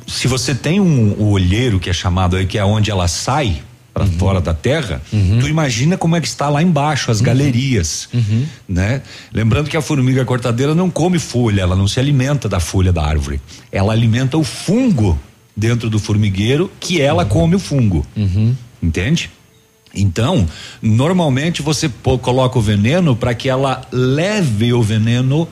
se 0.06 0.26
você 0.26 0.54
tem 0.54 0.80
um 0.80 1.30
olheiro 1.30 1.78
que 1.78 1.90
é 1.90 1.92
chamado 1.92 2.36
aí, 2.36 2.46
que 2.46 2.56
é 2.56 2.64
onde 2.64 2.90
ela 2.90 3.08
sai, 3.08 3.62
para 3.94 4.04
uhum. 4.04 4.12
fora 4.18 4.40
da 4.40 4.52
terra, 4.52 5.00
uhum. 5.12 5.38
tu 5.38 5.46
imagina 5.46 5.96
como 5.96 6.16
é 6.16 6.20
que 6.20 6.26
está 6.26 6.48
lá 6.48 6.60
embaixo, 6.60 7.12
as 7.12 7.20
uhum. 7.20 7.26
galerias, 7.26 8.08
uhum. 8.12 8.44
né? 8.68 9.00
Lembrando 9.32 9.70
que 9.70 9.76
a 9.76 9.80
formiga 9.80 10.24
cortadeira 10.24 10.74
não 10.74 10.90
come 10.90 11.20
folha, 11.20 11.62
ela 11.62 11.76
não 11.76 11.86
se 11.86 12.00
alimenta 12.00 12.48
da 12.48 12.58
folha 12.58 12.92
da 12.92 13.04
árvore. 13.04 13.40
Ela 13.70 13.92
alimenta 13.92 14.36
o 14.36 14.42
fungo 14.42 15.16
dentro 15.56 15.88
do 15.88 16.00
formigueiro, 16.00 16.68
que 16.80 17.00
ela 17.00 17.22
uhum. 17.22 17.28
come 17.28 17.54
o 17.54 17.58
fungo. 17.60 18.04
Uhum. 18.16 18.56
Entende? 18.82 19.30
Então, 19.94 20.44
normalmente 20.82 21.62
você 21.62 21.88
pô, 21.88 22.18
coloca 22.18 22.58
o 22.58 22.62
veneno 22.62 23.14
para 23.14 23.32
que 23.32 23.48
ela 23.48 23.86
leve 23.92 24.72
o 24.72 24.82
veneno 24.82 25.46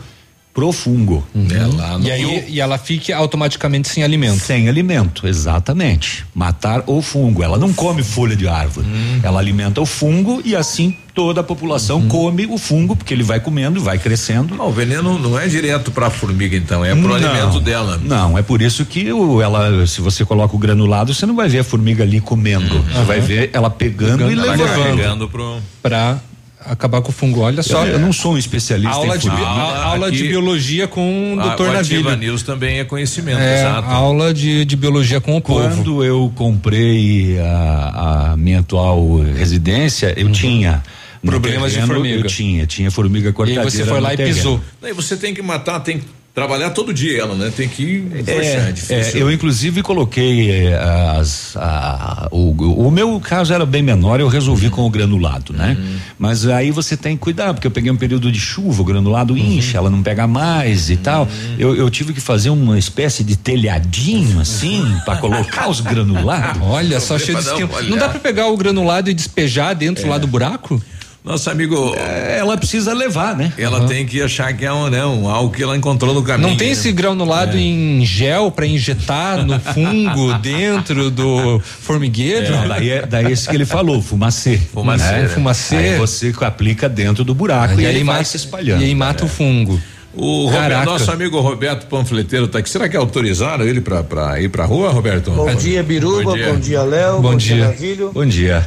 pro 0.53 0.71
fungo. 0.73 1.27
Uhum. 1.35 1.45
Né? 1.45 1.69
e 2.03 2.11
aí 2.11 2.45
e 2.49 2.61
ela 2.61 2.77
fique 2.79 3.13
automaticamente 3.13 3.89
sem 3.89 4.03
alimento. 4.03 4.39
Sem 4.39 4.69
alimento, 4.69 5.27
exatamente. 5.27 6.25
Matar 6.35 6.83
o 6.87 7.01
fungo. 7.01 7.43
Ela 7.43 7.59
não 7.59 7.73
come 7.73 8.03
folha 8.03 8.37
de 8.37 8.47
árvore. 8.47 8.87
Uhum. 8.87 9.21
Ela 9.23 9.39
alimenta 9.41 9.81
o 9.81 9.87
fungo 9.87 10.43
e 10.45 10.55
assim 10.55 10.97
toda 11.15 11.43
a 11.43 11.45
população 11.45 11.99
uhum. 11.99 12.09
come 12.09 12.47
o 12.47 12.57
fungo 12.57 12.97
porque 12.97 13.13
ele 13.13 13.23
vai 13.23 13.41
comendo 13.41 13.79
e 13.79 13.83
vai 13.83 13.99
crescendo. 13.99 14.55
Não, 14.55 14.69
o 14.69 14.73
veneno 14.73 15.19
não 15.19 15.39
é 15.39 15.47
direto 15.47 15.91
para 15.91 16.07
a 16.07 16.11
formiga 16.11 16.57
então, 16.57 16.85
é 16.85 16.95
pro 16.95 17.15
alimento 17.15 17.61
dela. 17.61 18.01
Não, 18.03 18.37
é 18.37 18.43
por 18.43 18.61
isso 18.63 18.85
que 18.85 19.13
o, 19.13 19.41
ela, 19.41 19.87
se 19.87 20.01
você 20.01 20.25
coloca 20.25 20.55
o 20.55 20.59
granulado, 20.59 21.15
você 21.15 21.27
não 21.27 21.37
vai 21.37 21.49
ver 21.49 21.61
a 21.61 21.65
formiga 21.65 22.03
ali 22.03 22.21
comendo. 22.21 22.77
Uhum. 22.77 22.83
Você 22.83 23.05
vai 23.05 23.21
ver 23.21 23.51
ela 23.53 23.71
pegando, 23.71 24.27
pegando 24.27 24.33
e 24.33 24.35
levando. 24.35 24.97
Pegando 24.97 25.29
pro 25.29 25.59
para 25.83 26.19
acabar 26.67 27.01
com 27.03 27.11
o 27.11 27.13
fungo. 27.13 27.41
Olha 27.41 27.63
só. 27.63 27.85
Eu, 27.85 27.95
eu 27.95 27.99
não 27.99 28.13
sou 28.13 28.35
um 28.35 28.39
especialista 28.39 28.95
aula 28.95 29.17
em 29.17 29.19
de, 29.19 29.29
aula, 29.29 29.85
aula 29.85 30.13
de 30.13 30.25
biologia 30.25 30.87
com 30.87 31.35
o 31.35 31.41
doutor 31.41 31.73
Navilho. 31.73 32.17
News 32.17 32.43
também 32.43 32.79
é 32.79 32.85
conhecimento, 32.85 33.41
é, 33.41 33.61
exato. 33.61 33.89
Aula 33.89 34.33
de, 34.33 34.65
de 34.65 34.77
biologia 34.77 35.21
com 35.21 35.37
o 35.37 35.41
Quando 35.41 35.61
povo. 35.63 35.77
Quando 35.77 36.05
eu 36.05 36.33
comprei 36.35 37.39
a, 37.39 38.33
a, 38.33 38.37
minha 38.37 38.61
atual 38.61 39.19
residência, 39.19 40.15
eu 40.17 40.27
uhum. 40.27 40.33
tinha 40.33 40.83
problemas 41.25 41.73
terreno, 41.73 41.89
de 41.89 41.95
formiga. 41.95 42.19
Eu 42.21 42.29
tinha, 42.29 42.67
tinha 42.67 42.91
formiga 42.91 43.33
cortadeira. 43.33 43.69
E 43.69 43.71
você 43.71 43.85
foi 43.85 44.01
lá 44.01 44.15
e 44.15 44.17
pisou. 44.17 44.61
E 44.83 44.93
você 44.93 45.17
tem 45.17 45.35
que 45.35 45.43
matar, 45.43 45.81
tem 45.81 45.99
que 45.99 46.07
trabalhar 46.35 46.71
todo 46.71 46.95
dia 46.95 47.21
ela, 47.21 47.35
né? 47.35 47.53
Tem 47.55 47.69
que 47.69 48.09
é, 48.27 48.95
é, 48.95 49.01
é 49.01 49.13
eu 49.15 49.31
inclusive 49.31 49.83
coloquei 49.83 50.51
é, 50.51 50.75
as, 51.19 51.55
a, 51.57 52.29
o, 52.31 52.53
o 52.87 52.91
meu 52.91 53.21
caso 53.21 53.53
era 53.53 53.67
bem 53.67 53.83
menor, 53.83 54.19
eu 54.19 54.29
resolvi 54.29 54.67
uhum. 54.67 54.73
com 54.73 54.87
o 54.87 54.91
granulado, 54.91 55.53
né? 55.53 55.77
Uhum. 55.79 55.97
Mas 56.19 56.47
aí 56.47 56.71
você 56.71 56.97
tem 56.97 57.17
que 57.17 57.23
cuidar, 57.23 57.53
porque 57.53 57.67
eu 57.67 57.71
peguei 57.71 57.91
um 57.91 57.97
período 57.97 58.33
de 58.33 58.41
chuva, 58.41 58.81
o 58.81 58.85
granulado 58.85 59.35
uhum. 59.35 59.39
incha, 59.39 59.77
ela 59.77 59.91
não 59.91 60.03
pega 60.03 60.27
mais 60.27 60.89
e 60.89 60.97
tal. 60.97 61.25
Uhum. 61.25 61.57
Eu, 61.59 61.77
eu 61.77 61.91
tive 61.91 62.15
que 62.15 62.21
fazer 62.21 62.49
uma 62.49 62.79
espécie 62.79 63.23
de 63.23 63.37
telhadinho 63.37 64.41
assim 64.41 64.83
para 65.05 65.19
colocar 65.19 65.69
os 65.69 65.81
granulados. 65.81 66.63
Olha, 66.63 66.99
só 66.99 67.19
cheio 67.19 67.39
de 67.39 67.45
esquema. 67.45 67.83
Não 67.83 67.99
dá 67.99 68.09
para 68.09 68.19
pegar 68.19 68.47
o 68.47 68.57
granulado 68.57 69.11
e 69.11 69.15
despejar 69.15 69.75
dentro 69.75 70.09
lá 70.09 70.17
do 70.17 70.27
buraco? 70.27 70.83
Nosso 71.25 71.49
amigo. 71.51 71.95
É, 71.97 72.39
ela 72.39 72.57
precisa 72.57 72.93
levar, 72.93 73.37
né? 73.37 73.53
Ela 73.57 73.81
uhum. 73.81 73.87
tem 73.87 74.05
que 74.05 74.21
achar 74.21 74.53
que 74.53 74.65
é 74.65 74.73
um, 74.73 74.89
né, 74.89 75.05
um 75.07 75.29
algo 75.29 75.55
que 75.55 75.63
ela 75.63 75.77
encontrou 75.77 76.13
no 76.13 76.23
caminho. 76.23 76.51
Não 76.51 76.57
tem 76.57 76.73
esse 76.73 76.91
granulado 76.91 77.57
é. 77.57 77.61
em 77.61 78.05
gel 78.05 78.51
para 78.51 78.67
injetar 78.67 79.45
no 79.47 79.59
fungo 79.73 80.35
dentro 80.39 81.11
do 81.11 81.61
formigueiro? 81.61 82.53
É, 82.53 82.69
daí, 82.69 82.91
é, 82.91 83.07
daí 83.07 83.33
esse 83.33 83.49
que 83.49 83.55
ele 83.55 83.65
falou, 83.65 84.03
fumacê. 84.03 84.59
Fumacê. 84.73 85.13
Né? 85.13 85.29
Fumacê. 85.29 85.77
Aí 85.77 85.99
você 85.99 86.33
aplica 86.41 86.89
dentro 86.89 87.23
do 87.23 87.35
buraco 87.35 87.81
e, 87.81 87.85
e 87.85 87.87
ele 87.87 88.03
vai 88.03 88.25
se 88.25 88.37
espalhando. 88.37 88.83
E 88.83 88.87
aí 88.87 88.95
mata 88.95 89.25
o 89.25 89.29
fungo. 89.29 89.81
O 90.15 90.47
Roberto, 90.47 90.85
nosso 90.85 91.11
amigo 91.11 91.41
Roberto 91.41 91.87
Panfleteiro 91.87 92.47
tá 92.47 92.59
aqui. 92.59 92.69
Será 92.69 92.87
que 92.89 92.97
autorizaram 92.97 93.65
ele 93.65 93.81
para 93.81 94.41
ir 94.41 94.51
pra 94.51 94.67
rua, 94.67 94.91
Roberto? 94.91 95.31
Bom 95.31 95.55
dia, 95.55 95.83
Biruba. 95.83 96.37
Bom 96.37 96.59
dia, 96.59 96.83
Léo. 96.83 97.15
Bom, 97.15 97.31
bom, 97.31 97.37
dia, 97.37 97.75
dia 97.79 97.97
Bom 98.13 98.27
dia. 98.27 98.67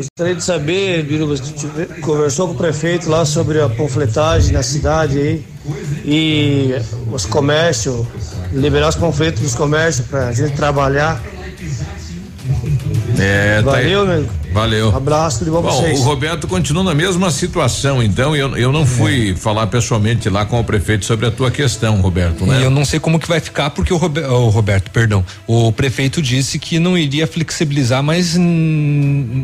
Gostaria 0.00 0.34
de 0.34 0.42
saber, 0.42 1.02
Biruba, 1.02 1.36
se 1.36 1.44
conversou 2.00 2.48
com 2.48 2.54
o 2.54 2.56
prefeito 2.56 3.10
lá 3.10 3.26
sobre 3.26 3.60
a 3.60 3.68
panfletagem 3.68 4.50
na 4.50 4.62
cidade 4.62 5.18
aí 5.18 5.44
e 6.06 6.70
os 7.12 7.26
comércios, 7.26 8.06
liberar 8.50 8.88
os 8.88 8.94
panfletos 8.94 9.42
dos 9.42 9.54
comércios 9.54 10.06
para 10.06 10.28
a 10.28 10.32
gente 10.32 10.56
trabalhar. 10.56 11.22
É, 13.20 13.62
Valeu, 13.62 14.04
tá 14.06 14.12
aí. 14.12 14.18
amigo. 14.18 14.32
Valeu. 14.52 14.90
Um 14.90 14.96
abraço, 14.96 15.38
tudo 15.40 15.50
bom, 15.52 15.62
bom 15.62 15.70
vocês? 15.70 16.00
O 16.00 16.02
Roberto 16.02 16.48
continua 16.48 16.82
na 16.82 16.94
mesma 16.94 17.30
situação, 17.30 18.02
então 18.02 18.34
eu, 18.34 18.56
eu 18.56 18.72
não 18.72 18.84
fui 18.84 19.34
falar 19.36 19.66
pessoalmente 19.68 20.28
lá 20.28 20.44
com 20.44 20.58
o 20.58 20.64
prefeito 20.64 21.04
sobre 21.04 21.26
a 21.26 21.30
tua 21.30 21.50
questão, 21.50 22.00
Roberto, 22.00 22.44
né? 22.46 22.60
E 22.60 22.62
eu 22.64 22.70
não 22.70 22.84
sei 22.84 22.98
como 22.98 23.18
que 23.18 23.28
vai 23.28 23.38
ficar, 23.40 23.70
porque 23.70 23.92
o, 23.92 23.96
Robe- 23.96 24.22
o 24.24 24.48
Roberto, 24.48 24.90
perdão, 24.90 25.24
o 25.46 25.70
prefeito 25.70 26.20
disse 26.20 26.58
que 26.58 26.78
não 26.78 26.96
iria 26.98 27.26
flexibilizar 27.26 28.02
mais 28.02 28.34
n- 28.36 28.44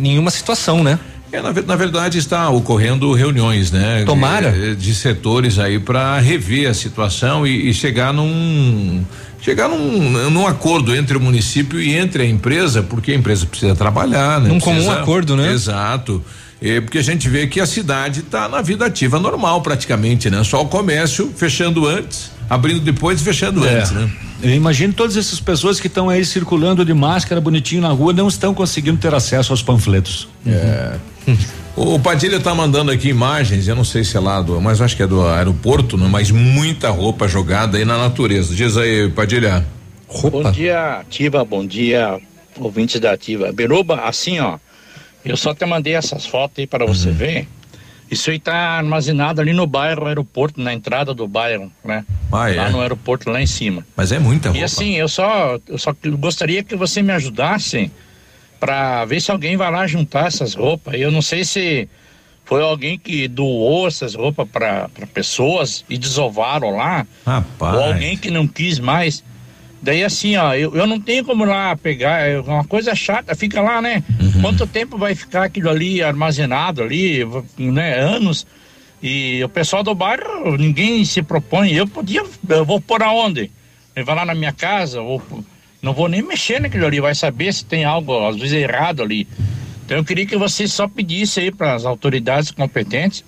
nenhuma 0.00 0.30
situação, 0.30 0.82
né? 0.82 0.98
É, 1.32 1.42
na, 1.42 1.52
na 1.52 1.76
verdade 1.76 2.18
está 2.18 2.48
ocorrendo 2.50 3.12
reuniões, 3.12 3.70
né? 3.72 4.04
Tomara. 4.06 4.52
De, 4.52 4.76
de 4.76 4.94
setores 4.94 5.58
aí 5.58 5.78
para 5.78 6.18
rever 6.18 6.68
a 6.70 6.74
situação 6.74 7.46
e, 7.46 7.68
e 7.68 7.74
chegar 7.74 8.12
num 8.12 9.04
chegar 9.40 9.68
num, 9.68 10.30
num 10.30 10.46
acordo 10.46 10.94
entre 10.94 11.16
o 11.16 11.20
município 11.20 11.80
e 11.80 11.94
entre 11.94 12.22
a 12.22 12.26
empresa, 12.26 12.82
porque 12.82 13.12
a 13.12 13.14
empresa 13.14 13.46
precisa 13.46 13.74
trabalhar, 13.74 14.40
né? 14.40 14.48
Num 14.48 14.58
comum 14.58 14.76
Precisa- 14.76 15.00
acordo, 15.00 15.36
né? 15.36 15.52
Exato. 15.52 16.22
É, 16.60 16.80
porque 16.80 16.98
a 16.98 17.02
gente 17.02 17.28
vê 17.28 17.46
que 17.46 17.60
a 17.60 17.66
cidade 17.66 18.20
está 18.20 18.48
na 18.48 18.62
vida 18.62 18.86
ativa 18.86 19.20
normal 19.20 19.60
praticamente, 19.60 20.30
né? 20.30 20.42
Só 20.42 20.62
o 20.62 20.66
comércio 20.66 21.30
fechando 21.36 21.86
antes, 21.86 22.30
abrindo 22.48 22.80
depois 22.80 23.20
e 23.20 23.24
fechando 23.24 23.64
É. 23.66 23.78
antes, 23.80 23.90
né? 23.92 24.10
Eu 24.42 24.50
imagino 24.54 24.92
todas 24.92 25.16
essas 25.16 25.38
pessoas 25.40 25.78
que 25.80 25.86
estão 25.86 26.08
aí 26.08 26.24
circulando 26.24 26.84
de 26.84 26.94
máscara 26.94 27.40
bonitinho 27.40 27.82
na 27.82 27.88
rua 27.88 28.12
não 28.12 28.26
estão 28.28 28.54
conseguindo 28.54 28.96
ter 28.98 29.14
acesso 29.14 29.52
aos 29.52 29.62
panfletos. 29.62 30.28
É. 30.46 30.94
O 31.76 31.98
Padilha 31.98 32.40
tá 32.40 32.54
mandando 32.54 32.90
aqui 32.90 33.08
imagens, 33.08 33.68
eu 33.68 33.76
não 33.76 33.84
sei 33.84 34.02
se 34.02 34.16
é 34.16 34.20
lá 34.20 34.40
do, 34.40 34.60
mas 34.60 34.80
acho 34.80 34.96
que 34.96 35.02
é 35.02 35.06
do 35.06 35.26
aeroporto, 35.26 35.98
né? 35.98 36.08
mas 36.10 36.30
muita 36.30 36.88
roupa 36.88 37.28
jogada 37.28 37.76
aí 37.76 37.84
na 37.84 37.98
natureza. 37.98 38.54
Diz 38.54 38.76
aí, 38.76 39.10
Padilha. 39.10 39.66
Bom 40.30 40.50
dia, 40.50 41.00
Ativa, 41.00 41.44
bom 41.44 41.66
dia, 41.66 42.18
ouvintes 42.58 42.98
da 43.00 43.12
Ativa. 43.12 43.52
Beruba, 43.52 44.02
assim, 44.02 44.40
ó, 44.40 44.58
eu 45.24 45.36
só 45.36 45.52
te 45.52 45.66
mandei 45.66 45.94
essas 45.94 46.24
fotos 46.24 46.60
aí 46.60 46.66
para 46.66 46.86
você 46.86 47.10
ver. 47.10 47.46
Isso 48.10 48.30
aí 48.30 48.38
tá 48.38 48.54
armazenado 48.54 49.40
ali 49.40 49.52
no 49.52 49.66
bairro 49.66 50.06
aeroporto, 50.06 50.60
na 50.60 50.72
entrada 50.72 51.12
do 51.12 51.26
bairro, 51.26 51.72
né? 51.84 52.04
Ah, 52.30 52.50
é? 52.50 52.54
Lá 52.54 52.70
no 52.70 52.80
aeroporto, 52.80 53.28
lá 53.28 53.42
em 53.42 53.46
cima. 53.46 53.84
Mas 53.96 54.12
é 54.12 54.18
muita 54.18 54.50
roupa. 54.50 54.60
E 54.60 54.64
assim, 54.64 54.94
eu 54.94 55.08
só, 55.08 55.58
eu 55.66 55.76
só 55.76 55.92
gostaria 56.12 56.62
que 56.62 56.76
você 56.76 57.02
me 57.02 57.12
ajudasse 57.12 57.90
para 58.66 59.04
ver 59.04 59.20
se 59.20 59.30
alguém 59.30 59.56
vai 59.56 59.70
lá 59.70 59.86
juntar 59.86 60.26
essas 60.26 60.54
roupas. 60.54 60.94
Eu 61.00 61.12
não 61.12 61.22
sei 61.22 61.44
se 61.44 61.88
foi 62.44 62.60
alguém 62.60 62.98
que 62.98 63.28
doou 63.28 63.86
essas 63.86 64.16
roupas 64.16 64.48
para 64.48 64.88
pessoas 65.14 65.84
e 65.88 65.96
desovaram 65.96 66.76
lá, 66.76 67.06
Rapaz. 67.24 67.76
ou 67.76 67.84
alguém 67.84 68.16
que 68.16 68.28
não 68.28 68.44
quis 68.48 68.80
mais. 68.80 69.22
Daí 69.80 70.02
assim, 70.02 70.36
ó, 70.36 70.52
eu, 70.52 70.74
eu 70.74 70.84
não 70.84 71.00
tenho 71.00 71.24
como 71.24 71.44
lá 71.44 71.76
pegar, 71.76 72.26
é 72.28 72.40
uma 72.40 72.64
coisa 72.64 72.92
chata, 72.92 73.36
fica 73.36 73.60
lá, 73.60 73.80
né? 73.80 74.02
Quanto 74.40 74.66
tempo 74.66 74.98
vai 74.98 75.14
ficar 75.14 75.44
aquilo 75.44 75.70
ali 75.70 76.02
armazenado 76.02 76.82
ali, 76.82 77.20
né? 77.56 78.00
Anos. 78.00 78.44
E 79.00 79.44
o 79.44 79.48
pessoal 79.48 79.84
do 79.84 79.94
bairro, 79.94 80.56
ninguém 80.56 81.04
se 81.04 81.22
propõe. 81.22 81.72
Eu 81.72 81.86
podia, 81.86 82.24
eu 82.48 82.64
vou 82.64 82.80
por 82.80 83.00
aonde? 83.00 83.48
Levar 83.94 84.14
lá 84.14 84.24
na 84.24 84.34
minha 84.34 84.52
casa, 84.52 85.00
ou 85.00 85.22
não 85.86 85.94
vou 85.94 86.08
nem 86.08 86.20
mexer 86.20 86.60
naquilo 86.60 86.84
ali, 86.84 87.00
vai 87.00 87.14
saber 87.14 87.54
se 87.54 87.64
tem 87.64 87.84
algo, 87.84 88.26
às 88.26 88.36
vezes, 88.36 88.52
errado 88.52 89.04
ali. 89.04 89.26
Então 89.84 89.96
eu 89.96 90.04
queria 90.04 90.26
que 90.26 90.36
você 90.36 90.66
só 90.66 90.88
pedisse 90.88 91.38
aí 91.38 91.52
para 91.52 91.74
as 91.74 91.84
autoridades 91.84 92.50
competentes 92.50 93.24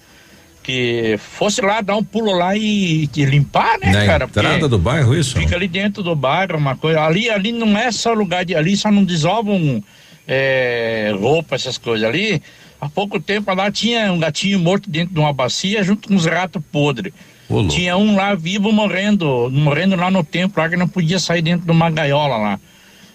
que 0.65 1.17
fosse 1.19 1.63
lá 1.63 1.81
dar 1.81 1.97
um 1.97 2.03
pulo 2.03 2.33
lá 2.37 2.57
e, 2.57 3.09
e 3.17 3.25
limpar, 3.25 3.79
né, 3.79 3.93
Na 3.93 4.05
cara? 4.05 4.25
entrada 4.25 4.69
do 4.69 4.77
bairro, 4.77 5.17
isso? 5.17 5.39
Fica 5.39 5.55
ali 5.55 5.69
dentro 5.69 6.03
do 6.03 6.17
bairro, 6.17 6.59
uma 6.59 6.77
coisa. 6.77 7.01
Ali, 7.01 7.31
ali 7.31 7.53
não 7.53 7.79
é 7.79 7.93
só 7.93 8.13
lugar 8.13 8.45
de. 8.45 8.57
Ali 8.57 8.77
só 8.77 8.91
não 8.91 9.05
desovam 9.05 9.83
é, 10.27 11.15
roupa, 11.17 11.55
essas 11.55 11.79
coisas. 11.79 12.07
Ali, 12.07 12.43
há 12.81 12.89
pouco 12.89 13.21
tempo 13.21 13.55
lá 13.55 13.71
tinha 13.71 14.13
um 14.13 14.19
gatinho 14.19 14.59
morto 14.59 14.91
dentro 14.91 15.15
de 15.15 15.21
uma 15.21 15.33
bacia 15.33 15.83
junto 15.85 16.09
com 16.09 16.15
uns 16.15 16.27
ratos 16.27 16.61
podres. 16.73 17.13
Tinha 17.69 17.97
um 17.97 18.15
lá 18.15 18.35
vivo 18.35 18.71
morrendo, 18.71 19.49
morrendo 19.51 19.97
lá 19.97 20.11
no 20.11 20.23
templo, 20.23 20.63
lá 20.63 20.69
que 20.69 20.77
não 20.77 20.89
podia 20.89 21.19
sair 21.19 21.41
dentro 21.41 21.65
de 21.65 21.73
uma 21.73 21.91
gaiola 21.91 22.37
lá. 22.37 22.61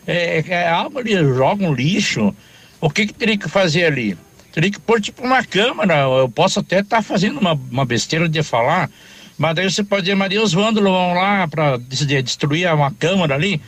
É, 0.07 0.43
é 0.47 0.69
algo 0.69 0.97
ali, 0.99 1.15
joga 1.15 1.63
um 1.63 1.73
lixo. 1.73 2.33
O 2.81 2.89
que 2.89 3.07
que 3.07 3.13
teria 3.13 3.37
que 3.37 3.47
fazer 3.47 3.85
ali? 3.85 4.17
Teria 4.51 4.71
que 4.71 4.79
pôr 4.79 4.99
tipo 4.99 5.23
uma 5.23 5.43
câmera. 5.43 5.99
Eu 6.01 6.29
posso 6.29 6.59
até 6.59 6.79
estar 6.79 7.01
fazendo 7.01 7.39
uma, 7.39 7.53
uma 7.53 7.85
besteira 7.85 8.27
de 8.27 8.41
falar, 8.43 8.89
mas 9.37 9.55
daí 9.55 9.69
você 9.69 9.83
pode 9.83 10.03
dizer, 10.03 10.15
Maria, 10.15 10.41
os 10.41 10.53
vândalos 10.53 10.91
vão 10.91 11.13
lá 11.13 11.47
para 11.47 11.77
destruir 11.77 12.71
uma 12.73 12.91
câmera 12.91 13.35
ali. 13.35 13.61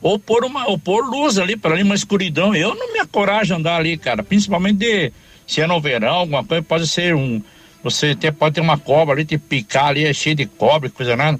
Ou 0.00 0.18
pôr 0.18 0.44
uma, 0.44 0.68
ou 0.68 0.78
pôr 0.78 1.04
luz 1.04 1.38
ali, 1.38 1.56
para 1.56 1.74
ali 1.74 1.82
uma 1.82 1.94
escuridão. 1.94 2.54
Eu 2.54 2.74
não 2.74 2.92
me 2.92 3.00
acoragem 3.00 3.54
a 3.54 3.58
andar 3.58 3.76
ali, 3.76 3.96
cara. 3.96 4.22
Principalmente 4.22 4.78
de, 4.78 5.12
se 5.46 5.60
é 5.60 5.66
no 5.66 5.80
verão, 5.80 6.14
alguma 6.14 6.44
coisa, 6.44 6.62
pode 6.62 6.86
ser 6.86 7.14
um. 7.14 7.42
Você 7.82 8.08
até 8.08 8.30
pode 8.30 8.56
ter 8.56 8.60
uma 8.60 8.76
cobra 8.78 9.14
ali, 9.14 9.24
te 9.24 9.38
picar 9.38 9.86
ali, 9.86 10.04
é 10.04 10.12
cheio 10.12 10.34
de 10.36 10.46
cobra, 10.46 10.90
coisa 10.90 11.16
nada. 11.16 11.38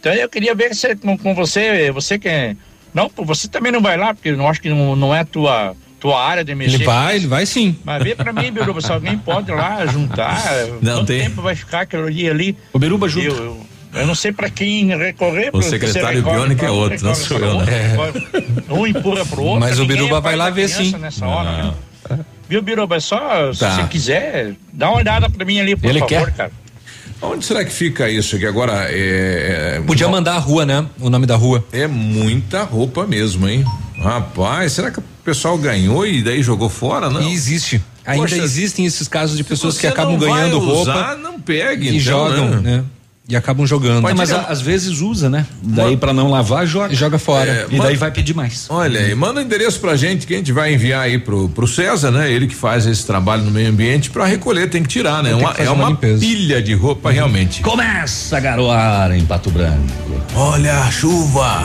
Então 0.00 0.12
eu 0.12 0.28
queria 0.28 0.54
ver 0.54 0.74
se, 0.74 0.94
com, 0.96 1.16
com 1.16 1.34
você, 1.34 1.90
você 1.90 2.18
que 2.18 2.28
é. 2.28 2.56
Não, 2.92 3.10
você 3.16 3.48
também 3.48 3.72
não 3.72 3.80
vai 3.80 3.96
lá, 3.96 4.14
porque 4.14 4.28
eu 4.30 4.36
não 4.36 4.48
acho 4.48 4.60
que 4.60 4.68
não, 4.68 4.94
não 4.94 5.14
é 5.14 5.24
tua, 5.24 5.74
tua 5.98 6.22
área 6.22 6.44
de 6.44 6.54
mexer. 6.54 6.76
Ele 6.76 6.84
vai, 6.84 7.16
ele 7.16 7.26
vai 7.26 7.44
sim. 7.46 7.76
Mas 7.84 8.02
vê 8.02 8.14
pra 8.14 8.32
mim, 8.32 8.52
Biruba, 8.52 8.80
se 8.80 8.92
alguém 8.92 9.18
pode 9.18 9.50
lá 9.50 9.84
juntar. 9.86 10.40
Não, 10.80 10.96
quanto 10.98 11.06
tem. 11.06 11.22
tempo 11.22 11.42
vai 11.42 11.56
ficar 11.56 11.80
aquilo 11.80 12.06
ali 12.06 12.28
ali? 12.30 12.56
O 12.72 12.78
Biruba 12.78 13.08
junta. 13.08 13.26
Eu, 13.26 13.36
eu, 13.36 13.66
eu 13.94 14.06
não 14.06 14.14
sei 14.14 14.32
pra 14.32 14.48
quem 14.50 14.86
recorrer. 14.96 15.50
O 15.52 15.62
secretário 15.62 16.22
você 16.22 16.30
Bionic 16.30 16.64
é 16.64 16.70
outro, 16.70 17.04
não 17.04 17.14
sou 17.14 17.38
eu, 17.38 17.62
né? 17.62 17.94
Um 18.68 18.86
empurra 18.86 19.24
pro 19.24 19.42
outro. 19.42 19.60
Mas 19.60 19.78
o 19.80 19.86
Biruba 19.86 20.18
é 20.18 20.20
vai 20.20 20.36
lá 20.36 20.50
ver 20.50 20.68
criança 20.70 20.84
sim. 20.84 20.96
Nessa 20.98 21.26
hora, 21.26 21.48
Ah. 21.48 21.62
né? 21.64 21.74
Viu, 22.48 22.60
Biruba? 22.62 22.96
É 22.96 23.00
só, 23.00 23.52
se 23.52 23.60
Tá. 23.60 23.76
você 23.76 23.82
quiser, 23.88 24.54
dá 24.72 24.88
uma 24.90 24.98
olhada 24.98 25.28
pra 25.30 25.44
mim 25.44 25.60
ali, 25.60 25.74
por 25.76 25.88
Ele 25.88 26.00
favor, 26.00 26.08
quer? 26.08 26.32
cara. 26.32 26.52
Onde 27.22 27.44
será 27.44 27.64
que 27.64 27.72
fica 27.72 28.08
isso? 28.10 28.38
Que 28.38 28.44
agora 28.46 28.86
é. 28.90 29.76
é- 29.78 29.82
Podia 29.86 30.08
mandar 30.08 30.34
a 30.34 30.38
rua, 30.38 30.66
né? 30.66 30.84
O 31.00 31.08
nome 31.08 31.24
da 31.26 31.36
rua. 31.36 31.64
É 31.72 31.86
muita 31.86 32.62
roupa 32.64 33.06
mesmo, 33.06 33.48
hein? 33.48 33.64
Rapaz, 33.98 34.72
será 34.72 34.90
que 34.90 34.98
o 34.98 35.04
pessoal 35.24 35.56
ganhou 35.56 36.06
e 36.06 36.22
daí 36.22 36.42
jogou 36.42 36.68
fora? 36.68 37.08
Não. 37.08 37.22
E 37.22 37.32
existe. 37.32 37.80
Ainda 38.04 38.22
Poxa, 38.28 38.36
existem 38.36 38.84
esses 38.84 39.08
casos 39.08 39.36
de 39.38 39.42
pessoas 39.44 39.78
que 39.78 39.86
acabam 39.86 40.18
ganhando 40.18 40.58
usar, 40.60 40.92
roupa 40.92 41.16
não 41.16 41.40
pegue, 41.40 41.86
e 41.86 41.88
então, 41.96 42.00
jogam, 42.00 42.48
né? 42.60 42.78
né? 42.78 42.84
E 43.26 43.34
acabam 43.34 43.66
jogando. 43.66 44.02
Mas, 44.02 44.14
mas 44.14 44.30
a- 44.32 44.42
às 44.42 44.60
vezes 44.60 45.00
usa, 45.00 45.30
né? 45.30 45.46
Daí 45.62 45.96
pra 45.96 46.12
não 46.12 46.30
lavar, 46.30 46.66
joga. 46.66 46.94
Joga 46.94 47.18
fora. 47.18 47.50
É, 47.50 47.66
e 47.70 47.78
daí 47.78 47.96
vai 47.96 48.10
pedir 48.10 48.34
mais. 48.34 48.66
Olha 48.68 49.00
aí, 49.00 49.14
manda 49.14 49.40
o 49.40 49.42
endereço 49.42 49.80
pra 49.80 49.96
gente 49.96 50.26
que 50.26 50.34
a 50.34 50.36
gente 50.36 50.52
vai 50.52 50.74
enviar 50.74 51.00
aí 51.04 51.18
pro, 51.18 51.48
pro 51.48 51.66
César, 51.66 52.10
né? 52.10 52.30
Ele 52.30 52.46
que 52.46 52.54
faz 52.54 52.84
esse 52.84 53.06
trabalho 53.06 53.42
no 53.42 53.50
meio 53.50 53.70
ambiente 53.70 54.10
pra 54.10 54.26
recolher, 54.26 54.68
tem 54.68 54.82
que 54.82 54.88
tirar, 54.90 55.22
né? 55.22 55.30
Que 55.30 55.36
Uma- 55.36 55.54
fazer 55.54 55.68
é 55.68 55.70
uma 55.70 55.88
uma 55.88 55.96
pilha 55.96 56.60
de 56.62 56.74
roupa 56.74 57.10
realmente. 57.10 57.62
Começa 57.62 58.36
a 58.36 58.40
garoar 58.40 59.10
em 59.12 59.24
Pato 59.24 59.50
Branco. 59.50 59.80
Olha 60.34 60.80
a 60.80 60.90
chuva. 60.90 61.62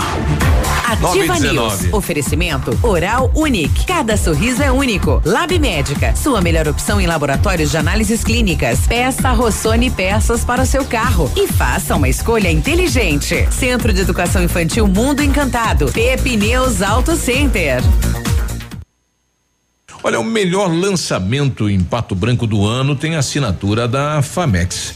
Ativa 0.89 1.35
9,19. 1.35 1.51
News. 1.51 1.93
Oferecimento 1.93 2.79
Oral 2.81 3.31
Unique. 3.35 3.85
Cada 3.85 4.17
sorriso 4.17 4.63
é 4.63 4.71
único. 4.71 5.21
Lab 5.23 5.59
Médica. 5.59 6.15
Sua 6.15 6.41
melhor 6.41 6.67
opção 6.67 6.99
em 6.99 7.05
laboratórios 7.05 7.69
de 7.69 7.77
análises 7.77 8.23
clínicas. 8.23 8.87
Peça 8.87 9.31
Rossoni 9.31 9.91
peças 9.91 10.43
para 10.43 10.63
o 10.63 10.65
seu 10.65 10.83
carro. 10.83 11.31
E 11.35 11.47
faça 11.47 11.95
uma 11.95 12.09
escolha 12.09 12.49
inteligente. 12.49 13.47
Centro 13.51 13.93
de 13.93 14.01
Educação 14.01 14.43
Infantil 14.43 14.87
Mundo 14.87 15.21
Encantado. 15.21 15.91
Pepineus 15.91 16.81
Auto 16.81 17.15
Center. 17.15 17.83
Olha, 20.01 20.19
o 20.19 20.23
melhor 20.23 20.73
lançamento 20.73 21.69
em 21.69 21.83
Pato 21.83 22.15
Branco 22.15 22.47
do 22.47 22.65
ano 22.65 22.95
tem 22.95 23.15
assinatura 23.15 23.87
da 23.87 24.21
Famex. 24.21 24.95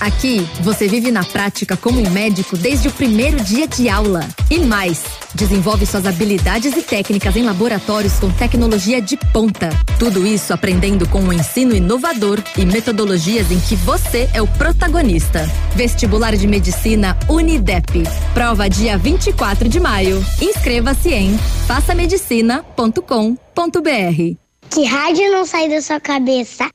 Aqui, 0.00 0.46
você 0.60 0.86
vive 0.86 1.10
na 1.10 1.24
prática 1.24 1.76
como 1.76 2.00
um 2.00 2.10
médico 2.10 2.56
desde 2.56 2.86
o 2.88 2.92
primeiro 2.92 3.42
dia 3.42 3.66
de 3.66 3.88
aula. 3.88 4.26
E 4.50 4.60
mais, 4.60 5.02
desenvolve 5.34 5.84
suas 5.86 6.06
habilidades 6.06 6.76
e 6.76 6.82
técnicas 6.82 7.34
em 7.36 7.42
laboratórios 7.42 8.14
com 8.14 8.30
tecnologia 8.30 9.02
de 9.02 9.16
ponta. 9.32 9.70
Tudo 9.98 10.26
isso 10.26 10.52
aprendendo 10.52 11.08
com 11.08 11.20
um 11.20 11.32
ensino 11.32 11.74
inovador 11.74 12.42
e 12.56 12.64
metodologias 12.64 13.50
em 13.50 13.58
que 13.60 13.74
você 13.76 14.28
é 14.32 14.40
o 14.40 14.46
protagonista. 14.46 15.48
Vestibular 15.74 16.36
de 16.36 16.46
Medicina 16.46 17.18
Unidep. 17.28 18.04
Prova 18.32 18.68
dia 18.68 18.96
24 18.96 19.68
de 19.68 19.80
maio. 19.80 20.24
Inscreva-se 20.40 21.12
em 21.12 21.36
façamedicina.com.br. 21.66 24.36
Que 24.70 24.84
rádio 24.84 25.32
não 25.32 25.44
sai 25.44 25.68
da 25.68 25.80
sua 25.80 25.98
cabeça? 25.98 26.70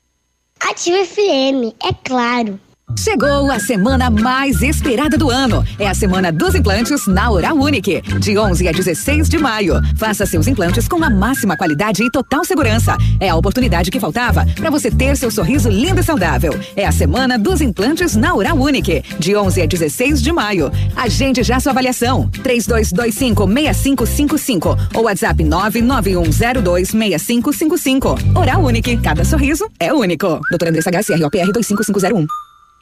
Ativa 0.59 1.05
FM, 1.05 1.73
é 1.83 1.93
claro. 2.03 2.59
Chegou 3.03 3.51
a 3.51 3.59
semana 3.59 4.09
mais 4.09 4.61
esperada 4.61 5.17
do 5.17 5.29
ano. 5.29 5.65
É 5.79 5.87
a 5.87 5.93
semana 5.93 6.31
dos 6.31 6.55
implantes 6.55 7.05
na 7.07 7.29
Oral 7.31 7.57
Unique, 7.57 8.01
de 8.19 8.37
11 8.37 8.67
a 8.67 8.71
16 8.71 9.27
de 9.27 9.37
maio. 9.37 9.81
Faça 9.97 10.25
seus 10.25 10.47
implantes 10.47 10.87
com 10.87 11.03
a 11.03 11.09
máxima 11.09 11.57
qualidade 11.57 12.01
e 12.03 12.11
total 12.11 12.45
segurança. 12.45 12.95
É 13.19 13.27
a 13.29 13.35
oportunidade 13.35 13.91
que 13.91 13.99
faltava 13.99 14.45
para 14.55 14.69
você 14.69 14.89
ter 14.91 15.17
seu 15.17 15.29
sorriso 15.31 15.69
lindo 15.69 15.99
e 15.99 16.03
saudável. 16.03 16.57
É 16.75 16.85
a 16.85 16.91
semana 16.91 17.37
dos 17.37 17.61
implantes 17.61 18.15
na 18.15 18.35
Oral 18.35 18.57
Unique, 18.57 19.03
de 19.19 19.35
11 19.35 19.61
a 19.61 19.65
16 19.65 20.21
de 20.21 20.31
maio. 20.31 20.71
Agende 20.95 21.43
já 21.43 21.59
sua 21.59 21.71
avaliação. 21.71 22.29
3225-6555 22.43 24.77
ou 24.95 25.03
WhatsApp 25.03 25.43
991026555. 25.43 28.37
Oral 28.37 28.63
Unique, 28.63 28.95
cada 28.97 29.25
sorriso 29.25 29.67
é 29.79 29.93
único. 29.93 30.39
Doutora 30.49 30.69
Andressa 30.69 30.89
HCROPR 30.89 31.51
25501. 31.51 32.25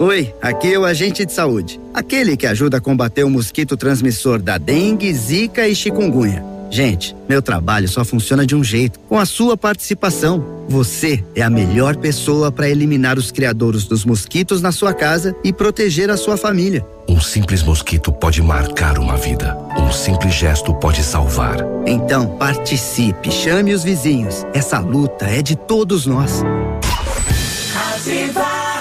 Oi, 0.00 0.32
aqui 0.40 0.74
é 0.74 0.78
o 0.78 0.84
agente 0.84 1.26
de 1.26 1.32
saúde, 1.32 1.80
aquele 1.92 2.36
que 2.36 2.46
ajuda 2.46 2.76
a 2.76 2.80
combater 2.80 3.24
o 3.24 3.30
mosquito 3.30 3.76
transmissor 3.76 4.40
da 4.40 4.56
dengue, 4.56 5.12
zika 5.12 5.66
e 5.66 5.74
chikungunya. 5.74 6.40
Gente, 6.70 7.16
meu 7.28 7.42
trabalho 7.42 7.88
só 7.88 8.04
funciona 8.04 8.46
de 8.46 8.54
um 8.54 8.62
jeito, 8.62 9.00
com 9.08 9.18
a 9.18 9.26
sua 9.26 9.56
participação. 9.56 10.64
Você 10.68 11.24
é 11.34 11.42
a 11.42 11.50
melhor 11.50 11.96
pessoa 11.96 12.52
para 12.52 12.68
eliminar 12.70 13.18
os 13.18 13.32
criadouros 13.32 13.86
dos 13.86 14.04
mosquitos 14.04 14.62
na 14.62 14.70
sua 14.70 14.94
casa 14.94 15.34
e 15.42 15.52
proteger 15.52 16.10
a 16.10 16.16
sua 16.16 16.36
família. 16.36 16.86
Um 17.08 17.20
simples 17.20 17.64
mosquito 17.64 18.12
pode 18.12 18.40
marcar 18.40 18.98
uma 18.98 19.16
vida. 19.16 19.58
Um 19.76 19.90
simples 19.90 20.34
gesto 20.34 20.72
pode 20.74 21.02
salvar. 21.02 21.56
Então, 21.84 22.36
participe, 22.36 23.32
chame 23.32 23.74
os 23.74 23.82
vizinhos. 23.82 24.46
Essa 24.54 24.78
luta 24.78 25.24
é 25.24 25.42
de 25.42 25.56
todos 25.56 26.06
nós. 26.06 26.44
Ativa. 27.96 28.77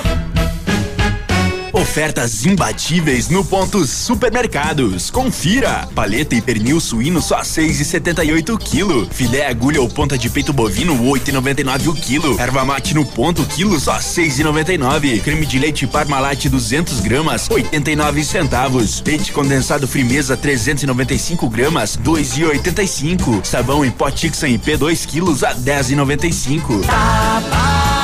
Ofertas 1.88 2.46
imbatíveis 2.46 3.30
no 3.30 3.46
ponto 3.46 3.84
supermercados. 3.88 5.10
Confira. 5.10 5.88
Paleta 5.96 6.36
e 6.36 6.42
pernil 6.42 6.82
suíno 6.82 7.22
só 7.22 7.44
seis 7.46 7.80
e 7.80 7.86
setenta 7.86 8.26
e 8.26 8.32
oito 8.32 8.56
quilo. 8.58 9.08
Filé 9.10 9.48
agulha 9.48 9.82
ou 9.82 9.88
ponta 9.88 10.18
de 10.18 10.30
peito 10.30 10.52
bovino 10.52 11.08
oito 11.10 11.30
e 11.30 11.32
noventa 11.32 11.62
e 11.62 11.64
nove 11.64 11.88
o 11.88 11.94
quilo. 11.94 12.40
Erva 12.40 12.66
mate 12.66 12.94
no 12.94 13.06
ponto 13.06 13.44
quilo 13.46 13.80
só 13.80 14.00
seis 14.02 14.38
e 14.38 14.44
noventa 14.44 14.74
e 14.74 14.78
nove. 14.78 15.20
Creme 15.22 15.46
de 15.46 15.58
leite 15.58 15.88
Parmalat 15.88 16.46
200 16.48 17.00
gramas 17.00 17.50
oitenta 17.50 17.90
e 17.90 17.96
nove 17.96 18.24
centavos. 18.24 19.02
Leite 19.04 19.32
condensado 19.32 19.88
Frimeza 19.88 20.36
395 20.36 21.50
gramas 21.50 21.96
dois 21.96 22.38
e 22.38 22.44
oitenta 22.44 22.84
e 22.84 22.88
cinco. 22.88 23.40
Sabão 23.44 23.84
em 23.84 23.90
pó 23.90 24.12
Tixan 24.12 24.50
IP 24.50 24.76
2 24.76 25.06
quilos 25.06 25.42
a 25.42 25.54
dez 25.54 25.90
e 25.90 25.96
noventa 25.96 26.28
e 26.28 26.34
cinco. 26.34 26.80
Tá 26.82 27.42
tá 27.50 27.98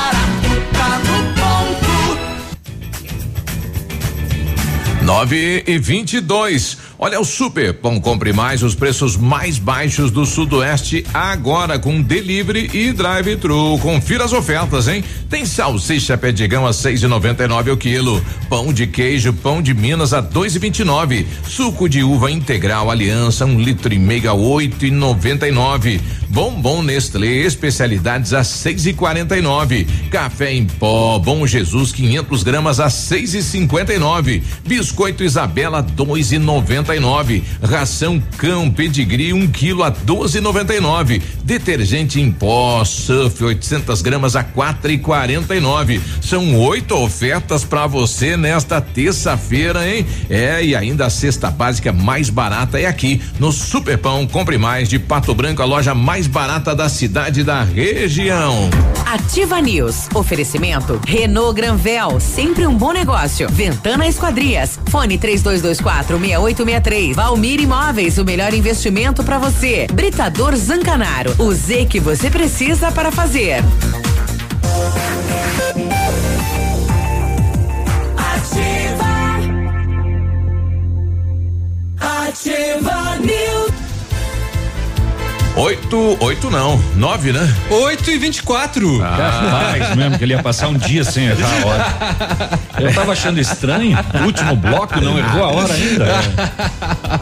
9 5.04 5.64
e 5.66 5.78
22. 5.78 6.78
Olha 7.04 7.20
o 7.20 7.24
Super 7.26 7.74
Pão 7.74 8.00
Compre 8.00 8.32
Mais, 8.32 8.62
os 8.62 8.74
preços 8.74 9.14
mais 9.14 9.58
baixos 9.58 10.10
do 10.10 10.24
Sudoeste, 10.24 11.04
agora 11.12 11.78
com 11.78 12.00
delivery 12.00 12.70
e 12.72 12.92
drive-thru. 12.94 13.78
Confira 13.78 14.24
as 14.24 14.32
ofertas, 14.32 14.88
hein? 14.88 15.04
Tem 15.28 15.44
salsicha 15.44 16.16
pedigão 16.16 16.66
a 16.66 16.72
seis 16.72 17.02
e 17.02 17.06
noventa 17.06 17.44
e 17.44 17.46
nove 17.46 17.70
o 17.70 17.76
quilo, 17.76 18.24
pão 18.48 18.72
de 18.72 18.86
queijo, 18.86 19.34
pão 19.34 19.60
de 19.60 19.74
Minas 19.74 20.14
a 20.14 20.22
dois 20.22 20.56
e 20.56 20.58
vinte 20.58 20.78
e 20.78 20.84
nove, 20.84 21.26
suco 21.46 21.90
de 21.90 22.02
uva 22.02 22.30
integral 22.30 22.90
Aliança 22.90 23.44
um 23.44 23.60
litro 23.60 23.92
e 23.92 23.98
meio 23.98 24.30
a 24.30 24.32
oito 24.32 24.86
e 24.86 24.90
noventa 24.90 25.46
e 25.46 25.50
nove, 25.50 26.00
bombom 26.30 26.82
Nestlé 26.82 27.42
especialidades 27.44 28.32
a 28.32 28.42
seis 28.42 28.86
e 28.86 28.94
quarenta 28.94 29.36
e 29.36 29.42
nove, 29.42 29.86
café 30.10 30.54
em 30.54 30.64
pó 30.64 31.18
Bom 31.18 31.46
Jesus 31.46 31.92
500 31.92 32.42
gramas 32.42 32.80
a 32.80 32.88
seis 32.88 33.34
e 33.34 33.42
cinquenta 33.42 33.92
e 33.92 33.98
nove, 33.98 34.42
biscoito 34.66 35.22
Isabela 35.22 35.82
dois 35.82 36.32
e 36.32 36.38
noventa 36.38 36.93
e 36.94 37.00
nove, 37.00 37.42
ração 37.62 38.22
cão 38.38 38.70
pedigree 38.70 39.32
um 39.32 39.46
quilo 39.46 39.82
a 39.82 39.90
doze 39.90 40.38
e 40.38 40.40
noventa 40.40 40.74
e 40.74 40.80
nove, 40.80 41.22
detergente 41.42 42.20
em 42.20 42.30
pó 42.30 42.84
Surf 42.84 43.42
800 43.42 44.02
gramas 44.02 44.36
a 44.36 44.44
quatro 44.44 44.90
e 44.90 44.98
quarenta 44.98 45.54
e 45.54 45.60
nove. 45.60 46.00
São 46.20 46.56
oito 46.60 46.94
ofertas 46.94 47.64
para 47.64 47.86
você 47.86 48.36
nesta 48.36 48.80
terça-feira, 48.80 49.88
hein? 49.88 50.06
É 50.28 50.64
e 50.64 50.74
ainda 50.74 51.06
a 51.06 51.10
cesta 51.10 51.50
básica 51.50 51.92
mais 51.92 52.30
barata 52.30 52.78
é 52.78 52.86
aqui 52.86 53.20
no 53.38 53.52
Superpão. 53.52 54.26
Compre 54.26 54.58
mais 54.58 54.88
de 54.88 54.98
Pato 54.98 55.34
Branco, 55.34 55.62
a 55.62 55.64
loja 55.64 55.94
mais 55.94 56.26
barata 56.26 56.74
da 56.74 56.88
cidade 56.88 57.42
da 57.42 57.62
região. 57.62 58.70
Ativa 59.06 59.60
News. 59.60 60.08
Oferecimento 60.14 61.00
Renault 61.06 61.54
Granvel, 61.54 62.18
sempre 62.20 62.66
um 62.66 62.74
bom 62.74 62.92
negócio. 62.92 63.48
Ventana 63.48 64.06
Esquadrias. 64.06 64.78
Fone 64.90 65.18
3224 65.18 66.18
6863. 66.18 66.73
Valmir 67.14 67.60
Imóveis, 67.60 68.18
o 68.18 68.24
melhor 68.24 68.52
investimento 68.52 69.22
para 69.22 69.38
você. 69.38 69.86
Britador 69.92 70.56
Zancanaro. 70.56 71.32
O 71.38 71.52
Z 71.52 71.86
que 71.86 72.00
você 72.00 72.28
precisa 72.28 72.90
para 72.90 73.12
fazer. 73.12 73.62
Ativa. 78.16 79.04
Ativa 82.00 83.16
News. 83.20 83.63
Oito, 85.56 86.16
oito 86.20 86.50
não, 86.50 86.82
nove, 86.96 87.32
né? 87.32 87.54
8 87.70 88.10
e 88.10 88.18
24. 88.18 88.98
Capaz 88.98 89.94
mesmo 89.94 90.18
que 90.18 90.24
ele 90.24 90.32
ia 90.32 90.42
passar 90.42 90.66
um 90.66 90.74
dia 90.76 91.04
sem 91.04 91.26
errar 91.26 91.62
a 91.62 91.66
hora. 91.66 92.60
Eu 92.80 92.92
tava 92.92 93.12
achando 93.12 93.38
estranho. 93.38 93.96
O 94.20 94.24
último 94.24 94.56
bloco 94.56 95.00
não 95.00 95.16
errou 95.16 95.44
a 95.44 95.52
hora 95.52 95.72
ainda. 95.72 96.06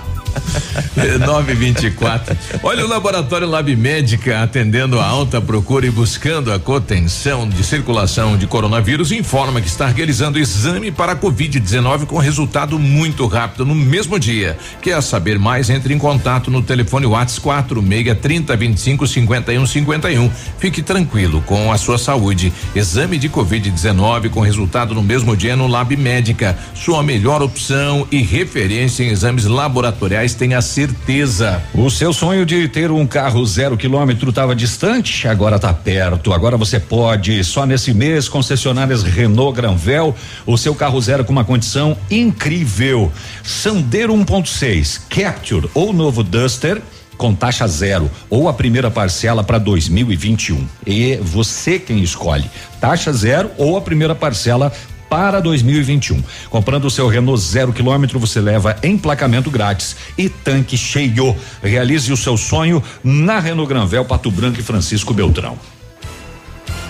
924. 1.26 2.36
Olha 2.62 2.84
o 2.84 2.88
laboratório 2.88 3.48
Lab 3.48 3.74
Médica 3.74 4.42
atendendo 4.42 5.00
a 5.00 5.06
alta 5.06 5.40
procura 5.40 5.86
e 5.86 5.90
buscando 5.90 6.52
a 6.52 6.58
contenção 6.58 7.48
de 7.48 7.64
circulação 7.64 8.36
de 8.36 8.46
coronavírus 8.46 9.12
informa 9.12 9.60
que 9.60 9.68
está 9.68 9.86
realizando 9.86 10.38
exame 10.38 10.90
para 10.90 11.16
Covid-19 11.16 12.06
com 12.06 12.18
resultado 12.18 12.78
muito 12.78 13.26
rápido 13.26 13.64
no 13.64 13.74
mesmo 13.74 14.18
dia. 14.18 14.56
Quer 14.80 15.02
saber 15.02 15.38
mais? 15.38 15.70
Entre 15.70 15.92
em 15.92 15.98
contato 15.98 16.50
no 16.50 16.62
telefone 16.62 17.06
WhatsApp 17.06 17.40
46 17.40 18.18
30 18.20 18.56
25 18.56 19.06
51 19.06 19.66
51. 19.66 20.30
Fique 20.58 20.82
tranquilo 20.82 21.42
com 21.42 21.72
a 21.72 21.78
sua 21.78 21.98
saúde. 21.98 22.52
Exame 22.74 23.18
de 23.18 23.28
Covid-19 23.28 24.30
com 24.30 24.40
resultado 24.40 24.94
no 24.94 25.02
mesmo 25.02 25.36
dia 25.36 25.56
no 25.56 25.66
Lab 25.66 25.96
Médica. 25.96 26.56
Sua 26.74 27.02
melhor 27.02 27.42
opção 27.42 28.06
e 28.10 28.22
referência 28.22 29.02
em 29.02 29.08
exames 29.08 29.44
laboratoriais, 29.44 30.21
tenha 30.28 30.62
certeza. 30.62 31.60
O 31.74 31.90
seu 31.90 32.12
sonho 32.12 32.46
de 32.46 32.68
ter 32.68 32.90
um 32.92 33.04
carro 33.04 33.44
zero 33.44 33.76
quilômetro 33.76 34.30
estava 34.30 34.54
distante, 34.54 35.26
agora 35.26 35.56
está 35.56 35.74
perto. 35.74 36.32
Agora 36.32 36.56
você 36.56 36.78
pode. 36.78 37.42
Só 37.42 37.66
nesse 37.66 37.92
mês, 37.92 38.28
concessionárias 38.28 39.02
Renault 39.02 39.56
Granvel, 39.56 40.14
o 40.46 40.56
seu 40.56 40.74
carro 40.74 41.00
zero 41.00 41.24
com 41.24 41.32
uma 41.32 41.44
condição 41.44 41.96
incrível. 42.08 43.10
Sandero 43.42 44.14
1.6, 44.14 45.00
Capture 45.08 45.68
ou 45.74 45.92
novo 45.92 46.22
Duster 46.22 46.80
com 47.16 47.34
taxa 47.34 47.68
zero 47.68 48.10
ou 48.28 48.48
a 48.48 48.52
primeira 48.52 48.90
parcela 48.90 49.44
para 49.44 49.58
2021. 49.58 50.66
E 50.86 51.16
você 51.16 51.78
quem 51.78 52.00
escolhe, 52.00 52.50
taxa 52.80 53.12
zero 53.12 53.50
ou 53.56 53.76
a 53.76 53.80
primeira 53.80 54.14
parcela 54.14 54.72
para 55.12 55.40
2021. 55.40 56.24
Comprando 56.48 56.86
o 56.86 56.90
seu 56.90 57.06
Renault 57.06 57.38
zero 57.38 57.70
quilômetro, 57.70 58.18
você 58.18 58.40
leva 58.40 58.78
emplacamento 58.82 59.50
grátis 59.50 59.94
e 60.16 60.30
tanque 60.30 60.74
cheio. 60.74 61.36
Realize 61.62 62.10
o 62.10 62.16
seu 62.16 62.34
sonho 62.38 62.82
na 63.04 63.38
Renault 63.38 63.68
Granvel, 63.68 64.06
Pato 64.06 64.30
Branco 64.30 64.58
e 64.58 64.62
Francisco 64.62 65.12
Beltrão. 65.12 65.58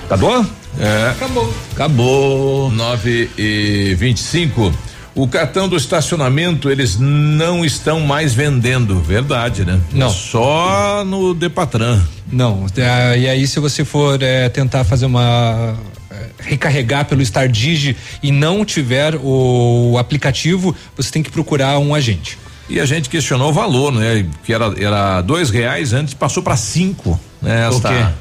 Acabou? 0.05 0.47
É. 0.79 1.11
Acabou. 1.11 1.53
Acabou. 1.73 2.71
9 2.71 3.31
e 3.37 3.97
25 3.99 4.73
o 5.15 5.29
cartão 5.29 5.69
do 5.69 5.77
estacionamento 5.77 6.71
eles 6.71 6.99
não 6.99 7.65
estão 7.65 8.01
mais 8.01 8.35
vendendo, 8.35 9.01
verdade, 9.01 9.65
né? 9.65 9.81
Não. 9.93 10.11
Só 10.11 11.05
no 11.05 11.35
Depatran. 11.35 12.01
Não. 12.31 12.67
É, 12.77 13.19
e 13.19 13.29
aí, 13.29 13.47
se 13.47 13.61
você 13.61 13.85
for 13.85 14.23
é, 14.23 14.49
tentar 14.49 14.85
fazer 14.85 15.07
uma 15.07 15.75
é, 16.11 16.27
recarregar 16.39 17.05
pelo 17.05 17.21
Stardigi 17.21 17.97
e 18.23 18.33
não 18.33 18.65
tiver 18.65 19.15
o 19.23 19.97
aplicativo, 19.99 20.75
você 20.97 21.11
tem 21.11 21.23
que 21.23 21.31
procurar 21.31 21.79
um 21.79 21.95
agente. 21.95 22.39
E 22.69 22.81
a 22.81 22.87
gente 22.87 23.11
questionou 23.11 23.51
o 23.51 23.53
valor, 23.53 23.93
né? 23.93 24.25
Que 24.45 24.55
era 24.55 24.73
era 24.79 25.21
dois 25.21 25.51
reais 25.51 25.93
antes 25.93 26.15
passou 26.15 26.43
para 26.43 26.57
cinco, 26.57 27.21
né? 27.41 27.69
Esta? 27.69 28.15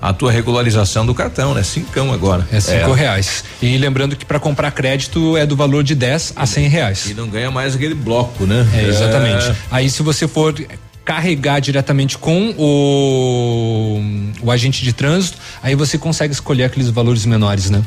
A 0.00 0.12
tua 0.12 0.30
regularização 0.30 1.06
do 1.06 1.14
cartão, 1.14 1.54
né? 1.54 1.62
Cincão 1.62 2.12
agora. 2.12 2.46
É 2.52 2.60
cinco 2.60 2.92
reais. 2.92 3.44
E 3.62 3.76
lembrando 3.78 4.14
que 4.16 4.24
para 4.24 4.38
comprar 4.38 4.70
crédito 4.70 5.36
é 5.36 5.46
do 5.46 5.56
valor 5.56 5.82
de 5.82 5.94
10 5.94 6.34
a 6.36 6.46
100 6.46 6.68
reais. 6.68 7.10
E 7.10 7.14
não 7.14 7.28
ganha 7.28 7.50
mais 7.50 7.74
aquele 7.74 7.94
bloco, 7.94 8.46
né? 8.46 8.66
É, 8.74 8.88
exatamente. 8.88 9.52
Aí 9.70 9.88
se 9.88 10.02
você 10.02 10.28
for 10.28 10.54
carregar 11.04 11.60
diretamente 11.60 12.18
com 12.18 12.52
o, 12.58 14.00
o 14.42 14.50
agente 14.50 14.82
de 14.82 14.92
trânsito, 14.92 15.38
aí 15.62 15.74
você 15.74 15.96
consegue 15.96 16.34
escolher 16.34 16.64
aqueles 16.64 16.90
valores 16.90 17.24
menores, 17.24 17.70
né? 17.70 17.82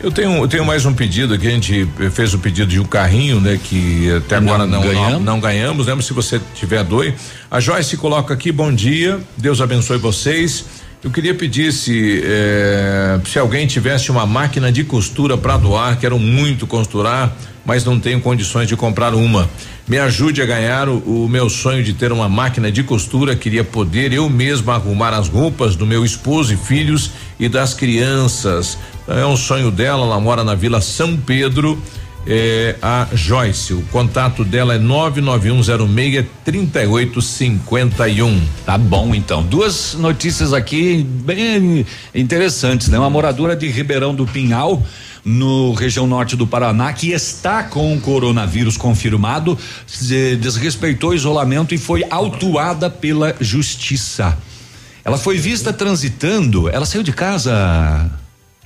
Eu 0.00 0.12
tenho, 0.12 0.36
eu 0.36 0.46
tenho 0.46 0.64
mais 0.64 0.84
um 0.84 0.92
pedido 0.92 1.34
aqui, 1.34 1.48
a 1.48 1.50
gente 1.50 1.88
fez 2.12 2.34
o 2.34 2.38
pedido 2.38 2.68
de 2.68 2.78
um 2.78 2.84
carrinho, 2.84 3.40
né? 3.40 3.58
Que 3.62 4.12
até 4.12 4.36
agora 4.36 4.66
não, 4.66 4.80
não 4.80 4.82
ganhamos, 4.82 5.12
não, 5.12 5.20
não 5.20 5.40
ganhamos, 5.40 5.86
né? 5.86 5.94
Mas 5.94 6.04
se 6.04 6.12
você 6.12 6.40
tiver 6.54 6.84
dois. 6.84 7.14
A 7.50 7.58
Joyce 7.58 7.96
coloca 7.96 8.32
aqui, 8.32 8.52
bom 8.52 8.72
dia, 8.72 9.18
Deus 9.36 9.60
abençoe 9.60 9.98
vocês. 9.98 10.64
Eu 11.04 11.10
queria 11.10 11.34
pedir 11.34 11.72
se 11.72 12.22
eh, 12.24 13.20
se 13.24 13.38
alguém 13.38 13.66
tivesse 13.66 14.10
uma 14.10 14.26
máquina 14.26 14.72
de 14.72 14.82
costura 14.82 15.36
para 15.36 15.56
doar, 15.56 15.98
quero 15.98 16.18
muito 16.18 16.66
costurar, 16.66 17.36
mas 17.64 17.84
não 17.84 18.00
tenho 18.00 18.20
condições 18.20 18.66
de 18.66 18.76
comprar 18.76 19.14
uma. 19.14 19.48
Me 19.86 19.98
ajude 19.98 20.40
a 20.42 20.46
ganhar 20.46 20.88
o, 20.88 21.24
o 21.24 21.28
meu 21.28 21.48
sonho 21.48 21.84
de 21.84 21.92
ter 21.92 22.10
uma 22.10 22.28
máquina 22.28 22.72
de 22.72 22.82
costura. 22.82 23.36
Queria 23.36 23.62
poder 23.62 24.12
eu 24.12 24.28
mesma 24.28 24.74
arrumar 24.74 25.10
as 25.10 25.28
roupas 25.28 25.76
do 25.76 25.86
meu 25.86 26.04
esposo 26.04 26.54
e 26.54 26.56
filhos 26.56 27.12
e 27.38 27.48
das 27.48 27.74
crianças. 27.74 28.78
É 29.06 29.24
um 29.24 29.36
sonho 29.36 29.70
dela. 29.70 30.06
Ela 30.06 30.18
mora 30.18 30.42
na 30.42 30.54
Vila 30.54 30.80
São 30.80 31.16
Pedro 31.16 31.80
é 32.26 32.76
a 32.82 33.06
Joyce. 33.12 33.72
O 33.72 33.82
contato 33.92 34.44
dela 34.44 34.74
é 34.74 34.78
99106 34.78 36.26
3851. 36.44 38.42
Tá 38.64 38.76
bom, 38.76 39.14
então. 39.14 39.42
Duas 39.42 39.94
notícias 39.94 40.52
aqui 40.52 41.04
bem 41.04 41.86
interessantes, 42.14 42.88
né? 42.88 42.98
Uma 42.98 43.10
moradora 43.10 43.54
de 43.54 43.68
Ribeirão 43.68 44.14
do 44.14 44.26
Pinhal 44.26 44.82
no 45.24 45.72
região 45.72 46.06
norte 46.06 46.36
do 46.36 46.46
Paraná 46.46 46.92
que 46.92 47.10
está 47.10 47.64
com 47.64 47.92
o 47.94 48.00
coronavírus 48.00 48.76
confirmado, 48.76 49.58
desrespeitou 50.40 51.10
o 51.10 51.14
isolamento 51.14 51.74
e 51.74 51.78
foi 51.78 52.04
autuada 52.08 52.88
pela 52.88 53.34
justiça. 53.40 54.38
Ela 55.04 55.18
foi 55.18 55.36
vista 55.36 55.72
transitando, 55.72 56.68
ela 56.68 56.86
saiu 56.86 57.02
de 57.02 57.12
casa 57.12 58.10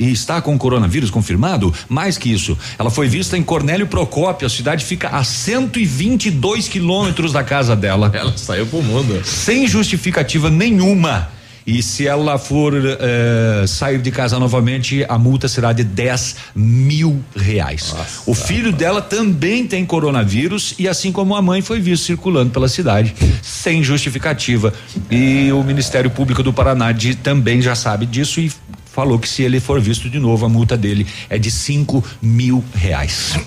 e 0.00 0.10
está 0.10 0.40
com 0.40 0.56
coronavírus 0.58 1.10
confirmado? 1.10 1.72
Mais 1.88 2.16
que 2.16 2.32
isso, 2.32 2.56
ela 2.78 2.90
foi 2.90 3.06
vista 3.06 3.36
em 3.36 3.42
Cornélio 3.42 3.86
Procópio, 3.86 4.46
a 4.46 4.50
cidade 4.50 4.84
fica 4.84 5.10
a 5.10 5.22
122 5.22 6.66
quilômetros 6.68 7.32
da 7.32 7.44
casa 7.44 7.76
dela. 7.76 8.10
Ela 8.20 8.36
saiu 8.36 8.66
pro 8.66 8.82
mundo. 8.82 9.22
Sem 9.24 9.66
justificativa 9.66 10.48
nenhuma. 10.50 11.28
E 11.66 11.82
se 11.82 12.06
ela 12.06 12.38
for 12.38 12.74
eh, 12.74 13.64
sair 13.66 13.98
de 13.98 14.10
casa 14.10 14.38
novamente, 14.38 15.04
a 15.08 15.18
multa 15.18 15.46
será 15.46 15.72
de 15.72 15.84
10 15.84 16.36
mil 16.54 17.22
reais. 17.36 17.92
Nossa, 17.96 18.22
o 18.26 18.34
filho 18.34 18.72
dela 18.72 19.02
também 19.02 19.66
tem 19.66 19.84
coronavírus 19.84 20.74
e 20.78 20.88
assim 20.88 21.12
como 21.12 21.36
a 21.36 21.42
mãe 21.42 21.60
foi 21.60 21.78
visto 21.78 22.06
circulando 22.06 22.50
pela 22.50 22.68
cidade 22.68 23.14
sem 23.42 23.82
justificativa. 23.82 24.72
E 25.10 25.52
o 25.52 25.62
Ministério 25.62 26.10
Público 26.10 26.42
do 26.42 26.52
Paraná 26.52 26.92
de, 26.92 27.14
também 27.14 27.60
já 27.60 27.74
sabe 27.74 28.06
disso 28.06 28.40
e 28.40 28.50
falou 28.92 29.18
que 29.18 29.28
se 29.28 29.42
ele 29.42 29.60
for 29.60 29.80
visto 29.80 30.08
de 30.08 30.18
novo, 30.18 30.46
a 30.46 30.48
multa 30.48 30.76
dele 30.76 31.06
é 31.28 31.38
de 31.38 31.50
5 31.50 32.04
mil 32.20 32.64
reais. 32.74 33.38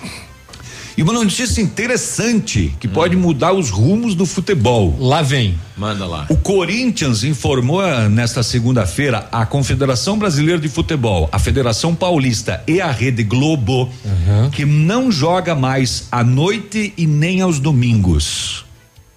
E 0.95 1.01
uma 1.01 1.13
notícia 1.13 1.59
interessante 1.59 2.75
que 2.79 2.87
hum. 2.87 2.91
pode 2.91 3.15
mudar 3.15 3.51
os 3.51 3.71
rumos 3.71 4.13
do 4.13 4.25
futebol. 4.25 4.95
Lá 4.99 5.23
vem. 5.23 5.57
Manda 5.75 6.05
lá. 6.05 6.27
O 6.29 6.37
Corinthians 6.37 7.23
informou 7.23 7.81
ah, 7.81 8.07
nesta 8.07 8.43
segunda-feira 8.43 9.27
a 9.31 9.43
Confederação 9.43 10.19
Brasileira 10.19 10.61
de 10.61 10.69
Futebol, 10.69 11.27
a 11.31 11.39
Federação 11.39 11.95
Paulista 11.95 12.63
e 12.67 12.79
a 12.79 12.91
Rede 12.91 13.23
Globo 13.23 13.91
uhum. 14.05 14.51
que 14.51 14.65
não 14.65 15.11
joga 15.11 15.55
mais 15.55 16.07
à 16.11 16.23
noite 16.23 16.93
e 16.95 17.07
nem 17.07 17.41
aos 17.41 17.59
domingos. 17.59 18.63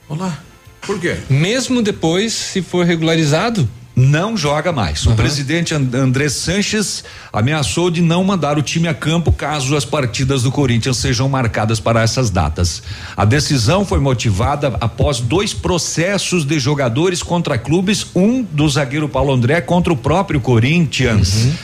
Olá. 0.08 0.38
Por 0.80 0.98
quê? 0.98 1.16
Mesmo 1.28 1.82
depois, 1.82 2.32
se 2.32 2.62
for 2.62 2.86
regularizado? 2.86 3.68
Não 3.96 4.36
joga 4.36 4.70
mais. 4.72 5.06
Uhum. 5.06 5.14
O 5.14 5.16
presidente 5.16 5.72
André 5.74 6.28
Sanches 6.28 7.02
ameaçou 7.32 7.90
de 7.90 8.02
não 8.02 8.22
mandar 8.22 8.58
o 8.58 8.62
time 8.62 8.86
a 8.86 8.92
campo 8.92 9.32
caso 9.32 9.74
as 9.74 9.86
partidas 9.86 10.42
do 10.42 10.52
Corinthians 10.52 10.98
sejam 10.98 11.26
marcadas 11.30 11.80
para 11.80 12.02
essas 12.02 12.28
datas. 12.28 12.82
A 13.16 13.24
decisão 13.24 13.86
foi 13.86 13.98
motivada 13.98 14.76
após 14.82 15.18
dois 15.18 15.54
processos 15.54 16.44
de 16.44 16.58
jogadores 16.58 17.22
contra 17.22 17.56
clubes, 17.56 18.06
um 18.14 18.42
do 18.42 18.68
zagueiro 18.68 19.08
Paulo 19.08 19.32
André 19.32 19.62
contra 19.62 19.90
o 19.90 19.96
próprio 19.96 20.40
Corinthians. 20.40 21.44
Uhum. 21.44 21.54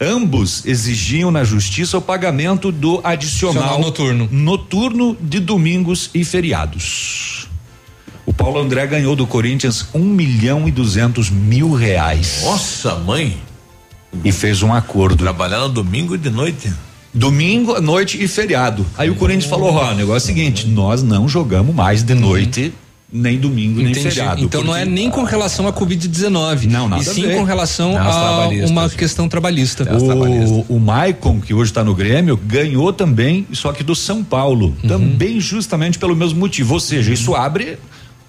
Ambos 0.00 0.64
exigiam 0.64 1.30
na 1.30 1.44
justiça 1.44 1.98
o 1.98 2.02
pagamento 2.02 2.72
do 2.72 3.00
adicional 3.04 3.78
noturno. 3.78 4.28
noturno 4.32 5.16
de 5.20 5.38
domingos 5.38 6.10
e 6.14 6.24
feriados. 6.24 7.51
O 8.24 8.32
Paulo 8.32 8.60
André 8.60 8.86
ganhou 8.86 9.16
do 9.16 9.26
Corinthians 9.26 9.86
um 9.92 10.04
milhão 10.04 10.68
e 10.68 10.70
duzentos 10.70 11.28
mil 11.28 11.72
reais. 11.72 12.42
Nossa, 12.44 12.94
mãe! 12.96 13.36
E 14.24 14.30
fez 14.30 14.62
um 14.62 14.72
acordo. 14.72 15.16
Trabalhando 15.16 15.70
domingo 15.70 16.16
de 16.16 16.30
noite. 16.30 16.72
Domingo, 17.12 17.80
noite 17.80 18.22
e 18.22 18.28
feriado. 18.28 18.86
Aí 18.96 19.10
o 19.10 19.14
Corinthians 19.14 19.50
falou: 19.50 19.74
ó, 19.74 19.92
o 19.92 19.94
negócio 19.94 20.30
é 20.30 20.32
o 20.32 20.34
seguinte, 20.34 20.66
nós 20.66 21.02
não 21.02 21.28
jogamos 21.28 21.74
mais 21.74 22.02
de 22.02 22.14
noite 22.14 22.72
nem 23.12 23.38
domingo, 23.38 23.80
Entendi. 23.80 24.00
nem 24.00 24.10
feriado. 24.10 24.42
Então 24.42 24.64
não 24.64 24.74
é 24.74 24.86
nem 24.86 25.10
com 25.10 25.22
relação 25.22 25.68
à 25.68 25.72
Covid-19. 25.72 26.64
Não, 26.64 26.88
nada 26.88 27.02
E 27.02 27.04
sim 27.04 27.30
com 27.30 27.44
relação 27.44 27.98
a 27.98 28.48
uma 28.48 28.88
questão 28.88 29.28
trabalhista. 29.28 29.84
O, 29.94 30.76
o 30.76 30.80
Maicon, 30.80 31.38
que 31.38 31.52
hoje 31.52 31.70
está 31.70 31.84
no 31.84 31.94
Grêmio, 31.94 32.36
ganhou 32.36 32.92
também, 32.92 33.46
só 33.52 33.72
que 33.72 33.84
do 33.84 33.94
São 33.94 34.24
Paulo. 34.24 34.74
Uhum. 34.82 34.88
Também 34.88 35.38
justamente 35.38 35.98
pelo 35.98 36.16
mesmo 36.16 36.40
motivo. 36.40 36.74
Ou 36.74 36.80
seja, 36.80 37.12
isso 37.12 37.34
abre 37.34 37.76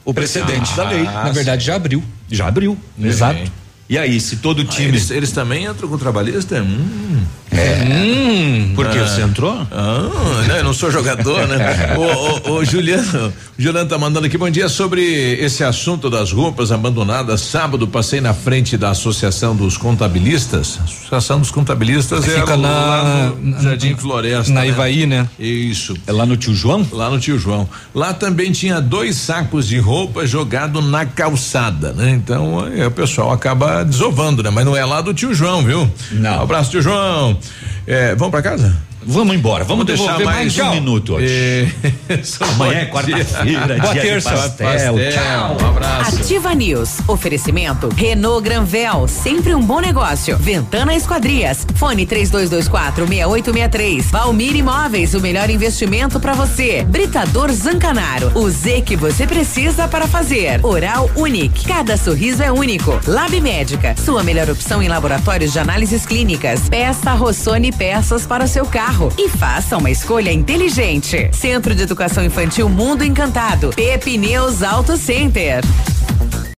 o 0.06 0.14
precedente 0.14 0.72
ah, 0.74 0.76
da 0.76 0.90
lei. 0.90 1.04
Na 1.04 1.32
verdade, 1.32 1.66
já 1.66 1.76
abriu. 1.76 2.04
Já 2.30 2.48
abriu, 2.48 2.78
exato. 3.00 3.52
E 3.94 3.98
aí, 4.00 4.20
se 4.20 4.38
todo 4.38 4.64
ah, 4.64 4.66
time. 4.66 4.88
Eles, 4.88 5.12
eles, 5.12 5.32
também 5.32 5.66
entram 5.66 5.88
com 5.88 6.00
trabalhista? 6.00 6.60
Hum. 6.64 7.24
É. 7.52 7.84
Hum, 7.86 8.74
Por 8.76 8.90
que 8.90 8.98
ah, 8.98 9.08
você 9.08 9.22
entrou? 9.22 9.56
Ah, 9.72 10.10
não, 10.48 10.58
eu 10.58 10.64
não 10.64 10.74
sou 10.74 10.90
jogador, 10.90 11.48
né? 11.48 11.94
o, 12.50 12.66
Juliano, 12.66 13.32
Juliano 13.56 13.88
tá 13.88 13.96
mandando 13.96 14.26
aqui, 14.26 14.36
bom 14.36 14.50
dia, 14.50 14.68
sobre 14.68 15.04
esse 15.40 15.64
assunto 15.64 16.10
das 16.10 16.32
roupas 16.32 16.72
abandonadas. 16.72 17.42
Sábado 17.42 17.88
passei 17.88 18.20
na 18.20 18.34
frente 18.34 18.76
da 18.76 18.90
Associação 18.90 19.56
dos 19.56 19.78
Contabilistas. 19.78 20.80
Associação 20.84 21.40
dos 21.40 21.52
Contabilistas 21.52 22.28
é 22.28 22.40
Fica 22.40 22.54
é 22.54 22.58
na, 22.58 23.32
no 23.40 23.62
Jardim 23.62 23.96
Floresta. 23.96 24.52
Na 24.52 24.62
né? 24.62 24.70
Ivaí, 24.70 25.06
né? 25.06 25.30
Isso. 25.38 25.96
É 26.08 26.12
lá 26.12 26.26
no 26.26 26.36
Tio 26.36 26.56
João? 26.56 26.88
Lá 26.92 27.12
no 27.12 27.20
Tio 27.20 27.38
João. 27.38 27.70
Lá 27.94 28.12
também 28.12 28.52
tinha 28.52 28.82
dois 28.82 29.18
sacos 29.18 29.68
de 29.68 29.78
roupa 29.78 30.26
jogado 30.26 30.82
na 30.82 31.06
calçada, 31.06 31.94
né? 31.94 32.10
Então, 32.10 32.68
é, 32.76 32.88
o 32.88 32.92
pessoal 32.92 33.32
acaba 33.32 33.83
desovando, 33.84 34.42
né? 34.44 34.50
Mas 34.50 34.66
não 34.66 34.76
é 34.76 34.86
lá 34.86 35.02
do 35.02 35.14
Tio 35.14 35.34
João, 35.34 35.64
viu? 35.64 35.90
Não. 36.12 36.40
Um 36.40 36.42
abraço, 36.44 36.72
Tio 36.72 36.82
João. 36.82 37.38
É, 37.86 38.16
vamos 38.16 38.32
para 38.32 38.42
casa? 38.42 38.76
Vamos 39.06 39.36
embora, 39.36 39.64
vamos, 39.64 39.86
vamos 39.86 40.06
deixar 40.06 40.20
mais, 40.24 40.58
um 40.58 40.72
minuto 40.72 41.16
hoje. 41.16 41.28
É, 41.28 42.20
Amanhã 42.54 42.80
é 42.80 42.86
quarta-feira, 42.86 43.80
dia 43.80 44.02
terça. 44.02 44.30
de 44.30 44.36
pastel. 44.36 44.68
pastel. 44.68 44.96
Tchau. 45.12 45.58
Um 45.62 45.68
abraço. 45.68 46.16
Ativa 46.16 46.54
News. 46.54 46.98
Oferecimento 47.08 47.90
Renault 47.90 48.44
Granvel, 48.44 49.08
sempre 49.08 49.54
um 49.54 49.62
bom 49.62 49.80
negócio. 49.80 50.38
Ventana 50.38 50.96
Esquadrias. 50.96 51.66
Fone 51.76 52.06
3224 52.06 53.06
6863. 53.08 54.12
Valmir 54.12 54.56
Imóveis, 54.56 55.14
o 55.14 55.20
melhor 55.20 55.50
investimento 55.50 56.20
para 56.20 56.34
você. 56.34 56.84
Britador 56.84 57.52
Zancanaro. 57.52 58.32
O 58.36 58.50
Z 58.50 58.82
que 58.82 58.96
você 58.96 59.28
precisa 59.28 59.88
para 59.88 60.08
fazer. 60.08 60.60
Oral 60.64 61.10
Unique. 61.16 61.66
Cada 61.68 61.98
sorriso 61.98 62.42
é 62.42 62.52
único. 62.52 63.00
Lab 63.08 63.40
Médica. 63.42 63.96
Sua 63.98 64.24
melhor 64.24 64.50
opção 64.50 64.82
em 64.82 64.88
laboratórios 64.88 65.52
de 65.52 65.60
análises 65.60 66.06
clínicas. 66.06 66.70
Peça 66.70 67.14
Rossoni 67.14 67.72
peças 67.72 68.26
para 68.26 68.46
o 68.46 68.48
seu 68.48 68.66
carro 68.66 68.93
carro 68.94 69.12
e 69.18 69.28
faça 69.28 69.76
uma 69.76 69.90
escolha 69.90 70.32
inteligente. 70.32 71.30
Centro 71.34 71.74
de 71.74 71.82
Educação 71.82 72.24
Infantil 72.24 72.70
Mundo 72.70 73.04
Encantado. 73.04 73.72
Pepineus 73.76 74.62
Auto 74.62 74.96
Center. 74.98 75.64